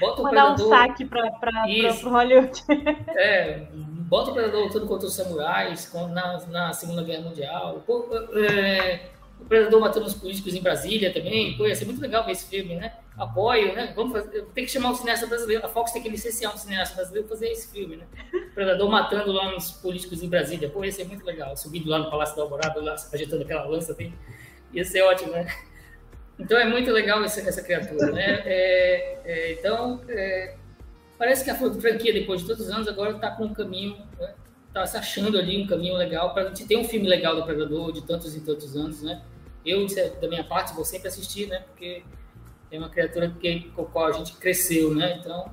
Bota 0.00 0.22
o 0.22 0.24
Mandar 0.24 0.56
Predador. 0.56 0.66
um 0.66 0.70
saque 0.70 1.04
para 1.04 1.24
o 1.24 2.10
Hollywood. 2.10 2.64
É, 3.14 3.68
bota 3.70 4.32
o 4.32 4.34
Predador 4.34 4.64
lutando 4.64 4.88
contra 4.88 5.06
os 5.06 5.14
samurais 5.14 5.92
na, 6.12 6.46
na 6.48 6.72
Segunda 6.72 7.04
Guerra 7.04 7.22
Mundial. 7.22 7.80
Pô, 7.86 8.08
é, 8.34 9.10
o 9.40 9.44
Predador 9.44 9.80
matando 9.80 10.06
os 10.06 10.14
políticos 10.14 10.54
em 10.54 10.60
Brasília 10.60 11.12
também. 11.12 11.56
Pô, 11.56 11.66
ia 11.66 11.74
ser 11.74 11.84
muito 11.84 12.00
legal 12.00 12.24
ver 12.24 12.32
esse 12.32 12.48
filme, 12.48 12.74
né? 12.74 12.94
Apoio, 13.16 13.74
né? 13.74 13.92
Vamos 13.94 14.12
fazer, 14.12 14.44
tem 14.54 14.64
que 14.64 14.70
chamar 14.70 14.90
um 14.90 14.94
cineasta 14.94 15.26
brasileiro. 15.26 15.64
A 15.64 15.68
Fox 15.68 15.92
tem 15.92 16.02
que 16.02 16.08
licenciar 16.08 16.54
um 16.54 16.58
cineasta 16.58 16.96
brasileiro 16.96 17.28
fazer 17.28 17.48
esse 17.48 17.70
filme, 17.70 17.96
né? 17.96 18.06
O 18.32 18.54
Predador 18.54 18.90
matando 18.90 19.32
lá 19.32 19.54
uns 19.54 19.70
políticos 19.72 20.22
em 20.22 20.28
Brasília. 20.28 20.68
Pô, 20.68 20.84
ia 20.84 20.92
ser 20.92 21.04
muito 21.04 21.24
legal. 21.24 21.56
Subindo 21.56 21.88
lá 21.88 21.98
no 21.98 22.10
Palácio 22.10 22.36
da 22.36 22.42
Alvorada, 22.42 22.80
lá, 22.80 22.96
ajeitando 23.12 23.42
aquela 23.42 23.64
lança. 23.66 23.94
Tem... 23.94 24.12
Ia 24.72 24.84
ser 24.84 25.02
ótimo, 25.02 25.32
né? 25.32 25.46
Então 26.38 26.58
é 26.58 26.66
muito 26.66 26.90
legal 26.90 27.22
essa, 27.24 27.40
essa 27.40 27.62
criatura, 27.62 28.12
né? 28.12 28.42
É, 28.44 29.18
é, 29.24 29.52
então, 29.52 30.02
é, 30.08 30.54
parece 31.18 31.44
que 31.44 31.50
a 31.50 31.54
franquia, 31.54 32.12
depois 32.12 32.42
de 32.42 32.46
todos 32.46 32.66
os 32.66 32.70
anos, 32.70 32.88
agora 32.88 33.12
está 33.12 33.30
com 33.30 33.44
um 33.44 33.54
caminho, 33.54 33.96
né? 34.18 34.34
Tá 34.76 34.84
se 34.84 34.94
achando 34.98 35.38
ali 35.38 35.62
um 35.62 35.66
caminho 35.66 35.94
legal 35.94 36.34
para 36.34 36.42
a 36.42 36.48
gente 36.48 36.66
ter 36.66 36.76
um 36.76 36.84
filme 36.84 37.08
legal 37.08 37.34
do 37.34 37.42
Predador 37.44 37.90
de 37.92 38.02
tantos 38.02 38.36
e 38.36 38.42
tantos 38.42 38.76
anos, 38.76 39.00
né? 39.00 39.22
Eu, 39.64 39.86
da 40.20 40.28
minha 40.28 40.44
parte, 40.44 40.74
vou 40.74 40.84
sempre 40.84 41.08
assistir, 41.08 41.46
né? 41.46 41.60
Porque 41.60 42.04
é 42.70 42.78
uma 42.78 42.90
criatura 42.90 43.30
que, 43.40 43.70
com 43.70 43.80
a 43.80 43.86
qual 43.86 44.08
a 44.08 44.12
gente 44.12 44.34
cresceu, 44.34 44.94
né? 44.94 45.16
Então, 45.18 45.50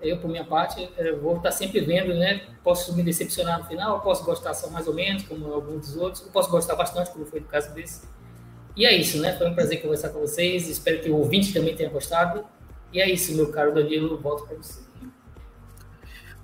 eu, 0.00 0.18
por 0.18 0.28
minha 0.28 0.44
parte, 0.44 0.90
vou 1.22 1.36
estar 1.36 1.50
tá 1.50 1.52
sempre 1.52 1.78
vendo, 1.78 2.12
né? 2.12 2.44
Posso 2.64 2.92
me 2.96 3.04
decepcionar 3.04 3.60
no 3.60 3.66
final, 3.66 4.00
posso 4.00 4.24
gostar 4.24 4.52
só 4.52 4.68
mais 4.68 4.88
ou 4.88 4.94
menos, 4.94 5.22
como 5.22 5.46
alguns 5.52 5.86
dos 5.86 5.96
outros, 5.96 6.22
posso 6.22 6.50
gostar 6.50 6.74
bastante, 6.74 7.12
como 7.12 7.24
foi 7.24 7.38
no 7.38 7.46
caso 7.46 7.72
desse. 7.72 8.04
E 8.74 8.84
é 8.84 8.92
isso, 8.96 9.20
né? 9.20 9.38
Foi 9.38 9.48
um 9.48 9.54
prazer 9.54 9.80
conversar 9.80 10.08
com 10.08 10.18
vocês. 10.18 10.68
Espero 10.68 11.00
que 11.00 11.08
o 11.08 11.14
ouvinte 11.18 11.54
também 11.54 11.76
tenha 11.76 11.88
gostado. 11.88 12.44
E 12.92 13.00
é 13.00 13.08
isso, 13.08 13.32
meu 13.36 13.52
caro 13.52 13.72
Danilo. 13.72 14.18
Volto 14.18 14.44
para 14.44 14.56
você. 14.56 14.80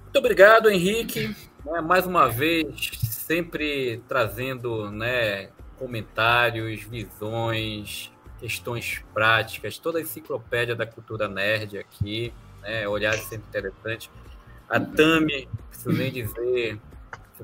Muito 0.04 0.18
obrigado, 0.18 0.70
Henrique. 0.70 1.34
É, 1.64 1.80
mais 1.80 2.06
uma 2.06 2.28
vez, 2.28 2.90
sempre 3.02 4.02
trazendo 4.08 4.90
né, 4.90 5.48
comentários, 5.78 6.82
visões, 6.82 8.12
questões 8.40 9.04
práticas, 9.14 9.78
toda 9.78 9.98
a 9.98 10.02
enciclopédia 10.02 10.74
da 10.74 10.84
cultura 10.84 11.28
nerd 11.28 11.78
aqui, 11.78 12.34
né, 12.60 12.86
olhar 12.88 13.14
sempre 13.14 13.46
interessante. 13.48 14.10
A 14.68 14.80
Tami, 14.80 15.48
preciso 15.68 15.92
nem 15.92 16.10
dizer, 16.10 16.80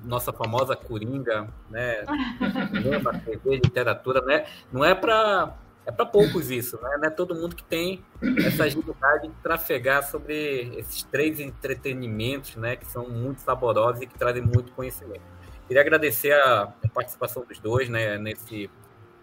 nossa 0.05 0.33
famosa 0.33 0.75
Coringa, 0.75 1.49
né? 1.71 2.05
Cinema, 2.73 3.19
TV, 3.21 3.57
literatura, 3.57 4.21
né? 4.23 4.47
Não 4.73 4.85
é 4.85 4.95
para 4.95 5.55
é 5.89 5.91
para 5.91 6.05
poucos 6.05 6.51
isso, 6.51 6.79
né? 6.83 6.99
Não 6.99 7.09
é 7.09 7.11
todo 7.11 7.35
mundo 7.35 7.57
que 7.57 7.65
tem 7.65 8.05
essa 8.47 8.65
agilidade 8.65 9.27
de 9.27 9.35
trafegar 9.43 10.07
sobre 10.07 10.79
esses 10.79 11.03
três 11.05 11.41
entretenimentos, 11.41 12.57
né? 12.57 12.77
Que 12.77 12.85
são 12.85 13.09
muito 13.09 13.41
saborosos 13.41 14.03
e 14.03 14.07
que 14.07 14.19
trazem 14.19 14.43
muito 14.43 14.71
conhecimento. 14.73 15.23
Queria 15.67 15.81
agradecer 15.81 16.33
a, 16.33 16.75
participação 16.93 17.43
dos 17.43 17.59
dois, 17.59 17.89
né? 17.89 18.19
Nesse 18.19 18.71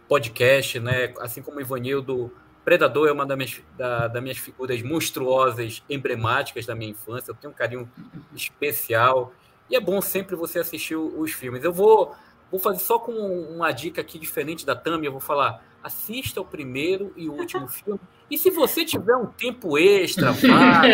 podcast, 0.07 0.79
né? 0.79 1.13
Assim 1.19 1.43
como 1.43 1.59
o 1.59 1.61
Ivanildo, 1.61 2.33
Predador 2.63 3.09
é 3.09 3.11
uma 3.11 3.27
das 3.27 3.37
minhas, 3.37 3.61
da, 3.77 4.07
das 4.07 4.23
minhas 4.23 4.39
figuras 4.39 4.81
monstruosas, 4.81 5.83
emblemáticas 5.87 6.65
da 6.65 6.73
minha 6.73 6.89
infância. 6.89 7.29
Eu 7.29 7.35
tenho 7.35 7.53
um 7.53 7.55
carinho 7.55 7.87
especial 8.33 9.33
e 9.69 9.75
é 9.75 9.79
bom 9.79 10.01
sempre 10.01 10.35
você 10.35 10.57
assistir 10.57 10.95
os 10.95 11.31
filmes. 11.31 11.63
Eu 11.63 11.71
vou, 11.71 12.15
vou 12.49 12.59
fazer 12.59 12.79
só 12.79 12.97
com 12.97 13.11
uma 13.11 13.71
dica 13.71 14.01
aqui 14.01 14.17
diferente 14.17 14.65
da 14.65 14.75
Tami, 14.75 15.05
eu 15.05 15.11
vou 15.11 15.21
falar, 15.21 15.63
assista 15.85 16.41
o 16.41 16.45
primeiro 16.45 17.13
e 17.15 17.29
o 17.29 17.33
último 17.33 17.67
filme. 17.67 17.99
E 18.29 18.39
se 18.39 18.49
você 18.49 18.83
tiver 18.83 19.15
um 19.15 19.27
tempo 19.27 19.77
extra, 19.77 20.31
vago, 20.31 20.87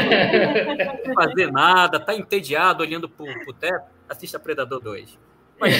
não 1.06 1.14
fazer 1.16 1.50
nada, 1.50 1.98
tá 1.98 2.14
entediado 2.14 2.84
olhando 2.84 3.08
para 3.08 3.26
o 3.26 3.54
teto, 3.54 3.86
assista 4.10 4.38
Predador 4.38 4.82
2. 4.82 5.18
Vai 5.58 5.72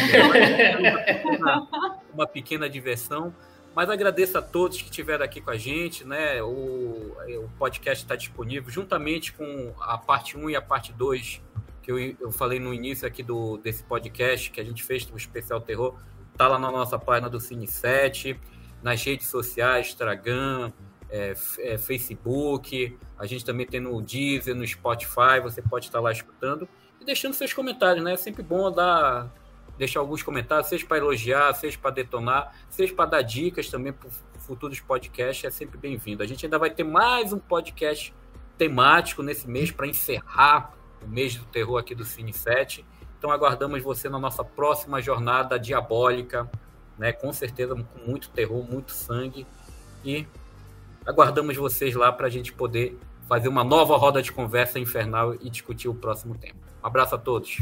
uma, 1.26 1.68
uma 2.14 2.28
pequena 2.28 2.70
diversão. 2.70 3.36
Mas 3.76 3.90
agradeço 3.90 4.38
a 4.38 4.42
todos 4.42 4.78
que 4.78 4.86
estiveram 4.86 5.26
aqui 5.26 5.42
com 5.42 5.50
a 5.50 5.58
gente, 5.58 6.06
né? 6.06 6.42
O, 6.42 6.48
o 6.48 7.50
podcast 7.60 8.04
está 8.04 8.16
disponível 8.16 8.70
juntamente 8.70 9.34
com 9.34 9.74
a 9.80 9.98
parte 9.98 10.38
1 10.38 10.50
e 10.50 10.56
a 10.56 10.62
parte 10.62 10.94
2 10.94 11.42
que 11.82 11.92
eu, 11.92 12.00
eu 12.00 12.32
falei 12.32 12.60
no 12.60 12.74
início 12.74 13.08
aqui 13.08 13.24
do, 13.24 13.58
desse 13.58 13.84
podcast 13.84 14.52
que 14.52 14.62
a 14.62 14.64
gente 14.64 14.84
fez 14.84 15.04
do 15.06 15.18
especial 15.18 15.60
terror, 15.60 15.98
tá 16.38 16.48
lá 16.48 16.60
na 16.60 16.72
nossa 16.72 16.98
página 17.00 17.30
do 17.30 17.40
Cine 17.40 17.68
7, 17.68 18.40
nas 18.84 19.04
redes 19.04 19.28
sociais, 19.28 19.88
Instagram, 19.88 20.72
é, 21.10 21.34
é, 21.60 21.78
Facebook, 21.78 22.98
a 23.18 23.26
gente 23.26 23.44
também 23.44 23.66
tem 23.66 23.80
no 23.80 24.02
Deezer, 24.02 24.56
no 24.56 24.66
Spotify, 24.66 25.40
você 25.42 25.62
pode 25.62 25.86
estar 25.86 26.00
lá 26.00 26.12
escutando 26.12 26.68
e 27.00 27.06
deixando 27.06 27.34
seus 27.34 27.54
comentários, 27.54 28.04
né? 28.04 28.14
É 28.14 28.18
sempre 28.18 28.42
bom 28.42 28.72
dar, 28.72 29.30
deixar 29.78 30.00
alguns 30.00 30.24
comentários, 30.24 30.68
seja 30.68 30.86
para 30.86 30.98
elogiar, 30.98 31.54
seja 31.54 31.78
para 31.78 31.92
detonar, 31.92 32.56
seja 32.70 32.94
para 32.94 33.10
dar 33.10 33.22
dicas 33.22 33.70
também 33.70 33.92
para 33.92 34.10
futuros 34.40 34.80
podcasts, 34.80 35.46
é 35.46 35.50
sempre 35.52 35.78
bem-vindo. 35.78 36.24
A 36.24 36.26
gente 36.26 36.46
ainda 36.46 36.58
vai 36.58 36.70
ter 36.70 36.84
mais 36.84 37.32
um 37.34 37.40
podcast 37.40 38.14
temático 38.58 39.22
nesse 39.22 39.48
mês 39.50 39.72
para 39.72 39.88
encerrar 39.88 40.74
o 41.04 41.08
mês 41.08 41.36
do 41.36 41.46
terror 41.46 41.78
aqui 41.78 41.94
do 41.94 42.06
Cine 42.06 42.34
7. 42.34 42.86
Então 43.18 43.32
aguardamos 43.32 43.82
você 43.84 44.10
na 44.10 44.20
nossa 44.20 44.44
próxima 44.44 45.02
jornada 45.02 45.60
diabólica, 45.60 46.50
né? 47.02 47.12
Com 47.12 47.34
certeza 47.34 47.74
com 47.74 48.12
muito 48.12 48.30
terror, 48.30 48.64
muito 48.64 48.92
sangue 48.92 49.48
e 50.06 50.28
aguardamos 51.04 51.58
vocês 51.58 51.96
lá 51.96 52.12
para 52.12 52.28
a 52.28 52.30
gente 52.30 52.54
poder 52.54 52.96
fazer 53.28 53.48
uma 53.48 53.64
nova 53.64 53.98
roda 53.98 54.22
de 54.22 54.32
conversa 54.32 54.78
infernal 54.78 55.34
e 55.34 55.50
discutir 55.50 55.90
o 55.90 55.96
próximo 55.96 56.36
tema. 56.36 56.60
Um 56.84 56.86
abraço 56.86 57.16
a 57.16 57.18
todos. 57.18 57.58